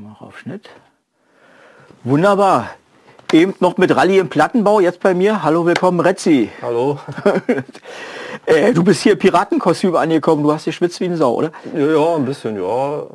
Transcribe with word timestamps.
Mach 0.00 0.20
auf 0.20 0.38
Schnitt. 0.38 0.70
Wunderbar. 2.04 2.68
Eben 3.32 3.52
noch 3.58 3.78
mit 3.78 3.96
Rallye 3.96 4.18
im 4.18 4.28
Plattenbau, 4.28 4.78
jetzt 4.78 5.00
bei 5.00 5.12
mir. 5.12 5.42
Hallo, 5.42 5.66
willkommen, 5.66 5.98
Retzi. 5.98 6.50
Hallo. 6.62 7.00
äh, 8.46 8.72
du 8.72 8.84
bist 8.84 9.02
hier 9.02 9.16
Piratenkostüm 9.16 9.96
angekommen, 9.96 10.44
du 10.44 10.52
hast 10.52 10.66
geschwitzt 10.66 11.00
wie 11.00 11.06
ein 11.06 11.16
Sau, 11.16 11.34
oder? 11.34 11.50
Ja, 11.74 11.84
ja, 11.84 12.14
ein 12.14 12.24
bisschen, 12.24 12.62
ja. 12.62 13.06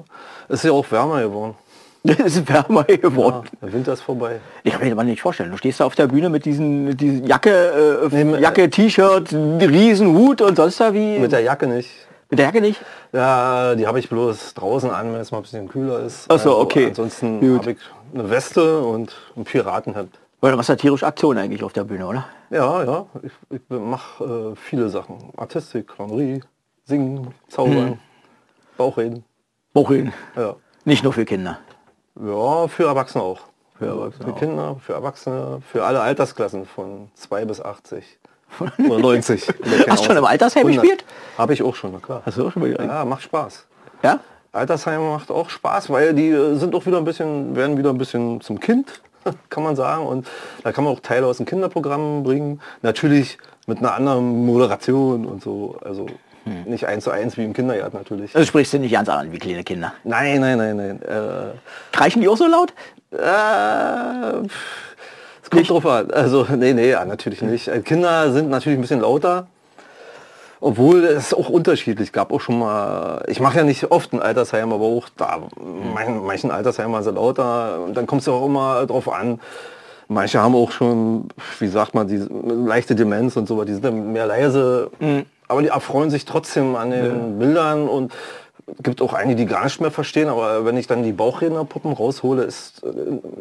Es 0.50 0.56
ist 0.56 0.66
ja 0.66 0.72
auch 0.74 0.92
wärmer 0.92 1.22
geworden. 1.22 1.56
Es 2.04 2.18
ist 2.20 2.50
wärmer 2.50 2.84
geworden. 2.84 3.44
Ja, 3.46 3.60
der 3.62 3.74
Winter 3.74 3.94
ist 3.94 4.02
vorbei. 4.02 4.42
Ich 4.66 4.74
kann 4.74 4.86
mir 4.86 4.94
das 4.94 5.06
nicht 5.06 5.22
vorstellen. 5.22 5.52
Du 5.52 5.58
stehst 5.58 5.80
da 5.80 5.86
auf 5.86 5.96
der 5.96 6.08
Bühne 6.08 6.28
mit 6.28 6.44
diesen, 6.44 6.84
mit 6.84 7.00
diesen 7.00 7.26
Jacke, 7.26 8.10
äh, 8.12 8.24
Nee, 8.26 8.42
Jacke, 8.42 8.70
T-Shirt, 8.70 9.32
Riesenhut 9.32 10.42
und 10.42 10.58
sonst 10.58 10.82
da 10.82 10.94
wie. 10.94 11.18
Mit 11.18 11.32
der 11.32 11.40
Jacke 11.40 11.66
nicht. 11.66 11.92
Mit 12.34 12.40
der 12.40 12.48
Jacke 12.48 12.62
nicht? 12.62 12.82
Ja, 13.12 13.76
die 13.76 13.86
habe 13.86 14.00
ich 14.00 14.10
bloß 14.10 14.56
draußen 14.56 14.90
an, 14.90 15.14
wenn 15.14 15.22
es 15.22 15.30
mal 15.32 15.38
ein 15.38 15.44
bisschen 15.44 15.68
kühler 15.70 16.00
ist. 16.00 16.26
Ach 16.30 16.40
so, 16.40 16.58
okay. 16.58 16.88
Ansonsten 16.88 17.40
habe 17.60 17.72
ich 17.74 17.78
eine 18.12 18.28
Weste 18.32 18.82
und 18.82 19.16
ein 19.38 19.44
Piratenhemd. 19.44 20.18
Weil 20.42 20.50
du 20.52 20.58
machst 20.58 20.70
ja 20.70 20.76
tierisch 20.76 21.04
Aktion 21.04 21.38
eigentlich 21.38 21.64
auf 21.64 21.74
der 21.74 21.84
Bühne, 21.84 22.08
oder? 22.08 22.26
Ja, 22.50 22.84
ja. 22.84 23.06
Ich, 23.22 23.32
ich 23.52 23.62
mache 23.70 24.54
äh, 24.54 24.56
viele 24.56 24.90
Sachen. 24.90 25.32
Artistik, 25.38 25.88
Clownerie, 25.90 26.42
Singen, 26.86 27.34
Zaubern, 27.50 27.76
Hm. 27.92 28.00
Bauchreden. 28.78 29.24
Bauchreden. 29.74 30.12
Ja. 30.36 30.56
Nicht 30.86 31.04
nur 31.04 31.14
für 31.14 31.26
Kinder. 31.26 31.60
ja, 32.20 32.68
für 32.68 32.86
Erwachsene 32.88 33.24
auch. 33.24 33.42
Für 33.78 33.86
Erwachsene 33.86 34.26
Für 34.26 34.34
auch. 34.34 34.40
Kinder, 34.40 34.76
für 34.80 34.94
Erwachsene, 34.94 35.62
für 35.72 35.86
alle 35.86 36.02
Altersklassen 36.02 36.66
von 36.66 37.12
2 37.14 37.46
bis 37.46 37.62
80. 37.62 38.04
Oder 38.60 38.72
90. 39.00 39.48
Hast 39.90 40.04
du 40.04 40.08
schon 40.08 40.18
im 40.18 40.26
Altersheim 40.26 40.68
gespielt? 40.68 41.04
Habe 41.38 41.54
ich 41.54 41.64
auch 41.64 41.76
schon, 41.76 41.92
na 41.94 42.00
klar. 42.00 42.22
Hast 42.26 42.38
du 42.38 42.48
auch 42.48 42.52
schon 42.52 42.62
mal? 42.62 42.72
Ja, 42.72 43.06
macht 43.06 43.24
Spaß. 43.24 43.66
Ja? 44.04 44.20
Altersheim 44.52 45.02
macht 45.10 45.32
auch 45.32 45.50
Spaß, 45.50 45.90
weil 45.90 46.14
die 46.14 46.30
äh, 46.30 46.56
sind 46.56 46.76
auch 46.76 46.86
wieder 46.86 46.98
ein 46.98 47.06
bisschen, 47.06 47.56
werden 47.56 47.78
wieder 47.78 47.90
ein 47.90 47.98
bisschen 47.98 48.40
zum 48.42 48.60
Kind, 48.60 49.02
kann 49.50 49.64
man 49.64 49.76
sagen. 49.76 50.06
Und 50.06 50.28
da 50.64 50.72
kann 50.72 50.84
man 50.84 50.94
auch 50.94 51.00
Teile 51.00 51.26
aus 51.26 51.38
dem 51.38 51.46
Kinderprogramm 51.46 52.24
bringen. 52.24 52.62
Natürlich 52.84 53.38
mit 53.66 53.80
einer 53.80 53.94
anderen 53.96 54.46
Moderation 54.46 55.26
und 55.26 55.42
so. 55.44 55.78
Also 55.84 56.06
Hm. 56.46 56.64
nicht 56.66 56.86
eins 56.86 57.06
zu 57.06 57.12
eins 57.12 57.38
wie 57.38 57.46
im 57.46 57.54
Kindergarten 57.54 57.96
natürlich. 57.96 58.36
Also 58.36 58.46
sprichst 58.46 58.74
du 58.74 58.80
nicht 58.80 58.92
ganz 58.92 59.08
an 59.08 59.32
wie 59.32 59.40
kleine 59.40 59.64
Kinder. 59.64 59.94
Nein, 60.04 60.42
nein, 60.42 60.58
nein, 60.58 60.76
nein. 60.76 61.02
Äh, 61.02 61.54
Kreischen 61.94 62.22
die 62.22 62.28
auch 62.28 62.36
so 62.36 62.48
laut? 62.48 62.74
äh, 63.14 64.48
kommt 65.54 65.70
drauf 65.70 65.86
an. 65.86 66.12
Also, 66.12 66.46
nee, 66.56 66.74
nee, 66.74 66.90
ja, 66.90 67.06
natürlich 67.06 67.42
nicht. 67.42 67.68
Äh, 67.68 67.80
Kinder 67.82 68.32
sind 68.32 68.50
natürlich 68.50 68.78
ein 68.78 68.82
bisschen 68.82 69.02
lauter. 69.02 69.48
Obwohl 70.60 71.04
es 71.04 71.34
auch 71.34 71.50
unterschiedlich 71.50 72.14
gab. 72.14 72.32
Auch 72.32 72.40
schon 72.40 72.58
mal, 72.58 73.26
ich 73.28 73.42
mache 73.42 73.58
ja 73.58 73.64
nicht 73.66 73.92
oft 73.92 74.14
ein 74.14 74.22
Altersheim, 74.22 74.72
aber 74.72 74.86
auch 74.86 75.10
da, 75.18 75.42
mein, 75.94 76.24
manchen 76.24 76.52
Altersheimer 76.52 77.04
sind 77.04 77.16
lauter. 77.16 77.82
Und 77.84 77.98
dann 77.98 78.08
kommt 78.08 78.22
es 78.22 78.30
auch 78.30 78.46
immer 78.46 78.86
drauf 78.86 79.12
an. 79.12 79.42
Manche 80.08 80.40
haben 80.40 80.56
auch 80.56 80.72
schon, 80.72 81.28
wie 81.60 81.68
sagt 81.68 81.96
man, 81.96 82.08
die 82.08 82.18
leichte 82.18 82.96
Demenz 82.96 83.36
und 83.36 83.48
so, 83.48 83.62
die 83.66 83.74
sind 83.74 83.84
dann 83.84 84.14
mehr 84.14 84.26
leise. 84.26 84.90
Aber 85.50 85.62
die 85.62 85.68
erfreuen 85.68 86.10
sich 86.10 86.24
trotzdem 86.24 86.76
an 86.78 86.92
den 86.92 87.40
Bildern 87.40 87.90
und 87.90 88.14
gibt 88.82 89.02
auch 89.02 89.14
einige, 89.14 89.36
die 89.38 89.46
gar 89.46 89.64
nicht 89.66 89.82
mehr 89.82 89.92
verstehen, 89.92 90.30
aber 90.30 90.66
wenn 90.66 90.78
ich 90.78 90.88
dann 90.88 91.04
die 91.04 91.12
Bauchrednerpuppen 91.12 91.94
raushole, 91.94 92.44
ist 92.44 92.84
äh, 92.84 92.90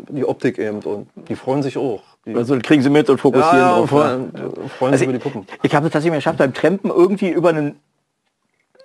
die 0.08 0.24
Optik 0.24 0.58
eben 0.58 0.80
und 0.80 1.08
die 1.28 1.36
freuen 1.36 1.62
sich 1.62 1.78
auch. 1.78 2.02
Die, 2.26 2.34
Also 2.34 2.58
kriegen 2.60 2.82
sie 2.82 2.90
mit 2.90 3.08
und 3.10 3.18
fokussieren 3.18 3.58
ja, 3.58 3.70
ja, 3.70 3.76
drauf. 3.78 3.90
freuen, 3.90 4.32
freuen 4.78 4.92
Also 4.92 4.96
sich 4.98 5.02
über 5.08 5.12
die 5.12 5.18
Puppen. 5.18 5.46
Ich 5.62 5.74
habe 5.74 5.86
es 5.86 5.92
tatsächlich 5.92 6.12
mal 6.12 6.18
geschafft, 6.18 6.38
beim 6.38 6.54
Trampen 6.54 6.90
irgendwie 6.90 7.30
über 7.30 7.50
einen 7.50 7.76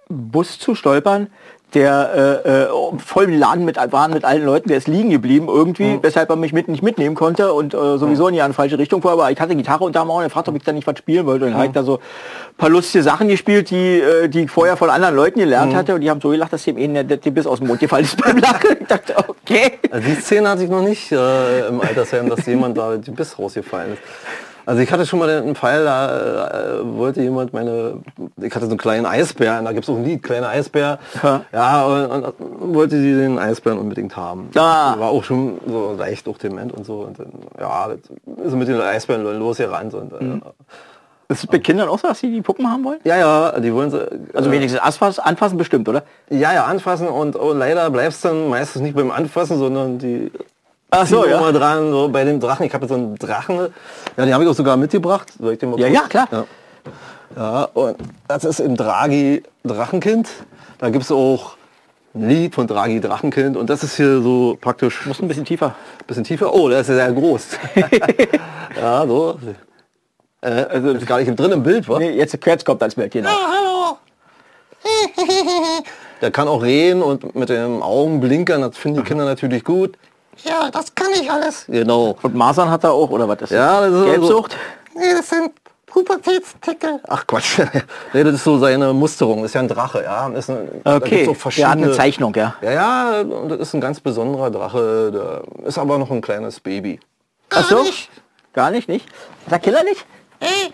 Bus 0.10 0.60
zu 0.60 0.76
stolpern, 0.76 1.28
der 1.74 2.42
äh, 2.46 2.64
äh, 2.64 2.68
voll 3.00 3.26
im 3.26 3.38
Laden 3.38 3.66
mit 3.66 3.76
waren 3.92 4.14
mit 4.14 4.24
allen 4.24 4.46
Leuten, 4.46 4.70
der 4.70 4.78
ist 4.78 4.88
liegen 4.88 5.10
geblieben 5.10 5.48
irgendwie, 5.50 6.00
weshalb 6.02 6.30
er 6.30 6.38
mich 6.38 6.54
mit 6.54 6.70
nicht 6.70 6.82
mitnehmen 6.82 7.14
konnte 7.14 7.52
und 7.52 7.74
äh, 7.74 7.98
sowieso 7.98 8.30
in 8.30 8.36
die 8.36 8.54
falsche 8.54 8.78
Richtung 8.78 9.04
war, 9.04 9.14
aber 9.14 9.32
ich 9.32 9.40
hatte 9.40 9.54
Gitarre 9.54 9.84
unter 9.84 10.00
dem 10.02 10.10
Auge, 10.10 10.24
er 10.24 10.30
fragte, 10.30 10.52
ob 10.52 10.58
ich 10.58 10.64
da 10.64 10.72
nicht 10.72 10.88
was 10.88 10.98
spielen 10.98 11.26
wollte. 11.26 11.46
Und 11.46 11.52
dann 11.52 11.58
habe 11.58 11.68
ich 11.68 11.74
da 11.74 11.84
so 11.84 11.96
ein 11.98 12.56
paar 12.58 12.70
lustige 12.70 13.04
Sachen 13.04 13.28
gespielt, 13.28 13.70
die, 13.70 14.00
äh, 14.00 14.30
die 14.30 14.44
ich 14.44 14.52
vorher 14.52 14.78
von 14.78 14.90
anderen 14.90 15.16
Leuten 15.16 15.40
gelernt 15.40 15.76
hatte. 15.76 15.94
Und 15.96 16.02
die 16.02 16.10
haben 16.10 16.22
so 16.22 16.30
gelacht, 16.30 16.54
dass 16.54 16.64
dem 16.64 16.78
einen 16.78 17.08
der, 17.08 17.18
der 17.18 17.32
bis 17.32 17.46
aus 17.46 17.60
dem 17.60 17.68
Mund 17.68 17.82
gefallen 17.82 18.06
ist 18.06 18.18
beim 18.24 18.38
Lachen. 18.38 18.78
Ich 18.80 18.88
dachte, 18.88 19.16
okay. 19.28 19.74
Also 19.92 20.08
die 20.08 20.16
Szene 20.16 20.50
hatte 20.50 20.64
ich 20.64 20.70
noch 20.70 20.82
nicht 20.82 21.12
äh, 21.12 21.68
im 21.68 21.82
Altersheim, 21.82 22.30
dass 22.30 22.46
jemand 22.46 22.78
da 22.78 22.96
die 22.96 23.12
Biss 23.12 23.38
rausgefallen 23.38 23.94
ist. 23.94 24.02
Also 24.68 24.82
ich 24.82 24.92
hatte 24.92 25.06
schon 25.06 25.20
mal 25.20 25.30
einen 25.30 25.56
Fall, 25.56 25.86
da 25.86 26.50
äh, 26.50 26.98
wollte 26.98 27.22
jemand 27.22 27.54
meine, 27.54 28.02
ich 28.42 28.54
hatte 28.54 28.66
so 28.66 28.72
einen 28.72 28.78
kleinen 28.78 29.06
Eisbär, 29.06 29.62
da 29.62 29.72
gibt 29.72 29.86
es 29.86 29.90
auch 29.90 29.96
ein 29.96 30.04
Lied, 30.04 30.22
kleiner 30.22 30.50
Eisbär. 30.50 31.00
Ja. 31.24 31.46
Ja, 31.54 31.86
und, 31.86 32.26
und 32.26 32.76
wollte 32.76 33.00
sie 33.00 33.14
den 33.14 33.40
Eisbären 33.40 33.80
unbedingt 33.80 34.18
haben. 34.18 34.50
Ah. 34.56 35.00
War 35.00 35.10
auch 35.12 35.24
schon 35.24 35.58
so 35.66 35.96
leicht 35.98 36.28
auch 36.28 36.38
dement 36.38 36.74
und 36.74 36.86
so. 36.86 36.96
Und 36.96 37.18
dann, 37.18 37.32
ja, 37.58 37.88
das 37.88 38.48
ist 38.48 38.56
mit 38.56 38.68
den 38.68 38.82
Eisbären 38.82 39.24
losgerannt. 39.40 39.94
Und, 39.94 40.12
äh, 40.12 40.42
Das 41.30 41.40
ist 41.46 41.50
bei 41.50 41.60
Kindern 41.60 41.88
auch 41.88 42.00
so, 42.00 42.10
dass 42.10 42.20
sie 42.20 42.30
die 42.30 42.42
Puppen 42.42 42.70
haben 42.70 42.84
wollen? 42.84 43.00
Ja, 43.06 43.16
ja, 43.16 43.60
die 43.62 43.74
wollen 43.74 43.90
sie. 43.90 44.06
Also 44.34 44.50
äh, 44.50 44.52
wenigstens 44.52 44.82
anfassen, 44.82 45.22
anfassen 45.22 45.58
bestimmt, 45.58 45.88
oder? 45.88 46.04
Ja, 46.30 46.52
ja, 46.52 46.66
anfassen 46.66 47.08
und 47.08 47.40
oh, 47.40 47.54
leider 47.54 47.90
bleibst 47.90 48.26
dann 48.26 48.50
meistens 48.50 48.82
nicht 48.82 48.98
beim 48.98 49.12
Anfassen, 49.12 49.58
sondern 49.60 49.98
die 49.98 50.30
Ach 50.90 51.06
so, 51.06 51.26
ja. 51.26 51.38
immer 51.38 51.52
dran, 51.52 51.92
so 51.92 52.08
bei 52.08 52.24
den 52.24 52.40
Drachen. 52.40 52.66
Ich 52.66 52.74
habe 52.74 52.88
so 52.88 52.94
einen 52.94 53.16
Drachen, 53.16 53.58
ja, 54.18 54.26
den 54.26 54.34
habe 54.34 54.44
ich 54.44 54.50
auch 54.50 54.56
sogar 54.56 54.78
mitgebracht. 54.78 55.34
Soll 55.38 55.54
ich 55.54 55.60
den 55.60 55.72
mal 55.72 55.80
Ja, 55.80 55.88
ja, 55.88 56.02
klar. 56.02 56.28
Ja. 56.32 56.46
ja, 57.36 57.64
und 57.74 57.98
das 58.28 58.46
ist 58.46 58.60
im 58.62 58.78
Draghi 58.78 59.44
Drachenkind. 59.64 60.30
Da 60.78 60.90
gibt 60.90 61.04
es 61.04 61.12
auch 61.12 61.58
ein 62.16 62.30
Lied 62.30 62.56
von 62.56 62.68
Draghi 62.68 63.02
Drachenkind 63.02 63.58
und 63.58 63.70
das 63.70 63.84
ist 63.84 63.98
hier 63.98 64.22
so 64.22 64.58
praktisch 64.60 65.06
Muss 65.06 65.20
ein 65.22 65.28
bisschen 65.28 65.46
tiefer. 65.46 65.76
bisschen 66.08 66.24
tiefer. 66.24 66.54
Oh, 66.54 66.70
der 66.70 66.80
ist 66.82 66.88
ja 66.88 66.96
sehr 66.96 67.12
groß. 67.12 67.48
ja, 68.82 69.06
so. 69.06 69.40
Äh, 70.40 70.48
also 70.48 70.92
ist 70.92 71.06
gar 71.06 71.20
nicht 71.20 71.38
drin 71.38 71.52
im 71.52 71.64
Bild, 71.64 71.90
wa? 71.90 72.00
Nee, 72.00 72.12
jetzt, 72.12 72.38
jetzt 72.46 72.66
kommt 72.66 72.82
als 72.82 72.96
Bild, 72.96 73.12
genau. 73.12 73.30
hallo. 73.30 73.98
Der 76.22 76.32
kann 76.32 76.48
auch 76.48 76.64
reden 76.64 77.02
und 77.02 77.36
mit 77.36 77.50
den 77.50 77.82
Augen 77.82 78.22
blinkern, 78.22 78.62
das 78.62 78.78
finden 78.78 79.02
die 79.02 79.04
Kinder 79.04 79.26
natürlich 79.26 79.64
gut. 79.64 79.98
Ja, 80.44 80.70
das 80.72 80.94
kann 80.94 81.08
ich 81.20 81.30
alles. 81.30 81.66
Genau. 81.68 82.18
Und 82.22 82.36
Masern 82.36 82.70
hat 82.70 82.84
er 82.84 82.92
auch, 82.92 83.10
oder 83.10 83.28
was 83.28 83.42
ist 83.42 83.52
Ja, 83.52 83.82
das 83.82 83.94
ist 83.94 84.06
Gelbsucht? 84.06 84.56
Nee, 84.96 85.14
das 85.16 85.30
sind 85.30 85.52
Pubertätstickel. 85.86 87.00
Ach 87.08 87.26
Quatsch. 87.26 87.60
nee, 88.14 88.24
das 88.24 88.36
ist 88.36 88.44
so 88.44 88.60
seine 88.60 88.94
Musterung. 88.94 89.42
Das 89.42 89.52
ist 89.52 89.56
ja 89.56 89.62
ein 89.62 89.68
Drache, 89.68 90.04
ja. 90.04 90.30
Das 90.30 90.48
ist 90.48 90.56
ein, 90.56 90.82
Okay, 90.84 91.28
auch 91.28 91.52
der 91.52 91.70
hat 91.70 91.78
eine 91.78 91.92
Zeichnung, 91.92 92.36
ja. 92.36 92.56
Ja, 92.62 92.72
ja, 92.72 93.22
und 93.22 93.50
das 93.50 93.60
ist 93.60 93.74
ein 93.74 93.82
ganz 93.82 94.00
besonderer 94.00 94.52
Drache. 94.52 95.12
Der 95.12 95.68
ist 95.68 95.78
aber 95.78 95.98
noch 95.98 96.12
ein 96.12 96.22
kleines 96.22 96.60
Baby. 96.60 97.00
Gar 97.50 97.64
Ach 97.64 97.70
so? 97.70 97.84
nicht. 97.84 98.10
Gar 98.54 98.72
nicht, 98.72 98.88
nicht? 98.88 99.08
Ist 99.46 99.52
er 99.52 99.60
Killer 99.60 99.84
nicht? 99.84 100.06
Ey, 100.40 100.74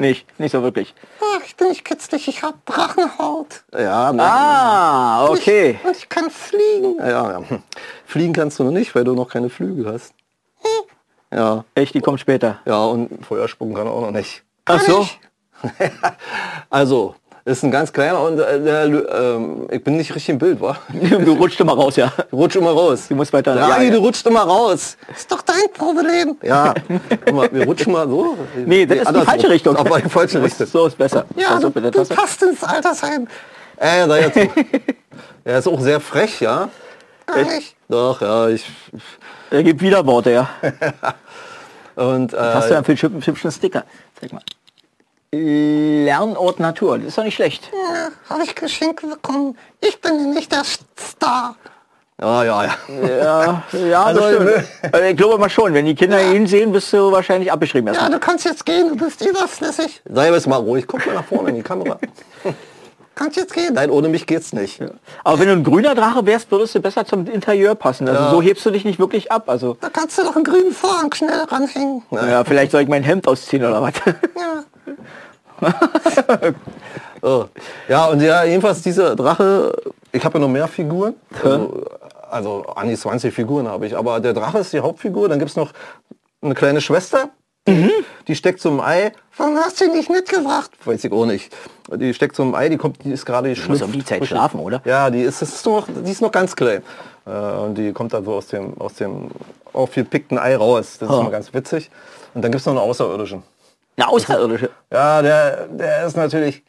Nicht, 0.00 0.40
nicht 0.40 0.52
so 0.52 0.62
wirklich. 0.62 0.94
ach, 1.20 1.42
ich 1.46 1.54
bin 1.56 1.68
nicht 1.68 1.84
kitzlig, 1.84 2.26
ich 2.26 2.42
hab 2.42 2.64
Drachenhaut. 2.64 3.64
Ja, 3.78 4.10
Ah, 4.16 5.26
okay. 5.28 5.78
Und 5.84 5.96
ich 5.96 6.08
kann 6.08 6.30
fliegen. 6.30 6.96
ja, 6.98 7.32
ja. 7.32 7.42
Hm. 7.48 7.62
Fliegen 8.06 8.32
kannst 8.32 8.58
du 8.58 8.64
noch 8.64 8.70
nicht, 8.70 8.94
weil 8.94 9.04
du 9.04 9.14
noch 9.14 9.28
keine 9.28 9.50
Flügel 9.50 9.92
hast. 9.92 10.14
Ja, 11.32 11.64
Echt, 11.76 11.94
die 11.94 12.00
kommt 12.00 12.18
später. 12.18 12.58
ja, 12.64 12.82
und 12.82 13.24
Feuersprung 13.24 13.72
kann 13.74 13.86
er 13.86 13.92
auch 13.92 14.00
noch 14.00 14.10
nicht. 14.10 14.42
Ach 14.64 14.80
so. 14.80 15.02
ich? 15.02 15.20
Also, 16.70 17.14
ist 17.44 17.62
ein 17.64 17.70
ganz 17.70 17.92
kleiner 17.92 18.20
und 18.22 18.38
äh, 18.38 18.84
ähm, 18.86 19.66
ich 19.70 19.82
bin 19.84 19.96
nicht 19.96 20.14
richtig 20.14 20.30
im 20.30 20.38
Bild, 20.38 20.60
wa? 20.60 20.76
Du 20.92 21.32
rutscht 21.34 21.60
immer 21.60 21.74
raus, 21.74 21.96
ja. 21.96 22.12
Du 22.30 22.36
rutsch 22.36 22.56
immer 22.56 22.70
raus. 22.70 23.06
Du 23.08 23.14
musst 23.14 23.32
weiter. 23.32 23.54
Ja, 23.56 23.68
Ja, 23.68 23.82
ja. 23.82 23.90
du 23.90 23.98
rutscht 23.98 24.26
immer 24.26 24.42
raus. 24.42 24.96
Ist 25.14 25.30
doch 25.30 25.39
dein 25.50 25.72
Problem. 25.72 26.36
Ja, 26.42 26.74
guck 27.24 27.34
mal, 27.34 27.52
wir 27.52 27.64
rutschen 27.64 27.92
mal 27.92 28.08
so. 28.08 28.36
Nee, 28.64 28.86
das 28.86 28.98
ist 28.98 29.16
die 29.16 29.24
falsche 29.24 29.50
Richtung. 29.50 29.76
Aber 29.76 30.00
die 30.00 30.08
falsche 30.08 30.42
Richtung. 30.42 30.66
So 30.66 30.86
ist 30.86 30.96
besser. 30.98 31.24
Ja, 31.36 31.48
Also, 31.54 31.68
du, 31.68 31.80
bitte, 31.80 31.90
du 31.90 32.04
passt 32.04 32.42
ins 32.42 32.62
Altersheim. 32.62 33.28
Äh, 33.76 34.06
da 34.06 34.18
jetzt. 34.18 34.36
er 35.44 35.58
ist 35.58 35.66
auch 35.66 35.80
sehr 35.80 36.00
frech, 36.00 36.40
ja. 36.40 36.68
Nicht. 37.36 37.76
Doch, 37.88 38.20
ja, 38.20 38.48
ich. 38.48 38.70
Er 39.50 39.62
gibt 39.62 39.80
wieder 39.80 40.04
Worte, 40.06 40.30
ja. 40.30 40.50
Und 41.96 42.32
äh, 42.32 42.38
Hast 42.38 42.70
du 42.70 42.74
einen 42.76 42.84
viel 42.84 42.96
hübschen 42.96 43.24
hübschen 43.24 43.52
Sticker? 43.52 43.84
Zeig 44.18 44.32
mal. 44.32 44.42
Lernort 45.32 46.58
Natur, 46.58 46.98
das 46.98 47.08
ist 47.08 47.18
doch 47.18 47.24
nicht 47.24 47.36
schlecht. 47.36 47.70
Ja, 47.72 48.08
habe 48.28 48.42
ich 48.42 48.54
Geschenke 48.54 49.06
bekommen. 49.06 49.56
Ich 49.80 50.00
bin 50.00 50.18
ja 50.18 50.26
nicht 50.26 50.50
der 50.50 50.64
Star. 50.64 51.56
Ja, 52.20 52.44
ja, 52.44 52.64
ja. 52.64 52.74
Ja, 53.06 53.62
ja, 53.72 54.02
Also, 54.04 54.20
bestimmt. 54.20 54.64
Also 54.92 55.06
ich 55.06 55.16
glaube 55.16 55.38
mal 55.38 55.48
schon, 55.50 55.72
wenn 55.74 55.86
die 55.86 55.94
Kinder 55.94 56.20
ihn 56.32 56.46
sehen, 56.46 56.72
bist 56.72 56.92
du 56.92 57.10
wahrscheinlich 57.12 57.50
abgeschrieben 57.50 57.88
Ja, 57.88 57.94
erstmal. 57.94 58.18
du 58.18 58.24
kannst 58.24 58.44
jetzt 58.44 58.64
gehen, 58.66 58.88
du 58.90 58.96
bist 59.04 59.24
überflüssig. 59.24 60.02
Sei 60.08 60.30
jetzt 60.30 60.46
mal 60.46 60.56
ruhig, 60.56 60.86
guck 60.86 61.04
mal 61.06 61.14
nach 61.14 61.24
vorne 61.24 61.48
in 61.50 61.56
die 61.56 61.62
Kamera. 61.62 61.98
Kannst 63.16 63.36
jetzt 63.36 63.52
gehen. 63.52 63.74
Nein, 63.74 63.90
ohne 63.90 64.08
mich 64.08 64.26
geht's 64.26 64.54
nicht. 64.54 64.80
Aber 65.24 65.38
wenn 65.38 65.46
du 65.48 65.52
ein 65.52 65.64
grüner 65.64 65.94
Drache 65.94 66.24
wärst, 66.24 66.50
würdest 66.50 66.74
du 66.74 66.80
besser 66.80 67.04
zum 67.04 67.26
Interieur 67.26 67.74
passen. 67.74 68.08
Also 68.08 68.22
Ja. 68.22 68.30
so 68.30 68.40
hebst 68.40 68.64
du 68.64 68.70
dich 68.70 68.86
nicht 68.86 68.98
wirklich 68.98 69.30
ab. 69.30 69.50
Also 69.50 69.76
Da 69.78 69.90
kannst 69.90 70.16
du 70.16 70.22
doch 70.22 70.36
einen 70.36 70.44
grünen 70.44 70.72
Vorhang 70.72 71.12
schnell 71.12 71.38
ranhängen. 71.50 72.02
ja, 72.12 72.42
vielleicht 72.44 72.70
soll 72.72 72.80
ich 72.80 72.88
mein 72.88 73.02
Hemd 73.02 73.28
ausziehen 73.28 73.62
oder 73.64 73.82
was. 73.82 73.92
Ja. 74.38 74.64
Oh. 77.22 77.44
Ja, 77.86 78.06
und 78.06 78.22
ja, 78.22 78.44
jedenfalls 78.44 78.80
dieser 78.80 79.14
Drache, 79.14 79.76
ich 80.10 80.24
habe 80.24 80.38
ja 80.38 80.40
noch 80.40 80.48
mehr 80.48 80.66
Figuren. 80.66 81.14
Also, 81.44 81.84
also 82.30 82.62
an 82.76 82.88
die 82.88 82.96
20 82.96 83.32
Figuren 83.34 83.68
habe 83.68 83.86
ich. 83.86 83.96
Aber 83.96 84.20
der 84.20 84.32
Drache 84.32 84.58
ist 84.58 84.72
die 84.72 84.80
Hauptfigur. 84.80 85.28
Dann 85.28 85.38
gibt 85.38 85.50
es 85.50 85.56
noch 85.56 85.72
eine 86.42 86.54
kleine 86.54 86.80
Schwester. 86.80 87.30
Die 88.26 88.34
steckt 88.34 88.60
zum 88.60 88.80
Ei. 88.80 89.12
Warum 89.36 89.56
hast 89.58 89.80
du 89.80 89.86
nicht 89.94 90.10
mitgebracht? 90.10 90.70
Weiß 90.84 91.04
ich 91.04 91.12
auch 91.12 91.26
nicht. 91.26 91.54
Die 91.94 92.12
steckt 92.14 92.34
zum 92.34 92.54
Ei, 92.54 92.68
die 92.68 92.78
kommt, 92.78 93.04
die 93.04 93.12
ist 93.12 93.24
gerade 93.26 93.48
muss 93.50 93.58
geschlüpft. 93.58 93.82
um 93.84 93.92
die 93.92 94.04
Zeit 94.04 94.26
schlafen, 94.26 94.58
oder? 94.60 94.80
Ja, 94.84 95.10
die 95.10 95.20
ist, 95.22 95.40
ist 95.42 95.64
noch, 95.66 95.86
die 95.88 96.10
ist 96.10 96.20
noch 96.22 96.32
ganz 96.32 96.56
klein. 96.56 96.82
Äh, 97.26 97.30
und 97.30 97.74
die 97.76 97.92
kommt 97.92 98.12
dann 98.12 98.24
so 98.24 98.34
aus 98.34 98.46
dem, 98.48 98.80
aus 98.80 98.94
dem 98.94 99.30
aufgepickten 99.72 100.38
Ei 100.38 100.56
raus. 100.56 100.96
Das 100.98 101.08
ist 101.10 101.14
Ha. 101.14 101.20
immer 101.20 101.30
ganz 101.30 101.52
witzig. 101.54 101.90
Und 102.34 102.42
dann 102.42 102.50
gibt 102.50 102.60
es 102.60 102.66
noch 102.66 102.72
eine 102.72 102.80
Außerirdische. 102.82 103.42
Eine 103.96 104.08
Außerirdische. 104.08 104.70
Ja, 104.90 105.20
der, 105.22 105.66
der 105.68 106.06
ist 106.06 106.16
natürlich, 106.16 106.62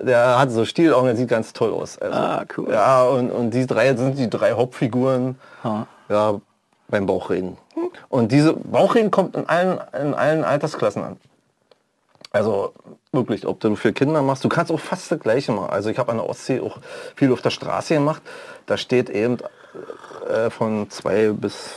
der 0.00 0.38
hat 0.38 0.50
so 0.50 0.64
Stielaugen, 0.64 1.06
der 1.06 1.16
sieht 1.16 1.28
ganz 1.28 1.52
toll 1.52 1.72
aus. 1.72 1.98
Also, 1.98 2.14
Ah, 2.16 2.44
cool. 2.56 2.70
Ja, 2.70 3.04
und, 3.04 3.30
und 3.30 3.50
die 3.50 3.66
drei 3.66 3.94
sind 3.96 4.18
die 4.18 4.30
drei 4.30 4.52
Hauptfiguren 4.52 5.38
Ha. 5.64 5.86
ja, 6.08 6.40
beim 6.88 7.06
Bauchreden. 7.06 7.56
Und 8.08 8.32
diese 8.32 8.52
Bauchreden 8.54 9.10
kommt 9.10 9.36
in 9.36 9.48
allen, 9.48 9.80
in 10.00 10.14
allen 10.14 10.44
Altersklassen 10.44 11.02
an. 11.02 11.16
Also 12.32 12.72
wirklich, 13.12 13.46
ob 13.46 13.60
du 13.60 13.76
für 13.76 13.92
Kinder 13.92 14.20
machst, 14.22 14.44
du 14.44 14.48
kannst 14.48 14.70
auch 14.70 14.80
fast 14.80 15.10
das 15.10 15.18
gleiche 15.20 15.52
machen. 15.52 15.70
Also 15.70 15.88
ich 15.90 15.98
habe 15.98 16.10
an 16.10 16.18
der 16.18 16.28
Ostsee 16.28 16.60
auch 16.60 16.78
viel 17.14 17.32
auf 17.32 17.40
der 17.42 17.50
Straße 17.50 17.94
gemacht. 17.94 18.22
Da 18.66 18.76
steht 18.76 19.08
eben 19.10 19.38
äh, 20.28 20.50
von 20.50 20.90
zwei 20.90 21.30
bis 21.32 21.70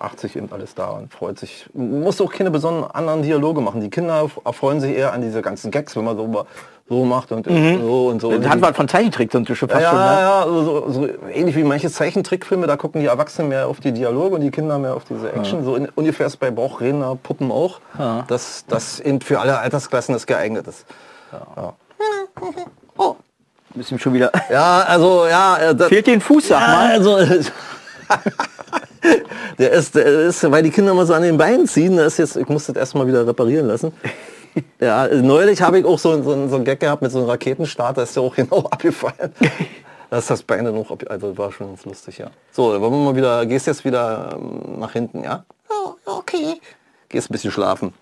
80 0.00 0.36
eben 0.36 0.48
alles 0.52 0.74
da 0.74 0.90
und 0.90 1.12
freut 1.12 1.38
sich. 1.38 1.68
Man 1.74 2.00
muss 2.00 2.20
auch 2.20 2.32
keine 2.32 2.50
besonderen 2.50 2.90
anderen 2.90 3.22
Dialoge 3.22 3.60
machen. 3.60 3.80
Die 3.80 3.90
Kinder 3.90 4.28
erfreuen 4.44 4.80
sich 4.80 4.96
eher 4.96 5.12
an 5.12 5.22
diese 5.22 5.42
ganzen 5.42 5.70
Gags, 5.70 5.96
wenn 5.96 6.04
man 6.04 6.16
so, 6.16 6.46
so 6.88 7.04
macht 7.04 7.32
und 7.32 7.46
so 7.46 8.06
und 8.08 8.20
so. 8.20 8.32
Das 8.36 8.48
hat 8.48 8.60
was 8.60 8.76
von 8.76 8.88
Zeichentrick 8.88 9.30
sind 9.30 9.46
schon 9.48 9.68
fast 9.68 9.82
ja, 9.82 9.90
schon. 9.90 9.98
Ne? 9.98 10.04
ja, 10.04 10.44
so, 10.46 10.64
so, 10.64 10.92
so 10.92 11.08
ähnlich 11.32 11.56
wie 11.56 11.64
manche 11.64 11.90
Zeichentrickfilme, 11.90 12.66
da 12.66 12.76
gucken 12.76 13.00
die 13.00 13.06
Erwachsenen 13.06 13.48
mehr 13.48 13.68
auf 13.68 13.80
die 13.80 13.92
Dialoge 13.92 14.36
und 14.36 14.40
die 14.40 14.50
Kinder 14.50 14.78
mehr 14.78 14.94
auf 14.94 15.04
diese 15.04 15.32
Action. 15.32 15.64
So 15.64 15.76
in, 15.76 15.88
ungefähr 15.94 16.26
ist 16.26 16.36
bei 16.38 16.50
Bauchredner 16.50 17.16
Puppen 17.22 17.50
auch, 17.50 17.80
Ja. 17.98 18.24
dass 18.28 18.64
das 18.66 19.00
eben 19.00 19.20
für 19.20 19.40
alle 19.40 19.58
Altersklassen 19.58 20.14
das 20.14 20.26
geeignet 20.26 20.66
ist. 20.66 20.86
Oh, 22.96 23.16
müssen 23.74 23.98
schon 23.98 24.14
wieder. 24.14 24.30
Ja, 24.50 24.80
also 24.80 25.26
ja, 25.26 25.56
äh, 25.58 25.74
das, 25.74 25.88
Fehlt 25.88 26.06
den 26.06 26.20
Fuß, 26.20 26.48
sag 26.48 26.60
ja, 26.60 26.66
mal. 26.68 26.90
also 26.90 27.18
der 29.58 29.70
ist, 29.72 29.94
der 29.94 30.06
ist, 30.06 30.50
weil 30.50 30.62
die 30.62 30.70
Kinder 30.70 30.94
mal 30.94 31.06
so 31.06 31.14
an 31.14 31.22
den 31.22 31.36
Beinen 31.38 31.66
ziehen, 31.66 31.96
der 31.96 32.06
ist 32.06 32.18
jetzt, 32.18 32.36
ich 32.36 32.48
muss 32.48 32.66
das 32.66 32.76
erstmal 32.76 33.06
wieder 33.06 33.26
reparieren 33.26 33.66
lassen. 33.66 33.92
Ja, 34.80 35.06
neulich 35.06 35.62
habe 35.62 35.78
ich 35.78 35.84
auch 35.84 35.98
so, 36.00 36.20
so, 36.20 36.48
so 36.48 36.56
einen 36.56 36.64
Gag 36.64 36.80
gehabt 36.80 37.00
mit 37.00 37.12
so 37.12 37.18
einem 37.18 37.28
Raketenstart, 37.28 37.96
da 37.96 38.02
ist 38.02 38.16
der 38.16 38.24
auch 38.24 38.34
genau 38.34 38.64
abgefallen. 38.64 39.32
Da 40.10 40.18
ist 40.18 40.30
das 40.30 40.42
Bein 40.42 40.64
dann 40.64 40.74
noch, 40.74 40.90
ab- 40.90 41.04
also 41.08 41.36
war 41.38 41.52
schon 41.52 41.68
ganz 41.68 41.84
lustig, 41.84 42.18
ja. 42.18 42.28
So, 42.50 42.64
wollen 42.80 42.80
wir 42.80 42.90
mal 42.90 43.14
wieder, 43.14 43.46
gehst 43.46 43.68
jetzt 43.68 43.84
wieder 43.84 44.30
ähm, 44.36 44.80
nach 44.80 44.92
hinten, 44.94 45.22
ja? 45.22 45.44
Oh, 45.70 45.90
okay. 46.06 46.60
Gehst 47.08 47.30
ein 47.30 47.32
bisschen 47.34 47.52
schlafen. 47.52 47.92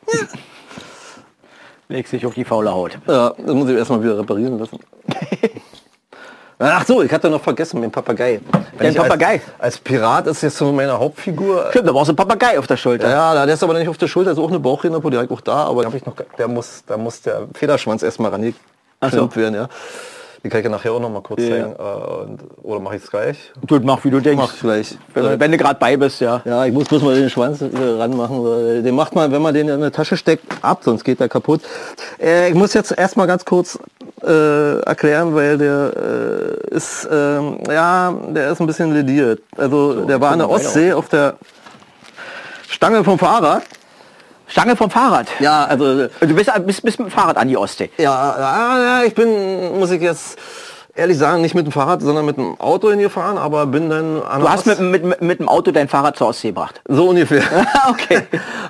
Legst 1.89 2.13
sich 2.13 2.25
auf 2.25 2.33
die 2.33 2.45
faule 2.45 2.73
Haut. 2.73 2.97
Ja, 3.07 3.35
das 3.37 3.55
muss 3.55 3.69
ich 3.69 3.77
erstmal 3.77 4.03
wieder 4.03 4.19
reparieren 4.19 4.59
lassen. 4.59 4.79
Ach 6.59 6.87
so, 6.87 7.03
ich 7.03 7.13
hatte 7.13 7.29
noch 7.29 7.43
vergessen, 7.43 7.83
den 7.83 7.91
Papagei. 7.91 8.41
Wenn 8.51 8.63
Den 8.79 8.91
ich 8.93 8.99
als- 9.01 9.09
Papagei? 9.09 9.41
Als, 9.59 9.77
Pirat 9.79 10.27
ist 10.27 10.43
jetzt 10.43 10.57
so 10.57 10.73
meine 10.73 10.99
Hauptfigur. 10.99 11.67
Stimmt, 11.71 11.89
da 11.89 11.93
brauchst 11.93 12.09
du 12.09 12.13
einen 12.13 12.17
Papagei 12.17 12.59
auf 12.59 12.67
der 12.67 12.79
Schulter. 12.79 13.11
Ja, 13.11 13.45
der 13.45 13.55
ist 13.55 13.63
aber 13.63 13.75
nicht 13.75 13.89
auf 13.89 13.99
der 13.99 14.09
Schulter, 14.09 14.31
ist 14.31 14.39
auch 14.39 14.49
eine 14.49 14.59
Bauchrednerpo, 14.59 15.11
die 15.11 15.17
habe 15.19 15.27
ich 15.27 15.31
auch 15.33 15.43
da, 15.43 15.65
aber 15.65 15.85
hab 15.85 15.95
ich 15.95 16.07
noch, 16.07 16.15
der 16.39 16.49
muss, 16.49 16.83
da 16.87 16.97
muss 16.97 17.21
der 17.21 17.43
Federschwanz 17.55 18.03
erstmal 18.03 18.31
Ach 18.31 18.35
rangeklemmt 18.35 19.33
so. 19.35 19.37
werden, 19.37 19.55
ja. 19.55 19.69
Die 20.45 20.49
kann 20.49 20.61
ich 20.61 20.65
ja 20.65 20.71
nachher 20.71 20.93
auch 20.93 21.01
noch 21.01 21.11
mal 21.11 21.23
kurz 21.23 21.43
Ja. 21.43 21.49
zeigen. 21.49 21.75
Äh, 21.79 22.23
und, 22.23 22.41
oder 22.63 22.81
mache 22.81 22.97
ich 22.97 23.05
es 23.05 23.11
gleich? 23.11 23.53
Du 23.67 23.79
mach, 23.81 24.05
wie 24.05 24.11
du 24.11 24.21
denkst. 24.21 24.43
Mach 24.43 24.55
ich 24.55 24.61
gleich. 24.61 24.99
Wenn, 25.15 25.41
wenn 25.41 25.51
du 25.53 25.57
gerade 25.59 25.79
bei 25.79 25.97
bist, 25.97 26.21
ja. 26.21 26.43
Ja, 26.45 26.65
ich 26.65 26.73
muss 26.73 26.87
bloß 26.89 27.03
mal 27.03 27.15
den 27.15 27.31
Schwanz 27.31 27.61
äh, 27.61 27.67
ranmachen. 27.99 28.45
weil 28.45 28.83
Den 28.83 28.95
macht 28.95 29.15
man, 29.15 29.33
wenn 29.33 29.43
man 29.43 29.55
den 29.55 29.69
in 29.69 29.75
eine 29.75 29.91
Tasche 29.93 30.17
steckt, 30.17 30.45
ab, 30.63 30.81
sonst 30.83 31.05
geht 31.05 31.21
der 31.21 31.29
kaputt. 31.29 31.63
Äh, 32.21 32.49
ich 32.51 32.55
muss 32.55 32.75
jetzt 32.75 32.97
erstmal 32.97 33.27
ganz 33.27 33.45
kurz 33.45 33.79
äh, 34.23 34.81
erklären, 34.81 35.35
weil 35.35 35.59
der 35.59 35.93
äh, 36.71 36.75
ist, 36.75 37.09
ähm, 37.11 37.59
ja, 37.69 38.15
der 38.29 38.53
ist 38.53 38.61
ein 38.61 38.67
bisschen 38.67 38.93
lediert. 38.93 39.41
Also 39.57 40.05
der 40.07 40.21
war 40.21 40.33
an 40.33 40.39
der 40.39 40.51
Ostsee 40.51 40.93
auf 40.93 41.09
der 41.09 41.35
Stange 42.69 43.05
vom 43.05 43.19
Fahrrad. 43.19 43.63
Stange 44.49 44.77
vom 44.77 44.91
Fahrrad. 44.91 45.29
Ja, 45.41 45.65
also 45.65 46.09
Du 46.21 46.35
bist, 46.35 46.51
bist, 46.67 46.83
bist 46.83 46.99
mit 46.99 47.09
dem 47.09 47.11
Fahrrad 47.11 47.37
an 47.37 47.49
die 47.49 47.57
Ostsee. 47.57 47.91
Ja, 47.99 49.03
ich 49.05 49.15
bin, 49.15 49.79
muss 49.79 49.91
ich 49.91 50.01
jetzt 50.01 50.39
ehrlich 50.97 51.19
sagen, 51.19 51.43
nicht 51.43 51.55
mit 51.55 51.67
dem 51.67 51.73
Fahrrad, 51.73 52.01
sondern 52.01 52.25
mit 52.25 52.37
dem 52.37 52.59
Auto 52.59 52.91
hingefahren, 52.91 53.39
aber 53.39 53.67
bin 53.67 53.91
dann 53.91 54.23
an 54.23 54.41
Du 54.41 54.49
hast 54.49 54.67
mit, 54.67 54.81
mit, 54.81 55.05
mit, 55.05 55.23
mit 55.23 55.39
dem 55.41 55.49
Auto 55.49 55.71
dein 55.71 55.89
Fahrrad 55.89 56.17
zur 56.17 56.29
Ostsee 56.29 56.49
gebracht. 56.49 56.81
so 56.89 57.11
ungefähr. 57.11 57.43
okay. 57.91 58.23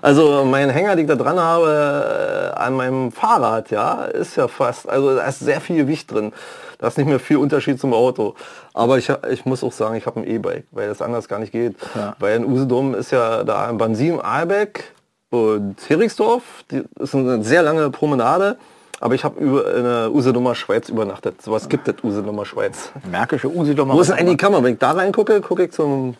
Also 0.03 0.45
mein 0.45 0.71
Hänger, 0.71 0.97
den 0.97 1.05
ich 1.05 1.09
da 1.09 1.15
dran 1.15 1.39
habe, 1.39 2.53
äh, 2.55 2.59
an 2.59 2.75
meinem 2.75 3.13
Fahrrad, 3.13 3.71
ja, 3.71 4.05
ist 4.05 4.37
ja 4.37 4.49
fast, 4.49 4.89
also 4.89 5.15
da 5.15 5.23
ist 5.23 5.41
sehr 5.41 5.61
viel 5.61 5.77
Gewicht 5.77 6.11
drin. 6.13 6.33
Da 6.79 6.89
ist 6.89 6.99
nicht 6.99 7.07
mehr 7.07 7.21
viel 7.21 7.39
Unterschied 7.39 7.81
zum 7.81 7.95
Auto. 7.95 8.35
Aber 8.75 8.99
ich, 8.99 9.11
ich 9.31 9.47
muss 9.47 9.65
auch 9.65 9.73
sagen, 9.73 9.95
ich 9.95 10.05
habe 10.05 10.21
ein 10.21 10.27
E-Bike, 10.27 10.65
weil 10.73 10.89
das 10.89 11.01
anders 11.01 11.27
gar 11.29 11.39
nicht 11.39 11.53
geht. 11.53 11.75
Ja. 11.95 12.15
Weil 12.19 12.37
in 12.37 12.45
Usedom 12.45 12.95
ist 12.95 13.13
ja 13.13 13.45
da 13.45 13.67
ein 13.67 13.79
Bansim, 13.79 14.21
Aalbeck 14.21 14.85
und 15.31 15.77
Heringsdorf. 15.89 16.43
Die 16.71 16.83
ist 16.99 17.15
eine 17.15 17.43
sehr 17.43 17.63
lange 17.63 17.91
Promenade. 17.91 18.57
Aber 18.99 19.15
ich 19.15 19.25
habe 19.25 19.39
über 19.39 19.75
in 19.75 19.85
der 19.85 20.11
Usedomer 20.11 20.55
Schweiz 20.55 20.89
übernachtet. 20.89 21.43
Sowas 21.43 21.69
gibt 21.69 21.87
es 21.87 22.03
Usedomer 22.03 22.47
Schweiz. 22.47 22.91
Märkische 23.11 23.49
mal. 23.49 23.95
Wo 23.95 24.01
ist 24.01 24.09
denn 24.09 24.17
eigentlich 24.19 24.31
die 24.31 24.37
Kamera? 24.39 24.63
Wenn 24.63 24.73
ich 24.73 24.79
da 24.79 24.93
reingucke, 24.93 25.41
gucke 25.43 25.65
ich 25.65 25.73
zum... 25.73 26.17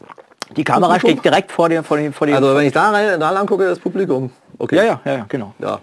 Die 0.55 0.63
Kamera 0.63 1.01
steht 1.01 1.25
direkt 1.25 1.51
vor 1.51 1.69
dem, 1.69 1.83
vor 1.83 1.97
dem, 1.97 2.13
vor 2.13 2.27
dem. 2.27 2.37
Also 2.37 2.55
wenn 2.55 2.67
ich 2.67 2.73
da 2.73 2.91
rein, 2.91 3.19
da 3.19 3.31
lang 3.31 3.47
gucke, 3.47 3.65
das 3.65 3.79
Publikum. 3.79 4.31
Okay. 4.59 4.77
ja, 4.77 4.85
ja, 4.85 5.01
ja, 5.05 5.13
ja, 5.13 5.27
genau. 5.29 5.55
Ja. 5.59 5.81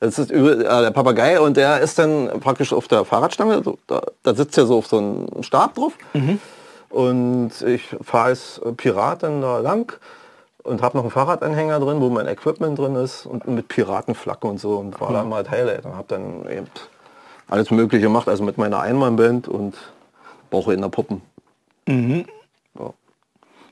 Das 0.00 0.18
ist 0.18 0.30
über, 0.30 0.52
äh, 0.52 0.82
der 0.82 0.90
Papagei 0.90 1.40
und 1.40 1.56
der 1.56 1.80
ist 1.80 1.98
dann 1.98 2.28
praktisch 2.40 2.72
auf 2.72 2.88
der 2.88 3.04
Fahrradstange. 3.04 3.62
So, 3.64 3.78
da, 3.86 4.02
da 4.22 4.34
sitzt 4.34 4.56
er 4.58 4.66
so 4.66 4.78
auf 4.78 4.86
so 4.86 4.98
einem 4.98 5.42
Stab 5.42 5.74
drauf. 5.74 5.92
Und 6.90 7.50
ich 7.66 7.96
fahre 8.02 8.26
als 8.26 8.60
Pirat 8.76 9.22
dann 9.22 9.42
da 9.42 9.58
lang 9.58 9.98
und 10.68 10.82
habe 10.82 10.96
noch 10.96 11.04
einen 11.04 11.10
Fahrradanhänger 11.10 11.80
drin, 11.80 12.00
wo 12.00 12.08
mein 12.10 12.26
Equipment 12.26 12.78
drin 12.78 12.94
ist 12.96 13.26
und 13.26 13.46
mit 13.48 13.68
Piratenflagge 13.68 14.46
und 14.46 14.58
so 14.60 14.76
und 14.76 15.00
war 15.00 15.12
da 15.12 15.24
mal 15.24 15.48
Highlight 15.50 15.84
und 15.84 15.96
habe 15.96 16.08
dann 16.08 16.48
eben 16.50 16.66
alles 17.48 17.70
Mögliche 17.70 18.02
gemacht, 18.02 18.28
also 18.28 18.44
mit 18.44 18.58
meiner 18.58 18.80
Einmannband 18.80 19.48
und 19.48 19.74
Bauche 20.50 20.74
in 20.74 20.80
der 20.80 20.88
Puppen. 20.88 21.22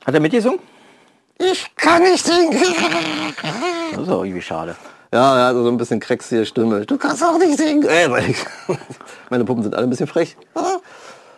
Hat 0.05 0.15
er 0.15 0.21
mitgesungen? 0.21 0.61
Ich 1.39 1.75
kann 1.77 2.03
nicht 2.03 2.25
singen. 2.25 2.57
Das 3.93 4.03
ist 4.03 4.09
auch 4.09 4.25
irgendwie 4.25 4.43
schade. 4.43 4.76
Ja, 5.12 5.38
er 5.38 5.47
hat 5.49 5.55
so 5.55 5.69
ein 5.69 5.76
bisschen 5.76 6.00
krächzige 6.00 6.47
Stimme. 6.47 6.87
Du 6.87 6.97
kannst 6.97 7.23
auch 7.23 7.38
nicht 7.38 7.59
singen. 7.59 7.87
Meine 9.31 9.45
Puppen 9.45 9.62
sind 9.62 9.75
alle 9.75 9.87
ein 9.87 9.91
bisschen 9.91 10.07
frech. 10.07 10.37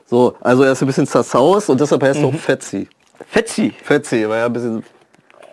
So, 0.07 0.37
also 0.41 0.63
er 0.63 0.73
ist 0.73 0.83
ein 0.83 0.87
bisschen 0.87 1.07
zerzaust 1.07 1.69
und 1.69 1.81
deshalb 1.81 2.03
heißt 2.03 2.21
er 2.21 2.27
auch 2.27 2.35
Fetzi. 2.35 2.89
Fetzi. 3.27 3.75
Fetzi, 3.83 4.29
weil 4.29 4.41
er 4.41 4.47
ein 4.47 4.53
bisschen 4.53 4.85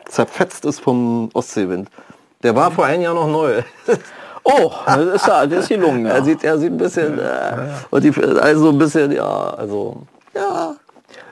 zerfetzt 0.10 0.66
ist 0.66 0.80
vom 0.80 1.30
Ostseewind. 1.34 1.90
Der 2.44 2.56
war 2.56 2.72
vor 2.72 2.86
einem 2.86 3.04
Jahr 3.04 3.14
noch 3.14 3.28
neu. 3.28 3.62
Oh, 4.48 4.72
das 4.86 5.16
ist, 5.16 5.28
da, 5.28 5.48
das 5.48 5.62
ist 5.64 5.70
gelungen. 5.70 6.06
Er 6.06 6.18
Ja. 6.20 6.24
sieht, 6.24 6.44
er 6.44 6.60
sieht 6.60 6.72
ein 6.72 6.78
bisschen, 6.78 7.18
äh, 7.18 7.68
und 7.90 8.04
die, 8.04 8.14
also 8.40 8.70
ein 8.70 8.78
bisschen, 8.78 9.12
ja, 9.12 9.26
also, 9.26 10.04
Ja. 10.36 10.76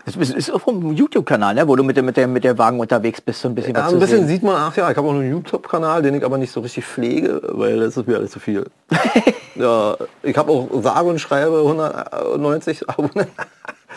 Das 0.03 0.15
ist, 0.15 0.33
ist 0.33 0.51
auch 0.51 0.59
vom 0.61 0.91
YouTube-Kanal, 0.91 1.53
ne? 1.53 1.67
wo 1.67 1.75
du 1.75 1.83
mit 1.83 1.95
dem, 1.95 2.05
mit, 2.05 2.17
dem, 2.17 2.33
mit 2.33 2.43
dem 2.43 2.57
Wagen 2.57 2.79
unterwegs 2.79 3.21
bist, 3.21 3.41
so 3.41 3.47
ein 3.49 3.53
bisschen 3.53 3.75
ja, 3.75 3.87
ein 3.87 3.99
bisschen 3.99 4.17
sehen. 4.21 4.27
sieht 4.27 4.41
man, 4.41 4.55
ach 4.55 4.75
ja, 4.75 4.89
ich 4.89 4.97
habe 4.97 5.07
auch 5.07 5.11
einen 5.13 5.29
YouTube-Kanal, 5.29 6.01
den 6.01 6.15
ich 6.15 6.25
aber 6.25 6.39
nicht 6.39 6.51
so 6.51 6.61
richtig 6.61 6.85
pflege, 6.85 7.39
weil 7.49 7.79
das 7.79 7.95
ist 7.95 8.07
mir 8.07 8.17
alles 8.17 8.31
zu 8.31 8.39
viel. 8.39 8.65
ja, 9.55 9.95
ich 10.23 10.35
habe 10.35 10.51
auch 10.51 10.67
sage 10.81 11.07
und 11.07 11.19
schreibe 11.19 11.59
190 11.59 12.89
Abonnenten. 12.89 13.31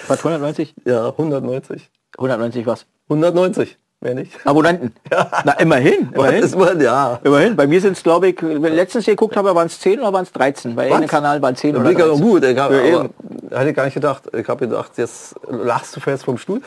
Was, 0.08 0.18
190? 0.18 0.74
Ja, 0.84 1.08
190. 1.08 1.90
190 2.18 2.66
was? 2.66 2.84
190, 3.08 3.78
mehr 4.06 4.14
nicht. 4.14 4.46
Abonnenten. 4.46 4.94
Na, 5.44 5.52
immerhin. 5.52 6.10
immerhin. 6.14 6.58
Man, 6.58 6.80
ja. 6.80 7.18
Immerhin. 7.22 7.56
Bei 7.56 7.66
mir 7.66 7.80
sind 7.80 7.96
es, 7.96 8.02
glaube 8.02 8.28
ich, 8.28 8.42
wenn 8.42 8.64
ich 8.64 8.74
letztens 8.74 9.04
geguckt 9.04 9.36
habe, 9.36 9.54
waren 9.54 9.66
es 9.66 9.78
10 9.80 10.00
oder 10.00 10.12
waren 10.12 10.22
es 10.22 10.32
13? 10.32 10.74
Bei 10.74 10.84
irgendeinem 10.84 11.08
Kanal 11.08 11.42
waren 11.42 11.54
es 11.54 11.60
10 11.60 11.74
Da 11.74 11.80
oder 11.80 11.88
bin 11.88 11.98
ich 11.98 12.04
aber 12.04 12.12
13. 12.12 12.26
gut. 12.26 12.44
Ich 12.44 12.58
hab, 12.58 12.70
Ja, 12.70 12.78
aber, 12.78 12.84
eben. 12.84 13.68
ich 13.68 13.76
gar 13.76 13.84
nicht 13.84 13.94
gedacht. 13.94 14.22
Ich 14.32 14.48
habe 14.48 14.66
gedacht, 14.68 14.92
jetzt 14.96 15.34
lachst 15.48 15.96
du 15.96 16.00
fest 16.00 16.24
vom 16.24 16.38
Stuhl. 16.38 16.60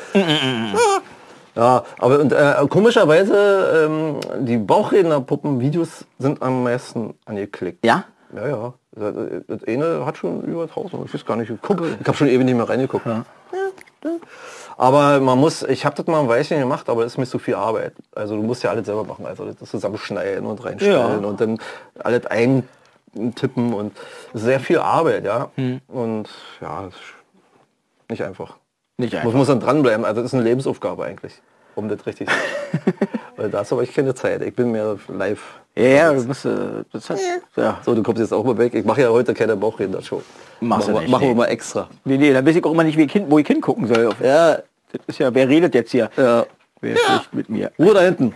Ja, 1.56 1.84
aber 1.98 2.20
und, 2.20 2.32
äh, 2.32 2.54
komischerweise, 2.70 3.88
ähm, 3.90 4.46
die 4.46 4.58
Bauchrednerpuppen-Videos 4.58 6.06
sind 6.20 6.42
am 6.42 6.64
meisten 6.64 7.16
angeklickt. 7.26 7.84
Ja? 7.84 8.06
Ja, 8.36 8.48
ja. 8.48 8.74
Das, 8.96 9.14
das 9.48 9.64
eine 9.68 10.06
hat 10.06 10.18
schon 10.18 10.44
über 10.44 10.64
1000. 10.64 11.06
Ich 11.06 11.14
weiß 11.14 11.26
gar 11.26 11.36
nicht. 11.36 11.52
Guck, 11.62 11.82
ich 12.00 12.08
habe 12.08 12.18
schon 12.18 12.28
ewig 12.28 12.46
nicht 12.46 12.56
mehr 12.56 12.68
reingeguckt. 12.70 13.06
Aber 14.78 15.20
man 15.20 15.38
muss, 15.38 15.64
ich 15.64 15.86
habe 15.86 15.96
das 15.96 16.08
mal 16.08 16.22
ein 16.22 16.28
Weilchen 16.30 16.60
gemacht, 16.60 16.90
aber 16.90 17.06
es 17.06 17.14
ist 17.14 17.18
mir 17.18 17.26
zu 17.26 17.40
viel 17.40 17.56
Arbeit. 17.56 17.94
Also 18.16 18.36
du 18.36 18.42
musst 18.44 18.64
ja 18.64 18.70
alles 18.72 18.86
selber 18.86 19.04
machen. 19.04 19.26
Also 19.26 19.52
das 19.52 19.70
zusammenschneiden 19.70 20.46
und 20.46 20.64
reinstellen 20.64 21.22
Ja. 21.24 21.28
und 21.28 21.42
dann 21.42 21.58
alles 22.00 22.26
eintippen 22.28 23.74
und 23.74 23.96
sehr 24.34 24.60
viel 24.60 24.80
Arbeit, 24.80 25.26
ja. 25.26 25.50
Und 25.88 26.30
ja, 26.62 26.84
das 26.84 26.94
nicht 28.10 28.24
einfach. 28.24 28.56
Nicht 28.98 29.14
Man 29.14 29.22
einfach. 29.24 29.34
muss 29.38 29.48
dann 29.48 29.60
dranbleiben. 29.60 30.06
Also 30.06 30.22
das 30.22 30.32
ist 30.32 30.36
eine 30.36 30.44
Lebensaufgabe 30.44 31.04
eigentlich, 31.06 31.42
um 31.80 31.90
das 31.90 32.06
richtig. 32.06 32.28
Weil 33.36 33.50
dazu 33.50 33.76
habe 33.76 33.84
ich 33.86 33.94
keine 33.94 34.14
Zeit. 34.14 34.42
Ich 34.42 34.54
bin 34.54 34.72
mehr 34.72 34.98
live. 35.08 35.42
Ja, 35.76 35.84
ja, 35.86 36.14
du 36.14 36.22
musst, 36.24 36.46
äh, 36.46 36.50
das 36.92 37.10
hat, 37.10 37.20
ja. 37.56 37.80
So, 37.86 37.96
du 37.96 38.04
kommst 38.04 38.20
jetzt 38.22 38.34
auch 38.34 38.44
mal 38.44 38.58
weg. 38.58 38.74
Ich 38.74 38.84
mache 38.86 39.02
ja 39.02 39.10
heute 39.10 39.34
keine 39.34 39.56
Bauchredner-Show. 39.56 40.22
Machst 40.62 40.88
du 40.88 40.92
machen 40.92 40.94
wir- 40.94 41.02
nicht, 41.02 41.12
machen 41.12 41.22
wir 41.22 41.30
nee. 41.30 41.34
mal 41.36 41.46
extra. 41.46 41.88
Nee, 42.04 42.18
nee, 42.18 42.34
dann 42.34 42.46
weiß 42.46 42.56
ich 42.56 42.64
auch 42.66 42.72
immer 42.72 42.84
nicht, 42.84 42.98
wie 42.98 43.04
ich 43.04 43.12
hin, 43.12 43.26
wo 43.30 43.40
ich 43.40 43.48
hingucken 43.48 43.88
soll. 43.88 44.10
Ja, 44.22 44.56
Das 44.92 45.02
ist 45.08 45.20
ja, 45.20 45.34
wer 45.34 45.48
redet 45.48 45.74
jetzt 45.74 45.92
hier? 45.92 46.10
ja. 46.18 46.46
Wer 46.82 46.96
spricht 46.96 47.34
mit 47.34 47.50
mir? 47.50 47.72
Ruhe 47.78 47.94
da 47.94 48.00
hinten. 48.02 48.34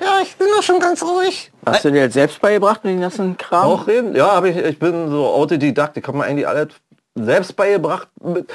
Ja, 0.00 0.20
ich 0.22 0.36
bin 0.36 0.46
doch 0.56 0.62
schon 0.62 0.78
ganz 0.78 1.02
ruhig. 1.02 1.50
Hast 1.66 1.84
du 1.84 1.90
dir 1.90 2.02
jetzt 2.02 2.12
selbst 2.14 2.40
beigebracht 2.40 2.84
mit 2.84 2.92
den 2.94 3.00
ganzen 3.00 3.36
Kram? 3.36 3.64
Bauchreden? 3.68 4.14
Ja, 4.14 4.30
habe 4.32 4.50
ich. 4.50 4.56
Ich 4.56 4.78
bin 4.78 5.10
so 5.10 5.26
Autodidakt. 5.26 5.96
Ich 5.96 6.06
habe 6.06 6.16
mir 6.18 6.22
eigentlich 6.24 6.46
alles 6.46 6.68
selbst 7.14 7.54
beigebracht 7.56 8.08
mit 8.22 8.46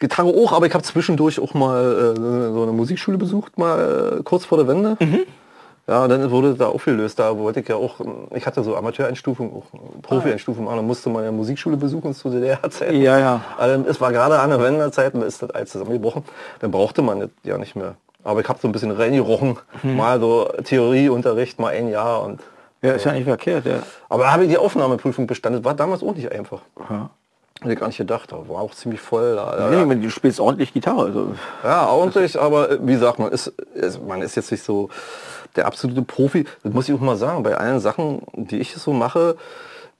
Gitarre 0.00 0.28
auch, 0.28 0.52
aber 0.52 0.66
ich 0.66 0.74
habe 0.74 0.82
zwischendurch 0.84 1.40
auch 1.40 1.54
mal 1.54 2.14
äh, 2.16 2.20
so 2.52 2.62
eine 2.62 2.72
Musikschule 2.72 3.18
besucht, 3.18 3.58
mal 3.58 4.18
äh, 4.20 4.22
kurz 4.22 4.44
vor 4.44 4.58
der 4.58 4.66
Wende. 4.68 4.96
Mhm. 5.00 5.20
Ja, 5.86 6.06
dann 6.06 6.30
wurde 6.30 6.52
da 6.54 6.66
aufgelöst. 6.66 7.18
Da 7.18 7.38
wollte 7.38 7.60
ich 7.60 7.68
ja 7.68 7.76
auch, 7.76 7.96
ich 8.34 8.44
hatte 8.46 8.62
so 8.62 8.76
Amateureinstufung, 8.76 9.56
auch 9.56 10.02
Profi-Einstufung 10.02 10.64
machen. 10.66 10.76
Dann 10.76 10.86
musste 10.86 11.08
man 11.08 11.24
ja 11.24 11.32
Musikschule 11.32 11.78
besuchen 11.78 12.12
zu 12.12 12.28
DDR-Zeiten. 12.28 13.00
Ja, 13.00 13.18
ja. 13.18 13.40
Also, 13.56 13.84
es 13.88 13.98
war 13.98 14.12
gerade 14.12 14.38
an 14.38 14.50
der 14.50 14.60
Wendezeit, 14.62 15.14
da 15.14 15.22
ist 15.22 15.40
das 15.40 15.48
alles 15.50 15.70
zusammengebrochen. 15.70 16.24
Dann 16.60 16.70
brauchte 16.72 17.00
man 17.00 17.20
das 17.20 17.30
ja 17.42 17.56
nicht 17.56 17.74
mehr. 17.74 17.94
Aber 18.22 18.40
ich 18.42 18.48
habe 18.50 18.58
so 18.60 18.68
ein 18.68 18.72
bisschen 18.72 18.90
reingerochen, 18.90 19.56
Mhm. 19.82 19.96
mal 19.96 20.20
so 20.20 20.50
Theorieunterricht, 20.62 21.58
mal 21.58 21.68
ein 21.72 21.88
Jahr 21.88 22.22
und 22.22 22.40
Ja, 22.82 22.92
ist 22.92 23.06
ja 23.06 23.12
nicht 23.12 23.24
verkehrt, 23.24 23.64
ja. 23.64 23.78
aber 24.10 24.24
da 24.24 24.32
habe 24.32 24.44
ich 24.44 24.50
die 24.50 24.58
Aufnahmeprüfung 24.58 25.26
bestanden. 25.26 25.64
War 25.64 25.72
damals 25.74 26.02
auch 26.02 26.14
nicht 26.14 26.30
einfach. 26.30 26.60
Ja. 26.90 27.08
Hätte 27.60 27.72
ich 27.72 27.78
gar 27.78 27.88
nicht 27.88 27.98
gedacht. 27.98 28.32
aber 28.32 28.48
War 28.48 28.60
auch 28.60 28.74
ziemlich 28.74 29.00
voll. 29.00 29.34
Da. 29.34 29.68
Nee, 29.70 29.94
du 29.96 30.10
spielst 30.10 30.38
ordentlich 30.38 30.72
Gitarre. 30.72 31.06
Also. 31.06 31.34
Ja, 31.64 31.88
ordentlich, 31.88 32.38
aber 32.38 32.70
äh, 32.70 32.78
wie 32.80 32.92
gesagt, 32.92 33.18
man 33.18 33.32
ist, 33.32 33.52
man 34.06 34.22
ist 34.22 34.36
jetzt 34.36 34.50
nicht 34.52 34.62
so 34.62 34.90
der 35.56 35.66
absolute 35.66 36.02
Profi. 36.02 36.44
Das 36.62 36.72
muss 36.72 36.88
ich 36.88 36.94
auch 36.94 37.00
mal 37.00 37.16
sagen. 37.16 37.42
Bei 37.42 37.56
allen 37.56 37.80
Sachen, 37.80 38.22
die 38.34 38.58
ich 38.58 38.74
so 38.74 38.92
mache, 38.92 39.36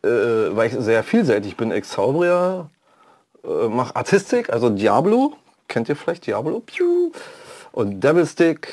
äh, 0.03 0.09
weil 0.09 0.69
ich 0.69 0.75
sehr 0.79 1.03
vielseitig 1.03 1.57
bin. 1.57 1.73
Zauberer, 1.83 2.71
äh, 3.45 3.69
mache 3.69 3.97
Artistik, 3.97 4.51
also 4.51 4.71
Diablo. 4.71 5.33
Kennt 5.67 5.89
ihr 5.89 5.97
vielleicht 5.97 6.27
Diablo? 6.27 6.61
Piu. 6.61 7.13
Und 7.73 8.03
Devilstick, 8.03 8.73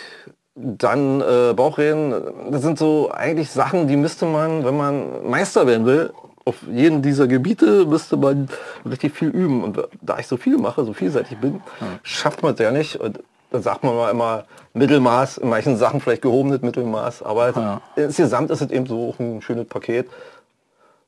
dann 0.55 1.21
äh, 1.21 1.53
Bauchreden. 1.53 2.13
Das 2.51 2.61
sind 2.61 2.77
so 2.77 3.11
eigentlich 3.11 3.51
Sachen, 3.51 3.87
die 3.87 3.97
müsste 3.97 4.25
man, 4.25 4.63
wenn 4.63 4.77
man 4.77 5.29
Meister 5.29 5.67
werden 5.67 5.85
will, 5.85 6.13
auf 6.45 6.57
jeden 6.71 7.01
dieser 7.01 7.27
Gebiete 7.27 7.85
müsste 7.85 8.17
man 8.17 8.47
richtig 8.89 9.13
viel 9.13 9.29
üben. 9.29 9.63
Und 9.63 9.79
da 10.01 10.19
ich 10.19 10.27
so 10.27 10.37
viel 10.37 10.57
mache, 10.57 10.85
so 10.85 10.93
vielseitig 10.93 11.39
bin, 11.39 11.61
schafft 12.03 12.43
man 12.43 12.53
es 12.53 12.59
ja 12.59 12.71
nicht. 12.71 12.97
Und 12.97 13.19
da 13.51 13.61
sagt 13.61 13.83
man 13.83 13.95
mal 13.95 14.11
immer 14.11 14.45
Mittelmaß, 14.73 15.39
in 15.39 15.49
manchen 15.49 15.75
Sachen 15.77 16.01
vielleicht 16.01 16.21
gehobenes 16.21 16.61
Mittelmaß. 16.61 17.23
Aber 17.23 17.49
Ja. 17.49 17.81
insgesamt 17.95 18.51
ist 18.51 18.61
es 18.61 18.69
eben 18.69 18.85
so 18.85 19.09
auch 19.09 19.19
ein 19.19 19.41
schönes 19.41 19.67
Paket. 19.67 20.07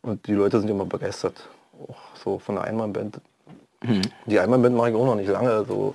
Und 0.02 0.26
die 0.28 0.34
Leute 0.34 0.60
sind 0.60 0.70
immer 0.70 0.86
begeistert. 0.86 1.48
Auch 1.88 1.96
so 2.24 2.40
von 2.40 2.56
der 2.56 2.64
Einmannband. 2.64 3.20
Die 4.26 4.40
Einmannband 4.40 4.76
mache 4.76 4.90
ich 4.90 4.96
auch 4.96 5.06
noch 5.06 5.16
nicht 5.16 5.30
lange. 5.30 5.66
So 5.68 5.94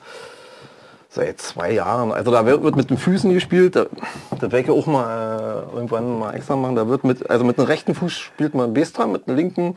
seit 1.13 1.41
zwei 1.41 1.73
Jahren. 1.73 2.11
Also 2.11 2.31
da 2.31 2.47
wird, 2.47 2.75
mit 2.75 2.89
den 2.89 2.97
Füßen 2.97 3.33
gespielt. 3.35 3.77
Da, 3.77 3.87
da 4.31 4.51
werde 4.51 4.61
ich 4.61 4.71
auch 4.71 4.87
mal 4.87 5.67
äh, 5.71 5.75
irgendwann 5.75 6.19
mal 6.19 6.35
extra 6.35 6.57
machen. 6.57 6.75
Da 6.75 6.89
wird 6.89 7.05
mit, 7.05 7.29
also 7.29 7.45
mit 7.45 7.59
dem 7.59 7.67
rechten 7.67 7.95
Fuß 7.95 8.13
spielt 8.13 8.55
man 8.55 8.73
Bassdrum, 8.73 9.13
mit 9.13 9.27
dem 9.27 9.37
linken 9.37 9.75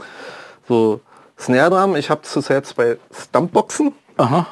so 0.68 1.02
Snare 1.38 1.70
Drum. 1.70 1.98
Ich 1.98 2.10
habe 2.10 2.22
zurzeit 2.22 2.66
zwei 2.66 2.98
Stumpboxen 3.12 3.92
Aha. 4.16 4.48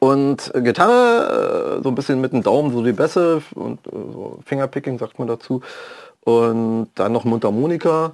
und 0.00 0.52
Gitarre, 0.56 1.78
äh, 1.78 1.82
so 1.82 1.90
ein 1.90 1.94
bisschen 1.94 2.20
mit 2.20 2.32
dem 2.32 2.42
Daumen 2.42 2.72
so 2.72 2.82
die 2.82 2.92
Bässe 2.92 3.40
und 3.54 3.86
äh, 3.86 3.90
so 3.92 4.40
Fingerpicking 4.44 4.98
sagt 4.98 5.20
man 5.20 5.28
dazu. 5.28 5.62
Und 6.24 6.88
dann 6.96 7.12
noch 7.12 7.24
Mundharmonika. 7.24 8.12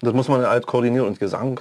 Das 0.00 0.14
muss 0.14 0.28
man 0.28 0.44
halt 0.44 0.66
koordinieren 0.66 1.06
und 1.06 1.20
Gesang. 1.20 1.60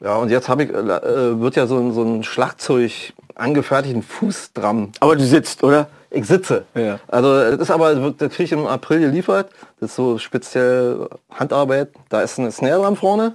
Ja, 0.00 0.16
und 0.16 0.30
jetzt 0.30 0.48
habe 0.48 0.64
ich, 0.64 0.70
äh, 0.70 1.40
wird 1.40 1.54
ja 1.54 1.66
so, 1.66 1.92
so 1.92 2.02
ein 2.02 2.24
Schlagzeug 2.24 3.12
angefertigten 3.34 4.02
Fußdrum. 4.02 4.92
Aber 5.00 5.16
du 5.16 5.24
sitzt, 5.24 5.62
oder? 5.62 5.88
Ich 6.10 6.26
sitze. 6.26 6.64
Ja. 6.74 7.00
Also 7.08 7.34
das 7.34 7.60
ist 7.60 7.70
aber, 7.70 7.94
das 7.94 8.32
kriege 8.32 8.44
ich 8.44 8.52
im 8.52 8.66
April 8.66 9.00
geliefert. 9.00 9.50
Das 9.80 9.90
ist 9.90 9.96
so 9.96 10.18
speziell 10.18 11.08
Handarbeit. 11.30 11.88
Da 12.10 12.20
ist 12.20 12.38
eine 12.38 12.50
Snare 12.50 12.82
Drum 12.82 12.96
vorne 12.96 13.34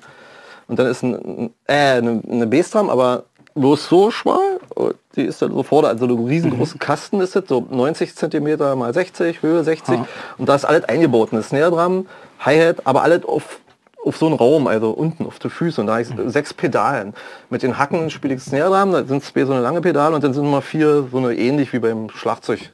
und 0.68 0.78
dann 0.78 0.88
ist 0.88 1.04
ein, 1.04 1.50
äh, 1.66 1.74
eine, 1.74 2.22
eine 2.30 2.48
Bassdrum, 2.48 2.90
aber 2.90 3.24
bloß 3.56 3.90
so 3.90 4.12
schmal. 4.12 4.60
Und 4.76 4.96
Die 5.16 5.24
ist 5.24 5.42
dann 5.42 5.52
so 5.52 5.64
vorne, 5.64 5.88
also 5.88 6.06
ein 6.06 6.26
riesengroßer 6.26 6.78
Kasten 6.78 7.20
ist 7.22 7.36
das, 7.36 7.46
so 7.48 7.66
90 7.70 8.16
cm 8.16 8.58
mal 8.78 8.94
60, 8.94 9.42
Höhe 9.42 9.64
60. 9.64 10.00
Und 10.38 10.48
da 10.48 10.56
ist 10.56 10.66
alles 10.66 10.84
eingebaut. 10.86 11.30
Eine 11.32 11.42
Snare 11.42 11.72
Drum, 11.72 12.08
Hi-Hat, 12.40 12.86
aber 12.86 13.02
alles 13.02 13.26
auf 13.26 13.60
auf 14.08 14.18
so 14.18 14.26
einen 14.26 14.36
Raum, 14.36 14.68
also 14.68 14.92
unten 14.92 15.26
auf 15.26 15.40
die 15.40 15.50
Füße. 15.50 15.82
Und 15.82 15.88
da 15.88 15.94
habe 15.94 16.02
ich 16.04 16.10
sechs 16.32 16.54
Pedalen. 16.54 17.14
Mit 17.50 17.64
den 17.64 17.78
Hacken 17.78 18.10
spiele 18.10 18.36
ich 18.36 18.42
Snare 18.42 18.70
Drum, 18.70 18.92
da 18.92 19.04
sind 19.04 19.24
zwei 19.24 19.46
so 19.46 19.54
eine 19.54 19.62
lange 19.62 19.82
Pedale 19.82 20.16
und 20.16 20.24
dann 20.24 20.34
sind 20.34 20.50
mal 20.50 20.62
vier 20.62 21.08
so 21.12 21.18
eine 21.18 21.36
ähnlich 21.36 21.74
wie 21.74 21.80
beim 21.80 22.10
Schlagzeug. 22.10 22.72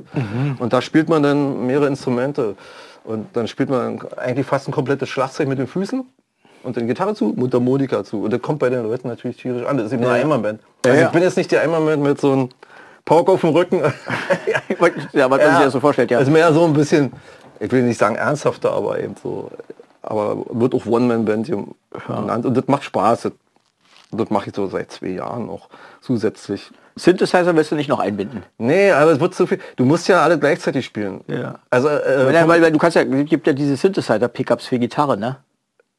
Und 0.60 0.74
da 0.74 0.82
spielt 0.82 1.10
man 1.10 1.24
dann 1.24 1.66
mehrere 1.66 1.88
Instrumente. 1.88 2.56
Und 3.04 3.28
dann 3.34 3.48
spielt 3.48 3.70
man 3.70 4.00
eigentlich 4.18 4.46
fast 4.46 4.68
ein 4.68 4.72
komplettes 4.72 5.10
Schlagzeug 5.10 5.48
mit 5.48 5.60
den 5.60 5.68
Füßen 5.68 6.06
und 6.64 6.78
dann 6.78 6.88
Gitarre 6.88 7.14
zu, 7.14 7.34
Mundharmonika 7.36 8.04
zu. 8.04 8.24
Und 8.24 8.32
das 8.32 8.42
kommt 8.42 8.60
bei 8.60 8.70
den 8.70 8.84
Leuten 8.84 9.08
natürlich 9.08 9.38
tierisch 9.38 9.66
an. 9.66 9.78
Das 9.78 9.88
ist 9.88 9.94
eben 9.94 10.06
eine 10.06 10.14
Einmannband. 10.14 10.62
Also 10.86 10.98
ja. 10.98 11.08
ich 11.08 11.12
bin 11.12 11.22
jetzt 11.22 11.38
nicht 11.38 11.52
die 11.52 11.58
Einmannband 11.58 12.02
mit 12.02 12.20
so 12.20 12.32
einem 12.32 12.50
Pauke 13.06 13.34
auf 13.34 13.42
dem 13.42 13.50
Rücken. 13.50 13.82
ja, 15.12 15.30
was 15.30 15.40
man 15.40 15.40
sich 15.40 15.66
das 15.66 15.74
so 15.74 15.80
vorstellt, 15.80 16.12
ja. 16.12 16.18
Also 16.18 16.32
mehr 16.32 16.54
so 16.54 16.64
ein 16.64 16.74
bisschen, 16.74 17.12
ich 17.60 17.72
will 17.72 17.84
nicht 17.84 18.00
sagen 18.00 18.16
ernsthafter, 18.16 18.72
aber 18.72 19.00
eben 19.00 19.16
so, 19.22 19.52
aber 20.04 20.46
wird 20.50 20.76
auch 20.76 20.86
One-Man-Band 20.86 21.48
genannt 22.08 22.46
und 22.46 22.56
das 22.56 22.68
macht 22.68 22.84
Spaß. 22.84 23.24
Das, 23.24 23.32
das 24.12 24.30
mache 24.30 24.50
ich 24.50 24.56
so 24.56 24.68
seit 24.68 24.92
zwei 24.92 25.08
Jahren 25.08 25.48
noch 25.48 25.70
zusätzlich. 26.02 26.72
Synthesizer 26.96 27.56
willst 27.56 27.72
du 27.72 27.76
nicht 27.76 27.90
noch 27.90 28.00
einbinden. 28.00 28.44
Nee, 28.60 28.92
aber 28.92 29.12
es 29.12 29.20
wird 29.20 29.34
zu 29.34 29.48
viel. 29.48 29.60
Du 29.78 29.86
musst 29.86 30.08
ja 30.08 30.22
alle 30.22 30.38
gleichzeitig 30.38 30.86
spielen. 30.86 31.22
Ja. 31.28 31.56
Also, 31.72 31.90
äh, 31.90 32.28
Weil, 32.28 32.48
weil, 32.48 32.62
weil 32.62 32.72
du 32.72 32.78
kannst 32.78 32.96
ja, 32.96 33.02
es 33.02 33.30
gibt 33.30 33.48
ja 33.48 33.54
diese 33.54 33.76
Synthesizer-Pickups 33.76 34.68
für 34.68 34.78
Gitarre, 34.78 35.18
ne? 35.18 35.38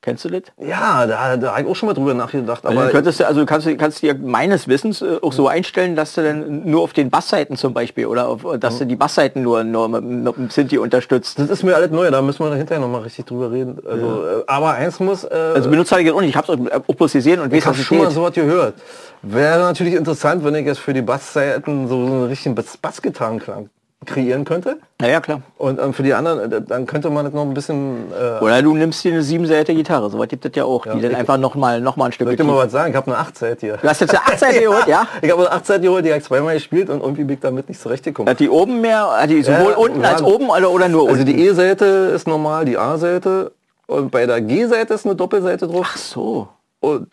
Kennst 0.05 0.23
du 0.27 0.29
das? 0.29 0.43
ja, 0.61 1.07
da, 1.07 1.39
da 1.39 1.53
habe 1.53 1.63
ich 1.63 1.67
auch 1.67 1.75
schon 1.75 1.87
mal 1.87 1.95
drüber 1.95 2.13
nachgedacht. 2.13 2.67
Aber 2.67 2.79
Aber 2.83 2.91
könntest 2.91 3.21
du, 3.21 3.27
also 3.27 3.41
du 3.41 3.47
kannst, 3.47 3.67
du 3.67 3.75
kannst 3.79 4.03
dir 4.03 4.15
meines 4.15 4.69
Wissens 4.69 5.01
äh, 5.01 5.17
auch 5.23 5.33
so 5.33 5.49
einstellen, 5.49 5.97
dass 5.97 6.13
du 6.13 6.23
dann 6.23 6.69
nur 6.69 6.83
auf 6.83 6.93
den 6.93 7.09
Bassseiten 7.09 7.57
zum 7.57 7.73
Beispiel 7.73 8.05
oder 8.05 8.29
auf, 8.29 8.45
dass 8.61 8.79
du 8.79 8.85
die 8.87 8.97
Bassseiten 8.97 9.43
nur, 9.43 9.65
nur 9.65 9.89
mit, 9.89 10.37
dem 10.37 10.51
Synthi 10.51 10.77
unterstützt. 10.77 11.39
das 11.39 11.49
ist 11.49 11.63
mir 11.63 11.75
alles 11.75 11.91
neu, 11.91 12.11
da 12.11 12.21
müssen 12.21 12.45
wir 12.45 12.55
hinterher 12.55 12.83
noch 12.83 12.91
mal 12.93 13.01
richtig 13.01 13.25
drüber 13.25 13.51
reden. 13.51 13.79
Also, 13.89 14.27
äh, 14.27 14.45
aber 14.47 14.73
eins 14.75 15.01
muss, 15.01 15.25
äh, 15.25 15.29
Also 15.55 15.71
benutzt 15.71 15.91
habe 15.91 16.03
ich 16.03 16.07
jetzt 16.09 16.17
auch 16.17 16.21
nicht. 16.21 16.31
Ich 16.31 16.37
habe 16.37 16.53
es 16.53 16.71
auch 16.89 16.95
bloß 16.95 17.13
gesehen 17.15 17.41
und 17.41 17.51
Ich 17.55 17.65
habe 17.65 17.75
schon 17.79 17.97
mal 17.97 18.05
geht. 18.09 18.15
so 18.15 18.23
was 18.23 18.33
gehört. 18.35 18.75
Wäre 19.23 19.61
natürlich 19.61 19.95
interessant, 19.95 20.45
wenn 20.45 20.55
ich 20.55 20.67
jetzt 20.67 20.81
für 20.81 20.93
die 20.93 21.01
Bassseiten 21.01 21.89
so 21.89 21.95
einen 21.97 22.25
richtigen 22.25 22.55
Bass- 22.55 22.77
Bassgitarrenklang 22.77 23.71
kreieren 24.05 24.45
könnte. 24.45 24.79
Ja, 25.01 25.09
ja, 25.09 25.21
klar. 25.21 25.43
Und 25.59 25.81
ähm, 25.81 25.93
für 25.93 26.03
die 26.03 26.15
anderen, 26.15 26.53
äh, 26.53 26.61
dann 26.63 26.87
könnte 26.87 27.11
man 27.11 27.25
das 27.25 27.35
noch 27.35 27.43
ein 27.43 27.55
bisschen... 27.55 28.13
Äh, 28.13 28.43
Oder 28.43 28.63
du 28.63 28.75
nimmst 28.75 29.03
dir 29.05 29.13
eine 29.13 29.23
siebenseite 29.23 29.75
Gitarre, 29.75 30.11
so 30.11 30.19
was 30.19 30.29
gibt 30.29 30.45
es 30.45 30.53
ja 30.55 30.65
auch, 30.65 30.87
die 30.87 31.01
dann 31.01 31.15
einfach 31.15 31.37
noch 31.39 31.55
mal, 31.55 31.81
noch 31.81 31.97
mal 31.97 32.07
ein 32.07 32.13
Stück 32.13 32.31
ich 32.31 32.39
mal 32.43 32.57
was 32.57 32.73
sagen? 32.73 32.91
Ich 32.91 32.97
habe 32.97 33.09
eine 33.11 33.19
8 33.19 33.37
Seite 33.37 33.61
hier. 33.67 33.77
Du 33.77 33.89
hast 33.89 34.01
jetzt 34.01 34.11
eine 34.11 34.21
8 34.27 34.39
Seite 34.39 34.61
geholt, 34.61 34.85
ja? 34.87 35.07
Ich 35.23 35.31
habe 35.31 35.43
eine 35.43 35.53
8 35.53 35.67
Seite 35.67 35.81
geholt, 35.83 36.05
die 36.05 36.11
habe 36.11 36.19
ich 36.21 36.25
zweimal 36.25 36.55
gespielt 36.55 36.91
und 36.91 37.01
irgendwie 37.03 37.25
bin 37.25 37.35
ich 37.35 37.41
damit 37.41 37.69
nicht 37.69 37.81
zurechtgekommen. 37.81 38.31
Hat 38.31 38.41
die 38.41 38.49
oben 38.49 38.81
mehr, 38.81 39.09
hat 39.21 39.31
die 39.31 39.43
sowohl 39.43 39.73
Ja, 39.73 39.77
unten 39.77 40.03
ja. 40.03 40.11
als 40.11 40.23
oben 40.23 40.49
oder, 40.51 40.71
oder 40.71 40.89
nur 40.89 41.09
Also 41.09 41.21
unten? 41.21 41.27
die 41.27 41.45
E-Seite 41.47 41.85
ist 42.15 42.27
normal, 42.29 42.65
die 42.65 42.79
A-Seite 42.79 43.53
und 43.87 44.11
bei 44.11 44.27
der 44.27 44.41
G-Seite 44.41 44.95
ist 44.95 45.05
eine 45.05 45.15
Doppelseite 45.15 45.67
drauf. 45.69 45.87
Ach 45.93 45.97
so. 45.97 46.49
Und 46.81 47.09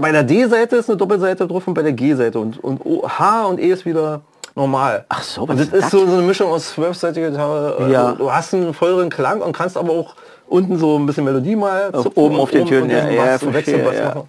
bei 0.00 0.10
der 0.10 0.24
D-Seite 0.24 0.76
ist 0.76 0.88
eine 0.88 0.96
Doppelseite 0.96 1.46
drauf 1.46 1.66
und 1.68 1.74
bei 1.74 1.82
der 1.82 1.92
G-Seite 1.92 2.40
und, 2.40 2.62
und 2.62 2.80
H 3.18 3.44
und 3.46 3.60
E 3.60 3.68
ist 3.70 3.86
wieder 3.86 4.20
normal. 4.60 5.04
Ach 5.08 5.22
so, 5.22 5.42
und 5.42 5.48
was 5.50 5.56
das 5.58 5.66
ist 5.68 5.82
das? 5.84 5.90
so, 5.90 6.06
so 6.06 6.12
eine 6.12 6.22
Mischung 6.22 6.50
aus 6.50 6.70
zwölfseitiger 6.70 7.30
Gitarre. 7.30 7.76
Äh, 7.88 7.92
Ja. 7.92 8.12
Du, 8.12 8.18
du 8.24 8.32
hast 8.32 8.52
einen 8.54 8.74
volleren 8.74 9.08
Klang 9.10 9.40
und 9.40 9.52
kannst 9.56 9.76
aber 9.76 9.92
auch 9.92 10.14
unten 10.48 10.78
so 10.78 10.98
ein 10.98 11.06
bisschen 11.06 11.24
Melodie 11.24 11.56
mal 11.56 11.90
Auf- 11.92 12.10
oben 12.16 12.38
auf 12.38 12.50
den 12.50 12.66
Tönen, 12.66 12.84
und 12.84 12.90
ja, 12.90 13.08
ja, 13.10 13.38
verstehe, 13.38 13.94
ja. 13.94 14.24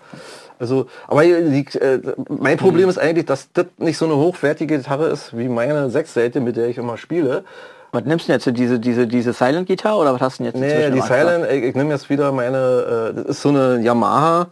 Also, 0.59 0.85
aber 1.07 1.23
liegt, 1.23 1.75
äh, 1.75 1.99
mein 2.29 2.57
Problem 2.57 2.87
ist 2.87 2.99
eigentlich, 2.99 3.25
dass 3.25 3.51
das 3.51 3.65
nicht 3.79 3.97
so 3.97 4.05
eine 4.05 4.15
hochwertige 4.15 4.77
Gitarre 4.77 5.07
ist 5.07 5.35
wie 5.35 5.49
meine 5.49 5.89
Sechsseite, 5.89 6.39
mit 6.39 6.55
der 6.55 6.67
ich 6.67 6.77
immer 6.77 6.97
spiele. 6.97 7.43
Was 7.91 8.03
nimmst 8.05 8.27
du 8.27 8.31
jetzt? 8.33 8.45
Diese, 8.45 8.79
diese, 8.79 9.07
diese 9.07 9.33
Silent-Gitarre 9.33 9.97
oder 9.97 10.13
was 10.13 10.21
hast 10.21 10.39
du 10.39 10.43
denn 10.43 10.53
jetzt 10.53 10.61
Nee, 10.61 10.91
die? 10.91 11.01
Silent, 11.01 11.45
ich, 11.51 11.63
ich 11.63 11.75
nehme 11.75 11.89
jetzt 11.91 12.09
wieder 12.11 12.31
meine, 12.31 13.11
äh, 13.11 13.13
das 13.15 13.25
ist 13.25 13.41
so 13.41 13.49
eine 13.49 13.81
Yamaha 13.81 14.47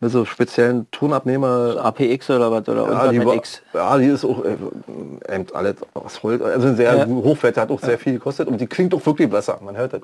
mit 0.00 0.10
so 0.12 0.24
speziellen 0.24 0.90
Tonabnehmer. 0.90 1.76
APX 1.82 2.30
oder 2.30 2.50
was? 2.50 2.68
Oder 2.68 2.90
Ja, 2.90 3.08
die, 3.10 3.24
war, 3.24 3.34
X? 3.34 3.62
ja, 3.74 3.98
die 3.98 4.06
ist 4.06 4.24
auch 4.24 4.44
äh, 4.44 4.56
eben 5.34 5.46
alles 5.52 5.76
aus 5.94 6.22
Holz, 6.22 6.42
also 6.42 6.74
sehr 6.74 6.96
Ja. 6.96 7.06
hochwertig, 7.06 7.60
hat 7.60 7.70
auch 7.70 7.80
sehr 7.80 7.98
viel 7.98 8.14
gekostet 8.14 8.48
und 8.48 8.60
die 8.60 8.66
klingt 8.66 8.94
auch 8.94 9.04
wirklich 9.04 9.28
besser, 9.30 9.58
man 9.64 9.76
hört 9.76 9.92
das. 9.94 10.00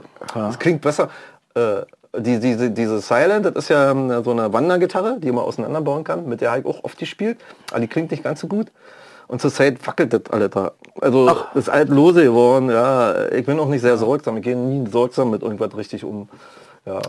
Es 0.51 0.59
klingt 0.59 0.81
besser, 0.81 1.11
äh, 1.55 1.83
die, 2.17 2.39
diese, 2.39 2.71
diese 2.71 3.01
Silent, 3.01 3.47
das 3.47 3.55
ist 3.55 3.69
ja 3.71 3.91
ähm, 3.91 4.23
so 4.23 4.31
eine 4.31 4.53
Wandergitarre, 4.53 5.19
die 5.19 5.33
man 5.33 5.45
auseinanderbauen 5.45 6.05
kann, 6.05 6.27
mit 6.29 6.41
der 6.41 6.57
ich 6.59 6.65
auch 6.65 6.83
oft 6.85 7.01
die 7.01 7.07
spielt. 7.07 7.39
Aber 7.71 7.81
die 7.81 7.89
klingt 7.89 8.11
nicht 8.13 8.23
ganz 8.23 8.41
so 8.41 8.47
gut. 8.47 8.69
Und 9.27 9.41
zur 9.41 9.51
Zeit 9.53 9.79
fackelt 9.81 10.13
das 10.13 10.21
alle 10.31 10.49
da. 10.49 10.73
Also 11.01 11.27
Ach. 11.29 11.47
das 11.55 11.65
ist 11.65 11.69
alt 11.71 11.89
lose 11.89 12.23
geworden, 12.23 12.71
ja. 12.71 13.31
Ich 13.33 13.47
bin 13.47 13.59
auch 13.59 13.69
nicht 13.69 13.81
sehr 13.81 13.97
sorgsam. 13.97 14.37
Ich 14.37 14.43
gehe 14.45 14.55
nie 14.57 14.89
sorgsam 14.91 15.31
mit 15.31 15.43
irgendwas 15.43 15.77
richtig 15.77 16.05
um. 16.05 16.29
Ja. 16.87 17.01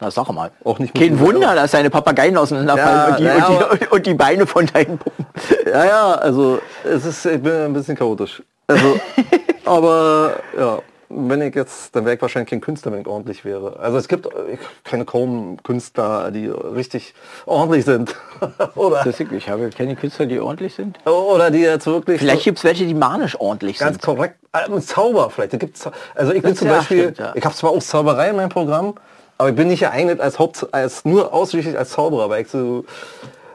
Na 0.00 0.10
sag 0.10 0.28
mal. 0.32 0.50
Auch 0.64 0.78
nicht 0.80 0.94
Kein 0.94 1.18
Wunder, 1.20 1.54
dass 1.54 1.70
deine 1.70 1.88
Papageien 1.88 2.36
auseinanderfallen 2.36 2.96
Ja, 2.98 3.06
und, 3.10 3.18
die, 3.20 3.24
ja, 3.24 3.66
und, 3.70 3.80
die, 3.80 3.86
und 3.88 4.06
die 4.06 4.14
Beine 4.14 4.46
von 4.46 4.66
deinen 4.66 4.98
Puppen. 4.98 5.26
Ja, 5.66 5.84
ja, 5.84 6.12
also 6.14 6.60
es 6.82 7.04
ist, 7.04 7.24
ich 7.26 7.40
bin 7.40 7.52
ein 7.52 7.72
bisschen 7.72 7.96
chaotisch. 7.96 8.42
Also, 8.66 8.98
aber 9.64 10.34
ja, 10.58 10.78
wenn 11.10 11.42
ich 11.42 11.54
jetzt, 11.54 11.94
dann 11.94 12.04
wäre 12.04 12.16
ich 12.16 12.22
wahrscheinlich 12.22 12.50
kein 12.50 12.60
Künstler, 12.60 12.90
wenn 12.90 13.02
ich 13.02 13.06
ordentlich 13.06 13.44
wäre. 13.44 13.78
Also 13.78 13.98
es 13.98 14.08
gibt, 14.08 14.26
ich 14.52 14.58
kenne 14.82 15.04
kaum 15.04 15.58
Künstler, 15.62 16.32
die 16.32 16.48
richtig 16.48 17.14
ordentlich 17.46 17.84
sind. 17.84 18.16
oder, 18.74 19.02
Deswegen, 19.04 19.36
ich 19.36 19.48
habe 19.48 19.70
keine 19.70 19.94
Künstler, 19.94 20.26
die 20.26 20.40
ordentlich 20.40 20.74
sind. 20.74 20.98
oder 21.06 21.52
die 21.52 21.60
jetzt 21.60 21.86
wirklich 21.86 22.18
Vielleicht 22.20 22.42
gibt 22.42 22.58
es 22.58 22.64
welche, 22.64 22.84
die 22.86 22.94
manisch 22.94 23.38
ordentlich 23.38 23.78
ganz 23.78 23.92
sind. 23.92 24.02
korrekt, 24.02 24.36
äh, 24.52 24.64
ein 24.68 24.82
Zauber 24.82 25.30
vielleicht. 25.30 25.52
Da 25.52 25.58
gibt's, 25.58 25.88
also 26.16 26.32
ich 26.32 26.42
bin 26.42 26.50
Das- 26.50 26.58
zum 26.58 26.68
ja, 26.68 26.78
Beispiel, 26.78 27.02
stimmt, 27.12 27.18
ja. 27.18 27.32
ich 27.36 27.44
habe 27.44 27.54
zwar 27.54 27.70
auch 27.70 27.78
Zauberei 27.80 28.30
in 28.30 28.36
meinem 28.36 28.48
Programm, 28.48 28.94
aber 29.38 29.48
ich 29.50 29.56
bin 29.56 29.68
nicht 29.68 29.80
geeignet 29.80 30.20
als 30.20 30.38
Haupt, 30.38 30.66
als 30.72 31.04
nur 31.04 31.32
ausschließlich 31.32 31.76
als 31.76 31.90
Zauberer, 31.90 32.30
weil 32.30 32.42
ich 32.42 32.48
so, 32.48 32.84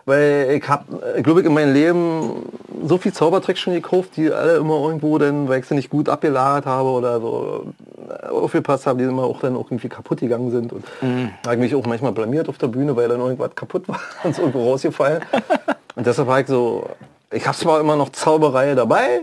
weil 0.06 0.52
ich 0.62 0.68
habe, 0.68 1.22
glaube 1.24 1.42
ich 1.42 1.46
in 1.46 1.54
meinem 1.54 1.74
Leben 1.74 2.50
so 2.86 2.98
viel 2.98 3.14
Zaubertricks 3.14 3.60
schon 3.60 3.74
gekauft, 3.74 4.12
die 4.16 4.32
alle 4.32 4.56
immer 4.58 4.76
irgendwo 4.86 5.18
dann, 5.18 5.48
weil 5.48 5.60
ich 5.60 5.66
sie 5.68 5.76
nicht 5.76 5.90
gut 5.90 6.10
abgelagert 6.10 6.66
habe 6.66 6.90
oder 6.90 7.20
so 7.20 7.66
äh, 8.10 8.28
aufgepasst 8.28 8.88
habe, 8.88 9.00
die 9.00 9.06
immer 9.06 9.24
auch 9.24 9.40
dann 9.42 9.56
auch 9.56 9.66
irgendwie 9.70 9.90
kaputt 9.90 10.20
gegangen 10.22 10.52
sind 10.52 10.74
und 10.74 10.84
Mhm. 11.02 11.30
da 11.44 11.52
habe 11.52 11.64
ich 11.64 11.72
mich 11.72 11.76
auch 11.82 11.86
manchmal 11.88 12.12
blamiert 12.12 12.50
auf 12.50 12.58
der 12.58 12.68
Bühne, 12.68 12.96
weil 12.96 13.08
dann 13.10 13.20
irgendwas 13.20 13.54
kaputt 13.56 13.88
war 13.88 14.00
und 14.24 14.36
so 14.36 14.42
irgendwo 14.44 14.70
rausgefallen. 14.70 15.22
und 15.96 16.08
deshalb 16.08 16.28
war 16.28 16.40
ich 16.40 16.48
so, 16.48 16.86
ich 17.32 17.46
habe 17.48 17.58
zwar 17.58 17.80
immer 17.80 17.96
noch 17.96 18.10
Zauberei 18.10 18.74
dabei, 18.76 19.22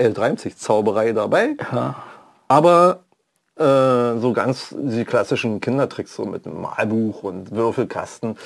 L30 0.00 0.56
Zauberei 0.56 1.12
dabei, 1.12 1.54
aber 2.48 3.00
äh, 3.58 4.18
so 4.18 4.32
ganz 4.34 4.74
die 4.78 5.04
klassischen 5.04 5.60
Kindertricks, 5.60 6.14
so 6.14 6.26
mit 6.26 6.46
einem 6.46 6.60
Malbuch 6.60 7.22
und 7.22 7.52
Würfelkasten. 7.52 8.36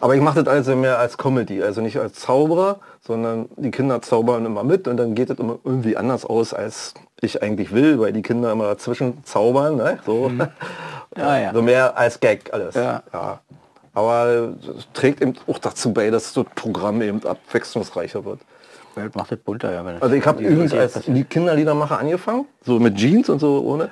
Aber 0.00 0.14
ich 0.14 0.20
mache 0.20 0.44
das 0.44 0.52
also 0.52 0.76
mehr 0.76 0.98
als 0.98 1.18
Comedy, 1.18 1.62
also 1.62 1.80
nicht 1.80 1.98
als 1.98 2.20
Zauberer, 2.20 2.78
sondern 3.00 3.48
die 3.56 3.70
Kinder 3.70 4.00
zaubern 4.00 4.46
immer 4.46 4.62
mit 4.62 4.86
und 4.86 4.96
dann 4.96 5.14
geht 5.14 5.30
es 5.30 5.38
immer 5.38 5.58
irgendwie 5.64 5.96
anders 5.96 6.24
aus, 6.24 6.54
als 6.54 6.94
ich 7.20 7.42
eigentlich 7.42 7.72
will, 7.72 7.98
weil 7.98 8.12
die 8.12 8.22
Kinder 8.22 8.52
immer 8.52 8.66
dazwischen 8.66 9.24
zaubern. 9.24 9.76
Ne? 9.76 9.98
So. 10.06 10.30
Ja, 11.16 11.38
ja. 11.38 11.52
so 11.52 11.62
mehr 11.62 11.96
als 11.96 12.18
Gag 12.18 12.52
alles. 12.52 12.74
Ja. 12.74 13.02
Ja. 13.12 13.40
Aber 13.92 14.54
es 14.76 14.88
trägt 14.92 15.22
eben 15.22 15.34
auch 15.46 15.58
dazu 15.58 15.92
bei, 15.92 16.10
dass 16.10 16.32
das 16.32 16.44
Programm 16.56 17.00
eben 17.02 17.24
abwechslungsreicher 17.24 18.24
wird. 18.24 18.40
Welt 18.96 19.14
macht 19.16 19.32
das 19.32 19.38
bunter, 19.38 19.72
ja. 19.72 19.84
Also 20.00 20.14
ich 20.14 20.26
habe 20.26 20.42
übrigens 20.42 20.72
als 20.72 21.00
Kinderliedermacher 21.28 21.98
angefangen, 21.98 22.46
so 22.64 22.78
mit 22.78 22.96
Jeans 22.96 23.28
und 23.28 23.38
so 23.38 23.62
ohne 23.62 23.90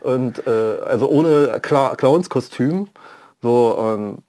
und 0.00 0.46
äh, 0.46 0.50
also 0.86 1.08
ohne 1.08 1.58
Cla 1.60 1.94
Clownskostüm. 1.96 2.88
So 3.42 4.16
äh, 4.18 4.25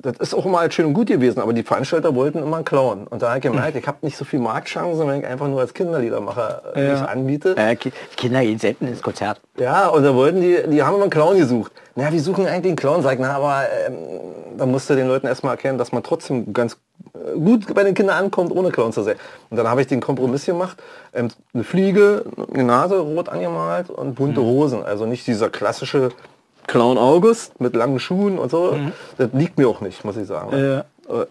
das 0.00 0.16
ist 0.18 0.34
auch 0.34 0.46
immer 0.46 0.60
halt 0.60 0.72
schön 0.72 0.86
und 0.86 0.94
gut 0.94 1.08
gewesen, 1.08 1.40
aber 1.40 1.52
die 1.52 1.62
Veranstalter 1.62 2.14
wollten 2.14 2.38
immer 2.38 2.56
einen 2.56 2.64
Clown. 2.64 3.06
Und 3.06 3.20
da 3.20 3.28
habe 3.28 3.38
ich 3.38 3.42
gemerkt, 3.42 3.76
ich 3.76 3.86
habe 3.86 3.98
nicht 4.00 4.16
so 4.16 4.24
viel 4.24 4.38
Marktchancen, 4.38 5.06
wenn 5.06 5.20
ich 5.20 5.26
einfach 5.26 5.48
nur 5.48 5.60
als 5.60 5.74
Kinderliedermacher 5.74 6.62
äh, 6.74 6.92
mich 6.92 7.02
anbiete. 7.02 7.54
Äh, 7.56 7.76
Ki- 7.76 7.92
Kinder 8.16 8.40
gehen 8.40 8.58
selten 8.58 8.86
ins 8.86 9.02
Konzert. 9.02 9.40
Ja, 9.58 9.88
und 9.88 10.02
da 10.02 10.14
wollten 10.14 10.40
die, 10.40 10.58
die 10.68 10.82
haben 10.82 10.94
immer 10.94 11.04
einen 11.04 11.10
Clown 11.10 11.36
gesucht. 11.36 11.72
Na, 11.94 12.10
wir 12.10 12.20
suchen 12.20 12.46
eigentlich 12.46 12.70
einen 12.70 12.76
Clown, 12.76 13.02
sag 13.02 13.14
ich, 13.14 13.20
na, 13.20 13.36
aber 13.36 13.64
ähm, 13.86 13.96
da 14.56 14.64
musste 14.64 14.96
den 14.96 15.08
Leuten 15.08 15.26
erstmal 15.26 15.52
erkennen, 15.52 15.76
dass 15.76 15.92
man 15.92 16.02
trotzdem 16.02 16.54
ganz 16.54 16.78
äh, 17.14 17.38
gut 17.38 17.74
bei 17.74 17.84
den 17.84 17.94
Kindern 17.94 18.16
ankommt, 18.16 18.52
ohne 18.52 18.70
Clown 18.70 18.92
zu 18.94 19.02
sein. 19.02 19.16
Und 19.50 19.58
dann 19.58 19.68
habe 19.68 19.82
ich 19.82 19.86
den 19.86 20.00
Kompromiss 20.00 20.46
gemacht, 20.46 20.82
ähm, 21.12 21.28
eine 21.52 21.64
Fliege, 21.64 22.24
eine 22.52 22.64
Nase 22.64 22.98
rot 22.98 23.28
angemalt 23.28 23.90
und 23.90 24.14
bunte 24.14 24.40
Hosen. 24.40 24.82
Also 24.84 25.04
nicht 25.04 25.26
dieser 25.26 25.50
klassische 25.50 26.10
Clown 26.66 26.98
August 26.98 27.60
mit 27.60 27.74
langen 27.76 27.98
Schuhen 28.00 28.38
und 28.38 28.50
so. 28.50 28.76
Das 29.18 29.28
liegt 29.32 29.58
mir 29.58 29.68
auch 29.68 29.80
nicht, 29.80 30.04
muss 30.04 30.16
ich 30.16 30.26
sagen. 30.26 30.50
Ja. 30.56 30.80
Äh, 31.08 31.26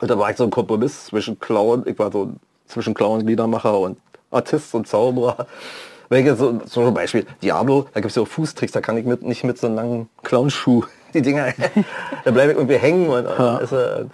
Und 0.00 0.10
da 0.10 0.18
war 0.18 0.30
ich 0.30 0.36
so 0.36 0.44
ein 0.44 0.50
Kompromiss 0.50 1.06
zwischen 1.06 1.38
Clown, 1.38 1.82
ich 1.86 1.98
war 1.98 2.10
so 2.12 2.30
zwischen 2.66 2.94
Clown, 2.94 3.20
Liedermacher 3.26 3.78
und 3.78 3.98
Artist 4.30 4.74
und 4.74 4.86
Zauberer. 4.88 5.46
Welche 6.10 6.36
so, 6.36 6.60
ein 6.76 6.94
Beispiel, 6.94 7.24
Diablo, 7.42 7.86
da 7.94 8.00
gibt 8.00 8.10
es 8.10 8.16
ja 8.16 8.22
auch 8.22 8.28
Fußtricks, 8.28 8.72
da 8.72 8.80
kann 8.82 8.96
ich 8.98 9.06
mit, 9.06 9.22
nicht 9.22 9.42
mit 9.42 9.58
so 9.58 9.66
einem 9.66 9.76
langen 9.76 10.08
Clownschuh 10.22 10.84
die 11.14 11.22
Dinger, 11.22 11.46
da 12.24 12.30
bleibe 12.30 12.52
ich 12.52 12.58
irgendwie 12.58 12.76
hängen 12.76 13.08
und, 13.08 13.24
ist, 13.62 13.72
äh, 13.72 14.04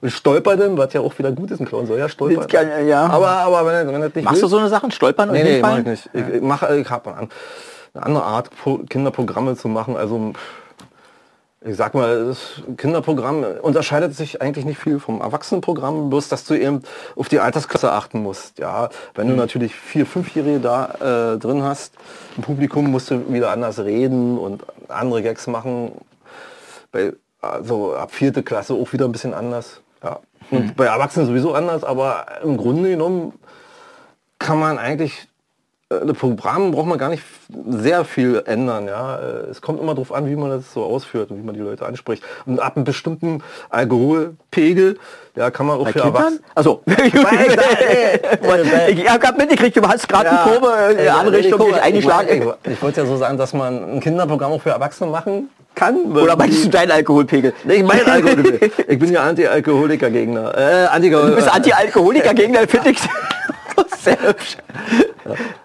und 0.00 0.10
stolper 0.10 0.56
dann, 0.56 0.78
was 0.78 0.92
ja 0.94 1.00
auch 1.02 1.16
wieder 1.18 1.32
gut 1.32 1.50
ist, 1.50 1.60
ein 1.60 1.66
Clown 1.66 1.86
soll 1.86 1.98
ja 1.98 2.08
stolpern. 2.08 2.46
Das 2.48 2.48
kann- 2.48 2.86
ja. 2.86 3.06
Aber, 3.06 3.28
aber 3.28 3.66
wenn, 3.66 3.86
wenn 3.88 3.94
er 4.02 4.08
nicht 4.08 4.22
Machst 4.22 4.36
will, 4.36 4.42
du 4.42 4.48
so 4.48 4.56
eine 4.58 4.68
Sachen? 4.68 4.90
Stolpern 4.90 5.28
und 5.28 5.34
Nee, 5.34 5.44
nee, 5.44 5.60
mach 5.60 5.78
ich 5.78 5.84
nicht. 5.84 6.10
Ich, 6.12 6.28
ich 6.36 6.40
mache, 6.42 6.76
ich 6.78 6.88
habe 6.88 7.28
eine 7.94 8.04
andere 8.04 8.24
Art, 8.24 8.50
Pro- 8.50 8.78
Kinderprogramme 8.78 9.56
zu 9.56 9.68
machen. 9.68 9.96
Also 9.96 10.32
ich 11.66 11.76
sag 11.76 11.94
mal, 11.94 12.26
das 12.26 12.62
Kinderprogramm 12.76 13.42
unterscheidet 13.62 14.14
sich 14.14 14.42
eigentlich 14.42 14.66
nicht 14.66 14.78
viel 14.78 15.00
vom 15.00 15.22
Erwachsenenprogramm, 15.22 16.10
bloß 16.10 16.28
dass 16.28 16.44
du 16.44 16.54
eben 16.54 16.82
auf 17.16 17.30
die 17.30 17.40
Altersklasse 17.40 17.90
achten 17.90 18.22
musst. 18.22 18.58
Ja, 18.58 18.90
wenn 19.14 19.28
du 19.28 19.34
natürlich 19.34 19.74
vier, 19.74 20.04
fünfjährige 20.04 20.60
da 20.60 21.34
äh, 21.34 21.38
drin 21.38 21.62
hast, 21.62 21.94
im 22.36 22.42
Publikum 22.42 22.90
musst 22.90 23.10
du 23.10 23.32
wieder 23.32 23.50
anders 23.50 23.78
reden 23.78 24.36
und 24.36 24.62
andere 24.88 25.22
Gags 25.22 25.46
machen. 25.46 25.92
Bei, 26.92 27.14
also 27.40 27.94
ab 27.94 28.12
vierte 28.12 28.42
Klasse 28.42 28.74
auch 28.74 28.92
wieder 28.92 29.06
ein 29.06 29.12
bisschen 29.12 29.32
anders. 29.32 29.80
Ja. 30.02 30.20
Und 30.50 30.76
bei 30.76 30.84
Erwachsenen 30.84 31.26
sowieso 31.26 31.54
anders, 31.54 31.82
aber 31.82 32.26
im 32.42 32.58
Grunde 32.58 32.90
genommen 32.90 33.32
kann 34.38 34.58
man 34.58 34.76
eigentlich 34.76 35.28
äh, 35.90 36.06
das 36.06 36.16
Programm 36.16 36.70
braucht 36.72 36.86
man 36.86 36.98
gar 36.98 37.08
nicht 37.10 37.22
sehr 37.68 38.04
viel 38.04 38.42
ändern. 38.46 38.86
Ja, 38.86 39.18
Äh, 39.18 39.50
es 39.50 39.60
kommt 39.60 39.80
immer 39.80 39.94
darauf 39.94 40.12
an, 40.12 40.26
wie 40.28 40.36
man 40.36 40.50
das 40.50 40.72
so 40.72 40.82
ausführt 40.84 41.30
und 41.30 41.38
wie 41.38 41.42
man 41.42 41.54
die 41.54 41.60
Leute 41.60 41.86
anspricht. 41.86 42.22
Und 42.46 42.58
ab 42.60 42.76
einem 42.76 42.84
bestimmten 42.84 43.42
Alkoholpegel, 43.70 44.98
ja, 45.36 45.50
kann 45.50 45.66
man 45.66 45.78
auch 45.78 45.88
für? 45.88 45.98
Erwachsene. 46.00 46.40
Also, 46.54 46.82
ich 46.86 46.94
habe 49.08 49.18
gerade 49.18 49.38
mitgekriegt, 49.38 49.76
du 49.76 49.82
hast 49.86 50.08
gerade 50.08 50.26
Ja, 50.26 50.44
eine 50.44 50.52
Kurve, 50.58 50.72
eine 50.72 51.12
Anrichtung 51.14 51.58
Nico, 51.58 51.72
dich 51.72 51.82
eingeschlagen. 51.82 52.28
Ich, 52.30 52.40
ich, 52.66 52.72
ich 52.72 52.82
wollte 52.82 53.00
ja 53.02 53.06
so 53.06 53.16
sagen, 53.16 53.36
dass 53.36 53.52
man 53.52 53.96
ein 53.96 54.00
Kinderprogramm 54.00 54.52
auch 54.52 54.62
für 54.62 54.70
Erwachsene 54.70 55.10
machen 55.10 55.50
kann. 55.74 56.12
Oder 56.12 56.36
meinst 56.36 56.64
du 56.64 56.68
deinen 56.68 56.92
Alkoholpegel? 56.92 57.52
Nee, 57.64 57.74
ich 57.76 57.84
meine 57.84 58.06
Alkoholpegel. 58.06 58.70
Ich 58.86 58.98
bin 58.98 59.12
ja 59.12 59.22
Anti-Alkoholiker-Gegner. 59.24 60.56
Äh, 60.56 60.86
Anti 60.86 61.10
Du 61.10 61.34
bist 61.34 61.52
Anti-Alkoholiker-Gegner, 61.52 62.68
finde 62.68 62.90
ich. 62.90 62.98
Hübsch. 64.04 64.56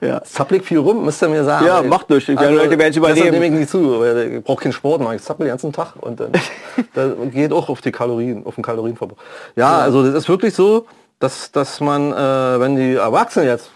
Ja. 0.02 0.24
Zappel 0.24 0.62
viel 0.62 0.80
rum, 0.80 1.06
müsst 1.06 1.22
ihr 1.22 1.30
mir 1.30 1.44
sagen. 1.44 1.66
Ja, 1.66 1.82
macht 1.82 2.10
nichts. 2.10 2.26
Die 2.26 2.34
Leute 2.34 2.78
werden's 2.78 2.98
übernehmen. 2.98 3.16
deshalb 3.18 3.34
nehme 3.34 3.46
ich 3.46 3.52
nicht 3.52 3.70
zu, 3.70 4.00
weil 4.00 4.34
ich 4.34 4.44
brauche 4.44 4.64
keinen 4.64 4.74
Sport, 4.74 5.02
mache 5.02 5.16
ich 5.16 5.24
zappel 5.24 5.46
den 5.46 5.52
ganzen 5.52 5.74
Tag 5.74 5.94
und 6.00 6.20
dann 6.20 6.32
das 6.94 7.14
geht 7.32 7.52
auch 7.52 7.70
auf 7.70 7.82
die 7.82 7.92
Kalorien, 7.92 8.46
auf 8.46 8.56
den 8.56 8.64
Kalorienverbrauch. 8.64 9.18
Ja, 9.56 9.80
also 9.80 10.04
das 10.04 10.16
ist 10.16 10.30
wirklich 10.30 10.54
so, 10.54 10.86
dass, 11.20 11.52
dass 11.52 11.80
man, 11.82 12.12
äh, 12.12 12.60
wenn 12.60 12.76
die 12.76 12.96
Erwachsenen 12.96 13.48
jetzt 13.48 13.72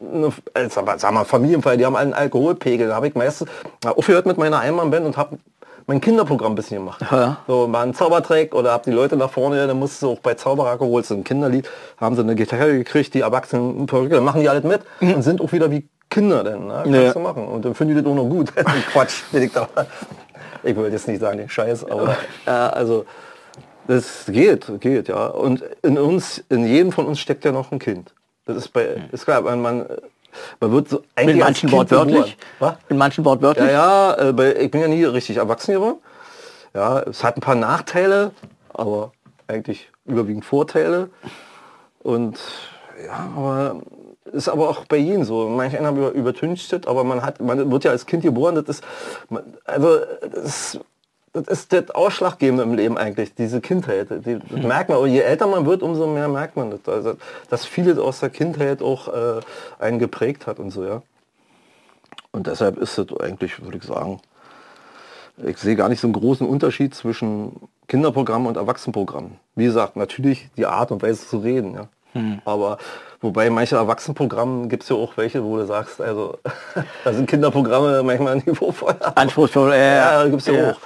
eine, 0.00 0.32
äh, 0.54 0.68
sag 0.68 1.12
mal 1.12 1.24
Familienfeier, 1.24 1.76
die 1.76 1.86
haben 1.86 1.96
einen 1.96 2.12
Alkoholpegel, 2.12 2.88
da 2.88 2.94
habe 2.94 3.08
ich 3.08 3.14
meistens 3.14 3.48
aufgehört 3.84 4.26
mit 4.26 4.38
meiner 4.38 4.58
Einmannband 4.58 5.06
und 5.06 5.16
habe 5.16 5.38
mein 5.86 6.00
Kinderprogramm 6.00 6.52
ein 6.52 6.54
bisschen 6.56 6.78
gemacht. 6.78 7.00
Ja. 7.10 7.38
So 7.46 7.66
mal 7.68 7.82
einen 7.82 7.94
Zaubertrick 7.94 8.54
oder 8.54 8.72
hab 8.72 8.82
die 8.82 8.90
Leute 8.90 9.16
nach 9.16 9.30
vorne, 9.30 9.66
dann 9.66 9.78
musst 9.78 10.02
du 10.02 10.10
auch 10.10 10.18
bei 10.18 10.34
Zauberer 10.34 10.78
geholt, 10.78 11.06
so 11.06 11.14
ein 11.14 11.24
Kinderlied, 11.24 11.68
haben 11.98 12.16
sie 12.16 12.22
eine 12.22 12.34
Gitarre 12.34 12.72
gekriegt, 12.76 13.14
die 13.14 13.20
Erwachsenen, 13.20 13.86
dann 13.86 14.24
machen 14.24 14.40
die 14.40 14.48
alles 14.48 14.64
mit 14.64 14.82
und 15.00 15.22
sind 15.22 15.40
auch 15.40 15.52
wieder 15.52 15.70
wie 15.70 15.88
Kinder 16.10 16.44
denn. 16.44 16.66
Ne? 16.66 16.80
Kannst 16.84 17.00
Ja. 17.00 17.12
du 17.12 17.18
machen. 17.20 17.46
Und 17.46 17.64
dann 17.64 17.74
finden 17.74 17.96
die 17.96 18.02
das 18.02 18.10
auch 18.10 18.16
noch 18.16 18.28
gut. 18.28 18.52
Quatsch, 18.92 19.22
ich 19.32 20.76
wollte 20.76 20.92
jetzt 20.92 21.08
nicht 21.08 21.20
sagen, 21.20 21.38
den 21.38 21.48
Scheiß, 21.48 21.84
aber 21.84 22.16
äh, 22.46 22.50
also 22.50 23.04
das 23.86 24.24
geht, 24.26 24.80
geht, 24.80 25.08
ja. 25.08 25.26
Und 25.28 25.62
in 25.82 25.98
uns, 25.98 26.42
in 26.48 26.66
jedem 26.66 26.90
von 26.92 27.06
uns 27.06 27.20
steckt 27.20 27.44
ja 27.44 27.52
noch 27.52 27.70
ein 27.70 27.78
Kind. 27.78 28.12
Das 28.44 28.56
ist 28.56 28.68
bei, 28.72 29.02
ist 29.12 29.24
klar, 29.24 29.40
man, 29.42 29.60
man, 29.60 29.86
man 30.60 30.72
wird 30.72 30.88
so 30.88 30.98
In 30.98 31.04
eigentlich 31.16 31.44
als 31.44 31.62
manchen 31.62 31.72
wortwörtlich. 31.72 32.36
In 32.88 32.98
manchen 32.98 33.24
wortwörtlich. 33.24 33.66
Ja, 33.70 34.16
ja, 34.18 34.32
äh, 34.32 34.64
ich 34.64 34.70
bin 34.70 34.80
ja 34.80 34.88
nie 34.88 35.04
richtig 35.04 35.36
erwachsen 35.36 35.74
geworden. 35.74 35.98
Ja, 36.74 37.00
es 37.00 37.24
hat 37.24 37.36
ein 37.36 37.40
paar 37.40 37.54
Nachteile, 37.54 38.32
aber 38.72 39.12
eigentlich 39.48 39.90
überwiegend 40.04 40.44
Vorteile. 40.44 41.10
Und 42.02 42.38
ja, 43.04 43.30
aber 43.36 43.80
ist 44.32 44.48
aber 44.48 44.68
auch 44.68 44.84
bei 44.86 44.96
jedem 44.96 45.24
so. 45.24 45.48
Manche 45.48 45.78
einer 45.78 45.90
über, 45.90 46.10
übertüncht 46.12 46.72
es, 46.72 46.86
aber 46.86 47.04
man 47.04 47.22
hat, 47.22 47.40
man 47.40 47.70
wird 47.70 47.84
ja 47.84 47.90
als 47.90 48.06
Kind 48.06 48.22
geboren, 48.22 48.54
das 48.54 48.76
ist, 48.76 48.84
also 49.64 50.00
das, 50.32 50.78
das 51.36 51.46
ist 51.48 51.72
das 51.72 51.90
Ausschlaggebende 51.90 52.62
im 52.62 52.74
Leben 52.74 52.96
eigentlich, 52.96 53.34
diese 53.34 53.60
Kindheit. 53.60 54.08
Die, 54.24 54.38
das 54.38 54.62
merkt 54.62 54.88
man, 54.88 54.98
aber 54.98 55.06
je 55.06 55.20
älter 55.20 55.46
man 55.46 55.66
wird, 55.66 55.82
umso 55.82 56.06
mehr 56.06 56.28
merkt 56.28 56.56
man 56.56 56.70
das. 56.70 56.80
Also, 56.86 57.16
dass 57.50 57.66
vieles 57.66 57.98
aus 57.98 58.20
der 58.20 58.30
Kindheit 58.30 58.82
auch 58.82 59.08
äh, 59.08 59.40
einen 59.78 59.98
geprägt 59.98 60.46
hat 60.46 60.58
und 60.58 60.70
so, 60.70 60.84
ja. 60.84 61.02
Und 62.32 62.46
deshalb 62.46 62.78
ist 62.78 62.98
es 62.98 63.06
eigentlich, 63.20 63.62
würde 63.62 63.78
ich 63.78 63.84
sagen, 63.84 64.20
ich 65.44 65.58
sehe 65.58 65.76
gar 65.76 65.88
nicht 65.88 66.00
so 66.00 66.06
einen 66.06 66.14
großen 66.14 66.46
Unterschied 66.46 66.94
zwischen 66.94 67.52
Kinderprogramm 67.88 68.46
und 68.46 68.56
Erwachsenenprogramm. 68.56 69.32
Wie 69.54 69.64
gesagt, 69.64 69.96
natürlich 69.96 70.48
die 70.56 70.66
Art 70.66 70.90
und 70.90 71.02
Weise 71.02 71.26
zu 71.26 71.38
reden, 71.38 71.74
ja. 71.74 71.88
Hm. 72.12 72.40
Aber 72.44 72.78
wobei 73.20 73.50
manche 73.50 73.76
Erwachsenenprogramme 73.76 74.68
gibt 74.68 74.84
es 74.84 74.88
ja 74.88 74.96
auch 74.96 75.16
welche, 75.16 75.44
wo 75.44 75.58
du 75.58 75.66
sagst, 75.66 76.00
also 76.00 76.38
da 77.04 77.12
sind 77.12 77.28
Kinderprogramme 77.28 78.02
manchmal 78.02 78.36
niveauvoller. 78.36 79.16
Anspruchsvoll, 79.16 79.72
äh, 79.72 79.96
Ja, 79.96 80.24
gibt 80.26 80.40
es 80.40 80.46
ja, 80.46 80.54
ja. 80.54 80.70
auch. 80.72 80.76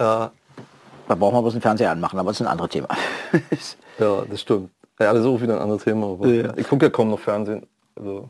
Ja, 0.00 0.30
Da 1.08 1.14
brauchen 1.14 1.34
wir 1.34 1.42
bloß 1.42 1.54
einen 1.54 1.62
Fernseher 1.62 1.90
anmachen, 1.90 2.18
aber 2.18 2.30
das 2.30 2.40
ist 2.40 2.46
ein 2.46 2.50
anderes 2.50 2.70
Thema. 2.70 2.88
ja, 3.98 4.22
das 4.28 4.40
stimmt. 4.40 4.70
Ja, 4.98 5.12
das 5.12 5.22
ist 5.22 5.26
auch 5.26 5.40
wieder 5.40 5.56
ein 5.56 5.62
anderes 5.62 5.84
Thema. 5.84 6.16
Ja. 6.26 6.52
Ich 6.56 6.68
gucke 6.68 6.86
ja 6.86 6.90
kaum 6.90 7.10
noch 7.10 7.18
Fernsehen. 7.20 7.66
Also, 7.96 8.28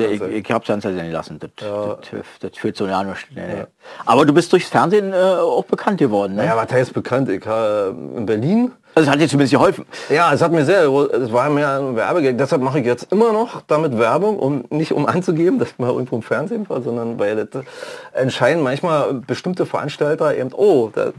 Ja, 0.00 0.08
ich 0.08 0.20
ich 0.20 0.50
habe 0.50 0.64
es 0.66 0.84
nicht 0.84 1.12
lassen. 1.12 1.38
Das, 1.38 1.50
Ja. 1.60 1.96
das, 1.96 2.26
das 2.40 2.58
führt 2.58 2.76
so 2.76 2.86
ja 2.86 3.02
nicht. 3.02 3.28
Nee. 3.34 3.64
Aber 4.06 4.24
du 4.24 4.32
bist 4.32 4.52
durchs 4.52 4.68
Fernsehen 4.68 5.12
äh, 5.12 5.16
auch 5.16 5.64
bekannt 5.64 5.98
geworden. 5.98 6.34
Ne? 6.34 6.42
naja, 6.42 6.56
was 6.56 6.72
heißt 6.72 6.92
bekannt? 6.92 7.28
Ich 7.28 7.44
äh, 7.46 7.88
in 7.88 8.26
Berlin 8.26 8.72
Also 8.94 9.08
es 9.08 9.12
hat 9.12 9.20
dir 9.20 9.28
zumindest 9.28 9.52
geholfen. 9.52 9.86
Ja, 10.10 10.32
es 10.34 10.42
hat 10.42 10.52
mir 10.52 10.64
sehr, 10.64 10.84
es 10.84 11.32
war 11.32 11.48
mehr 11.48 11.78
ein 11.78 11.96
Werbegag. 11.96 12.36
Deshalb 12.36 12.60
mache 12.60 12.80
ich 12.80 12.86
jetzt 12.86 13.10
immer 13.10 13.32
noch 13.32 13.62
damit 13.62 13.98
Werbung, 13.98 14.38
um 14.38 14.64
nicht 14.70 14.92
um 14.92 15.06
anzugeben, 15.06 15.58
dass 15.60 15.70
ich 15.70 15.78
mal 15.78 15.90
irgendwo 15.90 16.16
im 16.16 16.22
Fernsehen 16.22 16.68
war, 16.68 16.82
sondern 16.82 17.18
weil 17.18 17.46
das 17.46 17.64
entscheiden 18.12 18.62
manchmal 18.62 19.14
bestimmte 19.14 19.64
Veranstalter 19.64 20.36
eben, 20.36 20.52
oh, 20.52 20.90
da, 20.94 21.12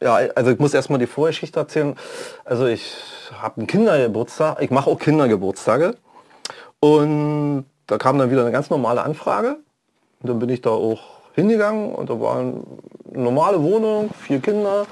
ja, 0.00 0.14
also 0.34 0.50
ich 0.50 0.58
muss 0.58 0.72
erstmal 0.72 0.98
die 0.98 1.06
Vorgeschichte 1.06 1.58
erzählen. 1.58 1.96
Also 2.44 2.66
ich 2.66 2.94
habe 3.40 3.58
einen 3.58 3.66
Kindergeburtstag, 3.66 4.62
ich 4.62 4.70
mache 4.70 4.88
auch 4.88 4.98
Kindergeburtstage 4.98 5.96
und 6.80 7.66
da 7.86 7.98
kam 7.98 8.18
dann 8.18 8.30
wieder 8.30 8.42
eine 8.42 8.52
ganz 8.52 8.70
normale 8.70 9.02
Anfrage. 9.02 9.56
Und 10.20 10.30
dann 10.30 10.38
bin 10.38 10.48
ich 10.48 10.62
da 10.62 10.70
auch 10.70 11.00
hingegangen 11.34 11.92
und 11.92 12.10
da 12.10 12.20
war 12.20 12.38
eine 12.38 12.62
normale 13.12 13.62
Wohnung, 13.62 14.10
vier 14.18 14.40
Kinder. 14.40 14.86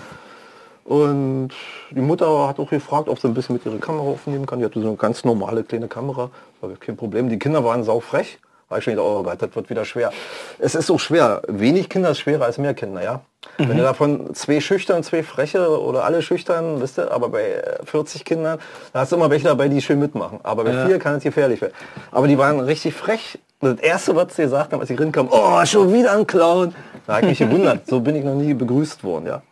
Und 0.86 1.50
die 1.90 2.00
Mutter 2.00 2.46
hat 2.46 2.60
auch 2.60 2.70
gefragt, 2.70 3.08
ob 3.08 3.18
sie 3.18 3.26
ein 3.26 3.34
bisschen 3.34 3.56
mit 3.56 3.66
ihrer 3.66 3.78
Kamera 3.78 4.04
aufnehmen 4.04 4.46
kann. 4.46 4.60
Die 4.60 4.64
hatte 4.64 4.80
so 4.80 4.86
eine 4.86 4.96
ganz 4.96 5.24
normale 5.24 5.64
kleine 5.64 5.88
Kamera, 5.88 6.30
war 6.60 6.70
kein 6.78 6.96
Problem. 6.96 7.28
Die 7.28 7.38
Kinder 7.38 7.64
waren 7.64 7.82
saufrech. 7.82 8.38
Hab 8.70 8.78
ich 8.78 8.84
schon 8.84 8.94
gedacht, 8.94 9.06
oh 9.08 9.22
Gott, 9.22 9.40
das 9.40 9.54
wird 9.54 9.70
wieder 9.70 9.84
schwer. 9.84 10.12
Es 10.58 10.74
ist 10.74 10.86
so 10.86 10.98
schwer. 10.98 11.42
Wenig 11.46 11.88
Kinder 11.88 12.10
ist 12.10 12.18
schwerer 12.18 12.46
als 12.46 12.58
mehr 12.58 12.74
Kinder, 12.74 13.02
ja. 13.02 13.20
Wenn 13.58 13.76
du 13.76 13.82
davon 13.82 14.34
zwei 14.34 14.60
schüchtern, 14.60 15.04
zwei 15.04 15.22
freche 15.22 15.80
oder 15.80 16.04
alle 16.04 16.20
schüchtern, 16.20 16.80
wisst 16.80 16.98
ihr, 16.98 17.12
aber 17.12 17.28
bei 17.28 17.42
äh, 17.42 17.84
40 17.84 18.24
Kindern, 18.24 18.58
da 18.92 19.00
hast 19.00 19.12
du 19.12 19.16
immer 19.16 19.30
welche 19.30 19.46
dabei, 19.46 19.68
die 19.68 19.80
schön 19.80 20.00
mitmachen. 20.00 20.40
Aber 20.42 20.64
bei 20.64 20.86
vier 20.86 20.98
kann 20.98 21.14
es 21.14 21.22
gefährlich 21.22 21.60
werden. 21.60 21.74
Aber 22.10 22.26
die 22.26 22.38
waren 22.38 22.58
richtig 22.58 22.94
frech. 22.94 23.38
Das 23.60 23.78
erste, 23.78 24.16
was 24.16 24.34
sie 24.34 24.42
gesagt 24.42 24.72
haben, 24.72 24.80
als 24.80 24.90
ich 24.90 24.98
rinkam, 24.98 25.28
oh, 25.30 25.64
schon 25.64 25.92
wieder 25.92 26.12
ein 26.12 26.26
Clown. 26.26 26.74
Da 27.06 27.14
habe 27.14 27.26
ich 27.26 27.40
mich 27.40 27.48
gewundert. 27.48 27.86
So 27.86 28.00
bin 28.00 28.16
ich 28.16 28.24
noch 28.24 28.34
nie 28.34 28.52
begrüßt 28.52 29.04
worden, 29.04 29.26
ja. 29.26 29.42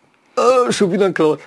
Oh, 0.67 0.71
schon 0.71 0.93
wieder 0.93 1.07
ein 1.07 1.15
Clown. 1.15 1.39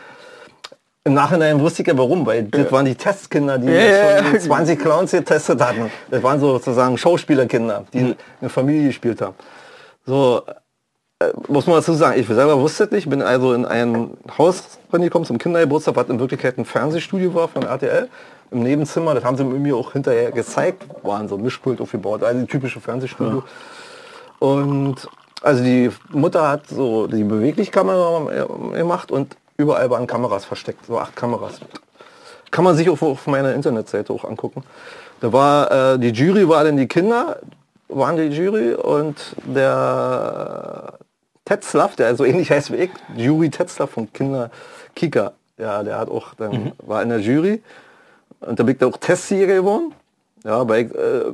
Im 1.04 1.14
Nachhinein 1.14 1.60
wusste 1.62 1.84
ich 1.84 1.88
ja 1.88 1.98
warum, 1.98 2.26
weil 2.26 2.44
das 2.44 2.70
waren 2.70 2.84
die 2.84 2.96
Testkinder, 2.96 3.58
die 3.58 3.68
Ja, 3.68 4.20
ja, 4.20 4.24
schon 4.26 4.40
20 4.42 4.78
Clowns 4.78 5.12
getestet 5.12 5.62
hatten. 5.62 5.90
Das 6.12 6.22
waren 6.22 6.38
sozusagen 6.38 6.98
Schauspielerkinder, 6.98 7.86
die 7.94 8.14
eine 8.42 8.50
Familie 8.50 8.88
gespielt 8.88 9.22
haben. 9.22 9.36
So, 10.06 10.44
äh, 11.20 11.32
muss 11.48 11.66
man 11.66 11.78
dazu 11.78 11.94
sagen, 11.94 12.20
ich 12.20 12.28
selber 12.28 12.60
wusste 12.60 12.84
es 12.84 12.92
nicht, 12.92 13.10
bin 13.10 13.22
also 13.22 13.54
in 13.54 13.66
ein 13.66 14.18
Haus 14.38 14.80
reingekommen 14.92 15.26
zum 15.26 15.38
Kindergeburtstag, 15.38 15.96
was 15.96 16.10
in 16.10 16.20
Wirklichkeit 16.20 16.58
ein 16.58 16.66
Fernsehstudio 16.66 17.34
war 17.34 17.48
von 17.48 17.64
RTL. 17.64 18.10
Im 18.52 18.64
Nebenzimmer, 18.64 19.16
das 19.16 19.24
haben 19.24 19.38
sie 19.38 19.46
mir 19.46 19.78
auch 19.78 19.94
hinterher 19.94 20.32
gezeigt, 20.32 20.84
waren 21.04 21.30
so 21.30 21.36
ein 21.36 21.42
Mischpult 21.42 21.80
aufgebaut, 21.80 22.22
also 22.22 22.46
typische 22.46 22.82
Fernsehstudio. 22.82 23.44
Und 24.40 25.08
also 25.42 25.64
die 25.64 25.92
Mutter 26.10 26.48
hat 26.48 26.68
so 26.68 27.08
die 27.08 27.24
Beweglichkamera 27.24 28.46
gemacht 28.74 29.12
und 29.12 29.38
überall 29.58 29.90
waren 29.90 30.08
Kameras 30.08 30.46
versteckt, 30.46 30.86
so 30.86 30.98
acht 31.00 31.16
Kameras. 31.16 31.60
Kann 32.52 32.64
man 32.64 32.76
sich 32.76 32.90
auf, 32.90 33.02
auf 33.02 33.28
meiner 33.28 33.54
Internetseite 33.54 34.14
auch 34.14 34.24
angucken. 34.24 34.64
Da 35.20 35.34
war 35.34 35.94
äh, 35.94 36.00
die 36.00 36.10
Jury 36.10 36.48
war 36.48 36.64
dann 36.64 36.78
die 36.78 36.88
Kinder, 36.88 37.40
waren 37.90 38.16
die 38.16 38.24
Jury 38.24 38.74
und 38.74 39.16
der 39.46 40.94
Tetzlaff, 41.46 41.96
der 41.96 42.16
so 42.16 42.26
ähnlich 42.26 42.52
heißt 42.52 42.72
wie 42.72 42.76
ich, 42.76 42.92
Jury 43.16 43.50
Tetzlaff 43.50 43.92
von 43.92 44.12
Kinder 44.12 44.52
Kika, 44.96 45.34
ja, 45.58 45.84
der 45.84 45.98
hat 45.98 46.10
auch 46.10 46.34
dann 46.36 46.74
war 46.86 47.02
in 47.02 47.10
der 47.10 47.20
Jury 47.20 47.62
und 48.42 48.60
da 48.60 48.64
bin 48.64 48.76
ich 48.76 48.84
auch 48.84 48.98
Testsieger 48.98 49.56
geworden. 49.56 49.94
Ja, 50.48 50.66
weil, 50.70 50.86
äh, 50.86 51.34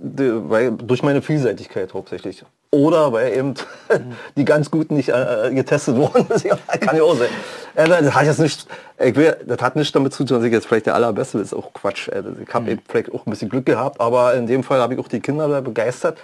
die, 0.00 0.48
weil 0.48 0.70
durch 0.72 1.02
meine 1.02 1.20
Vielseitigkeit 1.20 1.92
hauptsächlich. 1.92 2.42
Oder 2.70 3.12
weil 3.12 3.36
eben 3.36 3.54
die 4.36 4.46
ganz 4.46 4.70
Guten 4.70 4.96
nicht 4.96 5.10
äh, 5.10 5.50
getestet 5.52 5.96
wurden. 5.96 6.26
Das 6.30 6.42
kann 6.80 6.96
ja 6.96 7.02
auch 7.02 7.14
sein. 7.14 7.28
Äh, 7.74 7.88
das 7.88 8.14
hat 8.14 8.24
jetzt 8.24 8.40
nicht, 8.40 8.66
ich 8.98 9.14
will, 9.16 9.36
das 9.46 9.60
hat 9.60 9.76
nichts 9.76 9.92
damit 9.92 10.14
zu 10.14 10.24
tun, 10.24 10.38
dass 10.38 10.46
ich 10.46 10.52
jetzt 10.52 10.66
vielleicht 10.66 10.86
der 10.86 10.94
allerbeste 10.94 11.40
ist 11.40 11.52
auch 11.52 11.74
Quatsch. 11.74 12.08
Äh, 12.08 12.22
Ich 12.42 12.54
habe 12.54 12.70
eben 12.70 12.82
vielleicht 12.88 13.12
auch 13.12 13.26
ein 13.26 13.30
bisschen 13.30 13.50
Glück 13.50 13.66
gehabt, 13.66 14.00
aber 14.00 14.32
in 14.32 14.46
dem 14.46 14.62
Fall 14.62 14.80
habe 14.80 14.94
ich 14.94 15.00
auch 15.00 15.08
die 15.08 15.20
Kinder 15.20 15.46
da 15.48 15.60
begeistert. 15.60 16.16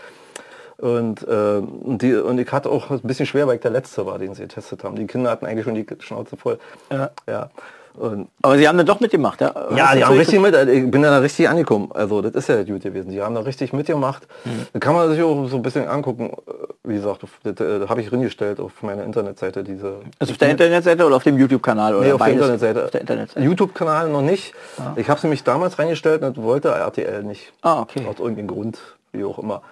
Und, 0.78 1.28
äh, 1.28 1.58
und, 1.58 2.00
die, 2.00 2.14
und 2.14 2.38
ich 2.38 2.50
hatte 2.50 2.70
auch 2.70 2.90
ein 2.90 3.00
bisschen 3.02 3.26
schwer, 3.26 3.46
weil 3.46 3.56
ich 3.56 3.60
der 3.60 3.72
Letzte 3.72 4.06
war, 4.06 4.18
den 4.18 4.32
sie 4.32 4.42
getestet 4.42 4.82
haben. 4.82 4.96
Die 4.96 5.06
Kinder 5.06 5.30
hatten 5.30 5.44
eigentlich 5.44 5.64
schon 5.64 5.74
die 5.74 5.86
Schnauze 5.98 6.38
voll. 6.38 6.58
Ja. 6.90 7.10
ja. 7.26 7.50
Und 7.94 8.28
Aber 8.42 8.56
sie 8.58 8.68
haben 8.68 8.76
dann 8.78 8.86
doch 8.86 9.00
mitgemacht, 9.00 9.40
ja? 9.40 9.52
ja, 9.74 9.94
die 9.94 10.04
haben 10.04 10.16
richtig 10.16 10.40
mit, 10.40 10.54
äh, 10.54 10.70
ich 10.70 10.90
bin 10.90 11.02
da 11.02 11.18
richtig 11.18 11.48
angekommen. 11.48 11.90
Also 11.92 12.22
das 12.22 12.32
ist 12.34 12.48
ja 12.48 12.62
gut 12.62 12.82
gewesen. 12.82 13.10
Die 13.10 13.20
haben 13.20 13.34
da 13.34 13.40
richtig 13.40 13.72
mitgemacht. 13.72 14.26
Da 14.72 14.78
kann 14.78 14.94
man 14.94 15.10
sich 15.10 15.22
auch 15.22 15.48
so 15.48 15.56
ein 15.56 15.62
bisschen 15.62 15.88
angucken. 15.88 16.30
Äh, 16.30 16.52
Wie 16.84 16.94
gesagt, 16.94 17.24
das, 17.42 17.60
äh, 17.60 17.86
habe 17.88 18.00
ich 18.00 18.12
reingestellt 18.12 18.60
auf 18.60 18.82
meiner 18.82 19.02
Internetseite 19.04 19.64
diese. 19.64 19.96
Also 20.18 20.32
auf 20.32 20.38
der 20.38 20.50
Internetseite 20.50 21.04
oder 21.04 21.16
auf 21.16 21.24
dem 21.24 21.38
YouTube-Kanal? 21.38 21.94
oder 21.96 22.04
Nee, 22.06 22.12
auf 22.12 22.22
der? 22.22 22.32
Internetseite. 22.32 22.84
Auf 22.84 22.90
der 22.90 23.00
Internetseite. 23.00 23.44
YouTube-Kanal 23.44 24.08
noch 24.10 24.22
nicht. 24.22 24.54
Ich 24.96 25.08
habe 25.08 25.16
es 25.18 25.24
nämlich 25.24 25.42
damals 25.44 25.78
reingestellt 25.78 26.22
und 26.22 26.36
wollte 26.42 26.68
RTL 26.70 27.22
nicht. 27.24 27.52
Ah, 27.62 27.80
okay. 27.80 28.06
Aus 28.08 28.18
irgendeinem 28.20 28.48
Grund, 28.48 28.78
wie 29.12 29.24
auch 29.24 29.38
immer. 29.38 29.62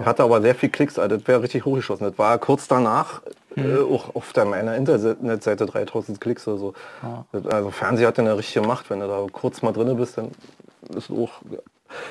Er 0.00 0.06
hatte 0.06 0.22
aber 0.22 0.40
sehr 0.42 0.54
viel 0.54 0.68
Klicks, 0.68 0.98
also 0.98 1.16
das 1.16 1.26
wäre 1.26 1.42
richtig 1.42 1.64
hochgeschossen. 1.64 2.06
Das 2.08 2.18
war 2.18 2.38
kurz 2.38 2.68
danach 2.68 3.22
äh, 3.56 3.78
auch 3.80 4.14
auf 4.14 4.32
der, 4.32 4.44
meiner 4.44 4.76
Internetseite 4.76 5.66
3000 5.66 6.20
Klicks 6.20 6.46
oder 6.48 6.58
so. 6.58 6.74
Das- 7.32 7.46
Also 7.46 7.70
Fernseher 7.70 8.08
hat 8.08 8.18
ja 8.18 8.32
richtig 8.34 8.54
gemacht, 8.54 8.86
wenn 8.90 9.00
du 9.00 9.06
da 9.08 9.24
kurz 9.32 9.62
mal 9.62 9.72
drinne 9.72 9.94
bist, 9.94 10.18
dann 10.18 10.30
ist 10.96 11.10
auch... 11.10 11.30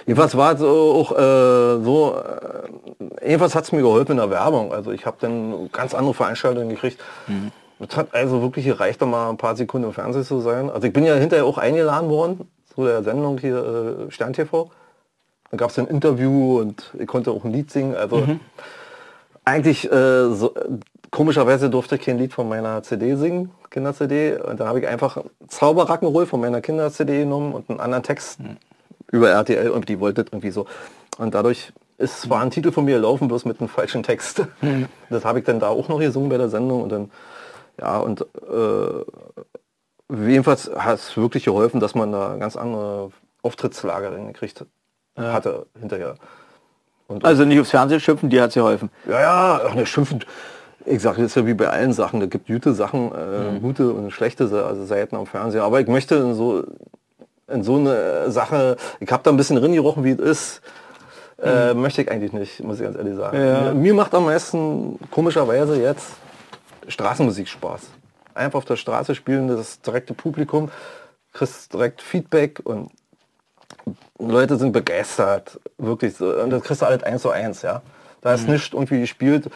Jedenfalls 0.06 0.38
war 0.38 0.54
es 0.54 0.62
auch 0.62 1.12
äh, 1.12 1.84
so, 1.84 2.16
äh, 3.22 3.28
jedenfalls 3.28 3.56
hat 3.56 3.66
es 3.66 3.72
mir 3.74 3.82
geholfen 3.82 4.14
in 4.14 4.18
der 4.18 4.30
Werbung. 4.30 4.72
Also 4.74 4.92
ich 4.92 5.06
habe 5.06 5.18
dann 5.20 5.70
ganz 5.72 5.94
andere 5.94 6.14
Veranstaltungen 6.14 6.70
gekriegt. 6.70 7.00
Es 7.80 7.96
hat 7.98 8.16
also 8.16 8.42
wirklich 8.42 8.66
gereicht, 8.66 9.02
da 9.02 9.06
mal 9.06 9.30
ein 9.30 9.36
paar 9.38 9.56
Sekunden 9.58 9.88
im 9.88 9.94
Fernsehen 9.94 10.24
zu 10.24 10.40
sein. 10.40 10.70
Also 10.70 10.88
ich 10.88 10.94
bin 10.94 11.04
ja 11.06 11.16
hinterher 11.16 11.46
auch 11.46 11.58
eingeladen 11.58 12.10
worden 12.10 12.50
zu 12.74 12.86
der 12.86 13.04
Sendung 13.04 13.38
hier 13.38 14.08
äh, 14.08 14.12
Stern 14.12 14.32
TV. 14.32 14.72
Da 15.52 15.58
gab 15.58 15.70
es 15.70 15.80
ein 15.80 15.88
Interview 15.88 16.60
und 16.60 16.92
ich 16.98 17.08
konnte 17.08 17.32
auch 17.32 17.44
ein 17.44 17.52
Lied 17.52 17.72
singen. 17.72 17.96
Also 17.96 18.26
eigentlich 19.46 19.90
äh, 19.92 20.34
so, 20.34 20.54
komischerweise 21.12 21.70
durfte 21.70 21.96
ich 21.96 22.02
kein 22.02 22.18
Lied 22.18 22.34
von 22.34 22.50
meiner 22.50 22.82
CD 22.84 23.16
singen, 23.16 23.52
Kinder-CD. 23.70 24.38
Und 24.38 24.60
da 24.60 24.68
habe 24.68 24.80
ich 24.80 24.88
einfach 24.88 25.24
Zauberrackenroll 25.48 26.26
von 26.26 26.42
meiner 26.42 26.62
Kinder-CD 26.62 27.20
genommen 27.20 27.54
und 27.54 27.70
einen 27.70 27.80
anderen 27.80 28.04
Text 28.04 28.40
über 29.12 29.30
RTL 29.30 29.70
und 29.70 29.88
die 29.88 30.00
wollte 30.00 30.22
irgendwie 30.22 30.52
so. 30.52 30.66
Und 31.18 31.36
dadurch 31.36 31.72
ist 31.98 32.22
zwar 32.22 32.42
ein 32.42 32.52
Titel 32.52 32.72
von 32.72 32.86
mir 32.86 32.96
gelaufen, 32.96 33.28
bloß 33.28 33.46
mit 33.46 33.60
einem 33.60 33.70
falschen 33.70 34.04
Text. 34.04 34.44
Das 35.10 35.24
habe 35.24 35.40
ich 35.40 35.46
dann 35.46 35.60
da 35.60 35.70
auch 35.70 35.88
noch 35.88 36.00
gesungen 36.00 36.30
bei 36.30 36.38
der 36.38 36.50
Sendung 36.50 36.84
und 36.84 36.92
dann, 36.92 37.12
ja, 37.80 38.00
und 38.00 38.22
äh, 38.22 39.06
jedenfalls 40.10 40.70
hat 40.76 41.00
es 41.00 41.16
wirklich 41.16 41.46
geholfen, 41.46 41.80
dass 41.80 41.96
man 41.96 42.12
da 42.12 42.36
ganz 42.38 42.56
andere 42.56 43.12
Auftrittslage 43.44 44.10
dann 44.10 44.28
gekriegt 44.28 44.66
hatte 45.18 45.66
hinterher. 45.80 46.16
Und 47.08 47.24
Also 47.24 47.46
nicht 47.46 47.60
aufs 47.60 47.70
Fernsehen 47.70 48.00
schimpfen, 48.00 48.30
dir 48.30 48.42
hat 48.44 48.50
es 48.50 48.56
geholfen. 48.56 48.90
ja, 49.08 49.22
ja, 49.22 49.62
ach, 49.68 49.76
ne, 49.76 49.86
schimpfen. 49.86 50.24
Ich 50.88 51.02
sage, 51.02 51.22
das 51.22 51.32
ist 51.32 51.36
ja 51.36 51.46
wie 51.48 51.54
bei 51.54 51.68
allen 51.68 51.94
Sachen, 51.94 52.20
da 52.20 52.28
gibt 52.28 52.48
gute 52.48 52.74
Sachen, 52.74 53.12
äh, 53.12 53.60
gute 53.60 53.92
und 53.92 54.12
schlechte 54.12 54.44
also 54.44 54.86
Seiten 54.86 55.16
am 55.16 55.26
Fernseher. 55.26 55.64
Aber 55.64 55.80
ich 55.80 55.88
möchte 55.88 56.16
in 56.16 56.36
so, 56.36 56.64
in 57.48 57.64
so 57.64 57.78
eine 57.78 58.30
Sache, 58.30 58.78
ich 59.00 59.12
habe 59.12 59.24
da 59.24 59.32
ein 59.32 59.38
bisschen 59.38 59.56
drin 59.56 59.74
gerochen, 59.74 60.04
wie 60.04 60.12
es 60.12 60.20
ist, 60.20 60.62
äh, 61.42 61.74
möchte 61.74 62.02
ich 62.02 62.12
eigentlich 62.12 62.34
nicht, 62.34 62.64
muss 62.64 62.78
ich 62.80 62.84
ganz 62.84 62.98
ehrlich 62.98 63.16
sagen. 63.16 63.38
Ja. 63.38 63.62
Mir, 63.62 63.74
mir 63.74 63.94
macht 63.94 64.14
am 64.14 64.26
meisten 64.26 65.00
komischerweise 65.12 65.82
jetzt 65.82 66.08
Straßenmusik 66.88 67.48
Spaß. 67.48 67.82
Einfach 68.36 68.58
auf 68.58 68.66
der 68.66 68.76
Straße 68.76 69.16
spielen, 69.16 69.48
das 69.48 69.82
direkte 69.82 70.14
Publikum, 70.14 70.70
kriegst 71.34 71.74
direkt 71.74 72.02
Feedback 72.02 72.62
und 72.64 72.92
Leute 74.20 74.58
sind 74.58 74.72
begeistert, 74.72 75.60
wirklich 75.78 76.16
so. 76.16 76.28
Und 76.30 76.50
das 76.50 76.64
kriegst 76.64 76.82
du 76.82 76.86
alles 76.86 77.04
eins 77.04 77.22
zu 77.22 77.30
eins, 77.30 77.62
ja. 77.62 77.82
Da 78.22 78.34
ist 78.34 78.48
nicht 78.48 78.74
irgendwie 78.74 79.02
gespielt. 79.02 79.50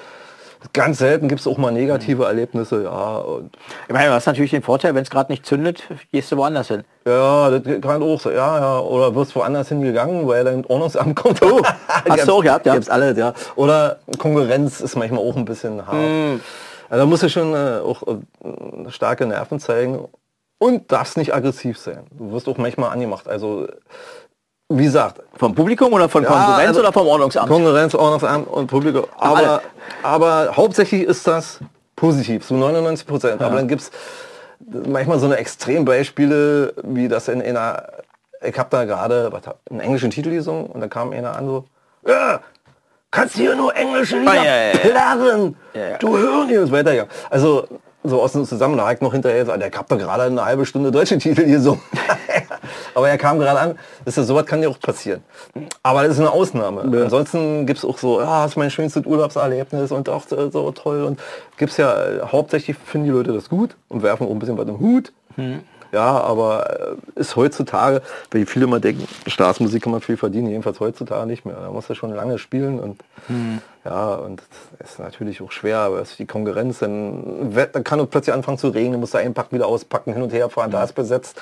Ganz 0.74 0.98
selten 0.98 1.30
gibt 1.30 1.40
es 1.40 1.48
auch 1.48 1.58
mal 1.58 1.72
negative 1.72 2.26
Erlebnisse, 2.26 2.84
ja. 2.84 3.18
Und 3.18 3.56
Ich 3.88 3.94
meine, 3.94 4.08
du 4.10 4.14
hast 4.14 4.26
natürlich 4.26 4.52
den 4.52 4.62
Vorteil, 4.62 4.94
wenn 4.94 5.04
es 5.04 5.10
gerade 5.10 5.32
nicht 5.32 5.46
zündet, 5.46 5.84
gehst 6.12 6.32
du 6.32 6.38
woanders 6.38 6.68
hin. 6.68 6.84
ja, 7.08 7.50
das 7.50 7.82
kann 7.82 8.04
auch 8.04 8.20
so, 8.20 8.30
ja, 8.30 8.60
ja. 8.60 8.80
Oder 8.80 9.16
wirst 9.16 9.36
woanders 9.36 9.70
hingegangen, 9.70 10.28
weil 10.28 10.44
dein 10.44 10.66
Ordnungsamt 10.66 11.16
kommt. 11.22 11.40
hast 12.10 12.28
du 12.28 12.34
auch 12.34 12.44
gehabt, 12.44 12.66
ja? 12.66 12.74
Gibt's 12.74 12.90
alles, 12.90 13.18
ja. 13.18 13.34
Oder 13.56 14.00
Konkurrenz 14.18 14.82
ist 14.82 14.98
manchmal 14.98 15.22
auch 15.22 15.36
ein 15.38 15.46
bisschen 15.46 15.88
hart. 15.88 15.96
Also 16.90 17.04
da 17.04 17.06
musst 17.06 17.24
du 17.24 17.30
schon 17.30 17.54
äh, 17.54 17.80
auch 17.80 18.02
äh, 18.04 18.90
starke 18.90 19.26
Nerven 19.26 19.60
zeigen 19.60 20.08
und 20.60 20.92
darfst 20.92 21.18
nicht 21.18 21.34
aggressiv 21.34 21.80
sein. 21.80 22.06
Du 22.12 22.32
wirst 22.32 22.48
auch 22.48 22.58
manchmal 22.58 22.92
angemacht. 22.92 23.28
Also 23.28 23.68
wie 24.72 24.84
gesagt, 24.84 25.22
Vom 25.36 25.56
Publikum 25.56 25.92
oder 25.94 26.08
von 26.08 26.22
Ja, 26.24 26.30
Konkurrenz 26.30 26.68
also- 26.68 26.80
oder 26.82 26.94
vom 26.94 27.08
Ordnungsamt? 27.08 27.50
Konkurrenz, 27.50 27.96
Ordnungsamt 27.96 28.48
und 28.48 28.68
Publikum. 28.68 29.06
Aber, 29.18 29.62
aber 30.04 30.56
hauptsächlich 30.56 31.04
ist 31.04 31.26
das 31.26 31.60
positiv, 31.96 32.46
so 32.46 32.54
99 32.56 33.08
Prozent. 33.08 33.42
Aber 33.42 33.56
dann 33.56 33.68
gibt 33.68 33.82
es 33.82 33.92
manchmal 34.88 35.18
so 35.18 35.26
eine 35.26 35.38
Extrembeispiele, 35.38 36.74
wie 36.84 37.08
das 37.08 37.28
in 37.30 37.42
einer, 37.42 37.84
ich 38.44 38.58
habe 38.60 38.70
da 38.70 38.86
gerade 38.86 39.32
was, 39.32 39.42
einen 39.72 39.80
englischen 39.80 40.12
Titel 40.12 40.30
gesungen 40.30 40.68
und 40.68 40.82
da 40.82 40.88
kam 40.88 41.12
einer 41.14 41.36
an 41.36 41.48
so, 41.48 41.66
ja, 42.08 42.40
kannst 43.10 43.36
du 43.36 43.40
hier 43.40 43.56
nur 43.56 43.76
englische 43.76 44.20
Lieder 44.20 44.32
Ah, 44.32 44.36
ja, 44.36 44.44
ja, 44.44 44.72
ja. 44.74 44.78
plärren, 44.78 45.58
Ja, 45.74 45.82
ja. 45.90 45.98
du 45.98 46.16
hören 46.18 46.48
hier 46.48 46.62
und 46.62 46.68
so 46.68 46.74
weiter. 46.74 46.94
Ja. 46.94 47.06
Also 47.32 47.66
so 48.04 48.22
aus 48.22 48.32
dem 48.32 48.46
Zusammenhang 48.46 48.98
noch 49.02 49.12
hinterher, 49.12 49.46
so, 49.46 49.56
der 49.56 49.72
hat 49.72 49.90
gerade 49.90 50.24
eine 50.24 50.46
halbe 50.46 50.66
Stunde 50.66 50.92
deutsche 50.92 51.18
Titel 51.18 51.46
gesungen. 51.46 51.82
Aber 52.96 53.10
er 53.10 53.18
kam 53.18 53.40
gerade 53.40 53.60
an, 53.60 53.80
das 54.06 54.18
ist, 54.18 54.28
sowas 54.28 54.46
kann 54.46 54.62
ja 54.64 54.70
auch 54.70 54.80
passieren. 54.80 55.22
Aber 55.84 56.04
das 56.04 56.14
ist 56.14 56.20
eine 56.20 56.32
Ausnahme. 56.32 56.82
Ansonsten 57.04 57.66
gibt 57.66 57.80
es 57.80 57.86
auch 57.86 57.98
so, 57.98 58.22
ja, 58.22 58.44
das 58.44 58.52
ist 58.52 58.58
mein 58.58 58.72
schönstes 58.72 59.06
Urlaubserlebnis 59.06 59.92
und 59.92 60.10
auch 60.10 60.26
so, 60.28 60.50
so 60.50 60.72
toll. 60.72 61.04
Und 61.04 61.20
gibt 61.58 61.72
es 61.72 61.78
ja, 61.78 61.94
äh, 61.94 62.20
hauptsächlich 62.24 62.78
finden 62.78 63.08
die 63.08 63.14
Leute 63.14 63.34
das 63.34 63.50
gut 63.50 63.76
und 63.90 64.02
werfen 64.02 64.28
auch 64.28 64.32
ein 64.32 64.40
bisschen 64.40 64.58
was 64.58 64.68
im 64.68 64.80
Hut. 64.80 65.12
Ja, 65.92 66.22
aber 66.22 66.98
äh, 67.16 67.20
ist 67.20 67.36
heutzutage, 67.36 68.02
weil 68.32 68.46
viele 68.46 68.66
immer 68.66 68.80
denken, 68.80 69.08
Staatsmusik 69.28 69.84
kann 69.84 69.92
man 69.92 70.02
viel 70.02 70.18
verdienen, 70.18 70.50
jedenfalls 70.50 70.80
heutzutage 70.80 71.26
nicht 71.26 71.46
mehr. 71.46 71.56
Da 71.56 71.72
muss 71.72 71.90
er 71.90 71.96
schon 71.96 72.14
lange 72.14 72.38
spielen 72.38 72.80
und 72.80 73.02
ja, 73.86 74.16
und 74.16 74.42
das 74.80 74.92
ist 74.92 75.00
natürlich 75.00 75.42
auch 75.42 75.52
schwer, 75.52 75.80
aber 75.80 76.00
es 76.00 76.12
ist 76.12 76.20
die 76.20 76.26
Konkurrenz, 76.26 76.80
dann, 76.80 77.54
dann 77.54 77.84
kann 77.84 78.00
es 78.00 78.08
plötzlich 78.08 78.34
anfangen 78.34 78.58
zu 78.58 78.70
regnen, 78.70 79.00
musst 79.00 79.14
du 79.14 79.20
einpacken, 79.20 79.56
wieder 79.56 79.68
auspacken, 79.68 80.14
hin 80.14 80.22
und 80.22 80.34
her 80.34 80.50
fahren, 80.50 80.72
da 80.72 80.84
ist 80.84 80.94
besetzt. 80.94 81.42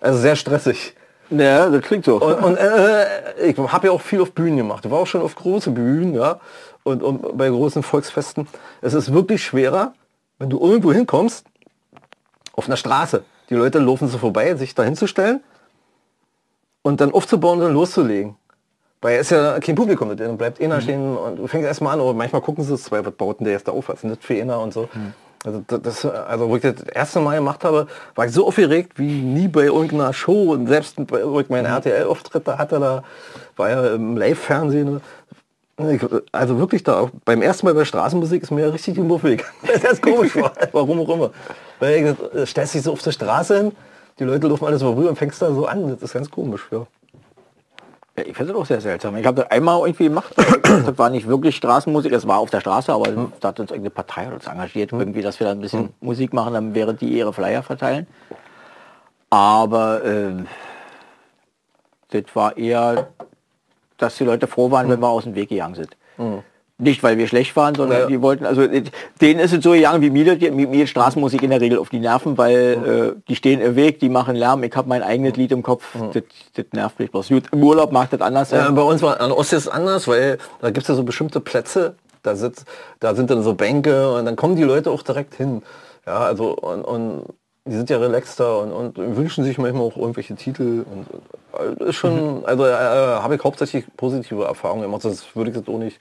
Also 0.00 0.18
sehr 0.18 0.36
stressig. 0.36 0.94
Ja, 1.30 1.70
das 1.70 1.82
klingt 1.82 2.04
so. 2.04 2.20
Und, 2.20 2.42
und 2.42 2.56
äh, 2.56 3.46
ich 3.46 3.56
habe 3.56 3.86
ja 3.86 3.92
auch 3.92 4.00
viel 4.00 4.20
auf 4.20 4.32
Bühnen 4.32 4.58
gemacht. 4.58 4.84
Ich 4.84 4.90
war 4.90 4.98
auch 4.98 5.06
schon 5.06 5.22
auf 5.22 5.34
große 5.34 5.70
Bühnen, 5.70 6.14
ja. 6.14 6.40
Und, 6.82 7.02
und 7.02 7.38
bei 7.38 7.48
großen 7.48 7.82
Volksfesten. 7.82 8.48
Es 8.82 8.92
ist 8.92 9.14
wirklich 9.14 9.42
schwerer, 9.42 9.94
wenn 10.38 10.50
du 10.50 10.60
irgendwo 10.60 10.92
hinkommst, 10.92 11.46
auf 12.54 12.66
einer 12.66 12.76
Straße. 12.76 13.24
Die 13.52 13.58
Leute 13.58 13.80
laufen 13.80 14.08
so 14.08 14.16
vorbei, 14.16 14.54
sich 14.54 14.74
da 14.74 14.82
hinzustellen 14.82 15.42
und 16.80 17.02
dann 17.02 17.12
aufzubauen 17.12 17.58
und 17.58 17.66
dann 17.66 17.74
loszulegen. 17.74 18.34
Weil 19.02 19.16
es 19.16 19.26
ist 19.26 19.32
ja 19.32 19.60
kein 19.60 19.74
Publikum, 19.74 20.08
mit 20.08 20.20
dann 20.20 20.38
bleibt 20.38 20.58
einer 20.62 20.80
stehen 20.80 21.14
und 21.18 21.36
du 21.36 21.46
fängst 21.46 21.66
erstmal 21.66 21.92
an, 21.92 22.00
aber 22.00 22.14
manchmal 22.14 22.40
gucken 22.40 22.64
sie 22.64 22.72
es, 22.72 22.84
zwei, 22.84 23.04
was 23.04 23.12
baut 23.12 23.40
denn 23.40 23.44
der 23.44 23.52
jetzt 23.52 23.68
da 23.68 23.72
auf, 23.72 23.90
was 23.90 24.02
ist 24.02 24.10
das 24.10 24.18
für 24.24 24.40
einer 24.40 24.58
und 24.58 24.72
so. 24.72 24.88
Also, 25.44 25.62
das- 25.66 26.06
also 26.06 26.48
wo 26.48 26.56
ich 26.56 26.62
das 26.62 26.80
erste 26.84 27.20
Mal 27.20 27.36
gemacht 27.36 27.62
habe, 27.62 27.88
war 28.14 28.24
ich 28.24 28.32
so 28.32 28.46
aufgeregt 28.46 28.92
wie 28.98 29.20
nie 29.20 29.48
bei 29.48 29.64
irgendeiner 29.64 30.14
Show 30.14 30.52
und 30.52 30.66
selbst 30.66 31.04
bei, 31.08 31.22
wo 31.28 31.38
ich 31.40 31.50
meinen 31.50 31.66
RTL-Auftritt 31.66 32.48
da 32.48 32.56
hatte, 32.56 32.80
da 32.80 33.04
war 33.56 33.68
ja 33.68 33.94
im 33.96 34.16
Live-Fernsehen. 34.16 35.02
Ich- 35.90 36.04
Also 36.32 36.58
wirklich 36.58 36.82
da, 36.82 37.10
beim 37.24 37.42
ersten 37.42 37.66
Mal 37.66 37.74
bei 37.74 37.84
Straßenmusik 37.84 38.42
ist 38.42 38.50
mir 38.50 38.72
richtig 38.72 38.96
im 38.98 39.08
Muffig. 39.08 39.44
Das 39.62 39.82
ist 39.84 40.02
komisch 40.02 40.34
war. 40.36 40.52
Warum 40.72 41.00
auch 41.00 41.08
immer. 41.14 41.30
Weil 41.80 42.14
du 42.14 42.46
stellst 42.46 42.74
dich 42.74 42.82
so 42.82 42.92
auf 42.92 43.02
der 43.02 43.12
Straße 43.12 43.56
hin, 43.56 43.72
die 44.18 44.24
Leute 44.24 44.46
laufen 44.48 44.66
alles 44.66 44.82
vorüber 44.82 45.08
und 45.10 45.16
fängst 45.16 45.40
da 45.42 45.52
so 45.52 45.66
an. 45.66 45.88
Das 45.90 46.02
ist 46.02 46.12
ganz 46.12 46.30
komisch. 46.30 46.66
Ja. 46.70 46.86
Ja, 48.18 48.24
ich 48.26 48.36
finde 48.36 48.52
das 48.52 48.60
auch 48.62 48.66
sehr 48.66 48.80
seltsam. 48.82 49.16
Ich 49.16 49.24
habe 49.26 49.40
das 49.40 49.50
einmal 49.50 49.80
irgendwie 49.80 50.04
gemacht. 50.04 50.34
Das 50.36 50.98
war 50.98 51.08
nicht 51.08 51.26
wirklich 51.26 51.56
Straßenmusik, 51.56 52.12
es 52.12 52.26
war 52.28 52.38
auf 52.38 52.50
der 52.50 52.60
Straße, 52.60 52.92
aber 52.92 53.30
da 53.40 53.48
hat 53.48 53.58
uns 53.60 53.70
irgendeine 53.70 53.88
Partei 53.90 54.30
uns 54.30 54.46
engagiert, 54.46 54.92
irgendwie, 54.92 55.22
dass 55.22 55.40
wir 55.40 55.46
da 55.46 55.52
ein 55.52 55.60
bisschen 55.60 55.94
Musik 56.02 56.34
machen, 56.34 56.52
dann 56.52 56.74
während 56.74 57.00
die 57.00 57.08
ihre 57.08 57.32
Flyer 57.32 57.62
verteilen. 57.62 58.06
Aber 59.30 60.04
ähm, 60.04 60.46
das 62.10 62.24
war 62.34 62.56
eher, 62.58 63.08
dass 63.98 64.16
die 64.16 64.24
Leute 64.24 64.46
froh 64.46 64.70
waren, 64.70 64.88
wenn 64.88 65.00
wir 65.00 65.08
aus 65.08 65.24
dem 65.24 65.34
Weg 65.34 65.48
gegangen 65.48 65.74
sind. 65.74 65.96
Nicht, 66.78 67.02
weil 67.04 67.16
wir 67.16 67.28
schlecht 67.28 67.54
waren, 67.54 67.74
sondern 67.76 68.00
Ja. 68.00 68.06
die 68.06 68.20
wollten, 68.22 68.44
also 68.44 68.62
äh, 68.62 68.82
denen 69.20 69.38
ist 69.38 69.52
es 69.52 69.62
so 69.62 69.70
gegangen 69.70 70.02
wie 70.02 70.10
mir, 70.10 70.34
die, 70.34 70.50
mir 70.50 70.86
Straßenmusik 70.88 71.40
in 71.42 71.50
der 71.50 71.60
Regel 71.60 71.78
auf 71.78 71.90
die 71.90 72.00
Nerven, 72.00 72.36
weil 72.36 73.14
äh, 73.16 73.20
die 73.28 73.36
stehen 73.36 73.60
im 73.60 73.76
Weg, 73.76 74.00
die 74.00 74.08
machen 74.08 74.34
Lärm, 74.34 74.64
ich 74.64 74.74
habe 74.74 74.88
mein 74.88 75.02
eigenes 75.02 75.36
Lied 75.36 75.52
im 75.52 75.62
Kopf, 75.62 75.84
das, 76.12 76.24
das 76.54 76.64
nervt 76.72 76.98
mich 76.98 77.10
bloß. 77.12 77.28
Gut, 77.28 77.44
im 77.52 77.62
Urlaub 77.62 77.92
mag 77.92 78.10
das 78.10 78.20
anders 78.20 78.50
sein. 78.50 78.60
Ja, 78.60 78.70
bei 78.70 78.82
uns 78.82 79.00
war 79.00 79.20
an 79.20 79.30
Ostsee 79.30 79.56
ist 79.56 79.68
anders, 79.68 80.08
weil 80.08 80.38
da 80.60 80.70
gibt 80.70 80.82
es 80.84 80.88
ja 80.88 80.94
so 80.96 81.04
bestimmte 81.04 81.38
Plätze, 81.40 81.94
da, 82.24 82.34
sitzt, 82.34 82.64
da 82.98 83.14
sind 83.14 83.30
dann 83.30 83.42
so 83.44 83.54
Bänke 83.54 84.12
und 84.14 84.24
dann 84.24 84.34
kommen 84.34 84.56
die 84.56 84.64
Leute 84.64 84.90
auch 84.90 85.02
direkt 85.02 85.34
hin. 85.34 85.62
Ja, 86.04 86.18
also 86.18 86.56
und, 86.56 86.82
und 86.82 87.26
die 87.64 87.76
sind 87.76 87.90
ja 87.90 87.98
relaxter 87.98 88.60
und, 88.60 88.72
und 88.72 89.16
wünschen 89.16 89.44
sich 89.44 89.58
manchmal 89.58 89.82
auch 89.82 89.96
irgendwelche 89.96 90.34
Titel 90.34 90.84
und 90.90 91.80
äh, 91.80 91.88
ist 91.88 91.96
schon, 91.96 92.44
also 92.44 92.66
äh, 92.66 92.72
habe 92.72 93.36
ich 93.36 93.44
hauptsächlich 93.44 93.84
positive 93.96 94.44
Erfahrungen 94.44 94.82
gemacht, 94.82 95.02
sonst 95.02 95.36
würde 95.36 95.50
ich 95.50 95.56
das 95.56 95.68
auch 95.68 95.78
nicht, 95.78 96.00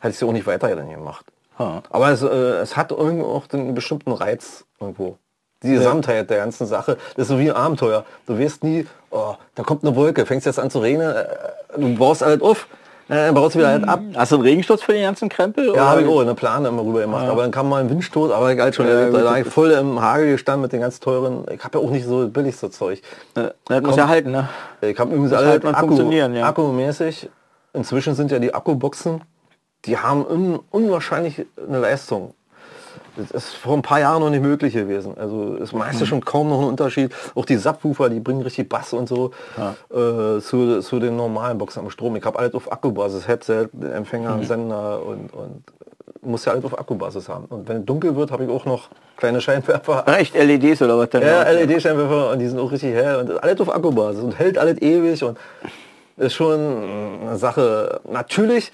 hätte 0.00 0.10
ich 0.10 0.16
es 0.16 0.22
auch 0.22 0.32
nicht 0.32 0.46
weiter 0.46 0.74
gemacht. 0.74 1.26
Ha. 1.58 1.82
Aber 1.90 2.10
es, 2.10 2.22
äh, 2.22 2.26
es 2.26 2.76
hat 2.76 2.92
irgendwo 2.92 3.26
auch 3.26 3.44
einen 3.52 3.74
bestimmten 3.74 4.12
Reiz 4.12 4.64
irgendwo. 4.80 5.18
Die 5.62 5.72
Gesamtheit 5.72 6.28
der 6.28 6.38
ganzen 6.38 6.66
Sache, 6.66 6.98
das 7.16 7.24
ist 7.24 7.28
so 7.28 7.38
wie 7.38 7.50
ein 7.50 7.56
Abenteuer. 7.56 8.04
Du 8.26 8.38
weißt 8.38 8.62
nie, 8.62 8.86
oh, 9.10 9.34
da 9.54 9.62
kommt 9.62 9.84
eine 9.84 9.96
Wolke, 9.96 10.26
fängst 10.26 10.46
jetzt 10.46 10.58
an 10.58 10.70
zu 10.70 10.78
regnen, 10.78 11.10
äh, 11.10 11.26
du 11.76 11.94
baust 11.96 12.22
alles 12.22 12.40
auf, 12.40 12.68
äh, 13.08 13.26
dann 13.26 13.34
baust 13.34 13.54
du 13.54 13.60
wieder 13.60 13.68
alles 13.68 13.88
ab. 13.88 14.00
Hast 14.14 14.32
du 14.32 14.36
einen 14.36 14.44
Regenschutz 14.44 14.82
für 14.82 14.92
den 14.92 15.02
ganzen 15.02 15.28
Krempel? 15.28 15.74
Ja, 15.74 15.90
habe 15.90 16.02
ich 16.02 16.08
auch 16.08 16.20
eine 16.20 16.34
Plane 16.34 16.68
immer 16.68 16.82
rüber 16.82 17.00
gemacht. 17.00 17.28
Aber 17.28 17.42
dann 17.42 17.50
kam 17.50 17.68
mal 17.68 17.80
ein 17.80 17.90
Windstoß, 17.90 18.32
aber 18.32 18.52
ich 18.52 18.60
halt 18.60 18.74
schon 18.74 18.86
Ja, 18.88 19.36
ich 19.36 19.46
voll 19.46 19.70
im 19.70 20.00
Hagel 20.00 20.32
gestanden 20.32 20.62
mit 20.62 20.72
den 20.72 20.80
ganz 20.80 20.98
teuren. 20.98 21.44
Ich 21.52 21.62
habe 21.62 21.78
ja 21.78 21.84
auch 21.84 21.90
nicht 21.90 22.06
so 22.06 22.28
billigste 22.28 22.70
Zeug. 22.70 23.00
Äh, 23.34 23.50
Das 23.66 23.82
muss 23.82 23.96
ja 23.96 24.08
halten, 24.08 24.32
ne? 24.32 24.48
Ich 24.80 24.98
habe 24.98 25.14
übrigens 25.14 25.32
alle 25.32 25.48
halt 25.48 25.64
Akku, 25.64 25.86
funktionieren, 25.86 26.34
ja. 26.34 26.46
akkumäßig. 26.48 27.30
Inzwischen 27.72 28.14
sind 28.14 28.30
ja 28.30 28.38
die 28.38 28.54
Akkuboxen, 28.54 29.22
die 29.84 29.98
haben 29.98 30.24
un, 30.26 30.60
unwahrscheinlich 30.70 31.46
eine 31.68 31.78
Leistung. 31.78 32.34
Das 33.16 33.30
ist 33.30 33.54
vor 33.54 33.74
ein 33.74 33.82
paar 33.82 34.00
Jahren 34.00 34.20
noch 34.20 34.30
nicht 34.30 34.42
möglich 34.42 34.74
gewesen. 34.74 35.16
Also 35.18 35.56
es 35.62 35.72
meiste 35.72 36.04
Mhm. 36.04 36.08
schon 36.08 36.24
kaum 36.24 36.48
noch 36.48 36.60
ein 36.60 36.68
Unterschied. 36.68 37.12
Auch 37.34 37.44
die 37.44 37.56
Subwoofer, 37.56 38.08
die 38.10 38.20
bringen 38.20 38.42
richtig 38.42 38.68
Bass 38.68 38.92
und 38.92 39.08
so 39.08 39.30
äh, 39.90 40.40
zu, 40.40 40.80
zu 40.80 40.98
den 41.00 41.16
normalen 41.16 41.58
Boxen 41.58 41.80
am 41.80 41.90
Strom. 41.90 42.14
Ich 42.16 42.24
habe 42.24 42.38
alles 42.38 42.54
auf 42.54 42.70
Akkubasis, 42.70 43.26
Headset, 43.26 43.68
Empfänger, 43.94 44.36
Mhm. 44.36 44.44
Sender 44.44 45.02
und, 45.04 45.32
und 45.32 45.62
muss 46.22 46.44
ja 46.44 46.52
alles 46.52 46.64
auf 46.64 46.78
Akkubasis 46.78 47.28
haben. 47.28 47.44
Und 47.46 47.68
wenn 47.68 47.78
es 47.78 47.84
dunkel 47.86 48.16
wird, 48.16 48.30
habe 48.32 48.44
ich 48.44 48.50
auch 48.50 48.64
noch 48.64 48.88
kleine 49.16 49.40
Scheinwerfer. 49.40 50.04
Echt 50.18 50.34
LEDs 50.34 50.82
oder 50.82 50.98
was 50.98 51.08
denn? 51.10 51.22
Ja, 51.22 51.42
LED-Scheinwerfer 51.48 52.32
und 52.32 52.38
die 52.40 52.48
sind 52.48 52.58
auch 52.58 52.70
richtig 52.72 52.94
hell 52.94 53.16
und 53.16 53.42
alles 53.42 53.60
auf 53.60 53.72
Akkubasis 53.74 54.22
und 54.22 54.38
hält 54.38 54.58
alles 54.58 54.80
ewig 54.82 55.22
und 55.22 55.38
ist 56.16 56.34
schon 56.34 56.58
eine 57.22 57.36
Sache. 57.36 58.00
Natürlich 58.10 58.72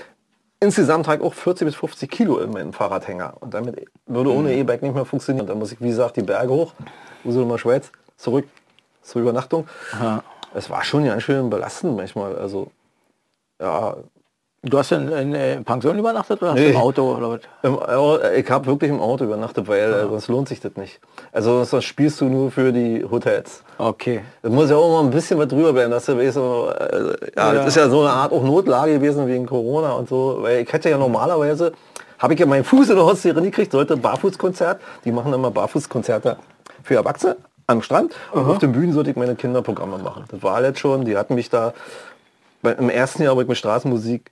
insgesamt 0.62 1.06
trage 1.06 1.22
ich 1.22 1.28
auch 1.28 1.34
40 1.34 1.66
bis 1.66 1.74
50 1.74 2.10
Kilo 2.10 2.38
in 2.38 2.50
meinem 2.50 2.72
Fahrradhänger 2.72 3.34
und 3.40 3.52
damit 3.52 3.84
würde 4.06 4.30
ohne 4.30 4.54
E-Bike 4.54 4.82
nicht 4.82 4.94
mehr 4.94 5.04
funktionieren. 5.04 5.46
Da 5.46 5.54
muss 5.54 5.72
ich, 5.72 5.80
wie 5.80 5.88
gesagt, 5.88 6.16
die 6.16 6.22
Berge 6.22 6.52
hoch, 6.52 6.72
Usedom 7.24 7.58
Schweiz, 7.58 7.90
zurück 8.16 8.46
zur 9.02 9.22
Übernachtung. 9.22 9.66
Es 10.54 10.70
war 10.70 10.84
schon 10.84 11.04
ganz 11.04 11.24
schön 11.24 11.50
belastend 11.50 11.96
manchmal. 11.96 12.36
Also 12.36 12.70
ja, 13.60 13.96
Du 14.64 14.78
hast 14.78 14.92
in, 14.92 15.08
in, 15.10 15.34
äh, 15.34 15.60
Pension 15.60 15.98
übernachtet 15.98 16.40
oder 16.40 16.52
hast 16.52 16.58
Nee. 16.60 16.66
du 16.68 16.74
im 16.74 16.76
Auto 16.76 17.16
oder 17.16 17.30
was? 17.64 17.88
Au- 17.96 18.20
ich 18.36 18.48
habe 18.48 18.66
wirklich 18.66 18.90
im 18.92 19.00
Auto 19.00 19.24
übernachtet, 19.24 19.66
weil 19.66 19.92
äh, 19.92 20.06
sonst 20.08 20.28
lohnt 20.28 20.48
sich 20.48 20.60
das 20.60 20.76
nicht. 20.76 21.00
Also 21.32 21.64
sonst 21.64 21.84
spielst 21.84 22.20
du 22.20 22.26
nur 22.26 22.52
für 22.52 22.72
die 22.72 23.04
Hotels. 23.10 23.64
Okay. 23.78 24.20
Da 24.40 24.50
muss 24.50 24.70
ja 24.70 24.76
auch 24.76 24.88
mal 25.02 25.04
ein 25.04 25.10
bisschen 25.10 25.36
was 25.40 25.48
drüber 25.48 25.74
werden, 25.74 25.90
dass 25.90 26.06
du 26.06 26.16
weißt, 26.16 26.34
so, 26.34 26.70
äh, 26.78 27.16
ja, 27.36 27.48
Ja. 27.48 27.54
das 27.54 27.66
ist 27.68 27.76
ja 27.76 27.88
so 27.88 28.02
eine 28.02 28.10
Art 28.10 28.30
auch 28.30 28.44
Notlage 28.44 28.92
gewesen 29.00 29.26
wegen 29.26 29.46
Corona 29.46 29.94
und 29.94 30.08
so, 30.08 30.38
weil 30.42 30.60
ich 30.60 30.72
hätte 30.72 30.90
ja 30.90 30.96
normalerweise, 30.96 31.72
habe 32.20 32.34
ich 32.34 32.38
ja 32.38 32.46
meinen 32.46 32.62
Fuß 32.62 32.90
in 32.90 32.94
der 32.94 33.04
Ostsee 33.04 33.32
gekriegt, 33.32 33.72
sollte 33.72 33.96
Barfußkonzert, 33.96 34.80
die 35.04 35.10
machen 35.10 35.32
immer 35.32 35.50
Barfußkonzerte 35.50 36.36
für 36.84 36.94
Erwachsene 36.94 37.36
am 37.66 37.82
Strand 37.82 38.14
und 38.30 38.46
auf 38.46 38.58
den 38.58 38.70
Bühnen 38.70 38.92
sollte 38.92 39.10
ich 39.10 39.16
meine 39.16 39.34
Kinderprogramme 39.34 39.98
machen. 39.98 40.22
Das 40.30 40.40
war 40.44 40.62
jetzt 40.62 40.78
schon, 40.78 41.04
die 41.04 41.16
hatten 41.16 41.34
mich 41.34 41.50
da 41.50 41.72
im 42.62 42.90
ersten 42.90 43.24
Jahr, 43.24 43.34
wo 43.34 43.40
ich 43.40 43.48
mit 43.48 43.56
Straßenmusik 43.56 44.30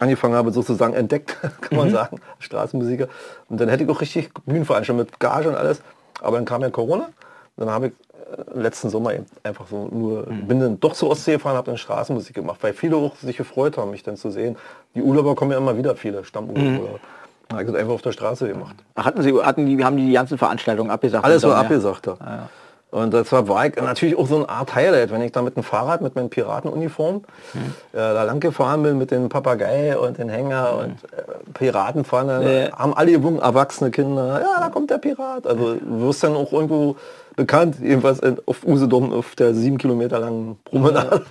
angefangen 0.00 0.34
habe, 0.34 0.50
sozusagen 0.52 0.94
entdeckt, 0.94 1.36
kann 1.60 1.78
man 1.78 1.90
sagen, 1.90 2.20
Straßenmusiker. 2.38 3.08
Und 3.48 3.60
dann 3.60 3.68
hätte 3.68 3.84
ich 3.84 3.90
auch 3.90 4.00
richtig 4.00 4.30
Bühnenveranstaltungen 4.46 5.06
mit 5.06 5.20
Gage 5.20 5.48
und 5.48 5.54
alles. 5.54 5.82
Aber 6.20 6.36
dann 6.36 6.44
kam 6.44 6.62
ja 6.62 6.70
Corona. 6.70 7.10
Dann 7.56 7.70
habe 7.70 7.88
ich 7.88 7.92
äh, 7.92 8.58
letzten 8.58 8.90
Sommer 8.90 9.14
eben 9.14 9.26
einfach 9.42 9.66
so 9.66 9.88
nur, 9.88 10.24
bin 10.24 10.60
dann 10.60 10.80
doch 10.80 10.94
zur 10.94 11.10
Ostsee 11.10 11.32
gefahren, 11.32 11.56
habe 11.56 11.66
dann 11.66 11.78
Straßenmusik 11.78 12.34
gemacht, 12.34 12.58
weil 12.62 12.72
viele 12.72 12.96
auch 12.96 13.16
sich 13.16 13.36
gefreut 13.36 13.76
haben, 13.76 13.90
mich 13.90 14.02
dann 14.02 14.16
zu 14.16 14.30
sehen. 14.30 14.56
Die 14.94 15.02
Urlauber 15.02 15.34
kommen 15.34 15.52
ja 15.52 15.58
immer 15.58 15.76
wieder, 15.76 15.94
viele 15.96 16.24
Stammurlauber. 16.24 17.00
Dann 17.48 17.58
habe 17.58 17.62
ich 17.62 17.70
das 17.70 17.80
einfach 17.80 17.94
auf 17.94 18.02
der 18.02 18.12
Straße 18.12 18.48
gemacht. 18.48 18.76
Hatten 18.96 19.22
sie, 19.22 19.32
hatten 19.42 19.66
die, 19.66 19.84
haben 19.84 19.96
die 19.96 20.06
die 20.06 20.12
ganzen 20.12 20.38
Veranstaltungen 20.38 20.90
abgesagt? 20.90 21.24
Alles 21.24 21.42
war 21.42 21.50
so, 21.50 21.54
ja? 21.54 21.60
abgesagt 21.60 22.06
da. 22.06 22.48
Und 22.92 23.14
das 23.14 23.32
war, 23.32 23.48
war 23.48 23.64
ich 23.66 23.74
natürlich 23.76 24.18
auch 24.18 24.26
so 24.26 24.36
eine 24.36 24.48
Art 24.50 24.74
Highlight, 24.74 25.10
wenn 25.10 25.22
ich 25.22 25.32
da 25.32 25.40
mit 25.40 25.56
dem 25.56 25.62
Fahrrad, 25.62 26.02
mit 26.02 26.14
meinen 26.14 26.28
Piratenuniform 26.28 27.22
Hm. 27.52 27.60
äh, 27.92 27.96
da 27.96 28.22
lang 28.22 28.38
gefahren 28.38 28.82
bin 28.82 28.98
mit 28.98 29.10
dem 29.10 29.30
Papagei 29.30 29.96
und 29.96 30.18
den 30.18 30.28
Hänger 30.28 30.74
und 30.78 30.90
äh, 31.10 31.22
Piratenfahne, 31.54 32.68
Ja. 32.68 32.78
haben 32.78 32.94
alle 32.94 33.12
gewungen, 33.12 33.40
erwachsene 33.40 33.90
Kinder, 33.90 34.40
ja, 34.42 34.60
da 34.60 34.68
kommt 34.68 34.90
der 34.90 34.98
Pirat. 34.98 35.46
Also 35.46 35.74
du 35.74 36.00
wirst 36.06 36.22
dann 36.22 36.36
auch 36.36 36.52
irgendwo 36.52 36.96
bekannt, 37.34 37.76
jedenfalls 37.80 38.18
in, 38.20 38.36
auf 38.44 38.62
Usedom, 38.62 39.10
auf 39.10 39.34
der 39.36 39.54
sieben 39.54 39.78
Kilometer 39.78 40.18
langen 40.18 40.58
Promenade. 40.62 41.22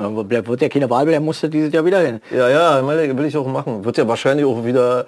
Aber 0.00 0.22
Der 0.22 0.46
wird 0.46 0.62
ja 0.62 0.68
keine 0.68 0.88
Wahl, 0.90 1.06
der 1.06 1.18
musste 1.18 1.48
dieses 1.48 1.72
Jahr 1.72 1.84
wieder 1.84 1.98
hin. 1.98 2.20
Ja, 2.30 2.48
ja, 2.48 2.80
meine, 2.82 3.18
will 3.18 3.24
ich 3.26 3.36
auch 3.36 3.48
machen. 3.48 3.84
Wird 3.84 3.96
ja 3.96 4.06
wahrscheinlich 4.06 4.46
auch 4.46 4.64
wieder, 4.64 5.06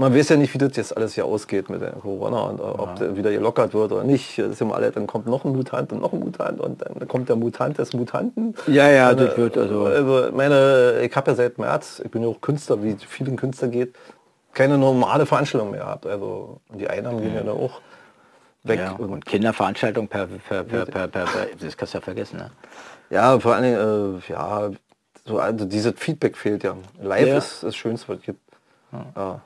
man 0.00 0.14
weiß 0.14 0.30
ja 0.30 0.36
nicht, 0.36 0.54
wie 0.54 0.58
das 0.58 0.76
jetzt 0.76 0.96
alles 0.96 1.14
hier 1.14 1.26
ausgeht 1.26 1.68
mit 1.68 1.82
der 1.82 1.90
Corona 1.92 2.40
und 2.44 2.58
ob 2.60 2.96
der 2.96 3.16
wieder 3.16 3.30
gelockert 3.30 3.74
wird 3.74 3.92
oder 3.92 4.02
nicht. 4.02 4.38
Das 4.38 4.48
ist 4.52 4.60
immer 4.62 4.74
alle, 4.76 4.90
dann 4.90 5.06
kommt 5.06 5.26
noch 5.26 5.44
ein 5.44 5.52
Mutant 5.52 5.92
und 5.92 6.00
noch 6.00 6.14
ein 6.14 6.20
Mutant 6.20 6.58
und 6.58 6.80
dann 6.80 7.06
kommt 7.06 7.28
der 7.28 7.36
Mutant 7.36 7.76
des 7.76 7.92
Mutanten. 7.92 8.54
Ja, 8.66 8.88
ja, 8.88 9.08
Meine, 9.12 9.26
das 9.26 9.36
wird 9.36 9.58
also- 9.58 9.84
Also 9.84 10.28
meine, 10.34 11.00
ich 11.02 11.14
habe 11.14 11.30
ja 11.30 11.36
seit 11.36 11.58
März, 11.58 12.00
ich 12.02 12.10
bin 12.10 12.22
ja 12.22 12.28
auch 12.28 12.40
Künstler, 12.40 12.82
wie 12.82 12.96
vielen 13.06 13.36
Künstler 13.36 13.68
geht, 13.68 13.94
keine 14.54 14.78
normale 14.78 15.26
Veranstaltung 15.26 15.70
mehr 15.70 15.80
gehabt. 15.80 16.06
Also 16.06 16.60
die 16.72 16.88
Einnahmen 16.88 17.20
gehen 17.20 17.34
ja 17.34 17.42
dann 17.42 17.56
auch 17.58 17.82
weg. 18.64 18.78
Ja, 18.80 18.92
Und, 18.92 19.10
und 19.10 19.26
Kinderveranstaltung 19.26 20.08
per, 20.08 20.26
per, 20.28 20.64
per, 20.64 20.86
per, 20.86 21.08
per, 21.08 21.24
per, 21.26 21.46
das 21.60 21.76
kannst 21.76 21.92
du 21.92 21.98
ja 21.98 22.02
vergessen. 22.02 22.38
Ne? 22.38 22.50
ja, 23.10 23.38
vor 23.38 23.54
allen 23.54 23.64
Dingen, 23.64 24.22
äh, 24.28 24.32
ja, 24.32 24.70
so, 25.26 25.38
also 25.38 25.66
dieses 25.66 25.92
Feedback 25.96 26.38
fehlt 26.38 26.62
ja. 26.64 26.74
Live 27.02 27.28
Ja. 27.28 27.36
ist 27.36 27.62
das 27.62 27.76
Schönste, 27.76 28.08
was 28.08 28.18
es 28.20 28.22
gibt. 28.24 28.40
Ja. 29.14 29.42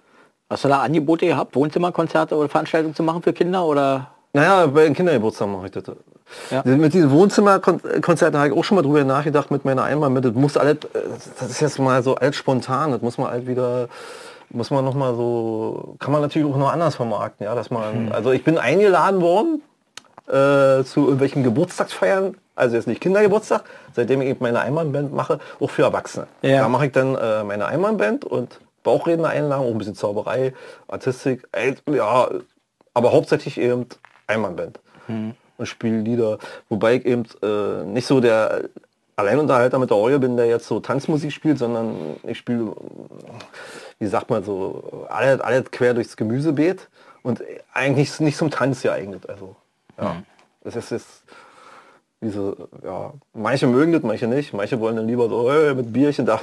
Hast 0.50 0.64
du 0.64 0.68
da 0.68 0.82
Angebote 0.82 1.26
gehabt, 1.26 1.56
Wohnzimmerkonzerte 1.56 2.36
oder 2.36 2.48
Veranstaltungen 2.48 2.94
zu 2.94 3.02
machen 3.02 3.22
für 3.22 3.32
Kinder 3.32 3.64
oder? 3.64 4.08
Naja, 4.34 4.66
bei 4.66 4.84
den 4.84 4.94
Kindergeburtstagen 4.94 5.52
mache 5.52 5.66
ich 5.66 5.72
das. 5.72 5.84
Ja. 6.50 6.62
Mit 6.64 6.92
diesen 6.92 7.10
Wohnzimmerkonzerten 7.10 8.38
habe 8.38 8.48
ich 8.48 8.54
auch 8.54 8.64
schon 8.64 8.76
mal 8.76 8.82
drüber 8.82 9.04
nachgedacht 9.04 9.50
mit 9.50 9.64
meiner 9.64 9.84
Einmal 9.84 10.10
mit. 10.10 10.24
Das 10.24 10.34
muss 10.34 10.56
alles, 10.56 10.78
das 11.38 11.50
ist 11.50 11.60
jetzt 11.60 11.78
mal 11.78 12.02
so 12.02 12.16
alt 12.16 12.34
spontan, 12.34 12.92
das 12.92 13.00
muss 13.00 13.16
man 13.18 13.30
halt 13.30 13.46
wieder, 13.46 13.88
muss 14.50 14.70
man 14.70 14.84
noch 14.84 14.94
mal 14.94 15.14
so, 15.14 15.96
kann 15.98 16.12
man 16.12 16.20
natürlich 16.20 16.50
auch 16.52 16.56
noch 16.56 16.72
anders 16.72 16.96
vermarkten, 16.96 17.46
ja, 17.46 17.54
dass 17.54 17.70
man, 17.70 18.12
also 18.12 18.32
ich 18.32 18.44
bin 18.44 18.58
eingeladen 18.58 19.20
worden 19.20 19.62
äh, 20.26 20.84
zu 20.84 21.04
irgendwelchen 21.04 21.42
Geburtstagsfeiern, 21.42 22.36
also 22.56 22.76
jetzt 22.76 22.86
nicht 22.86 23.00
Kindergeburtstag, 23.00 23.64
seitdem 23.94 24.20
ich 24.22 24.28
eben 24.28 24.38
meine 24.42 24.60
Einmannband 24.60 25.12
mache, 25.12 25.38
auch 25.60 25.70
für 25.70 25.82
Erwachsene. 25.82 26.26
Ja. 26.42 26.62
Da 26.62 26.68
mache 26.68 26.86
ich 26.86 26.92
dann 26.92 27.14
äh, 27.14 27.44
meine 27.44 27.66
Einmannband 27.66 28.24
und 28.24 28.58
Bauchredner 28.84 29.30
einladen, 29.30 29.64
auch 29.64 29.70
ein 29.70 29.78
bisschen 29.78 29.96
Zauberei, 29.96 30.54
Artistik, 30.86 31.48
äh, 31.50 31.74
ja, 31.90 32.28
aber 32.94 33.12
hauptsächlich 33.12 33.58
eben 33.58 33.86
Einmannband. 34.28 34.78
Und 35.56 35.66
spiele 35.66 35.98
Lieder, 35.98 36.38
wobei 36.68 36.94
ich 36.94 37.06
eben 37.06 37.24
äh, 37.42 37.84
nicht 37.84 38.06
so 38.06 38.20
der 38.20 38.68
Alleinunterhalter 39.16 39.78
mit 39.78 39.90
der 39.90 39.96
Orgel 39.96 40.18
bin, 40.18 40.36
der 40.36 40.46
jetzt 40.46 40.66
so 40.66 40.80
Tanzmusik 40.80 41.32
spielt, 41.32 41.58
sondern 41.58 42.16
ich 42.24 42.38
spiele, 42.38 42.74
wie 43.98 44.06
sagt 44.06 44.30
man 44.30 44.42
so, 44.42 45.06
alles, 45.08 45.40
alles 45.40 45.70
quer 45.70 45.94
durchs 45.94 46.16
Gemüsebeet 46.16 46.88
und 47.22 47.42
eigentlich 47.72 48.18
nicht 48.20 48.36
zum 48.36 48.50
Tanz 48.50 48.82
geeignet. 48.82 49.28
Also, 49.28 49.56
ja, 50.00 50.22
das 50.62 50.76
ist 50.76 50.90
jetzt 50.90 51.22
wie 52.24 52.30
so, 52.30 52.56
ja, 52.84 53.12
manche 53.34 53.66
mögen 53.66 53.92
das, 53.92 54.02
manche 54.02 54.26
nicht, 54.26 54.52
manche 54.54 54.80
wollen 54.80 54.96
dann 54.96 55.06
lieber 55.06 55.28
so 55.28 55.50
hey, 55.52 55.74
mit 55.74 55.92
Bierchen, 55.92 56.26
das, 56.26 56.40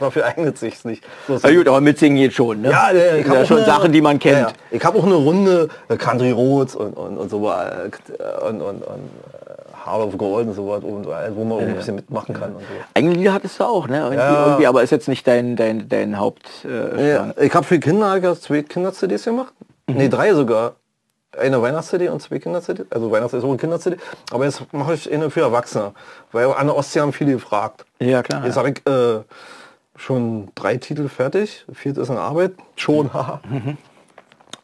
dafür 0.00 0.24
eignet 0.26 0.56
sich's 0.58 0.84
nicht. 0.84 1.02
So, 1.26 1.38
Na 1.42 1.52
gut, 1.54 1.68
aber 1.68 1.80
mitsingen 1.80 2.16
geht 2.18 2.32
schon, 2.32 2.62
ne? 2.62 2.70
ja, 2.70 2.90
äh, 2.90 3.20
ich 3.20 3.26
ja, 3.26 3.32
hab 3.32 3.42
auch 3.42 3.46
schon 3.46 3.56
eine- 3.58 3.66
Sachen, 3.66 3.92
die 3.92 4.00
man 4.00 4.18
kennt. 4.18 4.38
Ja, 4.38 4.48
ja. 4.48 4.52
Ich 4.70 4.84
habe 4.84 4.98
auch 4.98 5.04
eine 5.04 5.14
Runde 5.14 5.68
äh, 5.88 5.96
Country 5.96 6.30
Roads 6.30 6.76
und, 6.76 6.96
und, 6.96 7.18
und 7.18 7.30
so 7.30 7.46
äh, 7.50 7.90
und, 8.48 8.60
und, 8.62 8.82
und 8.82 8.82
äh, 8.82 9.86
Heart 9.86 10.00
of 10.06 10.16
Gold 10.18 10.46
und 10.48 10.54
so 10.54 10.68
was, 10.68 10.82
äh, 10.82 11.30
wo 11.34 11.44
man 11.44 11.58
auch 11.58 11.62
ein 11.62 11.74
bisschen 11.76 11.96
mitmachen 11.96 12.34
kann. 12.34 12.52
Und 12.54 12.60
so. 12.60 12.66
Eigene 12.94 13.14
Lieder 13.14 13.34
hattest 13.34 13.60
du 13.60 13.64
auch, 13.64 13.86
ne? 13.88 13.98
Irgendwie, 13.98 14.16
Ja. 14.18 14.46
irgendwie, 14.46 14.66
aber 14.66 14.82
ist 14.82 14.90
jetzt 14.90 15.08
nicht 15.08 15.26
dein, 15.26 15.56
dein, 15.56 15.88
dein 15.88 16.18
Haupt... 16.18 16.46
Äh, 16.64 17.10
Ja, 17.12 17.34
ich 17.40 17.54
habe 17.54 17.64
für 17.66 17.78
Kinder 17.78 18.10
hab 18.10 18.18
ich 18.18 18.24
ja 18.24 18.34
zwei 18.34 18.62
Kinder-CDs 18.62 19.24
gemacht. 19.24 19.52
Nee, 19.86 20.08
drei 20.08 20.32
sogar. 20.32 20.76
Eine 21.38 21.60
Weihnachts-CD 21.60 22.08
und 22.08 22.20
zwei 22.20 22.38
Kinder-CD. 22.38 22.84
Also 22.90 23.10
Weihnachts 23.10 23.34
ist 23.34 23.44
auch 23.44 23.50
ein 23.50 23.58
Kinder-CD. 23.58 23.96
Aber 24.30 24.44
jetzt 24.44 24.62
mache 24.72 24.94
ich 24.94 25.12
eine 25.12 25.30
für 25.30 25.40
Erwachsene. 25.40 25.92
Weil 26.32 26.46
an 26.52 26.66
der 26.66 26.76
Ostsee 26.76 27.00
haben 27.00 27.12
viele 27.12 27.32
gefragt. 27.32 27.84
Ja, 27.98 28.22
klar. 28.22 28.44
Jetzt 28.44 28.56
habe 28.56 28.70
ich 28.70 28.86
äh, 28.86 29.20
schon 29.96 30.48
drei 30.54 30.76
Titel 30.76 31.08
fertig. 31.08 31.64
Viert 31.72 31.98
ist 31.98 32.08
in 32.08 32.16
Arbeit. 32.16 32.52
Schon, 32.76 33.12
haha. 33.14 33.40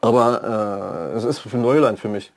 Aber 0.00 1.12
äh, 1.12 1.16
es 1.16 1.24
ist 1.24 1.40
für 1.40 1.56
Neuland 1.56 1.98
für 1.98 2.08
mich. 2.08 2.32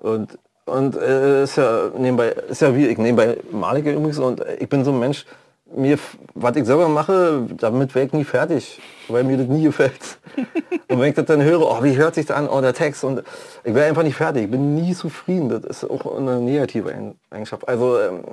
Und, 0.00 0.38
und 0.64 0.96
äh, 0.96 1.44
ist 1.44 1.56
ja 1.56 1.90
nebenbei, 1.96 2.28
ist 2.28 2.62
ja 2.62 2.74
wie, 2.74 2.86
ich 2.86 2.98
nebenbei 2.98 3.38
male 3.50 3.80
ich 3.80 3.86
übrigens 3.86 4.18
und 4.18 4.42
ich 4.58 4.68
bin 4.68 4.84
so 4.84 4.92
ein 4.92 4.98
Mensch, 4.98 5.26
mir, 5.74 5.98
was 6.34 6.56
ich 6.56 6.64
selber 6.64 6.88
mache, 6.88 7.46
damit 7.56 7.94
wäre 7.94 8.06
ich 8.06 8.12
nie 8.12 8.24
fertig, 8.24 8.80
weil 9.08 9.24
mir 9.24 9.36
das 9.36 9.48
nie 9.48 9.64
gefällt. 9.64 10.18
und 10.88 11.00
wenn 11.00 11.08
ich 11.08 11.14
das 11.14 11.26
dann 11.26 11.42
höre, 11.42 11.62
oh, 11.62 11.82
wie 11.82 11.96
hört 11.96 12.14
sich 12.14 12.26
das 12.26 12.36
an, 12.36 12.48
oh, 12.48 12.60
der 12.60 12.74
Text 12.74 13.04
und 13.04 13.22
ich 13.64 13.74
wäre 13.74 13.86
einfach 13.86 14.02
nicht 14.02 14.16
fertig, 14.16 14.44
ich 14.44 14.50
bin 14.50 14.74
nie 14.74 14.94
zufrieden, 14.94 15.48
das 15.48 15.64
ist 15.64 15.90
auch 15.90 16.16
eine 16.16 16.38
negative 16.38 17.14
Eigenschaft. 17.30 17.68
Also 17.68 18.00
ähm, 18.00 18.24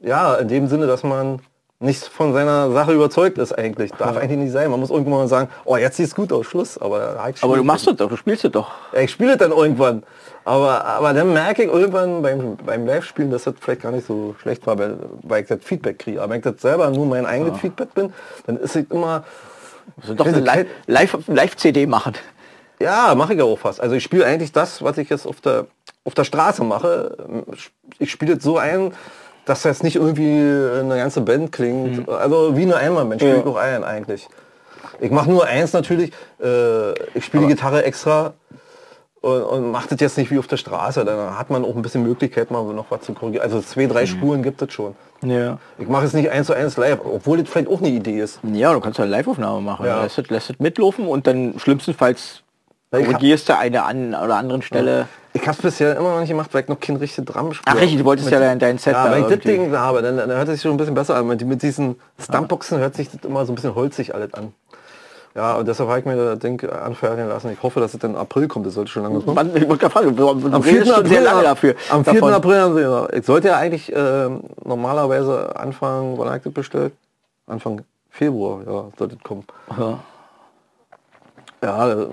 ja, 0.00 0.34
in 0.34 0.48
dem 0.48 0.68
Sinne, 0.68 0.86
dass 0.86 1.02
man 1.02 1.40
nicht 1.84 2.04
von 2.06 2.32
seiner 2.32 2.70
Sache 2.72 2.92
überzeugt 2.92 3.38
ist 3.38 3.52
eigentlich. 3.52 3.92
Darf 3.92 4.16
eigentlich 4.16 4.38
nicht 4.38 4.52
sein. 4.52 4.70
Man 4.70 4.80
muss 4.80 4.90
irgendwann 4.90 5.12
mal 5.20 5.28
sagen, 5.28 5.48
oh, 5.64 5.76
jetzt 5.76 5.96
sieht 5.96 6.06
es 6.06 6.14
gut 6.14 6.32
aus, 6.32 6.46
Schluss. 6.46 6.78
Aber, 6.78 7.16
halt 7.22 7.36
aber 7.42 7.56
du 7.56 7.64
machst 7.64 7.86
das 7.86 7.96
doch, 7.96 8.08
du 8.08 8.16
spielst 8.16 8.44
das 8.44 8.52
doch. 8.52 8.70
ja, 8.92 9.00
ich 9.00 9.10
spiele 9.10 9.36
dann 9.36 9.52
irgendwann. 9.52 10.02
Aber, 10.44 10.84
aber 10.84 11.12
dann 11.14 11.32
merke 11.32 11.62
ich 11.64 11.72
irgendwann 11.72 12.20
beim, 12.22 12.56
beim 12.56 12.86
Live-Spielen, 12.86 13.30
dass 13.30 13.44
das 13.44 13.54
vielleicht 13.60 13.82
gar 13.82 13.92
nicht 13.92 14.06
so 14.06 14.34
schlecht 14.42 14.66
war, 14.66 14.78
weil, 14.78 14.98
weil 15.22 15.42
ich 15.42 15.48
das 15.48 15.58
Feedback 15.62 15.98
kriege. 15.98 16.20
Aber 16.20 16.30
wenn 16.32 16.38
ich 16.38 16.44
das 16.44 16.60
selber 16.60 16.90
nur 16.90 17.06
mein 17.06 17.24
eigenes 17.26 17.58
Feedback 17.60 17.94
bin, 17.94 18.12
dann 18.46 18.56
ist 18.58 18.76
es 18.76 18.84
immer, 18.90 19.24
Also 20.02 20.14
doch 20.14 20.26
Ja, 20.26 20.32
eine 20.32 20.40
so 20.40 20.44
Live- 20.44 20.66
Live- 20.86 21.18
Live-CD 21.28 21.86
machen. 21.86 22.14
ja, 22.80 23.14
mache 23.14 23.32
ich 23.34 23.38
ja 23.38 23.44
auch 23.44 23.58
fast. 23.58 23.80
Also 23.80 23.94
ich 23.94 24.02
spiele 24.04 24.26
eigentlich 24.26 24.52
das, 24.52 24.82
was 24.82 24.98
ich 24.98 25.08
jetzt 25.08 25.26
auf 25.26 25.40
der, 25.40 25.66
auf 26.04 26.14
der 26.14 26.24
Straße 26.24 26.62
mache. 26.64 27.16
Ich 27.98 28.10
spiele 28.10 28.34
es 28.34 28.42
so 28.44 28.58
ein, 28.58 28.92
dass 29.46 29.62
das 29.62 29.82
nicht 29.82 29.96
irgendwie 29.96 30.24
eine 30.80 30.96
ganze 30.96 31.20
Band 31.20 31.52
klingt. 31.52 32.08
Also 32.08 32.56
wie 32.56 32.62
eine 32.62 32.76
Einmannband 32.76 33.20
spiele 33.20 33.38
ich 33.38 33.44
Ja. 33.44 33.50
auch 33.50 33.56
ein 33.56 33.84
eigentlich. 33.84 34.28
Ich 35.00 35.10
mache 35.10 35.28
nur 35.30 35.44
eins 35.46 35.72
natürlich. 35.72 36.12
Äh, 36.42 36.92
ich 37.16 37.24
spiele 37.24 37.44
die 37.44 37.48
Gitarre 37.50 37.84
extra 37.84 38.32
und, 39.20 39.42
und 39.42 39.70
macht 39.70 39.90
das 39.92 40.00
jetzt 40.00 40.18
nicht 40.18 40.30
wie 40.30 40.38
auf 40.38 40.46
der 40.46 40.56
Straße. 40.56 41.04
Dann 41.04 41.38
hat 41.38 41.50
man 41.50 41.64
auch 41.64 41.74
ein 41.74 41.82
bisschen 41.82 42.02
Möglichkeit, 42.04 42.50
mal 42.50 42.62
noch 42.72 42.86
was 42.90 43.02
zu 43.02 43.12
korrigieren. 43.12 43.44
Also 43.44 43.60
zwei, 43.60 43.86
drei 43.86 44.06
Spuren 44.06 44.42
gibt 44.42 44.62
es 44.62 44.72
schon. 44.72 44.94
Ja. 45.22 45.58
Ich 45.78 45.88
mache 45.88 46.04
es 46.04 46.12
nicht 46.12 46.30
eins 46.30 46.46
zu 46.46 46.52
eins 46.54 46.76
live, 46.76 47.00
obwohl 47.04 47.38
das 47.38 47.48
vielleicht 47.48 47.68
auch 47.68 47.78
eine 47.80 47.88
Idee 47.88 48.20
ist. 48.20 48.40
Ja, 48.42 48.72
du 48.72 48.80
kannst 48.80 48.98
ja 48.98 49.04
eine 49.04 49.12
Live-Aufnahme 49.12 49.60
machen. 49.62 49.86
Ja. 49.86 50.02
Lässt, 50.02 50.18
es- 50.50 50.58
mitlaufen 50.58 51.06
und 51.06 51.26
dann 51.26 51.54
schlimmstenfalls 51.58 52.42
Ja, 52.92 53.00
korrigierst 53.00 53.48
du 53.48 53.56
eine 53.58 53.84
an 53.84 54.14
oder 54.14 54.36
anderen 54.36 54.62
Stelle. 54.62 55.08
Ich 55.36 55.42
habe 55.42 55.50
es 55.50 55.62
bisher 55.62 55.96
immer 55.96 56.12
noch 56.12 56.20
nicht 56.20 56.28
gemacht, 56.28 56.50
weil 56.52 56.62
ich 56.62 56.68
noch 56.68 56.78
kein 56.78 56.94
richtiges 56.94 57.24
Drum 57.24 57.52
spiele. 57.52 57.76
Ach 57.76 57.80
richtig, 57.80 57.98
du 57.98 58.04
wolltest 58.04 58.30
ja 58.30 58.38
dein, 58.38 58.60
dein 58.60 58.78
Set 58.78 58.92
Ja, 58.92 59.06
da 59.06 59.12
wenn 59.12 59.22
ich 59.24 59.28
das 59.28 59.40
Ding 59.40 59.72
da 59.72 59.80
habe, 59.80 60.00
dann, 60.00 60.16
dann 60.16 60.30
hört 60.30 60.46
es 60.46 60.54
sich 60.54 60.62
schon 60.62 60.70
ein 60.70 60.76
bisschen 60.76 60.94
besser 60.94 61.16
an. 61.16 61.26
Mit, 61.26 61.44
mit 61.44 61.60
diesen 61.60 61.96
Stumpboxen 62.20 62.78
hört 62.78 62.94
sich 62.94 63.10
das 63.10 63.24
immer 63.24 63.44
so 63.44 63.52
ein 63.52 63.56
bisschen 63.56 63.74
holzig 63.74 64.14
alles 64.14 64.32
an. 64.34 64.52
Ja, 65.34 65.54
und 65.54 65.66
deshalb 65.66 65.88
habe 65.88 65.98
ich 65.98 66.04
mir 66.04 66.14
das 66.14 66.38
Ding 66.38 66.64
anfertigen 66.70 67.28
lassen. 67.28 67.50
Ich 67.50 67.60
hoffe, 67.60 67.80
dass 67.80 67.92
es 67.92 67.98
dann 67.98 68.12
im 68.12 68.16
April 68.16 68.46
kommt. 68.46 68.64
Das 68.66 68.74
sollte 68.74 68.92
schon 68.92 69.02
lange 69.02 69.18
kommen. 69.18 69.36
Wann, 69.36 69.48
ich 69.56 69.68
wollte 69.68 69.88
gerade 69.88 69.92
fragen, 69.92 70.14
du, 70.14 70.28
Am 70.28 70.62
redest 70.62 70.84
4. 70.84 70.94
schon 70.94 71.06
sehr 71.06 71.20
lange 71.22 71.48
April, 71.48 71.72
dafür. 71.72 71.94
am 71.96 72.04
4. 72.04 72.14
davon. 72.14 72.32
April 72.32 72.60
haben 72.60 72.74
sie 73.10 73.18
ich 73.18 73.26
sollte 73.26 73.48
ja 73.48 73.56
eigentlich 73.56 73.92
ähm, 73.92 74.42
normalerweise 74.64 75.56
Anfang, 75.56 76.16
wann 76.16 76.28
habe 76.28 76.36
ich 76.36 76.44
das 76.44 76.52
bestellt? 76.52 76.92
Anfang 77.48 77.82
Februar, 78.10 78.60
ja, 78.64 78.84
sollte 78.96 79.16
es 79.16 79.22
kommen. 79.24 79.44
Ja. 79.76 79.98
Ja, 81.64 81.86
das 81.94 82.06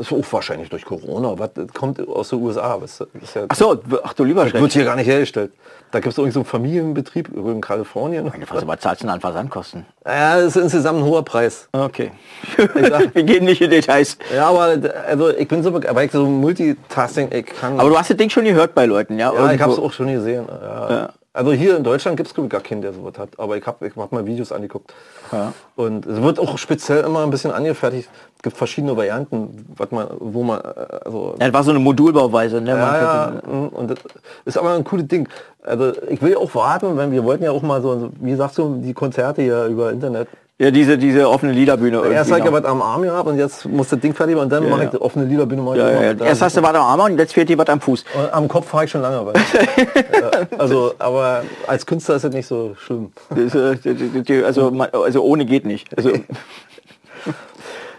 ist 0.00 0.12
auch 0.12 0.32
wahrscheinlich 0.32 0.70
durch 0.70 0.84
Corona. 0.84 1.38
Was 1.38 1.50
das 1.54 1.72
kommt 1.72 2.06
aus 2.08 2.28
den 2.30 2.40
USA. 2.42 2.78
Das 2.80 3.00
ist 3.00 3.34
ja, 3.34 3.44
Ach 3.48 3.56
so, 3.56 3.80
ach 4.04 4.12
du 4.14 4.24
lieber 4.24 4.44
das 4.44 4.52
wird 4.54 4.72
hier 4.72 4.84
gar 4.84 4.96
nicht 4.96 5.06
hergestellt. 5.08 5.52
Da 5.90 6.00
gibt 6.00 6.12
es 6.12 6.18
irgendwie 6.18 6.32
so 6.32 6.40
einen 6.40 6.46
Familienbetrieb 6.46 7.28
in 7.36 7.60
Kalifornien. 7.60 8.32
Was 8.50 8.66
was 8.66 8.80
zahlst 8.80 9.02
du 9.02 9.06
denn 9.06 9.14
an 9.14 9.20
Versandkosten? 9.20 9.86
Ja, 10.04 10.36
das 10.36 10.56
ist 10.56 10.62
insgesamt 10.62 10.98
ein 11.00 11.04
hoher 11.04 11.24
Preis. 11.24 11.68
Okay. 11.72 12.10
sag- 12.56 13.14
Wir 13.14 13.22
gehen 13.24 13.44
nicht 13.44 13.60
in 13.60 13.70
Details. 13.70 14.16
Ja, 14.34 14.48
aber 14.48 14.76
also 15.06 15.30
ich 15.30 15.46
bin 15.48 15.62
so, 15.62 15.72
weil 15.72 16.06
ich 16.06 16.12
so 16.12 16.26
Multitasking, 16.26 17.30
ich 17.32 17.46
kann. 17.46 17.78
Aber 17.78 17.88
du 17.90 17.98
hast 17.98 18.10
das 18.10 18.16
Ding 18.16 18.30
schon 18.30 18.44
gehört 18.44 18.74
bei 18.74 18.86
Leuten, 18.86 19.18
ja? 19.18 19.28
ja, 19.28 19.32
ich 19.32 19.38
Irgendwo. 19.40 19.62
habe 19.62 19.72
es 19.72 19.78
auch 19.78 19.92
schon 19.92 20.12
gesehen. 20.12 20.46
Ja. 20.48 20.90
Ja. 20.90 21.08
Also 21.32 21.52
hier 21.52 21.76
in 21.76 21.82
Deutschland 21.82 22.16
gibt 22.16 22.28
es 22.36 22.48
gar 22.48 22.60
keinen, 22.60 22.80
der 22.82 22.92
sowas 22.92 23.14
hat. 23.18 23.30
Aber 23.38 23.56
ich 23.56 23.66
habe 23.66 23.86
ich 23.88 23.96
hab 23.96 24.12
mal 24.12 24.24
Videos 24.24 24.52
angeguckt. 24.52 24.94
Ja. 25.32 25.52
Und 25.74 26.06
es 26.06 26.22
wird 26.22 26.38
auch 26.38 26.56
speziell 26.58 27.02
immer 27.04 27.24
ein 27.24 27.30
bisschen 27.30 27.50
angefertigt. 27.50 28.08
Es 28.44 28.50
gibt 28.50 28.58
verschiedene 28.58 28.94
Varianten, 28.94 29.64
was 29.74 29.90
man, 29.90 30.06
wo 30.18 30.42
man, 30.42 30.60
äh, 30.60 30.64
also 31.06 31.34
Ja, 31.40 31.46
das 31.46 31.54
war 31.54 31.62
so 31.64 31.70
eine 31.70 31.78
Modulbauweise, 31.78 32.60
ne? 32.60 32.72
Ja, 32.72 32.96
ja, 33.00 33.32
mm, 33.50 33.68
und 33.68 33.90
das 33.90 33.98
ist 34.44 34.58
aber 34.58 34.74
ein 34.74 34.84
cooles 34.84 35.08
Ding. 35.08 35.26
Also 35.62 35.92
ich 36.10 36.20
will 36.20 36.36
auch 36.36 36.54
warten, 36.54 36.94
wenn 36.98 37.10
wir 37.10 37.24
wollten 37.24 37.42
ja 37.44 37.52
auch 37.52 37.62
mal 37.62 37.80
so, 37.80 38.10
wie 38.20 38.34
sagst 38.34 38.58
du, 38.58 38.80
die 38.84 38.92
Konzerte 38.92 39.40
ja 39.40 39.66
über 39.66 39.90
Internet 39.92 40.28
Ja, 40.58 40.70
diese, 40.70 40.98
diese 40.98 41.26
offene 41.26 41.52
Liederbühne. 41.52 42.02
Erst 42.12 42.30
habe 42.32 42.40
ich 42.40 42.44
ja 42.44 42.52
was 42.52 42.66
am 42.66 42.82
Arm 42.82 43.00
gehabt 43.00 43.26
und 43.26 43.38
jetzt 43.38 43.64
muss 43.64 43.88
das 43.88 43.98
Ding 44.00 44.12
fertig 44.14 44.36
und 44.36 44.52
dann 44.52 44.62
Ja, 44.64 44.68
mache 44.68 44.80
ja. 44.80 44.84
ich 44.84 44.90
die 44.90 45.00
offene 45.00 45.24
Liederbühne. 45.24 45.62
ich 45.72 45.76
ja, 45.78 46.02
ja, 46.02 46.12
Da- 46.12 46.26
Erst 46.26 46.42
hast 46.42 46.54
du 46.58 46.62
was 46.62 46.68
am 46.74 46.82
Arm 46.84 47.00
und 47.00 47.18
jetzt 47.18 47.32
fehlt 47.32 47.48
dir 47.48 47.56
was 47.56 47.68
am 47.68 47.80
Fuß. 47.80 48.04
Und 48.14 48.30
Am 48.34 48.46
Kopf 48.46 48.68
fahre 48.68 48.84
ich 48.84 48.90
schon 48.90 49.00
lange. 49.00 49.24
Ja, 49.24 50.30
also, 50.58 50.92
aber 50.98 51.44
als 51.66 51.86
Künstler 51.86 52.16
ist 52.16 52.24
das 52.26 52.34
nicht 52.34 52.46
so 52.46 52.74
schlimm. 52.76 53.10
Äh, 53.34 54.42
Also, 54.44 54.70
also 54.92 55.22
ohne 55.24 55.46
geht 55.46 55.64
nicht. 55.64 55.88
Also, 55.96 56.10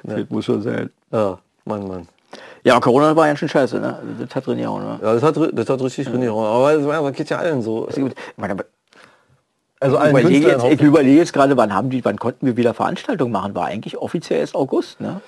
das 0.08 0.30
muss 0.30 0.45
schon 0.45 0.62
sein. 0.62 0.89
Ja, 1.12 1.38
Mann, 1.66 1.88
Mann. 1.88 2.08
Ja, 2.64 2.80
Corona 2.80 3.16
war 3.16 3.28
ja 3.28 3.36
schon 3.36 3.47
scheiße, 3.47 3.80
ne? 3.80 3.95
Also 3.95 4.26
Das 4.26 4.36
hat 4.36 4.47
drin 4.47 4.60
ja 4.60 4.70
auch, 4.70 4.80
ne? 4.80 4.99
Ja, 5.01 5.14
das 5.14 5.24
hat, 5.24 5.36
das 5.53 5.70
hat 5.70 5.82
richtig 5.82 6.08
drin 6.08 6.22
gehauen. 6.22 6.45
Aber 6.45 6.74
es 6.74 6.86
das 6.86 7.14
geht 7.14 7.30
ja 7.30 7.38
allen 7.38 7.62
so. 7.62 7.88
Ich 7.89 7.97
meine, 8.38 8.53
aber 8.53 8.66
Also 9.80 10.01
ich 10.01 10.10
überlege 10.10 10.47
jetzt, 10.47 10.66
ich 10.66 10.82
überlege 10.82 11.18
jetzt 11.18 11.34
gerade, 11.34 11.56
wann 11.58 11.74
haben 11.74 11.89
die, 11.89 12.03
wann 12.03 12.18
konnten 12.18 12.45
wir 12.45 12.58
wieder 12.58 12.74
Veranstaltungen 12.74 13.32
machen? 13.32 13.53
War 13.53 13.66
eigentlich 13.66 13.97
offiziell 13.97 14.39
erst 14.39 14.56
August, 14.56 14.99
ne? 14.99 15.22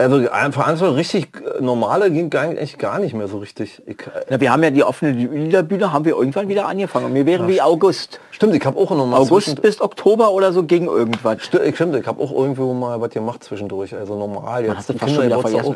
Also 0.00 0.30
ein 0.30 0.52
Veranstaltung 0.52 0.96
richtig 0.96 1.26
äh, 1.58 1.60
normale 1.60 2.08
ging 2.12 2.30
gar, 2.30 2.42
eigentlich 2.44 2.78
gar 2.78 3.00
nicht 3.00 3.14
mehr 3.14 3.26
so 3.26 3.38
richtig. 3.38 3.82
Ich, 3.84 3.98
äh, 4.06 4.10
Na, 4.30 4.40
wir 4.40 4.52
haben 4.52 4.62
ja 4.62 4.70
die 4.70 4.84
offene 4.84 5.10
Liederbühne, 5.10 5.92
haben 5.92 6.04
wir 6.04 6.16
irgendwann 6.16 6.48
wieder 6.48 6.68
angefangen. 6.68 7.06
Und 7.06 7.14
mir 7.14 7.26
wäre 7.26 7.48
wie 7.48 7.60
August. 7.60 8.20
stimmt, 8.30 8.54
ich 8.54 8.64
habe 8.64 8.78
auch 8.78 8.90
normal 8.90 9.18
August 9.20 9.60
bis 9.60 9.80
Oktober 9.80 10.30
oder 10.30 10.52
so 10.52 10.62
ging 10.62 10.86
irgendwas. 10.86 11.38
Sti- 11.40 11.62
ich- 11.64 11.74
Stimmt, 11.74 11.96
ich 11.96 12.06
habe 12.06 12.22
auch 12.22 12.30
irgendwo 12.30 12.72
mal 12.74 13.00
was 13.00 13.10
gemacht 13.10 13.42
zwischendurch. 13.42 13.92
Also 13.92 14.16
normal 14.16 14.64
jetzt. 14.66 14.76
hast 14.76 14.88
du 14.90 14.92
fast 14.98 15.14
schon 15.16 15.24
wieder 15.24 15.38
auch. 15.38 15.74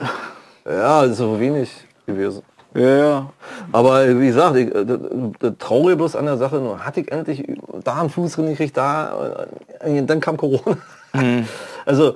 Ja, 0.67 1.03
das 1.03 1.11
ist 1.11 1.19
so 1.19 1.41
wenig 1.41 1.69
gewesen. 2.07 2.43
Ja, 2.75 2.97
ja. 2.97 3.27
Aber 3.73 4.07
wie 4.21 4.27
gesagt, 4.29 4.55
ich, 4.55 4.73
äh, 4.73 4.85
das, 4.87 4.99
das 5.41 5.53
Traurige 5.59 5.97
bloß 5.97 6.15
an 6.15 6.27
der 6.27 6.37
Sache, 6.37 6.57
nur 6.59 6.79
hatte 6.87 7.01
ich 7.01 7.11
endlich 7.11 7.45
da 7.83 7.97
einen 8.01 8.09
Fuß 8.09 8.35
drin 8.35 8.51
gekriegt, 8.51 8.77
da, 8.77 9.47
dann 9.85 10.21
kam 10.21 10.37
Corona. 10.37 10.77
Mhm. 11.13 11.49
Also 11.85 12.15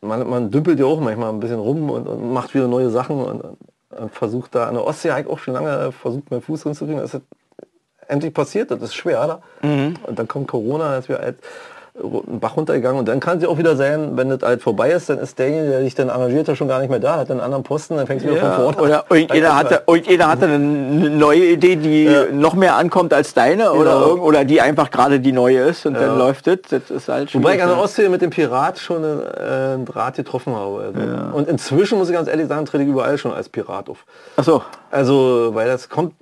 man, 0.00 0.28
man 0.28 0.50
dümpelt 0.50 0.78
ja 0.78 0.86
auch 0.86 1.00
manchmal 1.00 1.30
ein 1.30 1.40
bisschen 1.40 1.58
rum 1.58 1.90
und, 1.90 2.06
und 2.06 2.32
macht 2.32 2.54
wieder 2.54 2.68
neue 2.68 2.90
Sachen 2.90 3.22
und, 3.22 3.42
und 3.42 4.14
versucht 4.14 4.54
da, 4.54 4.68
an 4.68 4.74
der 4.74 4.84
Ostsee 4.84 5.10
habe 5.10 5.22
ich 5.22 5.26
auch 5.26 5.38
schon 5.38 5.54
lange 5.54 5.92
versucht, 5.92 6.30
meinen 6.30 6.42
Fuß 6.42 6.62
drin 6.62 6.74
zu 6.74 6.86
kriegen. 6.86 6.98
Das 6.98 7.14
ist 7.14 7.22
endlich 8.08 8.34
passiert, 8.34 8.70
das 8.70 8.82
ist 8.82 8.94
schwer 8.94 9.26
da. 9.26 9.66
Mhm. 9.66 9.94
Und 10.06 10.18
dann 10.18 10.28
kommt 10.28 10.48
Corona, 10.48 10.96
ist 10.96 11.08
wir 11.08 11.18
halt 11.18 11.38
einen 11.94 12.40
Bach 12.40 12.56
runtergegangen 12.56 12.98
und 12.98 13.06
dann 13.06 13.20
kann 13.20 13.36
es 13.36 13.42
ja 13.42 13.50
auch 13.50 13.58
wieder 13.58 13.76
sein, 13.76 14.16
wenn 14.16 14.30
das 14.30 14.38
halt 14.42 14.62
vorbei 14.62 14.90
ist, 14.92 15.10
dann 15.10 15.18
ist 15.18 15.38
derjenige, 15.38 15.68
der 15.72 15.82
sich 15.82 15.94
dann 15.94 16.08
engagiert 16.08 16.48
hat, 16.48 16.56
schon 16.56 16.66
gar 16.68 16.80
nicht 16.80 16.88
mehr 16.88 16.98
da, 16.98 17.16
hat 17.18 17.30
einen 17.30 17.40
anderen 17.40 17.64
Posten, 17.64 17.96
dann 17.96 18.06
fängt 18.06 18.22
es 18.22 18.26
wieder 18.26 18.38
Ja, 18.38 18.52
von 18.52 18.72
vorne 18.74 18.78
an. 18.78 18.82
oder 18.84 19.04
irgendjeder 19.10 19.56
hatte, 19.56 19.82
irgendjeder 19.86 20.28
hatte 20.28 20.44
eine 20.46 20.58
neue 20.58 21.44
Idee, 21.44 21.76
die 21.76 22.10
noch 22.32 22.54
mehr 22.54 22.76
ankommt 22.76 23.12
als 23.12 23.34
deine 23.34 23.72
oder, 23.72 23.92
Genau. 23.94 24.06
irgend- 24.08 24.22
oder 24.24 24.44
die 24.46 24.62
einfach 24.62 24.90
gerade 24.90 25.20
die 25.20 25.32
neue 25.32 25.58
ist 25.60 25.84
und 25.84 25.94
Ja. 25.94 26.06
dann 26.06 26.18
läuft 26.18 26.46
es. 26.46 26.60
Das 26.70 26.90
ist 26.90 27.08
halt 27.08 27.34
Wobei 27.34 27.56
ich 27.56 27.62
an 27.62 27.68
der 27.68 27.76
ne? 27.76 27.82
Ostsee 27.82 28.08
mit 28.08 28.22
dem 28.22 28.30
Pirat 28.30 28.78
schon 28.78 29.04
einen, 29.04 29.20
äh, 29.20 29.74
einen 29.74 29.84
Draht 29.84 30.16
getroffen 30.16 30.56
habe. 30.56 30.92
Also. 30.94 31.36
Und 31.36 31.46
inzwischen 31.48 31.98
muss 31.98 32.08
ich 32.08 32.14
ganz 32.14 32.26
ehrlich 32.26 32.48
sagen, 32.48 32.64
trete 32.64 32.84
ich 32.84 32.88
überall 32.88 33.18
schon 33.18 33.34
als 33.34 33.50
Pirat 33.50 33.90
auf. 33.90 34.06
Ach 34.36 34.44
so. 34.44 34.62
Also, 34.90 35.50
weil 35.52 35.68
das 35.68 35.90
kommt 35.90 36.14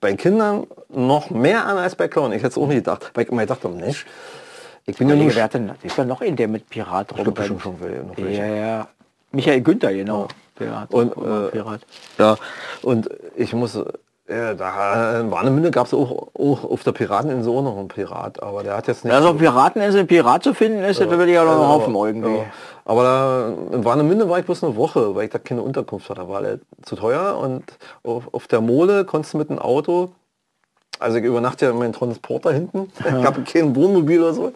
bei 0.00 0.14
Kindern 0.14 0.66
noch 0.88 1.28
mehr 1.30 1.66
an 1.66 1.76
als 1.76 1.94
bei 1.96 2.08
Clown. 2.08 2.32
Ich 2.32 2.38
hätte 2.38 2.48
es 2.48 2.58
auch 2.58 2.66
nicht 2.66 2.76
gedacht. 2.78 3.10
Weil 3.14 3.24
ich 3.24 3.30
habe, 3.30 3.68
Mensch, 3.68 4.06
ich 4.88 4.96
bin 4.96 5.08
ja 5.08 5.14
nur... 5.14 5.34
Wer 5.34 5.48
denn, 5.48 5.70
ist 5.82 5.96
ja 5.96 6.04
noch 6.04 6.20
in 6.20 6.34
der 6.34 6.48
mit 6.48 6.68
Pirat 6.68 7.14
bestimmt 7.34 7.62
schon 7.62 7.74
noch 7.74 8.16
welche. 8.16 8.40
Ja, 8.40 8.46
ja. 8.46 8.88
Michael 9.32 9.60
Günther, 9.60 9.92
genau. 9.92 10.28
Hat 10.58 10.92
Und, 10.92 11.12
äh, 11.12 11.50
Pirat. 11.52 11.80
Ja, 12.18 12.36
und 12.82 13.08
ich 13.36 13.52
muss... 13.52 13.78
Ja, 14.30 14.52
da 14.52 15.20
in 15.20 15.30
Warnemünde 15.30 15.70
gab 15.70 15.86
es 15.86 15.94
auch, 15.94 16.28
auch 16.34 16.64
auf 16.64 16.82
der 16.82 16.92
Pirateninsel 16.92 17.50
auch 17.50 17.62
noch 17.62 17.78
einen 17.78 17.88
Pirat, 17.88 18.42
aber 18.42 18.62
der 18.62 18.76
hat 18.76 18.86
jetzt 18.86 19.04
nicht... 19.04 19.14
Also 19.14 19.30
auf 19.30 19.38
Pirateninsel 19.38 20.00
ein 20.00 20.06
Pirat 20.06 20.42
zu 20.42 20.52
finden 20.52 20.84
ist, 20.84 21.00
da 21.00 21.08
würde 21.08 21.26
ich 21.26 21.34
ja 21.34 21.44
noch 21.44 21.52
einen 21.52 21.68
Haufen 21.68 21.94
irgendwie. 21.94 22.36
Ja. 22.36 22.44
Aber 22.84 23.02
da, 23.02 23.48
in 23.74 23.84
Warnemünde 23.84 24.28
war 24.28 24.38
ich 24.38 24.44
bloß 24.44 24.64
eine 24.64 24.76
Woche, 24.76 25.14
weil 25.14 25.24
ich 25.24 25.30
da 25.30 25.38
keine 25.38 25.62
Unterkunft 25.62 26.10
hatte. 26.10 26.20
Da 26.20 26.28
war 26.28 26.42
zu 26.82 26.96
teuer 26.96 27.38
und 27.38 27.64
auf, 28.02 28.24
auf 28.32 28.48
der 28.48 28.60
Mole 28.60 29.04
konntest 29.04 29.34
du 29.34 29.38
mit 29.38 29.48
dem 29.50 29.58
Auto, 29.58 30.10
also 30.98 31.18
ich 31.18 31.24
übernachte 31.24 31.66
ja 31.66 31.70
in 31.70 31.78
meinem 31.78 31.92
Transporter 31.92 32.52
hinten, 32.52 32.90
ich 32.98 33.24
habe 33.24 33.42
kein 33.42 33.74
Wohnmobil 33.74 34.20
oder 34.22 34.34
so. 34.34 34.52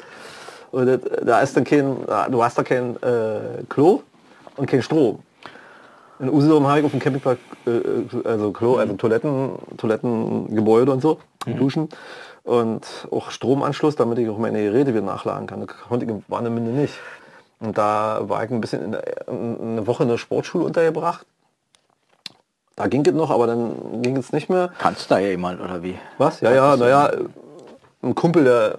Und 0.70 0.86
das, 0.86 1.01
da 1.24 1.40
ist 1.40 1.57
dann 1.57 1.64
kein, 1.64 1.97
du 2.30 2.43
hast 2.43 2.57
da 2.57 2.62
kein 2.62 2.97
äh, 3.03 3.62
Klo 3.68 4.03
und 4.57 4.66
kein 4.66 4.82
Strom. 4.82 5.20
In 6.18 6.30
Usedom 6.30 6.66
habe 6.66 6.80
ich 6.80 6.84
auf 6.84 6.93
dem 6.93 7.01
Campingplatz 7.01 7.38
äh, 7.66 8.26
also 8.26 8.53
Klo, 8.53 8.76
also 8.76 8.95
Toiletten, 8.95 9.51
Toilettengebäude 9.76 10.93
und 10.93 11.03
so, 11.03 11.18
Duschen 11.47 11.88
und 12.45 12.86
auch 13.11 13.30
Stromanschluss, 13.30 13.97
damit 13.97 14.18
ich 14.18 14.28
auch 14.28 14.38
meine 14.38 14.62
Geräte 14.62 14.95
wieder 14.95 15.05
nachladen 15.05 15.47
kann. 15.47 15.61
Das 15.66 15.76
konnte 15.88 16.07
ich 16.07 16.11
in 16.11 16.24
Warnemünde 16.28 16.72
nicht. 16.72 16.95
Und 17.61 17.78
da 17.78 18.20
war 18.22 18.43
ich 18.45 18.51
ein 18.51 18.61
bisschen 18.61 18.95
in 18.95 18.97
eine 19.78 19.86
Woche 19.86 20.03
in 20.03 20.09
der 20.09 20.18
Sportschule 20.18 20.64
untergebracht. 20.64 21.26
Da 22.76 22.86
ging 22.86 23.04
es 23.06 23.12
noch, 23.12 23.30
aber 23.30 23.46
dann 23.46 24.02
ging 24.02 24.16
es 24.16 24.32
nicht 24.32 24.48
mehr. 24.48 24.70
Kannst 24.78 25.10
da 25.10 25.18
ja 25.18 25.28
jemand 25.28 25.60
oder 25.60 25.82
wie? 25.82 25.98
Was? 26.18 26.40
Ja, 26.40 26.52
ja, 26.52 26.76
naja, 26.76 27.10
ein 28.02 28.14
Kumpel, 28.14 28.44
der 28.44 28.74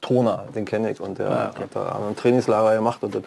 Toner, 0.00 0.44
den 0.54 0.64
kenne 0.64 0.90
ich 0.90 1.00
und 1.00 1.18
der 1.18 1.28
Ah, 1.30 1.50
okay. 1.52 1.62
hat 1.64 1.70
da 1.74 1.98
ein 2.08 2.14
Trainingslager 2.16 2.76
gemacht 2.76 3.02
und 3.02 3.14
das, 3.16 3.22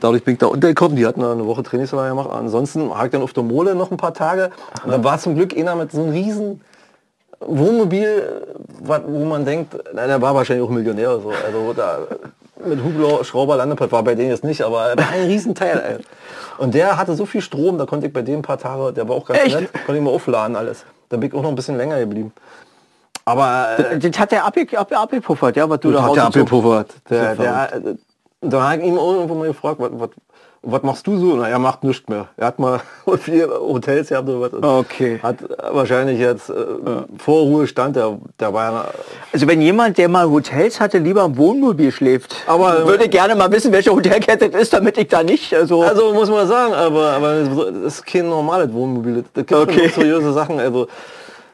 dadurch 0.00 0.22
bin 0.24 0.34
ich 0.34 0.38
da 0.40 0.46
untergekommen. 0.46 0.96
Die 0.96 1.06
hatten 1.06 1.24
eine 1.24 1.46
Woche 1.46 1.62
Trainingslager 1.62 2.10
gemacht. 2.10 2.28
Ansonsten 2.30 2.90
ich 3.06 3.10
dann 3.10 3.22
auf 3.22 3.32
der 3.32 3.42
Mole 3.42 3.74
noch 3.74 3.90
ein 3.90 3.96
paar 3.96 4.12
Tage 4.14 4.50
und 4.84 4.90
dann 4.90 5.02
war 5.02 5.18
zum 5.18 5.34
Glück 5.34 5.56
einer 5.56 5.74
mit 5.74 5.90
so 5.92 6.02
einem 6.02 6.10
riesen 6.12 6.60
Wohnmobil, 7.40 8.42
wo 8.80 9.24
man 9.24 9.44
denkt, 9.44 9.74
na, 9.94 10.06
der 10.06 10.20
war 10.20 10.34
wahrscheinlich 10.34 10.64
auch 10.66 10.70
Millionär 10.70 11.10
oder 11.14 11.20
so. 11.22 11.30
Also 11.30 11.72
da 11.72 11.98
mit 12.66 12.82
Hubschrauber 12.82 13.56
Landepad 13.56 13.92
war 13.92 14.02
bei 14.02 14.14
denen 14.14 14.30
jetzt 14.30 14.44
nicht, 14.44 14.62
aber 14.62 14.86
er 14.96 15.08
ein 15.08 15.26
Riesenteil. 15.26 15.98
Ey. 15.98 16.04
Und 16.58 16.74
der 16.74 16.96
hatte 16.96 17.14
so 17.14 17.26
viel 17.26 17.40
Strom, 17.40 17.78
da 17.78 17.86
konnte 17.86 18.06
ich 18.06 18.12
bei 18.12 18.22
dem 18.22 18.40
ein 18.40 18.42
paar 18.42 18.58
Tage, 18.58 18.92
der 18.92 19.08
war 19.08 19.16
auch 19.16 19.26
ganz 19.26 19.40
Echt? 19.40 19.60
nett, 19.60 19.72
konnte 19.72 19.96
ich 19.96 20.02
mal 20.02 20.10
aufladen 20.10 20.56
alles. 20.56 20.84
Da 21.08 21.16
bin 21.16 21.28
ich 21.28 21.34
auch 21.34 21.42
noch 21.42 21.48
ein 21.48 21.54
bisschen 21.54 21.76
länger 21.76 21.98
geblieben. 21.98 22.32
Aber 23.24 23.78
äh, 23.78 23.98
Das 23.98 24.18
hat 24.18 24.32
der 24.32 24.44
abge, 24.44 24.78
ab, 24.78 24.92
abgepuffert, 24.92 25.56
ja, 25.56 25.68
was 25.68 25.80
du 25.80 25.92
da 25.92 26.02
hat 26.02 26.16
der 26.16 26.24
abgepuffert. 26.24 26.94
Der, 27.08 27.36
der, 27.36 27.74
äh, 27.74 27.94
da 28.40 28.70
habe 28.70 28.82
ich 28.82 28.88
ihm 28.88 28.96
irgendwo 28.96 29.34
mal 29.34 29.48
gefragt, 29.48 29.78
was, 29.78 29.90
was, 29.92 30.10
was 30.64 30.82
machst 30.82 31.06
du 31.06 31.18
so? 31.18 31.34
Na, 31.36 31.48
er 31.48 31.58
macht 31.58 31.82
nichts 31.82 32.08
mehr. 32.08 32.28
Er 32.36 32.46
hat 32.46 32.58
mal 32.58 32.80
vier 33.18 33.48
Hotels 33.48 34.08
gehabt 34.10 34.28
oder 34.28 34.40
was. 34.52 34.62
Okay. 34.84 35.18
Hat 35.22 35.36
wahrscheinlich 35.72 36.18
jetzt 36.20 36.50
äh, 36.50 36.54
vor 37.18 37.42
Ruhestand, 37.42 37.96
der, 37.96 38.16
der 38.38 38.52
war 38.54 38.72
ja 38.72 38.84
Also 39.32 39.46
wenn 39.48 39.60
jemand, 39.60 39.98
der 39.98 40.08
mal 40.08 40.28
Hotels 40.30 40.78
hatte, 40.80 40.98
lieber 40.98 41.24
im 41.24 41.36
Wohnmobil 41.36 41.90
schläft, 41.90 42.36
Aber- 42.46 42.86
würde 42.86 43.08
gerne 43.08 43.34
mal 43.34 43.50
wissen, 43.50 43.72
welche 43.72 43.90
Hotelkette 43.90 44.50
das 44.50 44.62
ist, 44.62 44.72
damit 44.72 44.96
ich 44.98 45.08
da 45.08 45.22
nicht, 45.22 45.52
also, 45.54 45.82
Also 45.82 46.12
muss 46.12 46.30
man 46.30 46.46
sagen, 46.46 46.74
aber, 46.74 47.10
aber 47.12 47.42
das 47.42 47.94
ist 47.98 48.06
kein 48.06 48.28
normales 48.28 48.72
Wohnmobil. 48.72 49.24
Das 49.34 49.46
gibt 49.46 49.52
Okay. 49.60 49.88
schon 49.88 50.02
seriöse 50.04 50.32
Sachen. 50.32 50.60
Also 50.60 50.86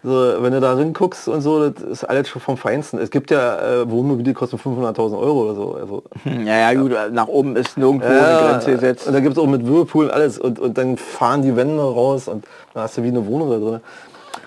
so, 0.04 0.42
wenn 0.42 0.52
du 0.52 0.60
da 0.60 0.74
drin 0.74 0.92
guckst 0.92 1.26
und 1.28 1.40
so, 1.40 1.68
das 1.68 1.82
ist 1.82 2.04
alles 2.04 2.28
schon 2.28 2.40
vom 2.40 2.56
Feinsten. 2.56 2.98
Es 2.98 3.10
gibt 3.10 3.30
ja 3.30 3.80
äh, 3.82 3.90
Wohnmobile, 3.90 4.22
die 4.24 4.32
kosten 4.32 4.56
500.000 4.56 5.18
Euro 5.18 5.42
oder 5.42 5.54
so. 5.54 5.74
Also, 5.74 6.02
ja, 6.24 6.72
ja, 6.72 6.80
gut, 6.80 6.92
nach 7.12 7.26
oben 7.26 7.56
ist 7.56 7.76
nirgendwo 7.76 8.06
eine 8.06 8.16
Ja, 8.16 8.50
Grenze 8.50 8.72
gesetzt. 8.72 9.06
Und 9.08 9.12
da 9.14 9.20
gibt 9.20 9.36
es 9.36 9.42
auch 9.42 9.46
mit 9.46 9.66
Whirlpool 9.66 10.06
und 10.06 10.10
alles 10.12 10.38
und, 10.38 10.60
und 10.60 10.78
dann 10.78 10.96
fahren 10.96 11.42
die 11.42 11.56
Wände 11.56 11.82
raus 11.82 12.28
und 12.28 12.44
dann 12.74 12.84
hast 12.84 12.96
du 12.96 13.02
wie 13.02 13.08
eine 13.08 13.26
Wohnung 13.26 13.50
da 13.50 13.58
drin. 13.58 13.80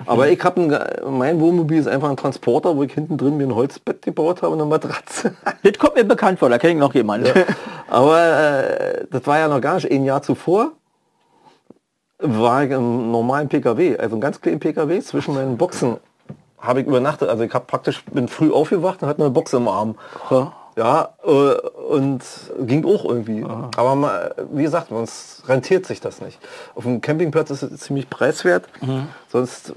Aber 0.06 0.30
ich 0.30 0.44
habe 0.44 1.02
mein 1.10 1.40
Wohnmobil 1.40 1.80
ist 1.80 1.88
einfach 1.88 2.10
ein 2.10 2.18
Transporter, 2.18 2.76
wo 2.76 2.84
ich 2.84 2.94
hinten 2.94 3.18
drin 3.18 3.38
mir 3.38 3.48
ein 3.48 3.56
Holzbett 3.56 4.02
gebaut 4.02 4.42
habe 4.42 4.54
und 4.54 4.62
eine 4.62 4.70
Matratze. 4.70 5.34
Das 5.64 5.78
kommt 5.78 5.96
mir 5.96 6.04
bekannt 6.04 6.40
vor, 6.40 6.50
da 6.50 6.58
kenne 6.58 6.74
ich 6.74 6.80
noch 6.80 6.94
jemand. 6.96 7.32
Aber 7.88 8.20
äh, 8.20 9.06
das 9.12 9.28
war 9.28 9.38
ja 9.38 9.48
noch 9.48 9.62
gar 9.62 9.76
nicht 9.76 9.92
ein 9.92 10.06
Jahr 10.06 10.22
zuvor. 10.24 10.72
War 12.22 12.64
ich 12.64 12.72
im 12.72 13.12
normalen 13.12 13.50
PKW, 13.50 13.98
also 13.98 14.16
einen 14.16 14.22
ganz 14.22 14.40
kleinen 14.40 14.60
PKW 14.60 15.00
zwischen 15.02 15.34
meinen 15.34 15.58
Boxen 15.58 15.98
habe 16.62 16.82
ich 16.82 16.88
übernachtet. 16.88 17.28
Also 17.30 17.44
ich 17.44 17.54
habe 17.54 17.66
praktisch 17.66 18.04
bin 18.06 18.28
früh 18.28 18.52
aufgewacht 18.52 19.02
und 19.02 19.10
hatte 19.10 19.22
eine 19.22 19.32
Box 19.32 19.54
im 19.54 19.68
Arm. 19.68 19.96
Ja. 20.30 20.54
Ja, 20.78 21.10
äh, 21.26 21.30
und 21.30 22.24
ging 22.62 22.86
auch 22.86 23.04
irgendwie. 23.04 23.44
Aber 23.44 23.96
mal, 23.96 24.34
wie 24.54 24.64
gesagt, 24.64 24.88
sonst 24.88 25.44
rentiert 25.48 25.86
sich 25.86 26.00
das 26.00 26.22
nicht. 26.22 26.40
Auf 26.76 26.84
dem 26.84 27.02
Campingplatz 27.02 27.50
ist 27.50 27.64
es 27.64 27.82
ziemlich 27.82 28.10
preiswert. 28.10 28.70
Sonst 29.28 29.72
äh, 29.72 29.74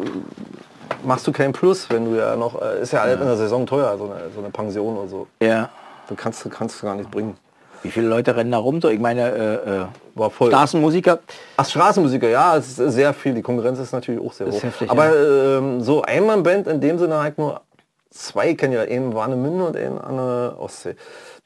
machst 1.03 1.27
du 1.27 1.33
keinen 1.33 1.53
Plus, 1.53 1.91
wenn 1.91 2.05
du 2.05 2.17
ja 2.17 2.37
noch, 2.37 2.63
äh, 2.63 2.81
ist 2.81 2.93
ja 2.93 3.01
alles 3.01 3.21
in 3.21 3.27
der 3.27 3.37
Saison 3.37 3.67
teuer, 3.67 3.99
so 3.99 4.05
eine, 4.05 4.31
so 4.33 4.41
eine 4.41 4.51
Pension 4.51 4.97
oder 4.97 5.09
so. 5.09 5.27
ja. 5.41 5.69
Du 6.07 6.15
kannst, 6.15 6.47
kannst 6.51 6.83
du 6.83 6.87
gar 6.87 6.97
nicht 6.97 7.11
bringen. 7.11 7.35
Wie 7.85 7.91
viele 7.91 8.09
Leute 8.09 8.35
rennen 8.35 8.51
da 8.51 8.57
rum? 8.59 8.81
So, 8.81 8.89
ich 8.89 8.99
meine, 8.99 9.31
äh, 9.31 9.55
äh, 9.83 9.87
War 10.15 10.31
voll. 10.31 10.49
Straßenmusiker. 10.49 11.19
Ach, 11.59 11.69
Straßenmusiker, 11.69 12.29
ja, 12.31 12.57
es 12.57 12.79
ist 12.79 12.95
sehr 12.95 13.13
viel. 13.13 13.35
Die 13.35 13.43
Konkurrenz 13.43 13.79
ist 13.79 13.93
natürlich 13.93 14.23
auch 14.23 14.33
sehr 14.33 14.47
hoch. 14.47 14.63
heftig, 14.63 14.91
Aber 14.91 15.15
ähm, 15.15 15.83
so 15.83 16.01
Einmannband 16.01 16.67
in 16.67 16.81
dem 16.81 16.99
Sinne 16.99 17.21
halt 17.21 17.37
nur 17.37 17.61
zwei 18.11 18.55
kennen 18.55 18.73
ja, 18.73 18.81
einen 18.81 19.15
Warnemünde 19.15 19.65
und 19.67 19.77
einen 19.77 19.99
an 19.99 20.17
der 20.17 20.57
Ostsee, 20.59 20.97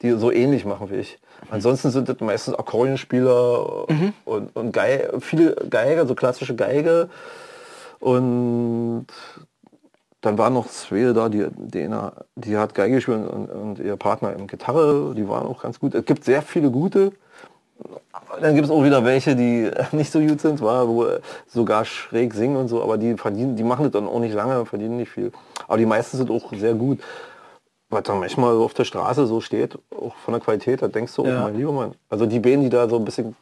die 0.01 0.11
so 0.11 0.31
ähnlich 0.31 0.63
machen 0.63 0.89
wie 0.89 0.95
ich. 0.95 1.19
Ansonsten 1.51 1.91
sind 1.91 2.07
das 2.07 2.19
meistens 2.21 2.55
Akkordeonspieler 2.55 3.89
und, 4.25 4.55
und 4.55 4.71
Geige, 4.71 5.19
viele 5.19 5.55
Geiger, 5.69 6.05
so 6.05 6.15
klassische 6.15 6.55
Geige 6.55 7.09
und 7.99 9.07
dann 10.21 10.37
waren 10.37 10.53
noch 10.53 10.67
zwei 10.67 11.13
da, 11.13 11.29
die, 11.29 11.47
die, 11.57 11.89
die 12.35 12.57
hat 12.57 12.75
Geige 12.75 12.95
gespielt 12.95 13.27
und, 13.29 13.49
und 13.49 13.79
ihr 13.79 13.95
Partner 13.95 14.33
im 14.33 14.47
Gitarre, 14.47 15.13
die 15.15 15.27
waren 15.29 15.47
auch 15.47 15.61
ganz 15.61 15.79
gut. 15.79 15.95
Es 15.95 16.05
gibt 16.05 16.25
sehr 16.25 16.41
viele 16.41 16.69
gute. 16.69 17.13
Dann 18.41 18.53
gibt 18.55 18.65
es 18.65 18.71
auch 18.71 18.83
wieder 18.83 19.05
welche, 19.05 19.35
die 19.35 19.71
nicht 19.93 20.11
so 20.11 20.19
gut 20.19 20.41
sind, 20.41 20.61
war, 20.61 20.87
wo 20.87 21.05
sogar 21.47 21.85
schräg 21.85 22.33
singen 22.33 22.57
und 22.57 22.67
so, 22.67 22.83
aber 22.83 22.97
die 22.97 23.15
verdienen, 23.15 23.55
die 23.55 23.63
machen 23.63 23.83
das 23.83 23.93
dann 23.93 24.07
auch 24.07 24.19
nicht 24.19 24.33
lange, 24.33 24.65
verdienen 24.65 24.97
nicht 24.97 25.09
viel. 25.11 25.31
Aber 25.67 25.77
die 25.77 25.85
meisten 25.85 26.17
sind 26.17 26.29
auch 26.29 26.51
sehr 26.53 26.73
gut. 26.73 26.99
Was 27.91 28.03
dann 28.03 28.19
manchmal 28.19 28.53
so 28.53 28.65
auf 28.65 28.75
der 28.75 28.83
Straße 28.83 29.25
so 29.25 29.41
steht, 29.41 29.79
auch 29.99 30.15
von 30.17 30.33
der 30.33 30.41
Qualität, 30.41 30.81
da 30.81 30.87
denkst 30.87 31.15
du, 31.15 31.23
oh 31.23 31.27
Ja. 31.27 31.43
mein 31.43 31.55
lieber 31.55 31.71
Mann. 31.71 31.93
Also 32.09 32.27
die 32.27 32.39
Bäden, 32.39 32.61
die 32.61 32.69
da 32.69 32.87
so 32.87 32.97
ein 32.97 33.05
bisschen, 33.05 33.35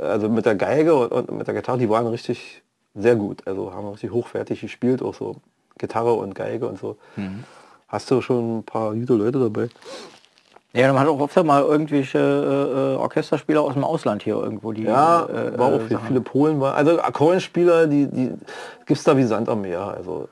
also 0.00 0.28
mit 0.28 0.46
der 0.46 0.56
Geige 0.56 0.96
und, 0.96 1.12
und 1.12 1.38
mit 1.38 1.46
der 1.46 1.54
Gitarre, 1.54 1.78
die 1.78 1.88
waren 1.88 2.06
richtig 2.08 2.62
sehr 2.94 3.14
gut. 3.14 3.46
Also 3.46 3.72
haben 3.72 3.86
richtig 3.88 4.10
hochwertig 4.10 4.62
gespielt, 4.62 5.00
auch 5.00 5.14
so 5.14 5.36
Gitarre 5.78 6.12
und 6.12 6.34
Geige 6.34 6.66
und 6.66 6.78
so. 6.78 6.96
Mhm. 7.16 7.44
Hast 7.88 8.10
du 8.10 8.20
schon 8.20 8.58
ein 8.58 8.62
paar 8.64 8.92
gute 8.94 9.14
Leute 9.14 9.38
dabei? 9.38 9.68
Ja, 10.74 10.92
man 10.92 11.00
hat 11.00 11.08
auch 11.08 11.18
oft 11.18 11.44
mal 11.44 11.62
irgendwelche 11.62 12.18
äh, 12.18 12.94
äh, 12.94 12.96
Orchesterspieler 12.96 13.62
aus 13.62 13.72
dem 13.72 13.84
Ausland 13.84 14.22
hier 14.22 14.34
irgendwo, 14.34 14.72
die 14.72 14.82
Ja, 14.84 15.24
äh, 15.26 15.58
war 15.58 15.68
auch 15.68 15.76
äh, 15.76 15.80
viel, 15.80 15.96
Sachen- 15.96 16.06
viele 16.08 16.20
Polen 16.20 16.60
war. 16.60 16.74
Also 16.74 17.00
Akkordeonspieler, 17.00 17.86
die, 17.86 18.06
die 18.06 18.34
gibt's 18.84 19.02
da 19.04 19.16
wie 19.16 19.24
Sand 19.24 19.48
am 19.48 19.62
Meer. 19.62 19.80
Also 19.96 20.28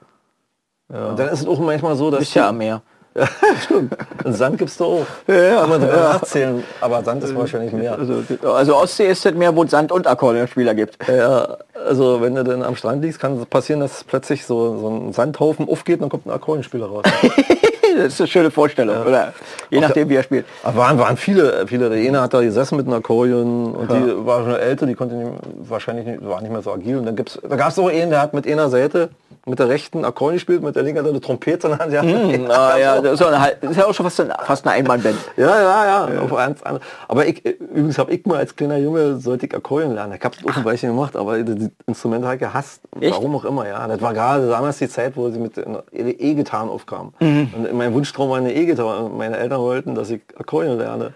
und 0.88 1.18
dann 1.18 1.28
ist 1.30 1.40
es 1.40 1.46
auch 1.48 1.58
manchmal 1.58 1.96
so, 1.96 2.10
dass 2.12 2.20
Ist 2.22 2.34
ja 2.34 2.48
am 2.50 2.58
Meer. 2.58 2.80
stimmt. 3.64 3.96
Und 4.24 4.34
Sand 4.34 4.58
gibt's 4.58 4.76
da 4.76 4.84
auch. 4.84 5.06
Ja, 5.26 5.60
Kann 5.62 5.70
man 5.70 5.80
sogar 5.80 6.12
nachzählen, 6.12 6.62
aber 6.82 7.02
Sand 7.02 7.24
ist 7.24 7.34
wahrscheinlich 7.34 7.72
mehr. 7.72 7.98
Also, 7.98 8.22
also 8.46 8.76
Ostsee 8.76 9.08
ist 9.08 9.24
das 9.24 9.32
Meer, 9.34 9.56
wo 9.56 9.64
es 9.64 9.70
Sand- 9.70 9.90
und 9.90 10.06
Akkordeonspieler 10.06 10.74
gibt. 10.74 10.98
Ja, 11.08 11.56
also 11.86 12.20
wenn 12.20 12.34
du 12.34 12.44
dann 12.44 12.62
am 12.62 12.76
Strand 12.76 13.02
liegst, 13.02 13.20
kann 13.20 13.38
es 13.38 13.46
passieren, 13.46 13.80
dass 13.80 14.04
plötzlich 14.04 14.44
so, 14.44 14.78
so 14.78 14.88
ein 14.88 15.12
Sandhaufen 15.12 15.68
aufgeht 15.68 15.96
und 15.96 16.02
dann 16.02 16.10
kommt 16.10 16.26
ein 16.26 16.30
Akkordeonspieler 16.30 16.86
raus. 16.86 17.04
das 17.96 18.06
ist 18.14 18.20
eine 18.20 18.28
schöne 18.28 18.50
Vorstellung, 18.50 18.96
oder? 19.06 19.32
Je 19.70 19.80
nachdem, 19.80 20.08
wie 20.08 20.14
er 20.16 20.22
spielt. 20.22 20.46
Aber 20.62 20.76
waren, 20.78 20.98
waren 20.98 21.16
viele, 21.16 21.66
viele. 21.66 21.90
Der 21.90 21.98
eine 21.98 22.20
hat 22.20 22.34
da 22.34 22.40
gesessen 22.40 22.76
mit 22.76 22.86
einem 22.86 22.96
Akkordeon 22.96 23.74
und 23.74 23.90
die 23.90 24.26
war 24.26 24.44
schon 24.44 24.54
älter, 24.56 24.86
die 24.86 24.94
konnte 24.94 25.14
nicht, 25.14 25.30
wahrscheinlich 25.68 26.06
nicht, 26.06 26.26
war 26.28 26.40
nicht 26.40 26.52
mehr 26.52 26.62
so 26.62 26.72
agil. 26.72 26.98
Und 26.98 27.06
dann 27.06 27.16
gibt's, 27.16 27.38
da 27.48 27.56
gab 27.56 27.68
es 27.70 27.78
auch 27.78 27.88
einen, 27.88 28.10
der 28.10 28.20
hat 28.20 28.34
mit 28.34 28.46
einer 28.46 28.68
Seite 28.68 29.10
mit 29.48 29.60
der 29.60 29.68
rechten 29.68 30.04
Akkordeon 30.04 30.34
gespielt, 30.34 30.62
mit 30.62 30.74
der 30.74 30.82
linken 30.82 31.04
hat 31.04 31.08
eine 31.08 31.20
Trompete 31.20 31.68
in 31.68 31.72
der 31.78 31.78
Hand. 31.78 31.92
Ja, 31.92 32.02
Ah, 32.50 32.76
ja, 32.76 33.00
das 33.00 33.12
ist, 33.20 33.22
eine, 33.26 33.40
halb- 33.40 33.60
das 33.60 33.70
ist 33.70 33.76
ja 33.76 33.86
auch 33.86 33.94
schon 33.94 34.04
fast 34.04 34.20
eine, 34.20 34.34
fast 34.44 34.66
eine 34.66 34.74
Einmannband. 34.74 35.16
ja, 35.36 35.46
ja, 35.60 35.86
ja. 35.86 36.04
Andere. 36.36 36.80
Aber 37.06 37.26
ich, 37.26 37.44
übrigens 37.44 37.96
habe 37.98 38.12
ich 38.12 38.26
mal 38.26 38.38
als 38.38 38.56
kleiner 38.56 38.76
Junge 38.78 39.18
sollte 39.18 39.46
ich 39.46 39.54
Akkordeon 39.54 39.94
lernen. 39.94 40.14
Ich 40.18 40.24
habe 40.24 40.34
es 40.36 40.44
auch 40.52 40.56
ein 40.56 40.64
Weilchen 40.64 40.88
gemacht, 40.90 41.14
aber 41.14 41.38
die 41.38 41.68
Instrumente 41.86 42.26
habe 42.26 42.34
ich 42.36 42.40
gehasst. 42.40 42.80
Echt? 43.00 43.12
Warum 43.14 43.36
auch 43.36 43.44
immer, 43.44 43.68
ja. 43.68 43.86
Das 43.86 44.00
war 44.00 44.12
gerade 44.14 44.48
damals 44.48 44.78
die 44.78 44.88
Zeit, 44.88 45.16
wo 45.16 45.30
sie 45.30 45.38
mit 45.38 45.52
E-Gitarren 45.92 46.68
aufkamen. 46.68 47.12
Mhm. 47.20 47.50
Und 47.56 47.66
mein 47.86 47.94
Wunschtraum 47.94 48.30
war 48.30 48.38
eine 48.38 48.52
E-Gitarre. 48.52 49.08
Meine 49.10 49.36
Eltern 49.36 49.60
wollten, 49.60 49.94
dass 49.94 50.10
ich 50.10 50.20
Akkordeon 50.36 50.78
lerne. 50.78 51.12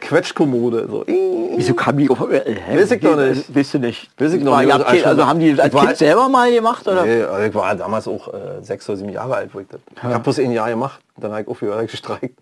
Quetschkommode. 0.00 0.86
So. 0.88 1.04
Wieso 1.06 1.74
kam 1.74 1.98
die 1.98 2.08
auf? 2.08 2.20
Hä? 2.30 2.56
Weiß 2.76 2.90
ich 2.92 3.00
doch 3.00 3.16
nicht. 3.16 3.52
Wisst 3.52 3.74
ihr 3.74 3.80
nicht. 3.80 4.10
Weiß 4.16 4.32
ich 4.32 4.42
noch 4.42 4.60
nicht. 4.60 4.86
kind, 4.86 5.06
also 5.06 5.26
haben 5.26 5.40
die 5.40 5.60
als 5.60 5.74
Kind 5.74 5.96
selber 5.96 6.28
mal 6.28 6.52
gemacht? 6.52 6.86
Oder? 6.86 7.04
Nee, 7.04 7.22
also 7.24 7.42
ich 7.42 7.54
war 7.54 7.74
damals 7.74 8.06
auch 8.06 8.32
äh, 8.32 8.62
sechs 8.62 8.88
oder 8.88 8.98
sieben 8.98 9.10
Jahre 9.10 9.34
alt. 9.34 9.50
Wo 9.52 9.58
ich 9.58 9.66
das. 9.66 9.80
Ich 9.96 10.02
habe 10.04 10.20
bloß 10.20 10.38
ein 10.38 10.52
Jahr 10.52 10.70
gemacht. 10.70 11.00
Dann 11.16 11.32
habe 11.32 11.42
ich 11.42 11.48
aufgehört, 11.48 11.90
gestreikt. 11.90 12.38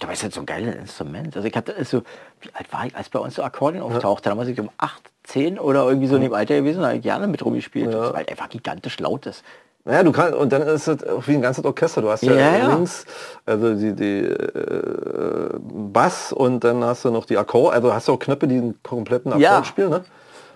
Dabei 0.00 0.12
ist 0.12 0.24
das 0.24 0.34
so 0.34 0.40
ein 0.40 0.46
geiles 0.46 0.74
Instrument. 0.74 1.34
Also 1.36 1.48
ich 1.48 1.56
hatte 1.56 1.72
so, 1.84 2.02
wie 2.40 2.50
alt 2.52 2.70
war 2.72 2.86
ich, 2.86 2.94
als 2.94 3.08
bei 3.08 3.18
uns 3.18 3.36
so 3.36 3.42
Akkordeon 3.42 3.82
auftauchte? 3.82 4.28
Da 4.28 4.36
war 4.36 4.46
ich 4.46 4.60
um 4.60 4.68
8, 4.76 5.02
10 5.24 5.58
oder 5.58 5.86
irgendwie 5.86 6.08
so 6.08 6.16
in 6.16 6.22
dem 6.22 6.34
Alter 6.34 6.56
gewesen, 6.56 6.80
da 6.80 6.88
habe 6.88 6.96
ich 6.96 7.02
gerne 7.02 7.26
mit 7.26 7.44
rumgespielt. 7.44 7.92
War 7.92 8.14
halt 8.14 8.28
einfach 8.28 8.48
gigantisch 8.48 8.98
laut 8.98 9.26
ist. 9.26 9.42
Naja, 9.86 10.02
du 10.02 10.10
kannst, 10.10 10.34
und 10.34 10.52
dann 10.52 10.62
ist 10.62 10.88
es 10.88 11.06
auch 11.06 11.26
wie 11.28 11.34
ein 11.34 11.42
ganzes 11.42 11.64
Orchester. 11.64 12.02
Du 12.02 12.10
hast 12.10 12.22
ja, 12.24 12.34
Ja, 12.34 12.74
links 12.74 13.04
also 13.46 13.72
die, 13.74 13.92
die 13.92 14.24
äh, 14.24 15.50
Bass 15.92 16.32
und 16.32 16.64
dann 16.64 16.82
hast 16.82 17.04
du 17.04 17.10
noch 17.10 17.24
die 17.24 17.38
Akkord, 17.38 17.72
also 17.72 17.94
hast 17.94 18.08
du 18.08 18.12
auch 18.14 18.18
Knöpfe, 18.18 18.48
die 18.48 18.56
einen 18.56 18.78
kompletten 18.82 19.30
Akkord 19.32 19.42
Ja. 19.44 19.64
spielen. 19.64 19.90
Ne? 19.90 20.04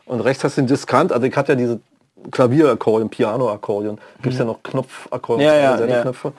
Und 0.06 0.20
rechts 0.22 0.42
hast 0.42 0.56
du 0.56 0.62
den 0.62 0.66
Diskant, 0.66 1.12
also 1.12 1.24
ich 1.24 1.36
hatte 1.36 1.52
ja 1.52 1.56
diese 1.56 1.78
Klavierakkordeon, 2.32 3.08
Piano-Akkordeon, 3.08 3.98
gibt 4.20 4.32
es 4.34 4.38
ja 4.40 4.44
noch 4.44 4.62
Knopfakkordeon, 4.64 5.46
Ja, 5.48 5.54
ja, 5.54 5.86
ja. 5.86 6.02
Knöpfe. 6.02 6.32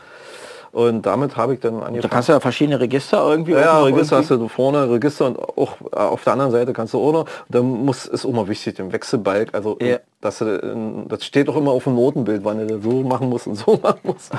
Und 0.74 1.06
damit 1.06 1.36
habe 1.36 1.54
ich 1.56 1.60
dann 1.60 1.80
Da 1.82 1.86
angefangen. 1.88 2.12
kannst 2.12 2.30
du 2.30 2.34
ja 2.34 2.40
verschiedene 2.40 2.80
Register 2.80 3.28
irgendwie. 3.30 3.52
Ja, 3.52 3.82
Register 3.84 4.18
hast 4.18 4.32
irgendwie- 4.32 4.48
du 4.48 4.54
vorne 4.54 4.90
Register 4.90 5.26
und 5.28 5.38
auch 5.40 5.74
äh, 5.92 5.96
auf 5.98 6.24
der 6.24 6.34
anderen 6.34 6.52
Seite 6.52 6.72
kannst 6.72 6.94
du 6.94 7.00
auch 7.06 7.12
noch. 7.12 7.26
Da 7.50 7.62
muss 7.62 8.06
ist 8.06 8.26
mal 8.26 8.48
wichtig, 8.48 8.76
den 8.76 8.92
Wechselbalg. 8.94 9.50
Also 9.54 9.78
Ja. 9.82 9.98
dass 10.22 10.38
du, 10.40 10.46
äh, 10.46 11.08
das 11.10 11.26
steht 11.26 11.50
auch 11.50 11.58
immer 11.58 11.72
auf 11.72 11.84
dem 11.84 11.96
Notenbild, 11.96 12.46
wann 12.46 12.66
du 12.66 12.82
so 12.82 13.02
machen 13.02 13.28
musst 13.30 13.48
und 13.48 13.56
so 13.56 13.78
machen 13.84 14.00
musst. 14.04 14.32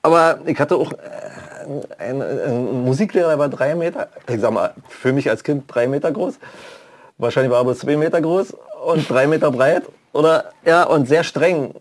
Aber 0.00 0.38
ich 0.46 0.58
hatte 0.58 0.76
auch 0.76 0.90
äh, 0.92 0.96
einen, 2.02 2.22
einen 2.22 2.84
Musiklehrer, 2.84 3.28
der 3.28 3.38
war 3.38 3.48
drei 3.50 3.74
Meter, 3.74 4.08
ich 4.26 4.40
sag 4.40 4.52
mal, 4.52 4.72
für 4.88 5.12
mich 5.12 5.28
als 5.28 5.44
Kind 5.44 5.64
drei 5.68 5.86
Meter 5.86 6.10
groß. 6.10 6.38
Wahrscheinlich 7.18 7.50
war 7.50 7.58
er 7.58 7.62
aber 7.62 7.74
zwei 7.76 7.96
Meter 7.96 8.22
groß 8.22 8.56
und 8.86 9.10
drei 9.10 9.26
Meter 9.26 9.50
breit. 9.50 9.82
Oder 10.14 10.44
ja, 10.64 10.84
und 10.84 11.06
sehr 11.08 11.24
streng. 11.24 11.74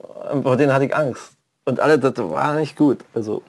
Vor 0.43 0.57
denen 0.57 0.73
hatte 0.73 0.83
ich 0.85 0.93
Angst. 0.95 1.36
Und 1.67 1.81
alle, 1.81 1.99
das 1.99 2.13
war 2.17 2.53
nicht 2.53 2.77
gut. 2.77 2.99
Also, 3.13 3.41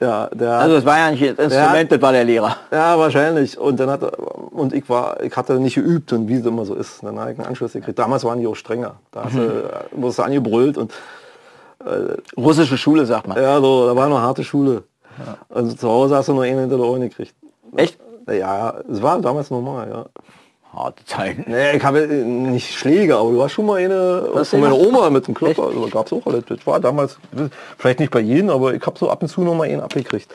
ja, 0.00 0.28
der 0.28 0.52
Also 0.52 0.76
das 0.76 0.86
war 0.86 0.96
ja 0.96 1.10
nicht 1.10 1.38
das 1.38 1.52
Instrument, 1.52 1.92
das 1.92 2.00
war 2.00 2.12
der 2.12 2.24
Lehrer. 2.24 2.56
ja, 2.72 2.98
wahrscheinlich. 2.98 3.58
Und 3.58 3.78
dann 3.78 3.90
hat 3.90 4.02
und 4.02 4.72
ich 4.72 4.88
war, 4.88 5.22
ich 5.22 5.36
hatte 5.36 5.60
nicht 5.60 5.74
geübt 5.74 6.10
und 6.14 6.28
wie 6.28 6.36
es 6.36 6.46
immer 6.46 6.64
so 6.64 6.74
ist. 6.74 7.02
Dann 7.02 7.20
habe 7.20 7.32
ich 7.32 7.38
einen 7.38 7.46
Anschluss 7.46 7.74
gekriegt. 7.74 7.98
Damals 7.98 8.24
waren 8.24 8.40
die 8.40 8.46
auch 8.46 8.56
strenger. 8.56 8.94
Da 9.12 9.24
hast 9.24 9.36
du, 9.36 9.70
wurdest 9.92 10.18
du 10.18 10.22
angebrüllt 10.22 10.78
und 10.78 10.92
Russische 12.36 12.78
Schule, 12.78 13.04
sagt 13.04 13.28
man. 13.28 13.36
ja, 13.36 13.60
so, 13.60 13.86
da 13.86 13.94
war 13.94 14.06
eine 14.06 14.20
harte 14.20 14.44
Schule. 14.44 14.84
Also 15.48 15.76
zu 15.76 15.88
Hause 15.88 16.16
hast 16.16 16.28
du 16.28 16.32
nur 16.32 16.44
einen 16.44 16.60
hinter 16.60 16.78
der 16.78 16.86
Ohren 16.86 17.02
gekriegt. 17.02 17.34
Echt? 17.76 17.98
Ja, 18.30 18.80
es 18.90 19.02
war 19.02 19.20
damals 19.20 19.50
normal, 19.50 19.88
ja. 19.90 20.06
Harte 20.72 21.04
Zeiten. 21.06 21.44
Nee, 21.46 21.76
ich 21.76 21.84
habe 21.84 22.00
äh, 22.00 22.24
nicht 22.24 22.74
Schläge, 22.74 23.16
aber 23.16 23.30
du 23.30 23.42
hast 23.42 23.52
schon 23.52 23.66
mal 23.66 23.78
eine 23.78 24.28
Was 24.32 24.50
von 24.50 24.60
meiner? 24.60 24.76
Oma 24.76 25.10
mit 25.10 25.26
dem 25.26 25.34
Klopfer. 25.34 25.66
Also, 25.66 25.88
gab 25.88 26.06
es 26.06 26.12
auch. 26.12 26.22
Das 26.24 26.66
war 26.66 26.78
damals, 26.80 27.18
vielleicht 27.78 28.00
nicht 28.00 28.12
bei 28.12 28.20
jedem, 28.20 28.50
aber 28.50 28.74
ich 28.74 28.84
habe 28.84 28.98
so 28.98 29.10
ab 29.10 29.22
und 29.22 29.28
zu 29.28 29.42
noch 29.42 29.54
mal 29.54 29.64
einen 29.68 29.80
abgekriegt. 29.80 30.30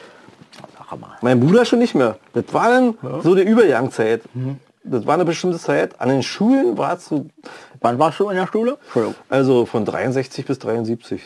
Mein 1.21 1.39
Bruder 1.39 1.65
schon 1.65 1.79
nicht 1.79 1.95
mehr. 1.95 2.17
Das 2.33 2.45
war 2.51 2.69
dann 2.69 2.97
so 3.23 3.33
die 3.35 3.41
Übergangszeit. 3.41 4.21
Das 4.83 5.05
war 5.05 5.13
eine 5.15 5.25
bestimmte 5.25 5.57
Zeit. 5.57 5.99
An 5.99 6.09
den 6.09 6.23
Schulen 6.23 6.77
war 6.77 6.97
es 6.97 7.05
so, 7.05 7.25
Wann 7.83 7.99
warst 7.99 8.19
du 8.19 8.29
in 8.29 8.37
der 8.37 8.47
Schule? 8.47 8.77
Also 9.29 9.65
von 9.65 9.83
63 9.85 10.45
bis 10.45 10.57
73. 10.59 11.21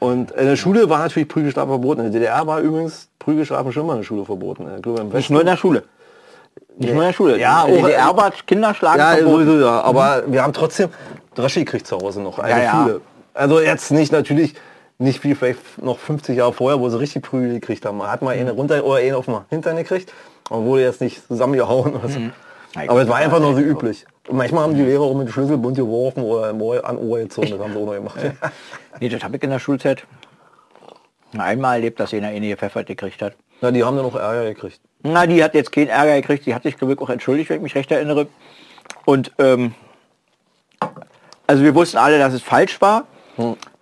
Und 0.00 0.30
in 0.32 0.46
der 0.46 0.56
Schule 0.56 0.88
war 0.88 0.98
natürlich 0.98 1.28
Prügelstrafe 1.28 1.68
verboten. 1.68 2.00
In 2.00 2.12
der 2.12 2.20
DDR 2.20 2.46
war 2.46 2.60
übrigens 2.60 3.08
Prügelstrafe 3.18 3.70
schon 3.70 3.86
mal 3.86 3.92
in 3.92 3.98
der 4.00 4.04
Schule 4.04 4.24
verboten. 4.24 4.66
Ich 4.76 4.82
glaube, 4.82 5.04
Nicht 5.04 5.30
nur 5.30 5.40
in 5.40 5.46
der 5.46 5.58
Schule. 5.58 5.84
Nicht 6.76 6.92
nur 6.92 7.02
in 7.02 7.08
der 7.08 7.12
Schule. 7.14 7.38
Ja, 7.38 7.66
DDR 7.66 8.16
war 8.16 8.30
Kinderschlagen 8.46 8.98
Ja, 8.98 9.12
verboten. 9.16 9.46
sowieso, 9.46 9.64
ja. 9.64 9.80
Aber 9.82 10.24
wir 10.26 10.42
haben 10.42 10.52
trotzdem 10.52 10.88
Dresche 11.34 11.60
gekriegt 11.60 11.86
zu 11.86 11.96
Hause 11.98 12.20
noch. 12.20 12.38
Eine 12.38 12.50
Ja, 12.50 12.62
ja. 12.64 12.84
viele. 12.84 13.00
Also 13.32 13.60
jetzt 13.60 13.90
nicht 13.90 14.12
natürlich, 14.12 14.54
nicht 14.98 15.22
wie 15.24 15.34
vielleicht 15.34 15.82
noch 15.82 15.98
50 15.98 16.36
Jahre 16.36 16.52
vorher, 16.52 16.80
wo 16.80 16.88
sie 16.88 16.98
richtig 16.98 17.22
Prügel 17.22 17.52
gekriegt 17.54 17.84
haben. 17.86 17.98
Man 17.98 18.10
hat 18.10 18.22
mal 18.22 18.34
eine 18.34 18.52
runter 18.52 18.84
oder 18.84 18.96
eine 18.98 19.16
auf 19.16 19.26
den 19.26 19.36
Hintern 19.50 19.76
gekriegt 19.76 20.12
und 20.50 20.64
wurde 20.66 20.82
jetzt 20.82 21.00
nicht 21.00 21.26
zusammengehauen 21.26 21.94
oder 21.96 22.08
so. 22.08 22.18
Aber 22.88 23.02
es 23.02 23.08
war 23.08 23.16
einfach 23.16 23.40
nur 23.40 23.54
so 23.54 23.60
üblich. 23.60 24.04
Und 24.28 24.36
manchmal 24.36 24.64
haben 24.64 24.74
die 24.74 24.82
Lehrer 24.82 25.02
auch 25.02 25.14
mit 25.14 25.28
dem 25.28 25.32
Schlüsselbund 25.32 25.76
geworfen 25.76 26.22
oder 26.22 26.48
an 26.48 26.96
Ohr 26.98 27.18
gezogen. 27.18 27.50
Das 27.50 27.60
haben 27.60 27.72
sie 27.72 27.78
auch 27.78 27.86
noch 27.86 27.94
gemacht. 27.94 28.18
Nee, 29.00 29.08
das 29.08 29.22
habe 29.24 29.36
ich 29.36 29.42
in 29.42 29.50
der 29.50 29.58
Schulzeit 29.58 30.04
einmal 31.36 31.74
erlebt, 31.76 31.98
dass 31.98 32.14
einer 32.14 32.28
eine 32.28 32.48
gepfeffert 32.48 32.86
gekriegt 32.86 33.20
hat. 33.22 33.34
Na, 33.60 33.70
die 33.72 33.82
haben 33.82 33.96
dann 33.96 34.06
auch 34.06 34.14
Ärger 34.14 34.44
gekriegt. 34.44 34.80
Na, 35.04 35.26
die 35.26 35.44
hat 35.44 35.54
jetzt 35.54 35.70
keinen 35.70 35.88
Ärger 35.88 36.20
gekriegt. 36.20 36.46
Die 36.46 36.54
hat 36.54 36.62
sich 36.62 36.76
glaube 36.76 36.94
ich 36.94 36.98
auch 37.00 37.10
entschuldigt, 37.10 37.50
wenn 37.50 37.58
ich 37.58 37.62
mich 37.62 37.74
recht 37.74 37.92
erinnere. 37.92 38.26
Und 39.04 39.32
ähm, 39.38 39.74
also 41.46 41.62
wir 41.62 41.74
wussten 41.74 41.98
alle, 41.98 42.18
dass 42.18 42.32
es 42.32 42.42
falsch 42.42 42.80
war. 42.80 43.04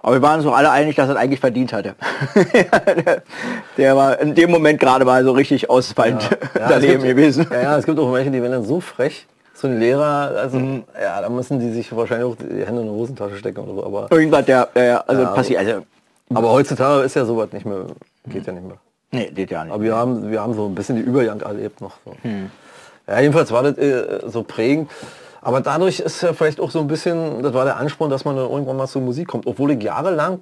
Aber 0.02 0.14
wir 0.14 0.22
waren 0.22 0.40
uns 0.40 0.48
auch 0.48 0.56
alle 0.56 0.70
einig, 0.70 0.96
dass 0.96 1.08
er 1.08 1.14
es 1.14 1.20
eigentlich 1.20 1.38
verdient 1.38 1.72
hatte. 1.72 1.94
der, 2.34 3.22
der 3.76 3.96
war 3.96 4.18
in 4.18 4.34
dem 4.34 4.50
Moment 4.50 4.80
gerade 4.80 5.04
mal 5.04 5.22
so 5.22 5.30
richtig 5.30 5.70
ausfallend 5.70 6.28
Ja, 6.58 6.68
daneben 6.68 6.84
es 6.84 7.02
gibt, 7.02 7.02
gewesen. 7.02 7.46
Ja, 7.52 7.62
ja, 7.62 7.78
es 7.78 7.86
gibt 7.86 7.98
auch 8.00 8.12
welche, 8.12 8.30
die 8.30 8.42
werden 8.42 8.52
dann 8.52 8.64
so 8.64 8.80
frech. 8.80 9.26
So 9.54 9.68
ein 9.68 9.78
Lehrer, 9.78 10.32
also 10.36 10.58
ja, 11.00 11.20
da 11.20 11.28
müssen 11.28 11.60
die 11.60 11.70
sich 11.70 11.94
wahrscheinlich 11.94 12.26
auch 12.26 12.36
die 12.36 12.66
Hände 12.66 12.80
in 12.80 12.88
die 12.88 12.92
Hosentasche 12.92 13.36
stecken 13.36 13.60
oder 13.60 13.74
so. 13.74 13.84
Aber, 13.84 14.10
Irgendwas, 14.10 14.44
der, 14.44 14.66
der 14.74 15.08
also 15.08 15.22
Ja, 15.22 15.28
passiert. 15.28 15.60
Also, 15.60 15.82
aber 16.34 16.50
heutzutage 16.50 17.02
ist 17.02 17.14
ja 17.14 17.24
sowas 17.24 17.52
nicht 17.52 17.64
mehr, 17.64 17.84
geht 18.26 18.44
ja 18.44 18.52
nicht 18.52 18.66
mehr. 18.66 18.78
Nee, 19.12 19.30
geht 19.30 19.50
ja 19.50 19.64
nicht. 19.64 19.72
Aber 19.72 19.82
wir 19.82 19.94
haben, 19.94 20.30
wir 20.30 20.40
haben 20.40 20.54
so 20.54 20.66
ein 20.66 20.74
bisschen 20.74 20.96
die 20.96 21.02
Übergang 21.02 21.40
erlebt 21.40 21.80
noch. 21.80 21.94
So. 22.04 22.14
Ja, 23.06 23.20
jedenfalls 23.20 23.50
war 23.52 23.62
das 23.62 23.78
äh, 23.78 24.20
so 24.26 24.42
prägend. 24.42 24.90
Aber 25.40 25.60
dadurch 25.60 26.00
ist 26.00 26.22
ja 26.22 26.32
vielleicht 26.32 26.60
auch 26.60 26.70
so 26.70 26.80
ein 26.80 26.86
bisschen, 26.86 27.42
das 27.42 27.52
war 27.52 27.64
der 27.64 27.76
Ansporn, 27.76 28.10
dass 28.10 28.24
man 28.24 28.36
dann 28.36 28.48
irgendwann 28.48 28.76
mal 28.76 28.86
zur 28.86 29.02
Musik 29.02 29.28
kommt. 29.28 29.46
Obwohl 29.46 29.72
ich 29.72 29.82
jahrelang 29.82 30.40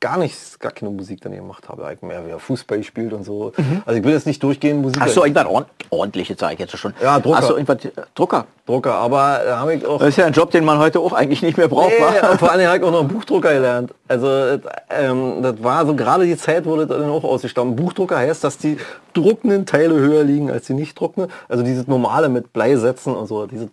gar 0.00 0.16
nichts, 0.16 0.58
gar 0.58 0.72
keine 0.72 0.90
Musik 0.90 1.20
dann 1.20 1.32
gemacht 1.32 1.68
habe. 1.68 1.86
Eigentlich 1.86 2.02
mehr 2.02 2.26
wie 2.26 2.38
Fußball 2.38 2.78
gespielt 2.78 3.12
und 3.12 3.24
so. 3.24 3.52
Also 3.84 3.98
ich 3.98 4.04
will 4.04 4.14
jetzt 4.14 4.26
nicht 4.26 4.42
durchgehend 4.42 4.80
Musik. 4.82 5.00
Hast 5.00 5.16
du 5.16 5.22
irgendwann 5.22 5.46
ordn 5.46 5.66
ordentliche 5.90 6.36
Zeit 6.36 6.58
jetzt 6.58 6.76
schon? 6.76 6.94
Ja, 7.02 7.18
Drucker. 7.18 7.36
Hast 7.36 7.50
du 7.50 7.54
irgendwas, 7.54 7.84
äh, 7.84 7.90
Drucker? 8.14 8.46
Drucker, 8.66 8.94
aber 8.94 9.40
da 9.44 9.58
habe 9.58 9.74
ich 9.74 9.84
auch. 9.84 9.98
Das 9.98 10.08
ist 10.08 10.16
ja 10.16 10.26
ein 10.26 10.32
Job, 10.32 10.50
den 10.50 10.64
man 10.64 10.78
heute 10.78 11.00
auch 11.00 11.12
eigentlich 11.12 11.42
nicht 11.42 11.58
mehr 11.58 11.68
braucht. 11.68 11.90
Nee, 11.90 12.36
vor 12.38 12.50
allem 12.50 12.66
habe 12.66 12.78
ich 12.78 12.82
auch 12.82 12.90
noch 12.90 13.00
einen 13.00 13.08
Buchdrucker 13.08 13.52
gelernt. 13.52 13.92
Also 14.08 14.26
das, 14.56 14.60
ähm, 14.88 15.42
das 15.42 15.62
war 15.62 15.84
so 15.84 15.94
gerade 15.94 16.24
die 16.24 16.36
Zeit, 16.36 16.64
wurde 16.64 16.86
dann 16.86 17.10
auch 17.10 17.24
ausgestorben. 17.24 17.76
Buchdrucker 17.76 18.16
heißt, 18.16 18.42
dass 18.42 18.56
die 18.56 18.78
druckenden 19.12 19.66
Teile 19.66 19.94
höher 19.94 20.24
liegen 20.24 20.50
als 20.50 20.66
die 20.66 20.74
nicht 20.74 20.98
druckenden. 20.98 21.30
Also 21.48 21.62
dieses 21.62 21.86
normale 21.86 22.28
mit 22.28 22.52
Bleisätzen 22.52 23.14
und 23.14 23.26
so, 23.26 23.46
dieses 23.46 23.68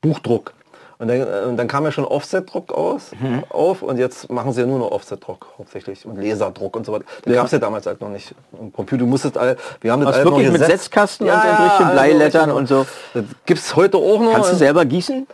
Buchdruck. 0.00 0.52
Und 0.98 1.08
dann, 1.08 1.20
äh, 1.20 1.46
und 1.48 1.56
dann 1.56 1.68
kam 1.68 1.84
ja 1.84 1.92
schon 1.92 2.04
Offset-Druck 2.04 2.72
aus, 2.72 3.10
auf 3.50 3.82
und 3.82 3.98
jetzt 3.98 4.30
machen 4.30 4.52
sie 4.52 4.60
ja 4.60 4.66
nur 4.66 4.78
noch 4.78 4.90
Offset-Druck 4.90 5.46
hauptsächlich 5.58 6.06
und 6.06 6.22
Laserdruck 6.22 6.76
und 6.76 6.86
so 6.86 6.92
weiter. 6.92 7.04
Das 7.24 7.32
Ja. 7.32 7.38
gab 7.38 7.46
es 7.46 7.52
ja 7.52 7.58
damals 7.58 7.86
halt 7.86 8.00
noch 8.00 8.10
nicht. 8.10 8.34
Im 8.60 8.72
Computer, 8.72 9.00
du 9.00 9.06
musstest 9.06 9.36
all, 9.36 9.56
wir 9.80 9.92
haben 9.92 10.04
das 10.04 10.16
noch 10.18 10.24
wirklich 10.24 10.50
mit. 10.50 10.64
Setzkasten 10.64 11.26
und 11.28 11.32
so 11.32 11.38
und 11.38 11.64
richtigen 11.64 11.88
also 11.88 11.92
Bleilettern 11.92 12.50
und 12.50 12.68
so. 12.68 12.86
Das 13.12 13.24
gibt 13.46 13.60
es 13.60 13.76
heute 13.76 13.98
auch 13.98 14.20
noch. 14.20 14.32
Kannst 14.32 14.52
du 14.52 14.56
selber 14.56 14.84
gießen? 14.84 15.26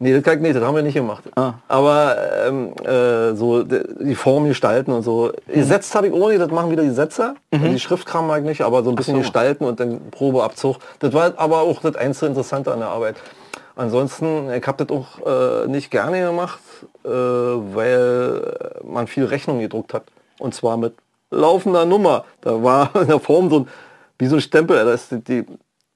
Nee, 0.00 0.14
das, 0.14 0.22
kann 0.22 0.40
nicht, 0.40 0.54
das 0.54 0.62
haben 0.62 0.76
wir 0.76 0.82
nicht 0.82 0.94
gemacht. 0.94 1.24
Ah. 1.34 1.54
Aber 1.66 2.16
ähm, 2.46 2.72
äh, 2.84 3.34
so 3.34 3.64
die 3.64 4.14
Form 4.14 4.46
gestalten 4.46 4.92
und 4.92 5.02
so. 5.02 5.32
Mhm. 5.48 5.52
Gesetzt 5.54 5.92
habe 5.96 6.06
ich 6.06 6.12
ohne, 6.12 6.38
das 6.38 6.50
machen 6.52 6.70
wieder 6.70 6.84
die 6.84 6.90
Setzer. 6.90 7.34
Also 7.50 7.66
die 7.66 7.80
Schriftkram 7.80 8.28
mag 8.28 8.42
ich 8.42 8.46
nicht, 8.46 8.60
aber 8.60 8.84
so 8.84 8.90
ein 8.90 8.94
bisschen 8.94 9.16
so. 9.16 9.22
gestalten 9.22 9.64
und 9.64 9.80
dann 9.80 10.00
Probeabzug. 10.12 10.76
Das 11.00 11.12
war 11.14 11.32
aber 11.36 11.62
auch 11.62 11.80
das 11.80 11.96
einzige 11.96 12.26
Interessante 12.26 12.72
an 12.72 12.78
der 12.78 12.88
Arbeit. 12.88 13.16
Ansonsten, 13.78 14.50
ich 14.52 14.66
habe 14.66 14.84
das 14.84 14.96
auch 14.96 15.24
äh, 15.24 15.68
nicht 15.68 15.92
gerne 15.92 16.20
gemacht, 16.20 16.58
äh, 17.04 17.08
weil 17.08 18.80
man 18.82 19.06
viel 19.06 19.24
Rechnung 19.24 19.60
gedruckt 19.60 19.94
hat. 19.94 20.02
Und 20.40 20.52
zwar 20.52 20.76
mit 20.76 20.94
laufender 21.30 21.84
Nummer. 21.84 22.24
Da 22.40 22.60
war 22.60 22.90
in 23.00 23.06
der 23.06 23.20
Form 23.20 23.48
so 23.50 23.60
ein, 23.60 23.68
wie 24.18 24.26
so 24.26 24.34
ein 24.34 24.40
Stempel, 24.40 24.84
da 24.84 24.92
ist 24.92 25.12
die, 25.28 25.46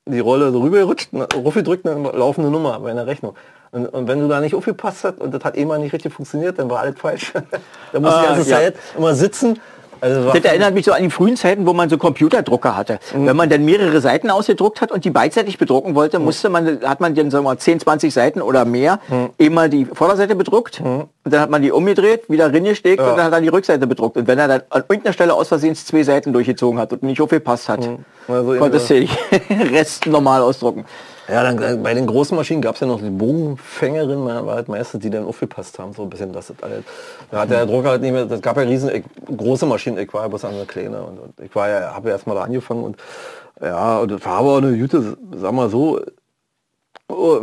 die, 0.06 0.20
Rolle 0.20 0.52
so 0.52 0.60
rübergerutscht, 0.60 1.08
ruffgedrückt, 1.34 1.84
eine 1.84 2.12
laufende 2.12 2.52
Nummer 2.52 2.78
bei 2.78 2.92
einer 2.92 3.08
Rechnung. 3.08 3.34
Und, 3.72 3.86
und 3.86 4.06
wenn 4.06 4.20
du 4.20 4.28
da 4.28 4.40
nicht 4.40 4.54
aufgepasst 4.54 5.02
hast 5.02 5.20
und 5.20 5.34
das 5.34 5.42
hat 5.42 5.56
immer 5.56 5.76
nicht 5.78 5.92
richtig 5.92 6.12
funktioniert, 6.12 6.60
dann 6.60 6.70
war 6.70 6.78
alles 6.80 7.00
falsch. 7.00 7.32
da 7.92 7.98
musst 7.98 8.14
du 8.16 8.20
die 8.20 8.26
Ah, 8.26 8.34
ganze 8.34 8.48
ja. 8.48 8.56
Zeit 8.58 8.76
immer 8.96 9.16
sitzen. 9.16 9.58
Also 10.02 10.32
Das 10.32 10.44
erinnert 10.44 10.74
mich 10.74 10.84
so 10.84 10.90
an 10.92 11.02
die 11.04 11.10
frühen 11.10 11.36
Zeiten, 11.36 11.64
wo 11.64 11.72
man 11.72 11.88
so 11.88 11.96
Computerdrucker 11.96 12.76
hatte. 12.76 12.98
Wenn 13.14 13.36
man 13.36 13.48
dann 13.48 13.64
mehrere 13.64 14.00
Seiten 14.00 14.30
ausgedruckt 14.30 14.80
hat 14.80 14.90
und 14.90 15.04
die 15.04 15.10
beidseitig 15.10 15.58
bedrucken 15.58 15.94
wollte, 15.94 16.18
musste 16.18 16.48
man, 16.48 16.80
hat 16.82 16.98
man 17.00 17.14
dann 17.14 17.30
sagen 17.30 17.44
wir 17.44 17.50
mal 17.50 17.58
10, 17.58 17.78
20 17.80 18.12
Seiten 18.12 18.42
oder 18.42 18.64
mehr 18.64 18.98
immer 19.38 19.68
die 19.68 19.84
Vorderseite 19.84 20.34
bedruckt. 20.34 20.80
Und 20.80 21.08
dann 21.32 21.40
hat 21.40 21.50
man 21.50 21.62
die 21.62 21.70
umgedreht, 21.70 22.28
wieder 22.28 22.52
reingesteckt 22.52 23.00
und 23.00 23.16
dann 23.16 23.26
hat 23.26 23.32
er 23.32 23.40
die 23.40 23.48
Rückseite 23.48 23.86
bedruckt. 23.86 24.16
Und 24.16 24.26
wenn 24.26 24.40
er 24.40 24.48
dann 24.48 24.62
an 24.70 24.82
irgendeiner 24.88 25.12
Stelle 25.12 25.34
aus 25.34 25.46
Versehen 25.48 25.76
zwei 25.76 26.02
Seiten 26.02 26.32
durchgezogen 26.32 26.80
hat 26.80 26.92
und 26.92 27.04
nicht 27.04 27.20
aufgepasst 27.20 27.68
hat, 27.68 27.88
Also 28.26 28.54
konntest 28.58 28.90
du 28.90 28.94
den 29.48 29.62
Rest 29.72 30.06
normal 30.06 30.42
ausdrucken. 30.42 30.84
Ja, 31.28 31.42
dann 31.44 31.62
äh, 31.62 31.76
bei 31.76 31.94
den 31.94 32.06
großen 32.06 32.36
Maschinen 32.36 32.60
gab 32.60 32.74
es 32.74 32.80
ja 32.80 32.86
noch 32.86 33.00
die 33.00 33.10
Bogenfängerin, 33.10 34.24
war 34.24 34.54
halt 34.54 34.68
meistens, 34.68 35.02
die 35.02 35.10
dann 35.10 35.24
aufgepasst 35.24 35.78
haben, 35.78 35.92
so 35.92 36.02
ein 36.02 36.10
bisschen, 36.10 36.32
dass 36.32 36.48
das 36.48 36.62
alles, 36.62 36.84
da 37.30 37.40
hat 37.42 37.50
der 37.50 37.66
Drucker 37.66 37.90
halt 37.90 38.02
nicht 38.02 38.12
mehr, 38.12 38.26
das 38.26 38.42
gab 38.42 38.56
ja 38.56 38.64
riesen, 38.64 38.90
ich, 38.90 39.04
große 39.36 39.66
Maschinen, 39.66 39.98
ich 39.98 40.12
war 40.12 40.22
ja 40.22 40.28
bloß 40.28 40.40
der 40.42 40.66
Kleine 40.66 41.02
und, 41.02 41.18
und 41.18 41.40
ich 41.40 41.54
war 41.54 41.68
ja, 41.68 41.94
habe 41.94 42.08
ja 42.08 42.14
erstmal 42.14 42.36
da 42.36 42.42
angefangen 42.42 42.82
und 42.82 42.96
ja, 43.60 43.98
und 43.98 44.10
das 44.10 44.24
war 44.24 44.38
aber 44.38 44.52
auch 44.54 44.56
eine 44.58 44.76
gute, 44.76 45.16
sag 45.36 45.52
mal 45.52 45.70
so, 45.70 46.00
oh, 47.08 47.42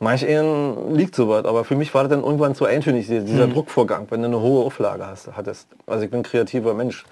manch 0.00 0.26
einen 0.26 0.94
liegt 0.94 1.14
so 1.14 1.28
was, 1.28 1.46
aber 1.46 1.64
für 1.64 1.76
mich 1.76 1.94
war 1.94 2.02
das 2.02 2.10
dann 2.10 2.22
irgendwann 2.22 2.54
zu 2.54 2.66
eintönig, 2.66 3.06
dieser, 3.06 3.22
dieser 3.22 3.46
Druckvorgang, 3.46 4.06
wenn 4.10 4.20
du 4.20 4.28
eine 4.28 4.40
hohe 4.40 4.66
Auflage 4.66 5.06
hast, 5.06 5.34
hattest. 5.34 5.68
Also 5.86 6.04
ich 6.04 6.10
bin 6.10 6.20
ein 6.20 6.24
kreativer 6.24 6.74
Mensch. 6.74 7.04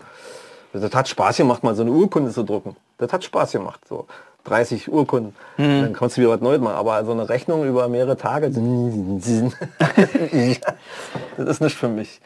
Das 0.74 0.94
hat 0.94 1.08
Spaß 1.08 1.36
gemacht, 1.36 1.62
mal 1.62 1.74
so 1.74 1.82
eine 1.82 1.90
Urkunde 1.90 2.30
zu 2.30 2.42
drucken. 2.42 2.76
Das 2.96 3.12
hat 3.12 3.24
Spaß 3.24 3.52
gemacht. 3.52 3.80
So 3.86 4.06
30 4.44 4.90
Urkunden. 4.90 5.34
Dann 5.56 5.92
konntest 5.92 6.16
du 6.16 6.22
wieder 6.22 6.32
was 6.32 6.40
Neues 6.40 6.60
machen. 6.60 6.76
Aber 6.76 7.04
so 7.04 7.12
eine 7.12 7.28
Rechnung 7.28 7.64
über 7.66 7.88
mehrere 7.88 8.16
Tage, 8.16 8.50
das 11.36 11.48
ist 11.48 11.60
nicht 11.60 11.76
für 11.76 11.88
mich. 11.88 12.20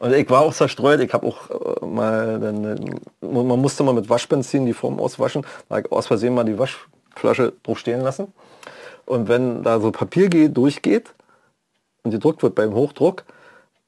Und 0.00 0.14
ich 0.14 0.28
war 0.30 0.40
auch 0.40 0.54
zerstreut. 0.54 1.00
Ich 1.00 1.12
habe 1.12 1.26
auch 1.26 1.50
äh, 1.50 1.86
mal, 1.86 2.40
dann, 2.40 2.64
äh, 2.64 2.76
man 3.26 3.60
musste 3.60 3.82
mal 3.84 3.92
mit 3.92 4.08
Waschbenzin 4.08 4.64
die 4.66 4.72
Form 4.72 4.98
auswaschen. 4.98 5.46
Da 5.68 5.82
aus 5.90 6.06
Versehen 6.06 6.34
mal 6.34 6.44
die 6.44 6.58
Waschflasche 6.58 7.52
drauf 7.62 7.78
stehen 7.78 8.00
lassen. 8.00 8.32
Und 9.04 9.28
wenn 9.28 9.62
da 9.62 9.78
so 9.78 9.92
Papier 9.92 10.28
geht, 10.28 10.56
durchgeht 10.56 11.12
und 12.02 12.12
gedruckt 12.12 12.42
wird 12.42 12.54
beim 12.54 12.72
Hochdruck, 12.72 13.24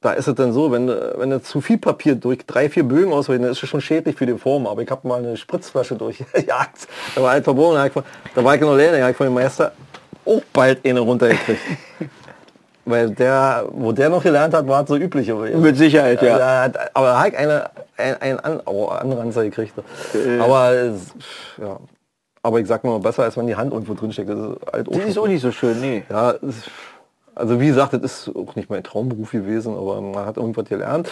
da 0.02 0.12
ist 0.12 0.28
es 0.28 0.34
dann 0.34 0.52
so, 0.52 0.70
wenn, 0.72 0.86
du- 0.88 1.14
wenn 1.16 1.30
du 1.30 1.40
zu 1.42 1.60
viel 1.60 1.78
Papier 1.78 2.14
durch 2.16 2.44
drei, 2.46 2.68
vier 2.68 2.82
Bögen 2.84 3.12
auswählen, 3.12 3.42
dann 3.42 3.52
ist 3.52 3.62
es 3.62 3.68
schon 3.68 3.80
schädlich 3.80 4.16
für 4.16 4.26
die 4.26 4.36
Form. 4.36 4.66
Aber 4.66 4.82
ich 4.82 4.90
habe 4.90 5.06
mal 5.08 5.18
eine 5.20 5.36
Spritzflasche 5.36 5.94
durchgejagt. 5.94 6.88
Da 7.14 7.22
war 7.22 7.30
halt 7.30 7.44
verbogen. 7.44 7.76
Da, 7.76 8.02
da 8.34 8.44
war 8.44 8.54
ich 8.54 8.60
noch 8.60 8.76
leer, 8.76 8.92
da 8.92 8.98
habe 9.00 9.10
ich 9.12 9.16
von 9.16 9.26
dem 9.26 9.34
Meister 9.34 9.72
auch 10.26 10.42
bald 10.52 10.84
eine 10.86 11.00
runtergekriegt. 11.00 11.60
Weil 12.84 13.10
der, 13.10 13.64
wo 13.70 13.92
der 13.92 14.08
noch 14.08 14.22
gelernt 14.24 14.54
hat, 14.54 14.66
war 14.66 14.82
es 14.82 14.88
so 14.88 14.96
üblich. 14.96 15.30
Aber, 15.30 15.46
Mit 15.46 15.76
Sicherheit, 15.76 16.20
ja. 16.20 16.62
Hat- 16.64 16.96
aber 16.96 17.06
da 17.06 17.18
habe 17.18 17.28
ich 17.28 17.38
eine, 17.38 17.70
ein, 17.96 18.16
ein 18.20 18.40
An 18.40 18.60
oh, 18.66 18.86
Anranzer 18.88 19.44
gekriegt. 19.44 19.74
Aber, 20.40 20.72
es- 20.72 21.14
ja. 21.62 21.78
aber 22.42 22.58
ich 22.58 22.66
sag 22.66 22.82
mal, 22.82 22.98
besser 22.98 23.22
als 23.22 23.36
wenn 23.36 23.46
die 23.46 23.54
Hand 23.54 23.72
irgendwo 23.72 23.94
drin 23.94 24.12
steckt. 24.12 24.30
Das 24.30 24.36
ist 24.36 24.56
halt 24.72 24.88
auch 24.88 24.92
Das 24.94 25.04
ist 25.04 25.16
auch 25.18 25.28
nicht 25.28 25.42
so 25.42 25.52
schön, 25.52 25.80
nee. 25.80 26.02
ja, 26.10 26.34
also 27.34 27.60
wie 27.60 27.66
gesagt, 27.68 27.94
das 27.94 28.02
ist 28.02 28.36
auch 28.36 28.54
nicht 28.56 28.70
mein 28.70 28.82
Traumberuf 28.84 29.30
gewesen, 29.32 29.76
aber 29.76 30.00
man 30.00 30.26
hat 30.26 30.36
irgendwas 30.36 30.68
gelernt. 30.68 31.08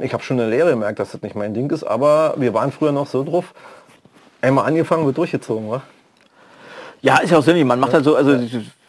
Ich 0.00 0.12
habe 0.12 0.22
schon 0.22 0.38
in 0.38 0.48
der 0.48 0.50
Lehre 0.50 0.70
gemerkt, 0.70 0.98
dass 0.98 1.12
das 1.12 1.22
nicht 1.22 1.34
mein 1.36 1.54
Ding 1.54 1.70
ist, 1.70 1.84
aber 1.84 2.34
wir 2.36 2.54
waren 2.54 2.72
früher 2.72 2.92
noch 2.92 3.06
so 3.06 3.24
drauf, 3.24 3.54
einmal 4.40 4.66
angefangen, 4.66 5.04
wird 5.06 5.16
durchgezogen, 5.18 5.70
wa? 5.70 5.82
Ja, 7.00 7.18
ist 7.18 7.30
ja 7.30 7.38
auch 7.38 7.42
sinnig. 7.42 7.64
Man 7.64 7.78
macht 7.78 7.92
halt 7.94 8.04
so, 8.04 8.16
also 8.16 8.38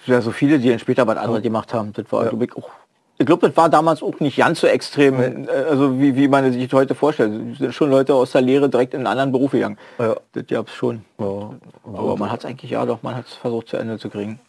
ja, 0.06 0.22
so 0.22 0.32
viele, 0.32 0.58
die 0.60 0.70
dann 0.70 0.80
später 0.80 1.06
was 1.06 1.18
anderes 1.18 1.44
gemacht 1.44 1.74
haben. 1.74 1.94
Das 1.94 2.06
war, 2.12 2.26
Ja. 2.26 2.32
ich, 2.40 2.56
auch. 2.56 2.70
Ich 3.18 3.26
glaube, 3.26 3.48
das 3.48 3.58
war 3.58 3.70
damals 3.70 4.02
auch 4.02 4.20
nicht 4.22 4.38
ganz 4.38 4.62
so 4.62 4.68
extrem, 4.68 5.20
äh, 5.20 5.48
also 5.70 6.00
wie, 6.00 6.16
wie 6.16 6.28
man 6.28 6.52
sich 6.54 6.72
heute 6.74 6.96
vorstellt. 6.96 7.34
Es 7.54 7.58
sind 7.60 7.74
schon 7.74 7.90
Leute 7.92 8.14
aus 8.16 8.32
der 8.32 8.42
Lehre 8.42 8.70
direkt 8.70 8.94
in 8.94 9.02
einen 9.02 9.08
anderen 9.08 9.32
Beruf 9.32 9.52
gegangen. 9.52 9.78
Ja. 10.00 10.16
Das 10.34 10.48
gab's 10.48 10.74
schon. 10.74 11.04
Ja. 11.20 11.52
Aber 11.86 12.16
man 12.18 12.32
hat 12.32 12.40
es 12.40 12.46
eigentlich, 12.46 12.72
ja 12.72 12.86
doch, 12.86 13.04
man 13.04 13.16
hat 13.16 13.26
es 13.28 13.34
versucht 13.34 13.68
zu 13.68 13.78
Ende 13.78 14.00
zu 14.00 14.10
kriegen. 14.10 14.40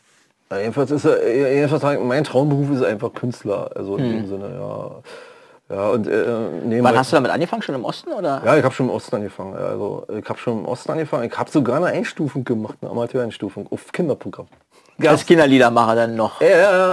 Ja, 0.51 0.59
jedenfalls 0.59 0.91
ist 0.91 1.05
er, 1.05 1.29
jedenfalls 1.55 1.83
sag 1.83 1.95
ich, 1.99 2.05
mein 2.05 2.25
Traumberuf 2.25 2.71
ist 2.71 2.83
einfach 2.83 3.13
Künstler, 3.15 3.71
also 3.75 3.97
in 3.97 4.11
dem 4.11 4.27
Sinne, 4.29 4.51
ja. 4.59 4.91
Ja, 5.77 5.89
und 5.91 6.09
äh, 6.09 6.25
nebenbei- 6.65 6.83
Wann 6.83 6.99
hast 6.99 7.13
du 7.13 7.17
damit 7.17 7.31
angefangen? 7.31 7.63
Schon 7.63 7.77
im 7.77 7.85
Osten 7.85 8.11
oder? 8.13 8.43
Ja, 8.45 8.57
ich 8.57 8.65
habe 8.65 8.75
schon 8.75 8.89
im 8.89 8.93
Osten 8.93 9.15
angefangen. 9.15 9.55
Also 9.55 10.05
ich 10.19 10.29
habe 10.29 10.37
schon 10.41 10.59
im 10.59 10.65
Osten 10.65 10.91
angefangen. 10.91 11.23
Ich 11.31 11.39
habe 11.39 11.49
sogar 11.49 11.77
eine 11.77 11.87
Einstufung 11.87 12.43
gemacht, 12.43 12.75
eine 12.83 12.91
Amateureinstufung 12.91 13.69
auf 13.71 13.93
Kinderprogramm. 13.93 14.49
Als 15.07 15.25
Kinderliedermacher 15.25 15.95
dann 15.95 16.17
noch. 16.17 16.41
Ja, 16.41 16.49
ja, 16.49 16.57
ja, 16.57 16.93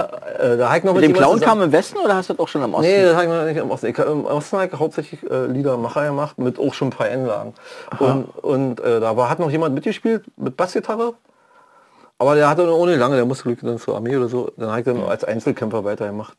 äh, 0.52 0.56
da 0.56 0.76
ich 0.76 0.84
noch 0.84 0.94
Mit 0.94 1.02
dem 1.02 1.10
jemandem 1.16 1.38
Clown 1.38 1.40
kam 1.40 1.60
im 1.62 1.72
Westen 1.72 1.98
oder 1.98 2.14
hast 2.14 2.28
du 2.30 2.34
das 2.34 2.40
auch 2.40 2.46
schon 2.48 2.62
im 2.62 2.72
Osten? 2.72 2.86
Nee, 2.86 3.02
das 3.02 3.14
habe 3.16 3.24
ich 3.24 3.30
noch 3.30 3.44
nicht 3.44 3.56
im 3.56 3.70
Osten. 3.72 3.86
Ich, 3.88 3.98
Im 3.98 4.24
Osten 4.26 4.56
habe 4.58 4.70
ich 4.72 4.78
hauptsächlich 4.78 5.28
äh, 5.28 5.46
Liedermacher 5.46 6.06
gemacht, 6.06 6.38
mit 6.38 6.60
auch 6.60 6.72
schon 6.72 6.88
ein 6.88 6.92
paar 6.92 7.08
Einlagen. 7.08 7.54
Und, 7.98 8.26
und 8.42 8.80
äh, 8.80 9.00
da 9.00 9.16
war, 9.16 9.28
hat 9.28 9.40
noch 9.40 9.50
jemand 9.50 9.74
mitgespielt 9.74 10.22
mit 10.36 10.56
Bassgitarre. 10.56 11.14
Aber 12.18 12.34
der 12.34 12.48
hatte 12.48 12.68
ohne 12.74 12.96
lange, 12.96 13.16
der 13.16 13.24
musste 13.24 13.44
Glück 13.44 13.60
dann 13.62 13.78
zur 13.78 13.96
Armee 13.96 14.16
oder 14.16 14.28
so. 14.28 14.50
Dann 14.56 14.70
habe 14.70 14.80
ich 14.80 14.84
dann 14.84 15.02
als 15.04 15.24
Einzelkämpfer 15.24 15.84
weitergemacht. 15.84 16.36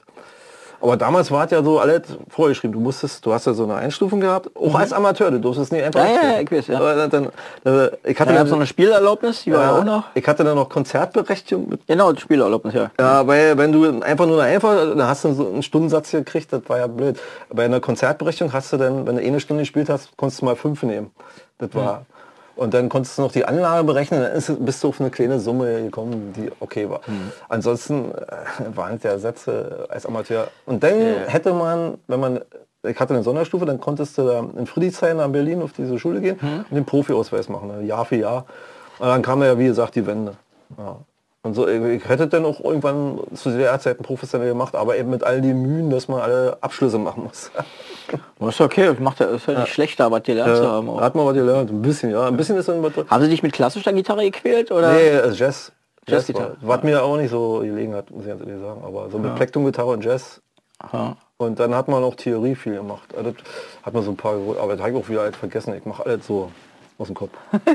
Aber 0.82 0.96
damals 0.96 1.30
war 1.30 1.46
es 1.46 1.52
ja 1.52 1.62
so 1.62 1.80
alles 1.80 2.04
vorgeschrieben. 2.30 2.74
Du 2.74 2.80
musstest, 2.80 3.26
du 3.26 3.34
hast 3.34 3.46
ja 3.46 3.54
so 3.54 3.64
eine 3.64 3.76
Einstufung 3.76 4.22
gehabt, 4.22 4.50
auch 4.56 4.76
als 4.76 4.94
Amateur, 4.94 5.30
du 5.30 5.40
durfst 5.40 5.72
nicht 5.72 5.84
einfach. 5.84 6.06
Ja, 6.06 6.32
ja, 6.32 6.40
ich 6.40 6.50
weiß, 6.50 6.68
ja. 6.68 6.78
Aber 6.78 7.08
Dann, 7.08 7.26
äh, 7.66 7.90
ich 8.06 8.20
hatte 8.20 8.34
dann 8.34 8.46
es 8.46 8.50
noch 8.50 8.58
eine 8.58 8.66
Spielerlaubnis, 8.66 9.44
die 9.44 9.52
war 9.52 9.62
ja 9.62 9.78
auch 9.78 9.84
noch. 9.84 10.04
Ich 10.14 10.26
hatte 10.26 10.44
dann 10.44 10.56
noch 10.56 10.70
Konzertberechtigung 10.70 11.78
Genau, 11.86 12.16
Spielerlaubnis, 12.16 12.74
ja. 12.74 12.92
ja, 12.98 13.28
weil 13.28 13.58
wenn 13.58 13.72
du 13.72 14.02
einfach 14.02 14.26
nur 14.26 14.42
eine 14.42 14.54
einfach, 14.54 14.76
dann 14.76 15.04
hast 15.04 15.26
du 15.26 15.34
so 15.34 15.48
einen 15.48 15.64
Stundensatz 15.64 16.12
gekriegt, 16.12 16.54
das 16.54 16.62
war 16.68 16.78
ja 16.78 16.88
blöd. 16.88 17.20
Bei 17.50 17.66
einer 17.66 17.82
Konzertberechtigung 17.82 18.54
hast 18.54 18.72
du 18.72 18.78
dann, 18.78 19.06
wenn 19.06 19.18
du 19.18 19.22
eh 19.22 19.28
eine 19.28 19.42
Stunde 19.42 19.64
gespielt 19.64 19.90
hast, 19.90 20.16
konntest 20.16 20.42
du 20.42 20.46
mal 20.46 20.56
fünf 20.56 20.84
nehmen. 20.84 21.12
Das 21.58 21.74
war. 21.76 22.06
Und 22.60 22.74
dann 22.74 22.90
konntest 22.90 23.18
du 23.18 23.22
noch 23.22 23.32
die 23.32 23.46
Anlage 23.46 23.86
berechnen, 23.86 24.22
dann 24.22 24.34
ist, 24.34 24.54
bist 24.66 24.84
du 24.84 24.90
auf 24.90 25.00
eine 25.00 25.10
kleine 25.10 25.40
Summe 25.40 25.82
gekommen, 25.82 26.34
die 26.36 26.52
okay 26.60 26.90
war. 26.90 27.00
Ansonsten 27.48 28.12
äh, 28.12 28.76
waren 28.76 28.98
es 28.98 29.04
ja 29.04 29.18
Sätze 29.18 29.88
als 29.88 30.06
Amateur. 30.06 30.50
Und 30.66 30.84
dann 30.84 30.94
hätte 31.28 31.54
man, 31.54 32.00
wenn 32.08 32.20
man, 32.20 32.42
ich 32.86 33.00
hatte 33.00 33.14
eine 33.14 33.24
Sonderstufe, 33.24 33.66
dann 33.66 33.80
konntest 33.80 34.18
du 34.18 34.28
da 34.28 34.40
in 34.58 34.68
Friedrichshain 34.68 35.16
nach 35.16 35.30
Berlin 35.30 35.62
auf 35.62 35.72
diese 35.72 35.98
Schule 35.98 36.20
gehen 36.20 36.38
und 36.70 36.76
den 36.76 36.84
Profi-Ausweis 36.84 37.48
machen, 37.48 37.70
ne, 37.70 37.82
Jahr 37.84 38.04
für 38.04 38.18
Jahr. 38.18 38.46
Und 39.00 39.08
dann 39.08 39.22
kam 39.22 39.42
ja, 39.42 39.58
wie 39.58 39.68
gesagt, 39.68 39.96
die 39.96 40.06
Wende. 40.06 40.34
Ja. 40.78 40.98
Und 41.42 41.54
so, 41.54 41.68
ich 41.68 42.08
hätte 42.08 42.28
dann 42.28 42.44
auch 42.44 42.60
irgendwann 42.60 43.22
zu 43.34 43.50
der 43.52 43.80
Zeit 43.80 43.98
professionell 44.00 44.50
gemacht, 44.50 44.76
aber 44.76 44.98
eben 44.98 45.10
mit 45.10 45.24
all 45.24 45.40
den 45.40 45.62
Mühen, 45.62 45.90
dass 45.90 46.10
man 46.10 46.20
alle 46.20 46.58
Abschlüsse 46.60 46.98
machen 46.98 47.24
muss. 47.24 47.50
Das 48.40 48.50
ist 48.50 48.62
okay, 48.62 48.88
das 48.88 49.00
macht 49.00 49.22
ja, 49.22 49.28
ist 49.28 49.48
ja 49.48 49.62
nicht 49.62 49.74
schlechter, 49.74 50.12
was 50.12 50.24
gelernt 50.24 50.58
zu 50.58 50.68
haben. 50.68 50.90
Auch. 50.90 51.00
hat 51.00 51.16
man 51.16 51.26
was 51.26 51.34
gelernt, 51.36 51.72
ein 51.72 51.82
bisschen, 51.82 52.12
ja. 52.12 52.28
Ein 52.28 52.36
bisschen 52.36 52.58
ist 52.58 52.68
dann 52.68 52.84
was. 52.84 52.92
Haben 53.10 53.24
sie 53.24 53.30
dich 53.30 53.42
mit 53.42 53.54
klassischer 53.54 53.94
Gitarre 53.94 54.30
gequält? 54.30 54.70
Oder? 54.72 54.92
Nee, 54.92 55.08
äh, 55.08 55.32
Jazz. 55.32 55.72
Jazz 56.08 56.28
Jazzgitarre. 56.28 56.58
war, 56.62 56.78
was 56.78 56.84
mir 56.84 57.04
auch 57.04 57.16
nicht 57.16 57.30
so 57.30 57.60
gelegen 57.60 57.94
hat, 57.94 58.12
muss 58.12 58.24
ich 58.24 58.30
ganz 58.30 58.42
ehrlich 58.42 58.60
sagen. 58.60 58.82
Aber 58.84 59.10
so 59.10 59.18
mit 59.18 59.34
Plektrum-Gitarre 59.36 59.92
und 59.92 60.04
Jazz, 60.04 60.42
Aha. 60.80 61.18
Und 61.38 61.60
dann 61.60 61.76
hat 61.76 61.88
man 61.88 62.04
auch 62.04 62.16
Theorie 62.16 62.56
viel 62.56 62.76
gemacht. 62.76 63.14
Also, 63.16 63.34
hat 63.84 63.94
man 63.94 64.04
so 64.04 64.12
ein 64.12 64.18
paar, 64.18 64.34
aber 64.34 64.74
das 64.74 64.82
habe 64.82 64.92
ich 64.92 64.98
auch 64.98 65.10
wieder 65.10 65.22
halt 65.22 65.36
vergessen. 65.36 65.74
Ich 65.74 65.86
mache 65.86 66.06
alles 66.06 66.26
so 66.26 66.52
aus 67.00 67.08
dem 67.08 67.16
Kopf. 67.16 67.32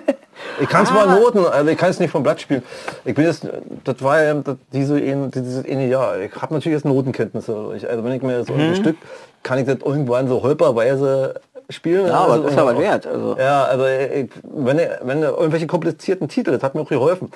Ich 0.60 0.68
kann 0.68 0.84
zwar 0.84 1.08
Ah. 1.08 1.16
Noten, 1.16 1.44
also 1.46 1.70
ich 1.70 1.78
kann 1.78 1.90
es 1.90 1.98
nicht 2.00 2.10
vom 2.10 2.22
Blatt 2.22 2.40
spielen. 2.40 2.62
Ich 3.04 3.14
bin 3.14 3.24
jetzt, 3.24 3.46
das 3.84 4.02
war 4.02 4.22
ja 4.22 4.34
das, 4.34 4.56
diese 4.72 5.00
dieses 5.00 5.64
eine 5.64 5.86
Jahr. 5.88 6.18
Ich 6.20 6.34
habe 6.40 6.54
natürlich 6.54 6.76
jetzt 6.76 6.84
Notenkenntnisse. 6.84 7.72
Ich, 7.76 7.88
also 7.88 8.04
wenn 8.04 8.12
ich 8.12 8.22
mir 8.22 8.44
so 8.44 8.52
Mhm. 8.52 8.60
ein 8.60 8.76
Stück, 8.76 8.96
kann 9.42 9.58
ich 9.58 9.66
das 9.66 9.78
irgendwann 9.84 10.28
so 10.28 10.42
holperweise 10.42 11.34
spielen. 11.70 12.06
Ja, 12.08 12.14
aber 12.24 12.32
Also 12.34 12.42
das 12.44 12.52
ist 12.52 12.58
ja 12.58 12.64
was 12.66 12.72
irgendwann 12.72 12.92
wert. 12.92 13.06
Also. 13.06 13.36
ja, 13.38 13.64
also 13.64 13.86
ich, 13.86 14.28
wenn, 14.42 14.80
wenn 15.02 15.22
irgendwelche 15.22 15.66
komplizierten 15.66 16.28
Titel, 16.28 16.50
das 16.52 16.62
hat 16.62 16.74
mir 16.74 16.82
auch 16.82 16.88
geholfen, 16.88 17.30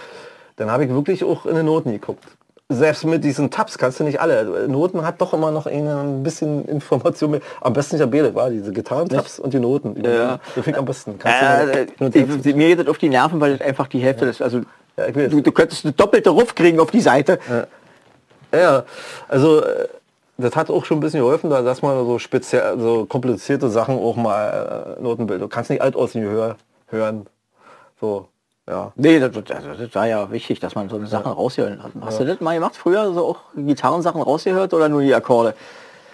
dann 0.57 0.71
habe 0.71 0.85
ich 0.85 0.91
wirklich 0.91 1.23
auch 1.25 1.47
in 1.47 1.55
den 1.55 1.67
Noten 1.67 1.93
geguckt. 1.93 2.25
Selbst 2.71 3.05
mit 3.07 3.25
diesen 3.25 3.51
Tabs 3.51 3.79
kannst 3.79 3.99
du 3.99 4.05
nicht 4.05 4.21
alle. 4.21 4.69
Noten 4.69 5.03
hat 5.03 5.19
doch 5.23 5.33
immer 5.33 5.51
noch 5.51 5.65
ein 5.67 6.23
bisschen 6.23 6.67
Information 6.69 7.31
mehr. 7.31 7.41
Am 7.63 7.73
besten 7.73 7.95
ist 7.95 8.01
ja 8.01 8.07
Belet, 8.07 8.35
war 8.35 8.51
diese 8.51 8.73
Gitarrentabs 8.73 9.39
und 9.41 9.55
die 9.55 9.59
Noten. 9.59 9.97
Ja. 10.05 10.39
Finde 10.53 10.71
ich 10.73 10.77
am 10.77 10.85
besten. 10.85 11.19
Kannst 11.19 11.75
Äh, 11.75 11.87
du 11.99 12.07
ich, 12.47 12.55
mir 12.55 12.69
geht 12.69 12.81
das 12.81 12.89
auf 12.89 12.99
die 12.99 13.09
Nerven, 13.09 13.41
weil 13.41 13.57
das 13.57 13.67
einfach 13.67 13.87
die 13.87 14.01
Hälfte 14.01 14.27
ist. 14.27 14.43
Also 14.43 14.61
Ja, 14.99 15.11
du, 15.11 15.41
du 15.41 15.51
könntest 15.53 15.87
eine 15.87 15.95
doppelte 15.95 16.29
Ruf 16.29 16.55
kriegen 16.55 16.79
auf 16.79 16.91
die 16.91 17.01
Seite. 17.01 17.39
Ja, 18.53 18.85
also 19.29 19.63
äh, 19.65 19.89
das 20.37 20.55
hat 20.55 20.69
auch 20.69 20.85
schon 20.85 20.99
ein 20.99 21.01
bisschen 21.01 21.21
geholfen, 21.21 21.49
da- 21.49 21.63
dass 21.63 21.81
man 21.81 22.05
so 22.05 22.19
speziell, 22.19 22.79
so 22.79 23.07
komplizierte 23.07 23.71
Sachen 23.71 23.97
auch 23.99 24.17
mal 24.17 24.97
äh, 24.99 25.03
Notenbild. 25.03 25.41
Du 25.41 25.49
kannst 25.49 25.71
nicht 25.71 25.81
alt 25.81 25.97
aus 25.97 26.15
hör, 26.15 26.57
hören. 26.89 27.27
So, 28.01 28.29
ja. 28.69 28.93
Nee, 28.97 29.19
das, 29.21 29.33
das, 29.33 29.45
das 29.79 29.95
war 29.95 30.07
ja 30.07 30.31
wichtig, 30.31 30.61
dass 30.61 30.75
man 30.75 30.89
so 30.89 30.97
eine 30.97 31.07
Sachen 31.07 31.33
raushören 31.33 31.83
hat. 31.83 31.93
Hast 32.05 32.21
du 32.21 32.25
das 32.25 32.41
mal 32.41 32.55
gemacht 32.55 32.77
früher, 32.77 33.13
so 33.13 33.25
auch 33.27 33.39
Gitarrensachen 33.57 34.21
rausgehört 34.23 34.73
oder 34.75 34.89
nur 34.89 35.01
die 35.03 35.15
Akkorde? 35.15 35.55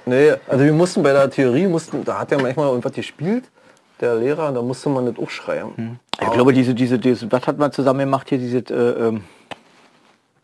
Nee, 0.07 0.33
also 0.49 0.65
wir 0.65 0.73
mussten 0.73 1.03
bei 1.03 1.13
der 1.13 1.31
Theorie, 1.31 1.67
mussten, 1.67 2.05
da 2.05 2.19
hat 2.21 2.31
ja 2.31 2.39
manchmal 2.39 2.69
irgendwas 2.69 2.93
gespielt, 2.93 3.45
der 4.01 4.17
Lehrer, 4.17 4.53
da 4.53 4.61
musste 4.61 4.89
man 4.91 5.07
das 5.07 5.15
auch 5.25 5.31
schreiben. 5.31 5.99
Ich 6.21 6.31
glaube, 6.31 6.53
diese, 6.53 6.75
diese, 6.75 6.99
diese, 6.99 7.31
was 7.33 7.47
hat 7.47 7.59
man 7.59 7.73
zusammen 7.73 8.01
gemacht 8.01 8.29
hier, 8.29 8.39
diese, 8.39 8.59
äh, 8.59 9.09
ähm, 9.09 9.25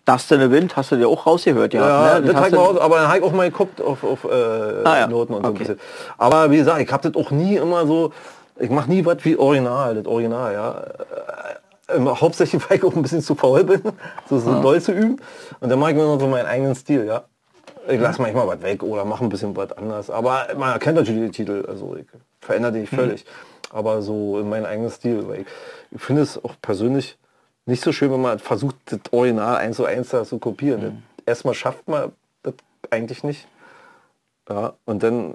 in 0.06 0.40
the 0.40 0.50
Wind, 0.50 0.74
hast 0.76 0.90
du 0.90 0.96
dir 0.96 1.08
auch 1.08 1.24
rausgehört, 1.24 1.72
ja? 1.72 1.86
Ja, 2.14 2.18
ne? 2.18 2.26
das 2.26 2.34
hast 2.36 2.46
ich 2.48 2.54
du- 2.54 2.58
auch, 2.61 2.80
aber 2.80 2.96
dann 2.96 3.06
habe 3.08 3.18
ich 3.18 3.24
auch 3.24 3.32
mal 3.32 3.48
geguckt 3.48 3.80
auf, 3.80 4.02
auf 4.02 4.24
äh, 4.24 4.28
Ah, 4.84 4.98
ja. 5.00 5.06
Noten 5.06 5.34
und 5.34 5.42
so 5.42 5.48
ein 5.50 5.54
Okay. 5.54 5.58
bisschen. 5.58 5.80
Aber 6.18 6.50
wie 6.50 6.56
gesagt, 6.56 6.80
ich 6.80 6.90
habe 6.92 7.08
das 7.08 7.22
auch 7.22 7.30
nie 7.30 7.56
immer 7.56 7.86
so, 7.86 8.12
ich 8.58 8.70
mache 8.70 8.90
nie 8.90 9.04
was 9.04 9.18
wie 9.24 9.36
Original, 9.36 9.94
das 9.94 10.06
Original, 10.06 10.52
ja. 10.52 10.82
Äh, 11.93 11.97
immer 11.97 12.20
hauptsächlich, 12.20 12.62
weil 12.70 12.78
ich 12.78 12.84
auch 12.84 12.95
ein 12.95 13.03
bisschen 13.03 13.22
zu 13.22 13.34
faul 13.34 13.64
bin, 13.64 13.82
so, 14.28 14.38
so 14.38 14.51
Ah. 14.51 14.61
doll 14.62 14.80
zu 14.80 14.93
üben. 14.93 15.20
Und 15.61 15.68
dann 15.68 15.78
mache 15.78 15.91
ich 15.93 15.97
mir 15.97 16.05
noch 16.05 16.18
so 16.20 16.26
meinen 16.26 16.47
eigenen 16.47 16.74
Stil, 16.74 17.05
ja. 17.07 17.24
Ich 17.88 17.99
lasse 18.01 18.20
manchmal 18.22 18.47
was 18.47 18.62
weg 18.62 18.82
oder 18.82 19.05
mache 19.05 19.24
ein 19.24 19.28
bisschen 19.30 19.57
was 19.57 19.72
anders. 19.72 20.11
Aber 20.11 20.47
man 20.57 20.72
erkennt 20.72 20.97
natürlich 20.97 21.22
die 21.30 21.36
Titel, 21.45 21.64
also 21.66 21.97
ich 21.97 22.05
verändere 22.41 22.72
die 22.72 22.86
völlig. 22.86 23.24
Aber 23.72 24.03
so 24.03 24.38
in 24.38 24.49
meinen 24.49 24.66
eigenen 24.66 24.91
Stil, 24.91 25.26
weil 25.28 25.41
ich, 25.41 25.47
ich 25.93 26.01
finde 26.01 26.22
es 26.22 26.43
auch 26.45 26.55
persönlich 26.61 27.16
nicht 27.66 27.82
so 27.82 27.93
schön, 27.93 28.11
wenn 28.12 28.20
man 28.20 28.38
versucht, 28.38 28.76
das 28.86 29.01
Original 29.12 29.57
eins 29.57 29.76
zu 29.76 29.84
eins 29.86 30.09
zu 30.11 30.38
kopieren. 30.38 31.03
Erstmal 31.26 31.55
schafft 31.55 31.88
man 31.88 32.12
das 32.43 32.55
eigentlich 32.91 33.24
nicht. 33.24 33.47
Ja, 34.51 34.72
und 34.84 35.01
dann 35.05 35.34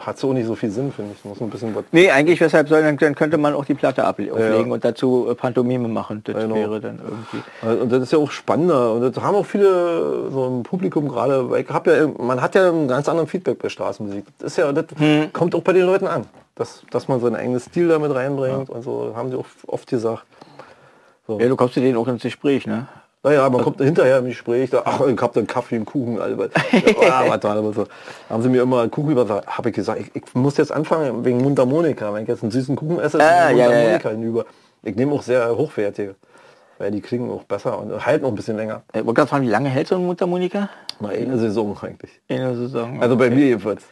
hat 0.00 0.16
es 0.18 0.24
auch 0.24 0.34
nicht 0.34 0.46
so 0.46 0.54
viel 0.54 0.70
Sinn, 0.70 0.92
finde 0.92 1.12
ich. 1.16 1.24
Muss 1.24 1.40
ein 1.40 1.48
bisschen 1.48 1.74
was. 1.74 1.84
Nee, 1.92 2.10
eigentlich 2.10 2.38
weshalb 2.42 2.68
soll, 2.68 2.82
dann, 2.82 2.98
dann 2.98 3.14
könnte 3.14 3.38
man 3.38 3.54
auch 3.54 3.64
die 3.64 3.72
Platte 3.72 4.06
able- 4.06 4.30
auflegen 4.32 4.66
Ja. 4.66 4.72
und 4.74 4.84
dazu 4.84 5.28
äh, 5.30 5.34
Pantomime 5.34 5.88
machen. 5.88 6.20
Das 6.24 6.36
Genau. 6.36 6.54
wäre 6.54 6.78
dann 6.78 7.00
irgendwie. 7.02 7.82
Und 7.82 7.90
das 7.90 8.02
ist 8.02 8.12
ja 8.12 8.18
auch 8.18 8.30
spannender. 8.30 8.92
Und 8.92 9.00
das 9.16 9.24
haben 9.24 9.34
auch 9.34 9.46
viele 9.46 10.30
so 10.30 10.46
im 10.46 10.62
Publikum 10.62 11.08
gerade, 11.08 11.48
weil 11.48 11.62
ich 11.62 11.70
hab 11.70 11.86
ja, 11.86 12.06
man 12.18 12.42
hat 12.42 12.54
ja 12.54 12.68
einen 12.68 12.86
ganz 12.86 13.08
anderen 13.08 13.28
Feedback 13.28 13.58
bei 13.62 13.70
Straßenmusik. 13.70 14.26
Das 14.38 14.52
ist 14.52 14.58
ja, 14.58 14.70
das 14.72 14.84
kommt 15.32 15.54
auch 15.54 15.62
bei 15.62 15.72
den 15.72 15.86
Leuten 15.86 16.06
an. 16.06 16.26
Dass, 16.56 16.82
dass 16.90 17.08
man 17.08 17.20
seinen 17.20 17.36
eigenen 17.36 17.58
Stil 17.60 17.88
damit 17.88 18.14
reinbringt 18.14 18.68
und 18.70 18.82
so, 18.82 19.12
haben 19.16 19.30
sie 19.30 19.36
auch 19.38 19.46
oft 19.66 19.88
gesagt. 19.88 20.24
Ja, 21.26 21.48
du 21.48 21.56
kommst 21.56 21.74
zu 21.74 21.80
denen 21.80 21.96
auch 21.96 22.06
ins 22.06 22.22
Gespräch, 22.22 22.66
ne? 22.66 22.86
Naja, 23.24 23.48
man 23.48 23.62
kommt 23.62 23.80
hinterher 23.80 24.18
im 24.18 24.26
Gespräch, 24.26 24.68
da, 24.68 24.82
ach, 24.84 25.00
ich 25.06 25.18
hab 25.18 25.32
dann 25.32 25.46
Kaffee 25.46 25.78
und 25.78 25.86
Kuchen. 25.86 26.20
Albert. 26.20 26.52
Ja, 27.02 27.26
war 27.28 27.38
das 27.38 27.74
so. 27.74 27.86
Haben 28.28 28.42
sie 28.42 28.50
mir 28.50 28.60
immer 28.62 28.86
Kuchen 28.88 29.12
übersagt. 29.12 29.46
Habe 29.48 29.70
ich 29.70 29.74
gesagt, 29.74 29.98
ich, 29.98 30.14
ich 30.14 30.34
muss 30.34 30.58
jetzt 30.58 30.70
anfangen 30.70 31.24
wegen 31.24 31.38
Mundharmonika. 31.42 32.12
Wenn 32.12 32.24
ich 32.24 32.28
jetzt 32.28 32.42
einen 32.42 32.52
süßen 32.52 32.76
Kuchen 32.76 33.00
esse, 33.00 33.18
Ah, 33.18 33.46
eine 33.46 33.58
ja, 33.58 33.64
ja, 33.64 33.70
Mundharmonika 33.70 34.08
hinüber. 34.10 34.44
Ich 34.82 34.94
nehme 34.94 35.12
auch 35.14 35.22
sehr 35.22 35.56
hochwertige, 35.56 36.16
weil 36.76 36.90
die 36.90 37.00
klingen 37.00 37.30
auch 37.30 37.44
besser 37.44 37.78
und 37.78 38.04
halten 38.04 38.26
auch 38.26 38.28
ein 38.28 38.34
bisschen 38.34 38.58
länger. 38.58 38.82
Ich 38.92 38.96
wollte 39.06 39.14
gerade 39.14 39.28
fragen, 39.30 39.44
wie 39.46 39.50
lange 39.50 39.70
hält 39.70 39.88
so 39.88 39.94
ein 39.94 40.04
Mundharmonika? 40.04 40.68
Mal 41.00 41.14
eine 41.14 41.38
Saison 41.38 41.74
eigentlich. 41.80 42.20
In 42.28 42.36
der 42.36 42.54
Saison. 42.54 43.02
Also 43.02 43.16
bei 43.16 43.30
mir 43.30 43.46
jedenfalls. 43.46 43.84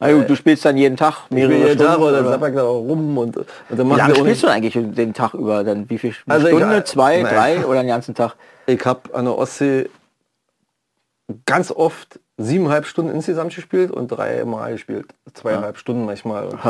Na 0.00 0.10
gut, 0.12 0.28
du 0.28 0.34
spielst 0.34 0.64
dann 0.64 0.76
jeden 0.76 0.96
Tag 0.96 1.30
mehrere 1.30 1.52
Jeden 1.54 1.78
Tag 1.78 1.86
Stunden, 1.92 2.02
oder 2.02 2.22
dann 2.24 2.40
oder? 2.40 2.48
ich 2.48 2.54
da 2.56 2.62
rum 2.64 3.16
und, 3.18 3.36
und 3.36 3.46
dann 3.70 3.78
Wie 3.78 3.82
machen 3.84 3.98
lange 3.98 4.14
wir 4.14 4.20
auch 4.22 4.26
spielst 4.26 4.42
du 4.42 4.48
eigentlich 4.48 4.72
den 4.96 5.14
Tag 5.14 5.34
über? 5.34 5.62
Dann 5.62 5.88
wie 5.88 5.96
viel 5.98 6.12
eine 6.26 6.34
Also 6.34 6.48
ich- 6.48 6.56
Stunde, 6.56 6.82
zwei, 6.82 7.22
Nein. 7.22 7.32
drei 7.32 7.64
oder 7.66 7.82
den 7.82 7.86
ganzen 7.86 8.12
Tag? 8.16 8.34
Ich 8.66 8.84
habe 8.84 9.14
an 9.14 9.24
der 9.24 9.36
Ostsee 9.36 9.88
ganz 11.46 11.70
oft 11.70 12.20
siebeneinhalb 12.38 12.86
Stunden 12.86 13.14
insgesamt 13.14 13.54
gespielt 13.54 13.90
und 13.90 14.08
dreimal 14.08 14.72
gespielt. 14.72 15.06
Zweieinhalb 15.34 15.78
Stunden 15.78 16.04
manchmal. 16.04 16.46
Und, 16.46 16.60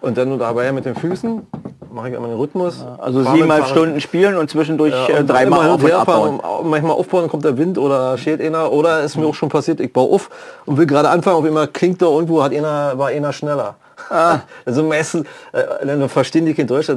und 0.00 0.18
dann 0.18 0.38
dabei 0.38 0.72
mit 0.72 0.84
den 0.84 0.94
Füßen 0.94 1.46
mache 1.90 2.10
ich 2.10 2.14
immer 2.14 2.28
den 2.28 2.36
Rhythmus. 2.36 2.84
Also 2.98 3.22
Fahr 3.22 3.32
mit 3.32 3.42
siebeneinhalb 3.42 3.66
Stunden 3.66 4.00
spielen 4.00 4.36
und 4.36 4.50
zwischendurch 4.50 4.92
Ja, 4.92 5.16
äh, 5.16 5.20
und 5.20 5.26
dreimal 5.26 5.70
auf 5.70 5.82
und 5.82 5.92
abbauen. 5.92 6.40
und 6.40 6.70
manchmal 6.70 6.92
aufbauen, 6.92 7.22
dann 7.22 7.30
kommt 7.30 7.44
der 7.44 7.56
Wind 7.58 7.78
oder 7.78 8.16
steht 8.18 8.40
einer 8.40 8.70
oder 8.72 9.02
ist 9.02 9.16
mir 9.16 9.26
auch 9.26 9.34
schon 9.34 9.48
passiert, 9.48 9.80
ich 9.80 9.92
baue 9.92 10.14
auf 10.14 10.30
und 10.66 10.76
will 10.76 10.86
gerade 10.86 11.08
anfangen, 11.08 11.36
auf 11.36 11.44
immer 11.44 11.66
klingt 11.66 12.00
da 12.02 12.06
irgendwo, 12.06 12.42
hat 12.42 12.54
einer, 12.54 12.98
war 12.98 13.08
einer 13.08 13.32
schneller. 13.32 13.76
Ah. 14.10 14.40
Also 14.64 14.82
meistens, 14.82 15.26
äh, 15.52 15.86
dann 15.86 16.08
verstehen 16.08 16.44
die 16.44 16.54
kein 16.54 16.66
Deutsch. 16.66 16.90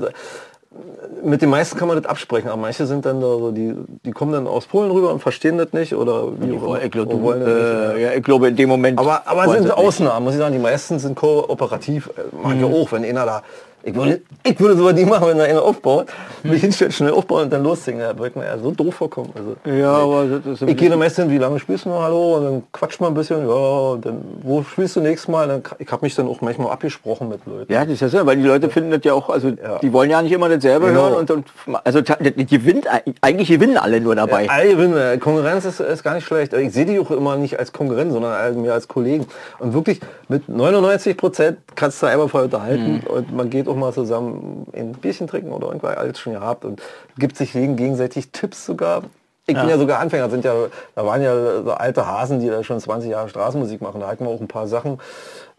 Mit 1.24 1.42
den 1.42 1.50
meisten 1.50 1.78
kann 1.78 1.88
man 1.88 1.98
das 2.02 2.10
absprechen, 2.10 2.50
aber 2.50 2.62
manche 2.62 2.86
sind 2.86 3.06
dann 3.06 3.20
da 3.20 3.28
so, 3.28 3.52
die, 3.52 3.74
die 4.06 4.12
kommen 4.12 4.32
dann 4.32 4.48
aus 4.48 4.66
Polen 4.68 4.92
rüber 4.92 5.12
und 5.12 5.20
verstehen 5.22 5.58
das 5.58 5.74
nicht 5.74 5.94
oder 5.96 6.28
wie 6.40 6.58
auch 6.58 6.64
immer. 6.64 6.82
Ich 6.84 6.92
nicht. 7.36 7.48
äh, 7.48 8.02
ja, 8.04 8.12
ich 8.14 8.24
glaube 8.24 8.48
in 8.48 8.56
dem 8.56 8.70
Moment. 8.70 8.98
Aber, 9.00 9.24
aber 9.26 9.46
wollen 9.46 9.64
sind. 9.64 9.72
Ausnahmen, 9.72 10.24
muss 10.26 10.34
ich 10.34 10.40
sagen. 10.40 10.54
Die 10.54 10.60
meisten 10.60 11.00
sind 11.00 11.16
kooperativ. 11.16 12.10
Äh, 12.18 12.36
Mag 12.42 12.56
Mhm. 12.58 12.74
auch, 12.74 12.92
wenn 12.92 13.04
einer 13.04 13.26
da. 13.26 13.44
Ich 13.84 13.96
würde, 13.96 14.22
ich 14.44 14.60
würde 14.60 14.76
sowas 14.76 14.94
nie 14.94 15.06
machen, 15.06 15.28
wenn 15.28 15.38
da 15.38 15.46
einer 15.46 15.64
aufbaut, 15.64 16.08
mich 16.44 16.62
hinstellt, 16.62 16.94
schnell 16.94 17.12
aufbauen 17.12 17.44
und 17.44 17.54
dann 17.54 17.64
lossingen. 17.64 18.02
Da 18.02 18.18
wird 18.18 18.36
mir 18.36 18.46
ja 18.46 18.58
so 18.58 18.72
doof 18.72 18.96
vorkommen. 18.96 19.32
Also, 19.36 19.56
Ja, 19.78 19.92
aber 19.92 20.26
ich 20.68 20.78
gehe 20.78 20.90
dann 20.90 21.00
meistens 21.00 21.26
hin, 21.26 21.34
wie 21.34 21.38
lange 21.38 21.60
spielst 21.60 21.86
du 21.86 21.90
noch, 21.90 22.02
hallo? 22.02 22.38
Und 22.38 22.44
dann 22.44 22.64
quatscht 22.74 23.00
man 23.00 23.12
ein 23.12 23.16
bisschen, 23.16 23.48
ja, 23.48 23.96
dann, 24.02 24.22
wo 24.44 24.64
spielst 24.64 24.98
du 24.98 25.02
nächstes 25.02 25.30
Mal? 25.30 25.48
Dann, 25.48 25.64
ich 25.80 25.90
habe 25.92 26.06
mich 26.06 26.14
dann 26.14 26.28
auch 26.28 26.42
manchmal 26.42 26.72
abgesprochen 26.72 27.30
mit 27.30 27.40
Leuten. 27.46 27.72
Ja, 27.72 27.86
das 27.86 27.94
ist 27.94 28.02
ja 28.02 28.10
so, 28.10 28.26
weil 28.26 28.36
die 28.36 28.44
Leute 28.44 28.70
finden 28.70 28.92
das 28.92 29.00
ja 29.04 29.14
auch, 29.14 29.30
also 29.30 29.52
die 29.82 29.94
wollen 29.94 30.10
ja 30.10 30.22
nicht 30.22 30.34
immer 30.34 30.50
dasselbe 30.50 30.88
Genau. 30.88 31.02
hören 31.02 31.14
und, 31.14 31.32
und 31.32 31.46
also 31.84 32.02
die 32.02 32.46
gewinnt 32.46 32.86
eigentlich 33.22 33.48
gewinnen 33.50 33.78
alle 33.78 34.02
nur 34.02 34.16
dabei. 34.16 34.50
Alle 34.50 34.70
gewinnen. 34.76 35.20
Konkurrenz 35.20 35.64
ist, 35.66 35.80
ist 35.80 36.04
gar 36.04 36.16
nicht 36.16 36.26
schlecht. 36.26 36.54
Ich 36.54 36.74
sehe 36.74 36.86
die 36.86 37.00
auch 37.00 37.12
immer 37.12 37.38
nicht 37.38 37.58
als 37.60 37.72
Konkurrenten, 37.72 38.14
sondern 38.14 38.62
mehr 38.62 38.74
als 38.74 38.88
Kollegen. 38.88 39.26
Und 39.60 39.74
wirklich 39.74 40.00
mit 40.28 40.50
99 40.50 41.16
Prozent 41.16 41.58
kannst 41.76 42.02
du 42.02 42.08
einmal 42.08 42.28
voll 42.28 42.44
unterhalten 42.44 43.02
und 43.08 43.34
man 43.34 43.50
geht 43.50 43.68
auch 43.70 43.76
mal 43.76 43.94
zusammen 43.94 44.66
ein 44.74 44.94
Bierchen 44.94 45.28
trinken 45.28 45.52
oder 45.52 45.68
irgendwas 45.68 45.98
alles 45.98 46.20
schon 46.20 46.34
gehabt 46.34 46.66
und 46.66 46.82
gibt 47.18 47.38
sich 47.38 47.54
gegen- 47.54 47.76
gegenseitig 47.76 48.32
Tipps 48.32 48.66
sogar. 48.66 49.04
Ich 49.48 49.56
bin 49.56 49.68
ja 49.68 49.80
sogar 49.80 50.00
Anfänger, 50.00 50.30
sind 50.30 50.46
ja, 50.46 50.54
da 50.94 51.06
waren 51.08 51.24
ja 51.24 51.64
so 51.64 51.72
alte 51.72 52.06
Hasen, 52.06 52.40
die 52.40 52.50
da 52.50 52.64
schon 52.64 52.80
20 52.80 53.10
Jahre 53.10 53.30
Straßenmusik 53.30 53.82
machen. 53.82 54.00
Da 54.00 54.08
hatten 54.08 54.24
wir 54.24 54.30
auch 54.32 54.40
ein 54.42 54.48
paar 54.48 54.68
Sachen, 54.68 55.00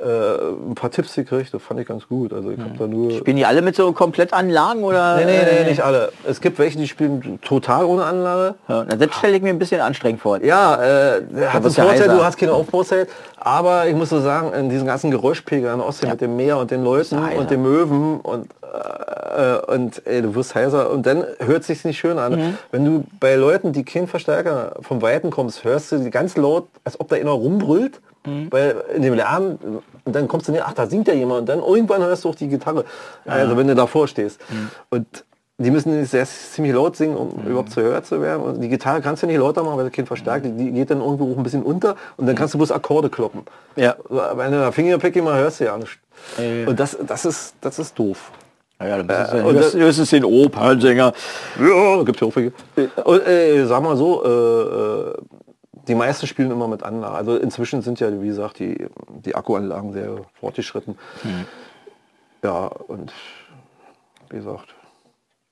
äh, 0.01 0.71
ein 0.71 0.75
paar 0.75 0.91
Tipps 0.91 1.15
gekriegt, 1.15 1.53
das 1.53 1.63
fand 1.63 1.81
ich 1.81 1.87
ganz 1.87 2.09
gut. 2.09 2.33
Also 2.33 2.51
ich 2.51 2.59
habe 2.59 2.71
da 2.79 2.87
nur... 2.87 3.11
Spielen 3.13 3.37
die 3.37 3.45
alle 3.45 3.63
mit 3.63 3.77
so 3.77 3.93
Komplettanlagen 3.93 4.83
oder? 4.83 5.17
Nee, 5.17 5.25
nee, 5.27 5.63
nee, 5.63 5.69
nicht 5.71 5.83
alle. 5.83 6.13
Es 6.27 6.41
gibt 6.41 6.59
welche, 6.59 6.79
die 6.79 6.89
spielen 6.89 7.39
total 7.43 7.85
ohne 7.85 8.05
Anlage. 8.05 8.55
Ja, 8.69 8.85
das 8.85 9.15
stelle 9.15 9.37
ich 9.37 9.43
mir 9.43 9.51
ein 9.51 9.59
bisschen 9.59 9.81
anstrengend 9.81 10.21
vor. 10.23 10.43
Ja, 10.43 10.75
äh, 10.83 11.23
hat 11.47 11.65
einen 11.65 11.75
ja 11.75 11.85
Vorteil, 11.85 12.09
du 12.09 12.25
hast 12.25 12.39
keine 12.39 12.53
Aufbauzeit, 12.53 13.09
aber 13.37 13.87
ich 13.87 13.95
muss 13.95 14.09
so 14.11 14.21
sagen, 14.21 14.53
in 14.55 14.71
diesen 14.71 14.87
ganzen 14.87 15.11
Geräuschpegel 15.11 15.69
an 15.71 15.79
der 15.79 15.89
Ostsee 15.89 16.09
mit 16.09 16.21
dem 16.21 16.37
Meer 16.37 16.59
und 16.59 16.71
den 16.71 16.83
Leuten 16.83 17.23
heiser. 17.23 17.39
und 17.39 17.51
den 17.51 17.63
Möwen 17.63 18.21
und, 18.21 18.49
äh, 19.37 19.73
und 19.73 20.07
ey, 20.07 20.23
du 20.23 20.35
wirst 20.35 20.55
heiser 20.55 20.91
und 20.91 21.05
dann 21.07 21.25
hört 21.39 21.65
sich 21.65 21.85
nicht 21.85 21.99
schön 21.99 22.19
an. 22.19 22.33
Mhm. 22.33 22.59
Wenn 22.71 22.85
du 22.85 23.05
bei 23.21 23.35
Leuten, 23.35 23.73
die 23.73 23.85
keinen 23.85 24.09
Verstärker 24.09 24.77
vom 24.81 25.03
Weiten 25.03 25.31
kommst, 25.31 25.65
hörst 25.65 25.93
du 25.93 25.99
die 25.99 26.11
ganz 26.11 26.37
laut, 26.37 26.69
als 26.85 26.99
ob 26.99 27.09
da 27.09 27.17
einer 27.17 27.31
rumbrüllt, 27.31 28.01
Mhm. 28.27 28.49
weil 28.51 28.77
in 28.95 29.01
dem 29.01 29.15
Lärm 29.15 29.59
und 30.05 30.15
dann 30.15 30.29
kommst 30.29 30.49
du 30.49 30.53
nicht, 30.53 30.63
ach, 30.65 30.73
da 30.75 30.87
singt 30.87 31.09
ja 31.09 31.15
jemand 31.15 31.41
und 31.41 31.49
dann 31.49 31.59
irgendwann 31.61 32.03
hörst 32.03 32.25
du 32.25 32.29
auch 32.31 32.35
die 32.35 32.49
Gitarre, 32.49 32.85
also 33.27 33.57
wenn 33.57 33.67
du 33.69 33.75
davor 33.75 34.09
stehst. 34.09 34.41
Mhm. 34.51 34.71
Und 34.91 35.07
die 35.59 35.71
müssen 35.71 36.05
sehr 36.07 36.25
ziemlich 36.25 36.73
laut 36.73 36.97
singen, 36.97 37.17
um 37.19 37.45
überhaupt 37.47 37.71
zu 37.71 37.83
hören 37.83 38.03
zu 38.03 38.23
werden. 38.23 38.43
Und 38.43 38.61
die 38.63 38.69
Gitarre 38.71 39.03
kannst 39.03 39.23
du 39.23 39.27
nicht 39.27 39.37
lauter 39.39 39.63
machen, 39.63 39.77
weil 39.77 39.85
du 39.85 39.91
kein 39.91 40.07
Verstärker, 40.07 40.49
die 40.49 40.71
geht 40.73 40.91
dann 40.91 41.03
irgendwo 41.03 41.31
auch 41.33 41.37
ein 41.37 41.43
bisschen 41.43 41.63
unter 41.63 41.97
und 42.17 42.27
dann 42.27 42.35
kannst 42.35 42.55
du 42.55 42.59
bloß 42.59 42.73
Akkorde 42.73 43.11
kloppen. 43.11 43.43
Ja. 43.77 43.95
Wenn 44.09 44.53
du 44.53 44.59
da 44.59 44.73
Fingerpicking 44.73 45.23
mal 45.23 45.39
hörst 45.39 45.61
du 45.61 45.65
ja 45.65 45.77
nicht. 45.77 45.99
Ja. 46.39 46.67
Und 46.67 46.81
das, 46.81 46.97
das, 47.07 47.27
ist, 47.27 47.55
das 47.61 47.79
ist 47.79 47.99
doof. 47.99 48.33
Ja, 48.81 48.87
ja, 48.87 49.03
das 49.03 49.29
ist, 49.29 49.35
Äh, 49.35 49.39
ja, 49.39 49.45
und 49.45 49.55
das, 49.57 49.73
das- 49.73 49.81
das 49.81 49.99
ist 49.99 50.13
den 50.13 50.25
Opernsänger. 50.25 51.13
Ja, 51.61 52.03
gibt 52.05 52.21
ja 52.23 52.27
auch. 52.27 53.05
Und, 53.05 53.27
äh, 53.27 53.67
sag 53.67 53.83
mal 53.83 53.97
so, 53.99 54.25
äh, 54.25 54.29
äh, 54.31 55.15
die 55.91 55.95
meisten 55.97 56.27
spielen 56.27 56.51
immer 56.51 56.69
mit 56.69 56.83
Anlage. 56.83 57.15
Also 57.15 57.37
inzwischen 57.37 57.83
sind 57.83 58.01
ja, 58.01 58.23
wie 58.23 58.29
gesagt, 58.29 58.61
die, 58.61 58.87
die 59.25 59.35
Akkuanlagen 59.35 59.93
sehr 59.93 60.25
fortgeschritten. 60.39 60.97
Ja, 62.43 62.67
und 62.67 63.13
wie 64.31 64.37
gesagt, 64.37 64.75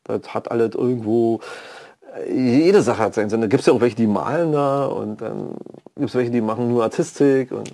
das 0.04 0.32
hat 0.32 0.50
alles 0.50 0.74
irgendwo, 0.74 1.40
jede 2.30 2.82
Sache 2.82 3.02
hat 3.02 3.14
seinen 3.14 3.30
Sinn. 3.30 3.40
Da 3.40 3.48
gibt 3.48 3.60
es 3.60 3.66
ja 3.66 3.72
auch 3.72 3.80
welche, 3.80 3.96
die 3.96 4.06
malen 4.06 4.52
da 4.52 4.86
und 4.86 5.20
dann 5.20 5.56
gibt 5.96 6.08
es 6.08 6.14
welche, 6.14 6.30
die 6.30 6.40
machen 6.40 6.68
nur 6.68 6.84
Artistik 6.84 7.50
und 7.52 7.72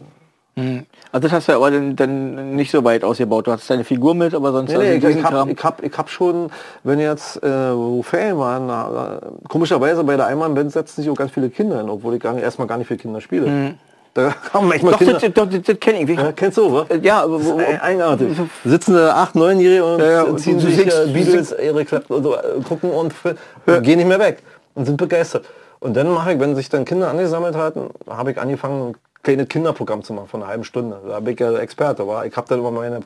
Also 0.56 1.22
das 1.28 1.32
hast 1.32 1.48
du 1.48 1.52
aber 1.52 1.70
dann, 1.70 1.96
dann 1.96 2.54
nicht 2.54 2.70
so 2.70 2.84
weit 2.84 3.02
ausgebaut. 3.02 3.46
Du 3.46 3.52
hast 3.52 3.68
deine 3.68 3.82
Figur 3.84 4.14
mit, 4.14 4.34
aber 4.34 4.52
sonst... 4.52 4.70
Nee, 4.70 4.78
nee, 4.78 4.84
also 4.84 4.94
ich, 4.94 5.04
diesen 5.04 5.18
ich 5.20 5.24
habe 5.24 5.50
ich 5.50 5.64
hab, 5.64 5.82
ich 5.82 5.98
hab 5.98 6.08
schon, 6.08 6.50
wenn 6.84 7.00
jetzt 7.00 7.42
äh, 7.42 7.76
wo 7.76 8.02
Ferien 8.02 8.38
waren, 8.38 8.66
na, 8.68 9.18
komischerweise 9.48 10.04
bei 10.04 10.16
der 10.16 10.26
Einmann-Band 10.26 10.70
setzen 10.72 11.02
sich 11.02 11.10
auch 11.10 11.16
ganz 11.16 11.32
viele 11.32 11.50
Kinder 11.50 11.78
hin, 11.78 11.88
obwohl 11.90 12.14
ich 12.14 12.20
gar 12.20 12.32
nicht, 12.34 12.44
erstmal 12.44 12.68
gar 12.68 12.78
nicht 12.78 12.86
für 12.86 12.96
Kinder 12.96 13.20
spiele. 13.20 13.74
Da 14.14 14.32
kamen 14.52 14.68
manchmal 14.68 14.92
Doch, 14.92 14.98
Kinder. 14.98 15.14
das, 15.18 15.32
doch, 15.32 15.48
das, 15.50 15.62
das 15.62 15.80
kenne 15.80 16.02
ich. 16.02 16.16
Ja, 16.16 16.30
kennst 16.30 16.56
du, 16.58 16.72
was? 16.72 16.86
Ja, 17.02 17.22
aber 17.24 17.44
wo, 17.44 17.56
ein- 17.58 17.80
eigenartig. 17.80 18.28
Sitzen 18.64 18.94
da 18.94 19.14
acht, 19.14 19.34
neunjährige 19.34 19.84
und 19.84 19.98
Ja, 20.00 20.10
ja, 20.10 20.22
und 20.22 20.38
ziehen 20.38 20.58
du 20.60 20.66
sich 20.66 20.76
singst- 20.76 21.04
äh, 21.08 21.12
Beatles, 21.12 21.50
Eric 21.50 21.88
Clapton 21.88 22.16
und 22.18 22.22
so, 22.22 22.34
äh, 22.36 22.40
gucken 22.68 22.90
und 22.90 23.12
f- 23.12 23.34
gehen 23.82 23.98
nicht 23.98 24.06
mehr 24.06 24.20
weg 24.20 24.38
und 24.76 24.84
sind 24.86 24.96
begeistert. 24.98 25.46
Und 25.80 25.96
dann 25.96 26.08
mache 26.10 26.32
ich, 26.32 26.38
wenn 26.40 26.54
sich 26.54 26.68
dann 26.68 26.84
Kinder 26.84 27.08
angesammelt 27.10 27.56
hatten, 27.56 27.90
habe 28.08 28.30
ich 28.30 28.40
angefangen, 28.40 28.94
kleines 29.24 29.48
Kinderprogramm 29.48 30.04
zu 30.04 30.12
machen 30.12 30.28
von 30.28 30.42
einer 30.42 30.50
halben 30.50 30.64
Stunde. 30.64 31.00
Da 31.08 31.18
bin 31.18 31.34
ich 31.34 31.40
ja 31.40 31.52
Experte. 31.58 32.06
War. 32.06 32.24
Ich 32.26 32.36
habe 32.36 32.48
dann 32.48 32.60
immer 32.60 32.70
meine 32.70 33.00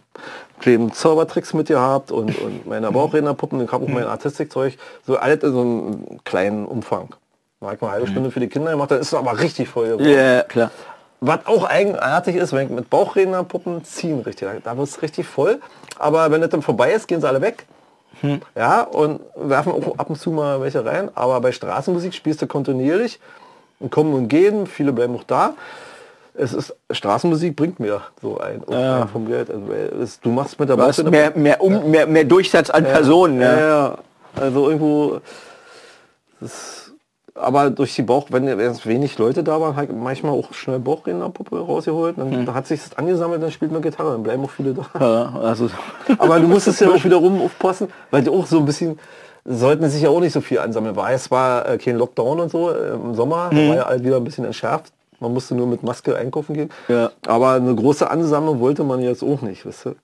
kleinen 0.60 0.92
Zaubertricks 0.92 1.54
mitgehabt 1.54 2.12
und, 2.12 2.38
und 2.38 2.66
meine 2.66 2.90
Bauchrednerpuppen. 2.92 3.64
Ich 3.64 3.72
habe 3.72 3.84
auch 3.84 3.88
mein 3.88 4.06
Artistikzeug. 4.06 4.76
So 5.06 5.16
alles 5.16 5.42
in 5.42 5.52
so 5.52 5.60
einem 5.60 6.20
kleinen 6.24 6.66
Umfang. 6.66 7.14
Da 7.60 7.72
ich 7.72 7.80
mal 7.80 7.88
eine 7.88 7.96
halbe 7.96 8.08
Stunde 8.08 8.30
für 8.30 8.40
die 8.40 8.48
Kinder 8.48 8.72
gemacht. 8.72 8.90
Dann 8.90 9.00
ist 9.00 9.08
es 9.08 9.14
aber 9.14 9.40
richtig 9.40 9.68
voll 9.68 9.86
geworden. 9.86 10.08
ja, 10.08 10.42
klar. 10.42 10.70
Was 11.20 11.46
auch 11.46 11.64
eigenartig 11.64 12.36
ist, 12.36 12.52
wenn 12.52 12.66
ich 12.66 12.72
mit 12.72 12.90
Bauchrednerpuppen 12.90 13.84
ziehen 13.84 14.20
richtig, 14.20 14.48
da 14.62 14.76
wird 14.76 14.88
es 14.88 15.02
richtig 15.02 15.26
voll. 15.26 15.60
Aber 15.98 16.30
wenn 16.30 16.40
das 16.40 16.50
dann 16.50 16.62
vorbei 16.62 16.92
ist, 16.92 17.08
gehen 17.08 17.20
sie 17.20 17.26
alle 17.26 17.40
weg. 17.40 17.66
Ja, 18.56 18.82
und 18.82 19.20
werfen 19.36 19.72
auch 19.72 19.98
ab 19.98 20.10
und 20.10 20.16
zu 20.16 20.30
mal 20.30 20.60
welche 20.60 20.84
rein. 20.84 21.10
Aber 21.14 21.40
bei 21.40 21.52
Straßenmusik 21.52 22.14
spielst 22.14 22.42
du 22.42 22.46
kontinuierlich 22.46 23.20
und 23.80 23.90
kommen 23.90 24.14
und 24.14 24.28
gehen. 24.28 24.66
Viele 24.66 24.92
bleiben 24.92 25.14
auch 25.16 25.24
da. 25.24 25.54
Es 26.40 26.52
ist 26.54 26.74
Straßenmusik 26.90 27.56
bringt 27.56 27.80
mir 27.80 28.00
so 28.22 28.38
ein, 28.38 28.62
auch 28.66 28.72
ein 29.02 29.08
vom 29.08 29.26
Geld. 29.26 29.50
Also, 29.50 29.64
es, 30.02 30.20
du 30.20 30.30
machst 30.30 30.58
mit 30.60 30.68
der 30.68 30.76
Bauchredner- 30.76 31.10
mehr, 31.10 31.32
mehr, 31.34 31.60
um, 31.60 31.90
mehr, 31.90 32.06
mehr 32.06 32.24
Durchsatz 32.24 32.70
an 32.70 32.84
Personen. 32.84 33.40
ja, 33.40 33.58
Ja. 33.58 33.66
ja. 33.68 33.98
Also 34.40 34.68
irgendwo. 34.68 35.20
Das, 36.40 36.92
aber 37.34 37.70
durch 37.70 37.94
die 37.94 38.02
Bauch, 38.02 38.26
wenn 38.30 38.46
jetzt 38.46 38.86
wenig 38.86 39.16
Leute 39.18 39.42
da 39.44 39.60
waren, 39.60 39.76
hat 39.76 39.92
manchmal 39.92 40.32
auch 40.32 40.52
schnell 40.52 40.78
Bauchrednerpuppe 40.80 41.58
rausgeholt. 41.58 42.18
Dann 42.18 42.46
da 42.46 42.54
hat 42.54 42.66
sich 42.66 42.82
das 42.82 42.96
angesammelt, 42.98 43.42
dann 43.42 43.50
spielt 43.52 43.70
man 43.72 43.82
Gitarre, 43.82 44.12
dann 44.12 44.22
bleiben 44.22 44.44
auch 44.44 44.50
viele 44.50 44.74
da. 44.74 44.86
Ja, 44.98 45.40
also, 45.40 45.68
Aber 46.18 46.38
du 46.40 46.46
musstest 46.48 46.80
ja 46.80 46.88
auch 46.88 47.02
wiederum 47.04 47.40
aufpassen, 47.42 47.88
weil 48.10 48.22
die 48.22 48.30
auch 48.30 48.46
so 48.46 48.58
ein 48.58 48.64
bisschen 48.64 48.98
sollten 49.44 49.88
sich 49.88 50.02
ja 50.02 50.10
auch 50.10 50.20
nicht 50.20 50.32
so 50.32 50.40
viel 50.40 50.58
ansammeln. 50.58 50.94
War 50.96 51.10
es 51.12 51.30
war 51.30 51.66
äh, 51.68 51.78
kein 51.78 51.96
Lockdown 51.96 52.40
und 52.40 52.50
so 52.50 52.70
äh, 52.70 52.90
im 52.94 53.14
Sommer, 53.14 53.48
da 53.50 53.56
war 53.56 53.76
ja 53.76 53.82
alles 53.86 54.02
wieder 54.04 54.16
ein 54.16 54.24
bisschen 54.24 54.44
entschärft. 54.44 54.92
Man 55.20 55.32
musste 55.32 55.54
nur 55.54 55.66
mit 55.66 55.82
Maske 55.82 56.16
einkaufen 56.16 56.54
gehen. 56.54 56.70
Ja. 56.88 57.10
Aber 57.26 57.52
eine 57.52 57.74
große 57.74 58.10
Ansammlung 58.10 58.60
wollte 58.60 58.84
man 58.84 59.00
jetzt 59.00 59.22
auch 59.22 59.42
nicht, 59.42 59.66
weißt 59.66 59.86
du? 59.86 59.94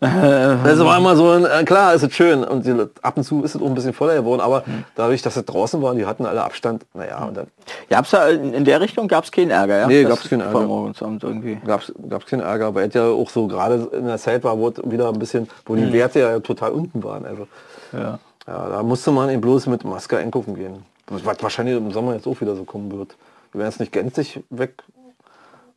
Das 0.00 0.78
war 0.80 0.98
immer 0.98 1.16
so, 1.16 1.30
ein, 1.30 1.44
äh, 1.46 1.64
klar, 1.64 1.94
ist 1.94 2.02
es 2.02 2.12
schön 2.14 2.44
und 2.44 2.66
die, 2.66 2.74
ab 3.00 3.16
und 3.16 3.24
zu 3.24 3.42
ist 3.42 3.54
es 3.54 3.62
auch 3.62 3.66
ein 3.66 3.74
bisschen 3.74 3.92
voller 3.94 4.16
geworden, 4.16 4.40
aber 4.40 4.64
dadurch, 4.96 5.22
dass 5.22 5.36
es 5.36 5.44
draußen 5.46 5.80
waren, 5.80 5.96
die 5.96 6.04
hatten 6.04 6.26
alle 6.26 6.42
Abstand, 6.42 6.84
naja, 6.94 7.24
und 7.24 7.36
dann 7.36 7.46
gab's 7.88 8.10
da 8.10 8.28
in 8.28 8.64
der 8.64 8.80
Richtung 8.80 9.08
gab's 9.08 9.30
keinen 9.30 9.50
Ärger, 9.50 9.78
ja? 9.78 9.86
Nee, 9.86 10.02
Das 10.02 10.10
gab's 10.16 10.28
keinen 10.28 10.40
Ärger. 10.40 10.52
Vom 10.60 10.70
Ordnungsamt 10.70 11.22
irgendwie. 11.22 11.58
gab 11.64 11.80
es 11.80 12.26
keinen 12.26 12.40
Ärger, 12.42 12.74
weil 12.74 12.88
es 12.88 12.94
ja 12.94 13.06
auch 13.08 13.30
so 13.30 13.46
gerade 13.46 13.88
in 13.92 14.06
der 14.06 14.18
Zeit 14.18 14.44
war, 14.44 14.58
wo 14.58 14.68
es 14.68 14.74
wieder 14.84 15.08
ein 15.08 15.18
bisschen, 15.18 15.48
wo 15.64 15.74
die 15.74 15.90
Werte 15.92 16.20
ja 16.20 16.38
total 16.40 16.72
unten 16.72 17.02
waren. 17.02 17.24
Also, 17.24 17.46
Ja. 17.92 18.18
ja, 18.46 18.68
da 18.68 18.82
musste 18.82 19.10
man 19.10 19.30
eben 19.30 19.40
bloß 19.40 19.68
mit 19.68 19.84
Maske 19.84 20.18
einkaufen 20.18 20.54
gehen. 20.54 20.84
Was 21.08 21.22
wahrscheinlich 21.42 21.76
im 21.76 21.90
Sommer 21.92 22.14
jetzt 22.14 22.26
auch 22.26 22.38
wieder 22.40 22.56
so 22.56 22.64
kommen 22.64 22.90
wird. 22.92 23.14
Wir 23.54 23.60
werden 23.60 23.68
es 23.68 23.78
nicht 23.78 23.92
gänzlich 23.92 24.42
weg 24.50 24.82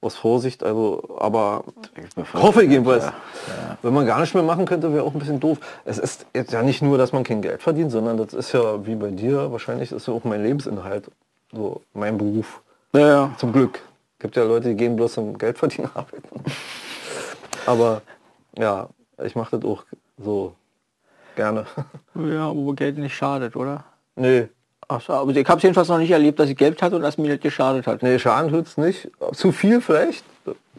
aus 0.01 0.15
Vorsicht, 0.15 0.63
also 0.63 1.15
aber 1.19 1.63
hoffe 2.33 2.63
ich 2.63 2.71
jedenfalls. 2.71 3.11
Wenn 3.83 3.93
man 3.93 4.05
gar 4.07 4.19
nicht 4.19 4.33
mehr 4.33 4.43
machen 4.43 4.65
könnte, 4.65 4.91
wäre 4.93 5.03
auch 5.03 5.13
ein 5.13 5.19
bisschen 5.19 5.39
doof. 5.39 5.59
Es 5.85 5.99
ist 5.99 6.25
jetzt 6.33 6.51
ja 6.51 6.63
nicht 6.63 6.81
nur, 6.81 6.97
dass 6.97 7.13
man 7.13 7.23
kein 7.23 7.41
Geld 7.41 7.61
verdient, 7.61 7.91
sondern 7.91 8.17
das 8.17 8.33
ist 8.33 8.51
ja 8.51 8.85
wie 8.87 8.95
bei 8.95 9.11
dir 9.11 9.51
wahrscheinlich 9.51 9.91
ist 9.91 10.07
ja 10.07 10.13
auch 10.13 10.23
mein 10.23 10.43
Lebensinhalt, 10.43 11.11
so 11.51 11.81
mein 11.93 12.17
Beruf. 12.17 12.61
Ja, 12.93 13.07
ja. 13.07 13.35
Zum 13.37 13.53
Glück. 13.53 13.79
Gibt 14.17 14.35
ja 14.35 14.43
Leute, 14.43 14.69
die 14.69 14.75
gehen 14.75 14.95
bloß 14.95 15.13
zum 15.13 15.37
Geld 15.37 15.59
verdienen 15.59 15.89
arbeiten. 15.93 16.43
Aber 17.67 18.01
ja, 18.57 18.89
ich 19.23 19.35
mache 19.35 19.59
das 19.59 19.69
auch 19.69 19.83
so 20.17 20.55
gerne. 21.35 21.67
Ja, 22.15 22.55
wo 22.55 22.73
Geld 22.73 22.97
nicht 22.97 23.15
schadet, 23.15 23.55
oder? 23.55 23.83
nee, 24.15 24.49
Ach 24.89 25.01
so, 25.01 25.13
aber 25.13 25.35
ich 25.35 25.47
habe 25.47 25.61
jedenfalls 25.61 25.89
noch 25.89 25.97
nicht 25.97 26.11
erlebt, 26.11 26.39
dass 26.39 26.49
ich 26.49 26.55
Geld 26.55 26.81
hatte 26.81 26.95
und 26.95 27.01
das 27.01 27.17
mir 27.17 27.29
nicht 27.29 27.43
geschadet 27.43 27.85
hat. 27.87 28.01
nee, 28.03 28.17
Schaden 28.17 28.51
tut's 28.51 28.77
nicht. 28.77 29.09
Zu 29.33 29.51
viel 29.51 29.81
vielleicht. 29.81 30.23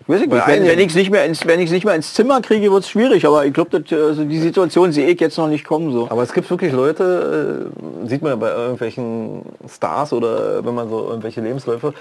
Ich 0.01 0.09
weiß 0.09 0.21
nicht, 0.21 0.31
Bei 0.31 0.47
wenn, 0.47 0.79
ich 0.79 0.87
es 0.87 0.95
nicht 0.95 1.11
mehr 1.11 1.27
ins, 1.27 1.47
wenn 1.47 1.61
ich 1.61 1.71
nicht 1.71 1.85
mehr 1.85 1.95
ins 1.95 2.15
Zimmer 2.15 2.41
kriege, 2.41 2.73
wird 2.73 2.85
es 2.85 2.89
schwierig. 2.89 3.27
Aber 3.27 3.45
ich 3.45 3.53
glaube, 3.53 3.85
also 3.91 4.25
die 4.25 4.39
Situation 4.39 4.93
sehe 4.93 5.07
ich 5.09 5.21
jetzt 5.21 5.37
noch 5.37 5.49
nicht 5.49 5.67
kommen 5.67 5.93
so. 5.93 6.09
Aber 6.09 6.23
es 6.23 6.33
gibt 6.33 6.49
wirklich 6.49 6.73
Leute, 6.73 7.71
äh, 8.05 8.09
sieht 8.09 8.23
man 8.23 8.31
ja 8.31 8.37
bei 8.37 8.51
irgendwelchen 8.51 9.43
Stars 9.69 10.15
oder 10.15 10.65
wenn 10.65 10.75
man 10.75 10.89
so 10.89 11.09
irgendwelche 11.09 11.43
Lebensläufe 11.43 11.93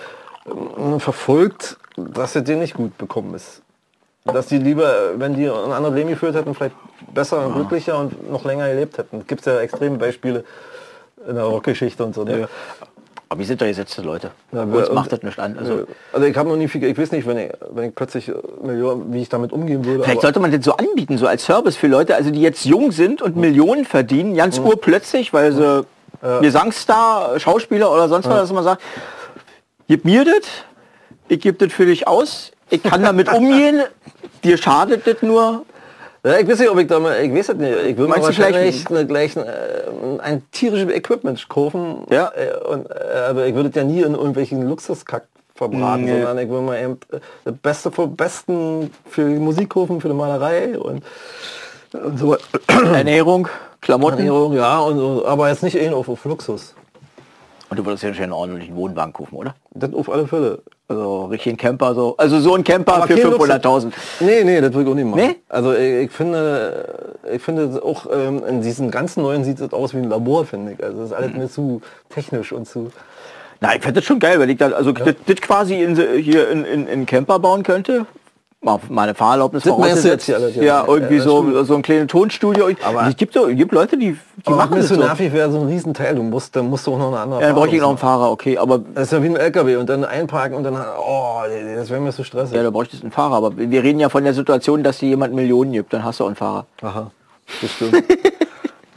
äh, 0.45 0.99
verfolgt, 0.99 1.77
dass 1.97 2.37
es 2.37 2.43
denen 2.45 2.61
nicht 2.61 2.75
gut 2.75 2.97
bekommen 2.97 3.33
ist. 3.33 3.61
Dass 4.23 4.47
die 4.47 4.59
lieber, 4.59 4.93
wenn 5.17 5.35
die 5.35 5.49
ein 5.49 5.71
anderes 5.73 5.95
Leben 5.95 6.09
geführt 6.09 6.35
hätten, 6.35 6.55
vielleicht 6.55 6.75
besser 7.13 7.45
und 7.45 7.55
glücklicher 7.55 7.99
und 7.99 8.31
noch 8.31 8.45
länger 8.45 8.69
gelebt 8.69 8.97
hätten. 8.97 9.19
Es 9.19 9.27
gibt 9.27 9.45
ja 9.45 9.59
extreme 9.59 9.97
Beispiele 9.97 10.45
in 11.27 11.35
der 11.35 11.43
Rockgeschichte 11.43 12.03
und 12.03 12.15
so. 12.15 12.23
Ne? 12.23 12.47
Aber 13.29 13.39
wir 13.39 13.45
sind 13.45 13.59
doch 13.61 13.65
gesetzte 13.65 14.01
Leute. 14.01 14.31
Ja, 14.53 14.63
Uns 14.63 14.89
macht 14.91 15.11
das 15.11 15.21
nicht 15.21 15.37
an. 15.37 15.57
Also, 15.59 15.85
Also 16.13 16.25
ich 16.25 16.37
habe 16.37 16.47
noch 16.47 16.55
nie 16.55 16.69
viel, 16.69 16.81
ich 16.85 16.97
weiß 16.97 17.11
nicht, 17.11 17.27
wenn 17.27 17.37
ich, 17.37 17.51
wenn 17.71 17.89
ich 17.89 17.95
plötzlich 17.95 18.29
äh, 18.29 18.33
Millionen, 18.63 19.13
wie 19.13 19.21
ich 19.21 19.27
damit 19.29 19.51
umgehen 19.51 19.83
würde. 19.83 20.03
Vielleicht 20.03 20.21
sollte 20.21 20.39
man 20.39 20.51
das 20.51 20.63
so 20.63 20.73
anbieten, 20.73 21.17
so 21.17 21.27
als 21.27 21.43
Service 21.43 21.75
für 21.75 21.87
Leute, 21.87 22.15
also 22.15 22.31
die 22.31 22.41
jetzt 22.41 22.63
jung 22.65 22.91
sind 22.91 23.21
und 23.21 23.35
Millionen 23.35 23.83
verdienen, 23.85 24.35
ganz 24.35 24.59
urplötzlich, 24.59 25.33
weil 25.33 25.51
sie 25.51 25.85
Gesangsstar, 26.41 27.39
Schauspieler 27.39 27.91
oder 27.91 28.09
sonst 28.09 28.27
was, 28.27 28.41
dass 28.41 28.51
man 28.51 28.63
sagt, 28.63 28.81
gib 29.87 30.03
mir 30.03 30.25
das, 30.25 30.41
ich 31.27 31.41
gebe 31.41 31.63
das 31.63 31.71
für 31.75 31.85
dich 31.85 32.07
aus, 32.07 32.51
ich 32.69 32.81
kann 32.81 33.03
damit 33.03 33.31
umgehen, 33.33 33.81
dir 34.43 34.57
schadet 34.57 35.05
das 35.05 35.21
nur. 35.21 35.63
Ja, 36.27 36.39
ich 36.39 36.47
weiß 36.47 36.59
nicht, 36.59 36.69
ob 36.69 36.77
ich 36.79 36.87
damit, 36.87 37.13
ich 37.23 37.33
weiß 37.33 37.49
es 37.49 37.55
nicht. 37.55 37.77
Ich 37.87 37.97
würde 37.97 38.11
mir 38.13 38.21
wahrscheinlich 38.21 38.83
vielleicht- 38.85 38.91
eine, 38.91 39.05
gleich 39.07 39.37
ein, 39.37 39.45
äh, 39.45 40.19
ein 40.21 40.43
tierisches 40.51 40.91
Equipment 40.93 41.47
kaufen. 41.47 42.03
Ja. 42.09 42.31
Äh, 42.35 42.57
und, 42.67 42.89
äh, 42.89 42.93
aber 43.29 43.45
ich 43.47 43.55
würde 43.55 43.71
ja 43.73 43.83
nie 43.83 44.01
in 44.01 44.13
irgendwelchen 44.13 44.67
Luxuskack 44.67 45.23
verbraten, 45.55 46.05
Nee. 46.05 46.11
sondern 46.21 46.37
ich 46.39 46.49
würde 46.49 46.63
mal 46.65 46.77
eben 46.81 46.99
äh, 47.11 47.19
das 47.45 47.55
Beste 47.61 47.91
vom 47.91 48.15
Besten 48.15 48.91
für 49.09 49.27
die 49.29 49.39
Musik 49.39 49.69
kaufen, 49.69 50.01
für 50.01 50.09
die 50.09 50.13
Malerei 50.13 50.77
und, 50.77 51.03
und 51.93 52.17
so. 52.19 52.35
Ernährung, 52.67 53.47
Klamotten. 53.81 54.17
Ernährung, 54.17 54.53
ja, 54.53 54.79
und, 54.79 55.25
aber 55.25 55.49
jetzt 55.49 55.63
nicht 55.63 55.79
auf, 55.93 56.09
auf 56.09 56.25
Luxus. 56.25 56.73
Und 57.69 57.77
du 57.77 57.85
würdest 57.85 58.03
ja 58.03 58.13
schon 58.13 58.23
einen 58.23 58.31
ordentlichen 58.33 58.75
Wohnwagen 58.75 59.11
kaufen, 59.13 59.35
oder? 59.35 59.53
Das 59.71 59.93
auf 59.93 60.09
alle 60.09 60.25
Fälle. 60.27 60.59
Also 60.87 61.25
richtig 61.25 61.53
ein 61.53 61.57
Camper 61.57 61.93
so. 61.95 62.15
Also 62.17 62.39
so 62.39 62.55
ein 62.55 62.63
Camper 62.63 62.93
Aber 62.95 63.07
für 63.07 63.15
kein 63.15 63.29
Luxus. 63.29 63.49
500.000. 63.49 63.91
Nee, 64.21 64.43
nee, 64.45 64.61
das 64.61 64.71
würde 64.73 64.83
ich 64.83 64.89
auch 64.89 64.95
nicht 64.95 65.05
machen. 65.05 65.19
Nee? 65.21 65.35
Also 65.49 65.73
ich, 65.73 66.05
ich 66.05 66.11
finde, 66.11 67.17
ich 67.29 67.41
finde 67.41 67.81
auch 67.83 68.05
ähm, 68.09 68.41
in 68.47 68.61
diesen 68.61 68.89
ganzen 68.89 69.21
neuen 69.23 69.43
sieht 69.43 69.59
es 69.59 69.73
aus 69.73 69.93
wie 69.93 69.97
ein 69.97 70.09
Labor, 70.09 70.45
finde 70.45 70.73
ich. 70.73 70.83
Also 70.83 70.99
das 71.01 71.09
ist 71.09 71.15
alles 71.15 71.31
Mhm. 71.33 71.37
mir 71.39 71.49
zu 71.49 71.81
technisch 72.09 72.53
und 72.53 72.67
zu. 72.69 72.89
Na, 73.59 73.75
ich 73.75 73.81
fände 73.81 73.99
das 73.99 74.05
schon 74.05 74.19
geil, 74.19 74.39
wenn 74.39 74.49
ich 74.49 74.57
da, 74.57 74.69
also 74.71 74.93
das, 74.93 75.15
das 75.25 75.35
quasi 75.41 75.81
in, 75.81 75.95
hier 76.21 76.49
in, 76.49 76.63
in, 76.63 76.87
in 76.87 77.05
Camper 77.05 77.39
bauen 77.39 77.63
könnte. 77.63 78.05
Meine 78.89 79.13
Fahrerlaubnis 79.13 79.63
Das 79.63 79.71
vorausgesetzt. 79.73 80.27
jetzt 80.27 80.39
hier 80.55 80.63
ja. 80.63 80.81
Ja, 80.81 80.85
irgendwie 80.87 81.17
Ja, 81.17 81.21
so, 81.21 81.63
so 81.63 81.75
ein 81.75 81.83
kleines 81.83 82.07
Tonstudio. 82.07 82.69
Aber- 82.83 83.07
es 83.07 83.15
gibt, 83.15 83.33
so, 83.35 83.47
es 83.47 83.55
gibt 83.55 83.71
Leute, 83.71 83.97
die, 83.97 84.17
die 84.45 84.51
machen 84.51 84.77
das 84.77 84.87
so. 84.89 84.95
Ja, 84.95 85.01
nervig 85.07 85.31
wäre 85.31 85.51
so 85.51 85.61
ein 85.61 85.67
Riesenteil. 85.67 86.15
Du 86.15 86.23
musst, 86.23 86.55
dann 86.55 86.67
musst 86.69 86.87
du 86.87 86.93
auch 86.93 86.97
noch 86.97 87.07
eine 87.09 87.19
andere. 87.19 87.39
dann 87.41 87.53
brauche 87.55 87.69
ich 87.69 87.79
noch 87.79 87.89
einen 87.89 87.97
Fahrer, 87.99 88.31
okay. 88.31 88.57
Aber. 88.57 88.79
Das 88.79 89.03
ist 89.05 89.11
ja 89.13 89.21
wie 89.21 89.27
ein 89.27 89.35
LKW 89.35 89.75
und 89.75 89.87
dann 89.87 90.03
einparken 90.03 90.57
und 90.57 90.63
dann, 90.63 90.73
oh, 90.75 91.41
das 91.75 91.89
wäre 91.91 92.01
mir 92.01 92.11
so 92.11 92.23
stressig. 92.23 92.55
ja, 92.55 92.63
da 92.63 92.71
bräuchtest 92.71 93.03
du 93.03 93.05
einen 93.05 93.11
Fahrer. 93.11 93.35
Aber 93.35 93.55
wir 93.55 93.83
reden 93.83 93.99
ja 93.99 94.09
von 94.09 94.23
der 94.23 94.33
Situation, 94.33 94.83
dass 94.83 94.97
dir 94.97 95.09
jemand 95.09 95.33
Millionen 95.35 95.71
gibt. 95.71 95.93
Dann 95.93 96.03
hast 96.03 96.19
du 96.19 96.23
auch 96.23 96.27
einen 96.27 96.35
Fahrer. 96.35 96.65
Aha, 96.81 97.11
das 97.61 97.71
stimmt. 97.71 97.93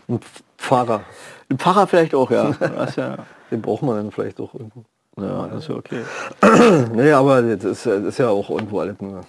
ein 0.09 0.21
Fahrer, 0.57 1.03
Ein 1.51 1.59
Fahrer 1.59 1.87
vielleicht 1.87 2.15
auch, 2.15 2.31
ja. 2.31 2.51
Ja, 2.97 3.17
den 3.51 3.61
braucht 3.61 3.83
man 3.83 3.97
dann 3.97 4.11
vielleicht 4.11 4.41
auch 4.41 4.55
irgendwo. 4.55 4.85
ja, 5.21 5.47
das 5.49 5.65
ist 5.65 5.69
ja 5.69 5.75
okay. 5.77 6.01
Nee, 6.95 7.13
aber 7.13 7.43
das 7.43 7.63
ist, 7.65 7.87
das 7.87 8.03
ist 8.03 8.19
ja 8.19 8.31
auch 8.31 8.49
irgendwo 8.51 8.81
alles 8.81 8.97
nur. 9.01 9.21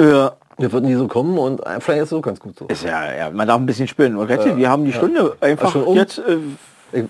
Ja. 0.00 0.32
Das 0.56 0.70
wird 0.70 0.84
nie 0.84 0.94
so 0.94 1.08
kommen 1.08 1.36
und 1.36 1.60
vielleicht 1.80 2.02
ist 2.02 2.12
es 2.12 2.18
auch 2.18 2.22
ganz 2.22 2.38
gut 2.38 2.56
so. 2.56 2.66
Ist 2.66 2.84
ja, 2.84 3.12
ja, 3.12 3.30
man 3.30 3.48
darf 3.48 3.58
ein 3.58 3.66
bisschen 3.66 3.88
spinnen. 3.88 4.16
Und 4.16 4.28
Retzi, 4.28 4.56
wir 4.56 4.70
haben 4.70 4.84
die 4.84 4.92
Stunde 4.92 5.36
einfach 5.40 5.72
schon 5.72 5.82
um? 5.82 5.96
jetzt. 5.96 6.18
Äh, 6.18 7.00
Ich, 7.00 7.04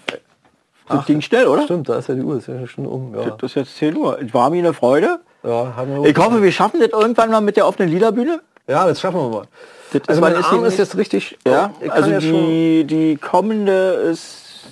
Das 0.89 1.05
ging 1.05 1.21
schnell, 1.21 1.47
oder? 1.47 1.63
Stimmt, 1.65 1.89
da 1.91 1.99
ist 1.99 2.09
ja 2.09 2.15
die 2.15 2.23
Uhr, 2.23 2.39
ist 2.39 2.47
ja 2.49 2.67
schon 2.67 2.87
um. 2.87 3.15
Ja, 3.15 3.31
Das 3.31 3.51
ist 3.51 3.55
jetzt 3.57 3.77
10 3.77 3.97
Uhr. 3.97 4.19
War 4.33 4.49
mir 4.49 4.59
eine 4.61 4.73
Freude. 4.73 5.21
ja, 5.43 5.75
Ich 6.05 6.17
hoffe, 6.17 6.43
wir 6.43 6.53
schaffen 6.53 6.81
das 6.81 6.89
irgendwann 6.89 7.31
mal 7.31 7.43
mit 7.43 7.57
der 7.59 7.67
offenen 7.67 7.91
Liederbühne. 7.91 8.41
ja, 8.67 8.87
das 8.87 9.01
schaffen 9.01 9.21
wir 9.21 9.29
mal. 9.29 9.45
Das 9.93 10.03
Also 10.09 10.21
mein 10.23 10.35
die 10.35 10.43
Arm 10.45 10.65
ist 10.65 10.79
jetzt 10.79 10.97
richtig. 10.97 11.39
Ja, 11.47 11.71
also 11.91 12.11
ja 12.11 12.19
die, 12.21 12.85
die 12.85 13.17
kommende 13.17 13.93
ist 14.11 14.65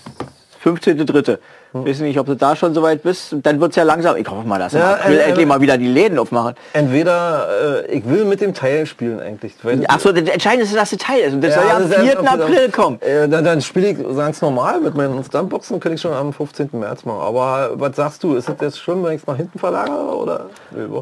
15.3. 0.64 1.38
Hm. 1.72 1.86
Weiß 1.86 2.00
nicht, 2.00 2.18
ob 2.18 2.26
du 2.26 2.34
da 2.36 2.54
schon 2.54 2.74
soweit 2.74 3.02
bist. 3.02 3.34
Dann 3.42 3.60
wird 3.60 3.70
es 3.70 3.76
ja 3.76 3.82
langsam. 3.82 4.16
Ich 4.16 4.28
hoffe 4.28 4.46
mal, 4.46 4.58
dass 4.58 4.72
Ja, 4.74 4.94
April 4.94 5.16
äh, 5.16 5.20
äh, 5.20 5.28
endlich 5.28 5.46
mal 5.46 5.60
wieder 5.60 5.78
die 5.78 5.88
Läden 5.88 6.18
aufmachen. 6.18 6.54
Entweder, 6.74 7.84
äh, 7.88 7.96
ich 7.96 8.08
will 8.08 8.24
mit 8.24 8.40
dem 8.40 8.52
Teil 8.54 8.84
spielen 8.86 9.20
eigentlich. 9.20 9.54
Weil 9.62 9.84
Ach 9.88 9.98
so, 10.00 10.12
das 10.12 10.28
Entscheidende 10.28 10.64
ist, 10.66 10.76
dass 10.76 10.90
der 10.90 10.98
Teil 10.98 11.20
ist. 11.20 11.32
Und 11.34 11.40
das 11.42 11.54
soll 11.54 11.64
ja 11.66 11.76
am 11.76 11.88
das 11.88 11.98
ist 11.98 12.04
4. 12.04 12.18
einfach- 12.20 12.32
April 12.34 12.70
kommen. 12.70 13.00
Äh, 13.00 13.28
dann 13.28 13.44
dann 13.44 13.60
spiele 13.62 13.90
ich 13.90 14.16
ganz 14.16 14.40
normal 14.42 14.80
mit 14.80 14.94
meinen 14.94 15.22
Stuntboxen, 15.24 15.80
könnte 15.80 15.94
ich 15.96 16.00
schon 16.00 16.12
am 16.12 16.32
15. 16.32 16.68
März 16.78 17.04
machen. 17.04 17.20
Aber 17.20 17.70
was 17.74 17.96
sagst 17.96 18.22
du, 18.22 18.34
ist 18.34 18.48
das 18.48 18.56
jetzt 18.60 18.78
schlimm, 18.78 19.02
wenn 19.04 19.12
ich 19.14 19.22
es 19.22 19.26
nach 19.26 19.36
hinten 19.36 19.58
verlagere? 19.58 20.16
Oder? 20.16 20.46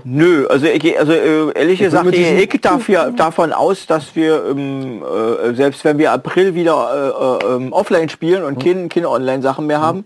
Nö, 0.04 0.46
also, 0.48 0.66
ich, 0.66 0.98
also 0.98 1.12
äh, 1.12 1.52
ehrlich 1.54 1.78
gesagt, 1.80 2.06
ich, 2.06 2.12
diesem- 2.16 2.38
ich 2.38 2.60
darf 2.60 2.88
ja 2.88 3.10
davon 3.10 3.52
aus, 3.52 3.86
dass 3.86 4.14
wir 4.14 4.44
ähm, 4.50 5.02
äh, 5.02 5.54
selbst 5.54 5.84
wenn 5.84 5.98
wir 5.98 6.12
April 6.12 6.54
wieder 6.54 7.40
äh, 7.40 7.46
äh, 7.46 7.54
ähm, 7.56 7.72
offline 7.72 8.08
spielen 8.08 8.44
und 8.44 8.62
keine, 8.62 8.88
keine 8.88 9.08
Online-Sachen 9.08 9.66
mehr 9.66 9.80
haben, 9.80 10.04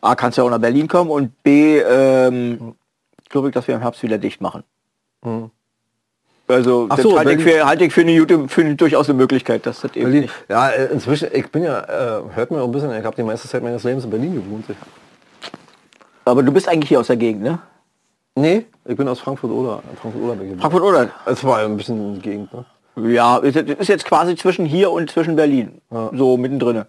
A, 0.00 0.14
kannst 0.14 0.38
du 0.38 0.42
ja 0.42 0.46
auch 0.46 0.50
nach 0.50 0.60
Berlin 0.60 0.86
kommen 0.88 1.10
und 1.10 1.42
B, 1.42 1.78
ähm, 1.80 2.74
glaube 3.28 3.48
ich, 3.48 3.54
dass 3.54 3.66
wir 3.66 3.74
im 3.74 3.80
Herbst 3.80 4.02
wieder 4.02 4.18
dicht 4.18 4.40
machen. 4.40 4.62
Also 6.46 6.86
Ach 6.88 6.96
das 6.96 7.02
so, 7.02 7.18
halte 7.18 7.32
ich, 7.32 7.42
für, 7.42 7.66
halte 7.66 7.84
ich 7.84 7.92
für 7.92 8.00
eine, 8.02 8.16
gute, 8.18 8.48
für 8.48 8.62
eine 8.62 8.74
durchaus 8.76 9.08
eine 9.08 9.18
Möglichkeit, 9.18 9.66
dass 9.66 9.80
das 9.80 9.94
eben 9.96 10.04
Berlin. 10.06 10.20
nicht. 10.22 10.34
Ja, 10.48 10.68
äh, 10.70 10.86
inzwischen, 10.92 11.28
ich 11.32 11.50
bin 11.50 11.64
ja, 11.64 11.80
äh, 11.80 12.22
hört 12.34 12.50
mir 12.50 12.62
auch 12.62 12.66
ein 12.66 12.72
bisschen, 12.72 12.90
ich 12.92 13.04
habe 13.04 13.16
die 13.16 13.22
meiste 13.22 13.48
Zeit 13.48 13.62
meines 13.62 13.84
Lebens 13.84 14.04
in 14.04 14.10
Berlin 14.10 14.34
gewohnt. 14.34 14.64
Aber 16.24 16.42
du 16.42 16.52
bist 16.52 16.68
eigentlich 16.68 16.88
hier 16.88 17.00
aus 17.00 17.08
der 17.08 17.16
Gegend, 17.16 17.42
ne? 17.42 17.58
Nee, 18.34 18.66
ich 18.84 18.96
bin 18.96 19.08
aus 19.08 19.18
Frankfurt 19.18 19.50
oder 19.50 19.82
Frankfurt 20.00 20.22
oder 20.22 20.34
Berlin. 20.36 20.58
Frankfurt 20.60 20.82
oder? 20.82 21.10
Es 21.26 21.42
war 21.44 21.58
ein 21.58 21.76
bisschen 21.76 22.14
die 22.14 22.20
Gegend, 22.20 22.52
ne? 22.52 22.64
Ja, 22.96 23.38
ist, 23.38 23.54
jetzt- 23.56 23.70
ist 23.70 23.88
jetzt 23.88 24.04
quasi 24.04 24.34
zwischen 24.36 24.64
hier 24.64 24.90
und 24.90 25.10
zwischen 25.10 25.36
Berlin. 25.36 25.80
So 25.90 26.36
mittendrin. 26.36 26.84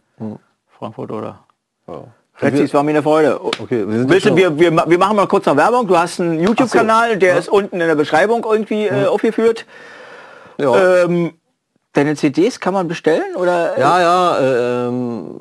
Frankfurt 0.78 1.12
oder? 1.12 1.39
Ja. 1.88 2.03
Retzi, 2.42 2.64
es 2.64 2.74
war 2.74 2.84
mir 2.84 2.92
eine 2.92 3.04
Freude. 3.04 3.40
Okay, 3.44 3.88
wir 3.88 4.10
Willst 4.10 4.26
ja 4.26 4.32
du, 4.32 4.38
wir, 4.38 4.60
wir, 4.60 4.72
wir 4.72 4.98
machen 4.98 5.16
mal 5.16 5.28
kurz 5.28 5.46
noch 5.46 5.58
Werbung. 5.58 5.88
Du 5.88 5.98
hast 5.98 6.20
einen 6.20 6.40
YouTube-Kanal, 6.40 7.18
der 7.18 7.38
ist 7.38 7.50
unten 7.50 7.80
in 7.82 7.88
der 7.88 7.96
Beschreibung 7.96 8.46
irgendwie 8.50 8.86
äh, 8.86 9.06
aufgeführt. 9.06 9.66
ja. 10.58 11.04
Ähm, 11.04 11.34
deine 11.94 12.16
CDs 12.16 12.60
kann 12.60 12.74
man 12.74 12.88
bestellen 12.88 13.36
oder? 13.36 13.78
Ja, 13.78 14.00
ja, 14.00 14.38
äh, 14.40 14.88
ähm, 14.88 15.40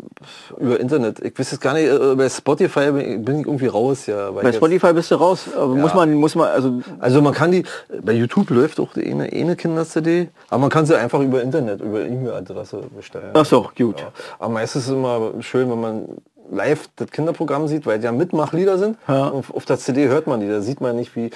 über 0.57 0.81
Internet. 0.81 1.21
Ich 1.21 1.39
weiß 1.39 1.53
es 1.53 1.61
gar 1.61 1.75
nicht, 1.75 1.87
äh, 1.87 2.15
bei 2.15 2.29
Spotify 2.29 2.91
bin 2.91 3.41
ich, 3.41 3.47
irgendwie 3.47 3.67
raus, 3.67 4.07
ja. 4.07 4.31
Bei 4.31 4.53
Spotify 4.53 4.93
bist 4.93 5.11
du 5.11 5.17
raus. 5.17 5.45
Aber 5.55 5.75
muss 5.75 5.95
man, 5.95 6.15
muss 6.15 6.35
man, 6.35 6.49
also 6.49 6.81
Also 6.99 7.21
man 7.21 7.35
kann 7.35 7.53
die, 7.53 7.65
bei 8.03 8.13
YouTube 8.13 8.51
läuft 8.51 8.81
auch 8.81 8.93
die 8.95 9.11
eine, 9.11 9.25
eine 9.25 9.57
Kinder-CD, 9.57 10.29
aber 10.49 10.61
man 10.63 10.71
kann 10.71 10.87
sie 10.87 10.99
einfach 10.99 11.21
über 11.21 11.43
Internet, 11.43 11.81
über 11.81 12.01
E-Mail-Adresse 12.01 12.81
bestellen. 12.97 13.31
ach 13.35 13.45
so, 13.45 13.71
gut. 13.77 14.01
Ja. 14.01 14.09
Aber 14.39 14.53
meistens 14.53 14.85
ist 14.85 14.89
es 14.89 14.95
immer 14.95 15.33
schön, 15.41 15.71
wenn 15.71 15.81
man 15.81 16.09
live 16.51 16.89
das 16.97 17.11
Kinderprogramm 17.11 17.69
sieht, 17.69 17.87
weil 17.87 17.99
die 17.99 18.05
ja 18.05 18.13
Mitmachlieder 18.13 18.79
sind. 18.79 18.97
Ja. 19.07 19.29
Und 19.29 19.47
auf 19.55 19.65
der 19.65 19.79
CD 19.79 20.09
hört 20.09 20.27
man 20.27 20.41
die, 20.41 20.49
da 20.49 20.61
sieht 20.61 20.81
man 20.81 20.97
nicht 20.97 21.15
wie... 21.17 21.31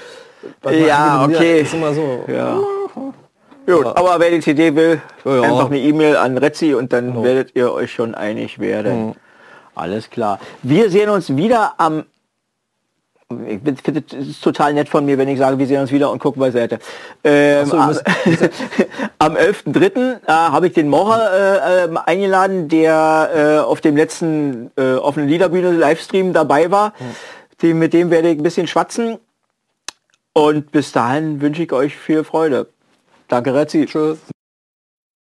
Ja, 0.70 1.24
okay. 1.24 1.62
Ist 1.62 1.74
immer 1.74 1.94
so. 1.94 2.24
Ja. 2.26 2.58
Gut, 3.64 3.86
aber 3.86 4.18
wer 4.18 4.30
die 4.30 4.40
CD 4.40 4.74
will, 4.74 5.00
Ja, 5.24 5.36
ja. 5.36 5.42
einfach 5.42 5.66
eine 5.66 5.78
E-Mail 5.78 6.16
an 6.16 6.36
Retzi 6.36 6.74
und 6.74 6.92
dann 6.92 7.22
werdet 7.22 7.54
ihr 7.54 7.72
euch 7.72 7.92
schon 7.92 8.14
einig 8.14 8.58
werden. 8.58 9.14
Alles 9.74 10.10
klar. 10.10 10.40
Wir 10.62 10.90
sehen 10.90 11.08
uns 11.08 11.36
wieder 11.36 11.74
am 11.78 12.04
ich 13.46 13.60
finde 13.82 14.04
es 14.08 14.28
ist 14.28 14.44
total 14.44 14.74
nett 14.74 14.88
von 14.88 15.04
mir, 15.04 15.18
wenn 15.18 15.28
ich 15.28 15.38
sage, 15.38 15.58
wir 15.58 15.66
sehen 15.66 15.80
uns 15.80 15.92
wieder 15.92 16.10
und 16.10 16.20
gucken 16.20 16.40
beiseite. 16.40 16.78
Ähm, 17.24 17.70
Ach 17.74 17.92
so, 17.92 18.00
am 19.18 19.32
am 19.32 19.36
11.3. 19.36 20.20
Äh, 20.26 20.32
habe 20.32 20.66
ich 20.66 20.72
den 20.72 20.88
Mocher 20.88 21.30
äh, 21.32 21.84
ähm, 21.84 21.96
eingeladen, 21.96 22.68
der 22.68 23.30
äh, 23.34 23.58
auf 23.58 23.80
dem 23.80 23.96
letzten 23.96 24.70
äh, 24.76 24.94
offenen 24.94 25.28
Liederbühne 25.28 25.72
Livestream 25.72 26.32
dabei 26.32 26.70
war. 26.70 26.92
Den, 27.60 27.78
mit 27.78 27.92
dem 27.92 28.10
werde 28.10 28.30
ich 28.30 28.38
ein 28.38 28.42
bisschen 28.42 28.66
schwatzen. 28.66 29.18
Und 30.32 30.72
bis 30.72 30.92
dahin 30.92 31.40
wünsche 31.40 31.62
ich 31.62 31.72
euch 31.72 31.96
viel 31.96 32.24
Freude. 32.24 32.68
Danke, 33.28 33.54
Retzi. 33.54 33.86
Tschüss. 33.86 34.18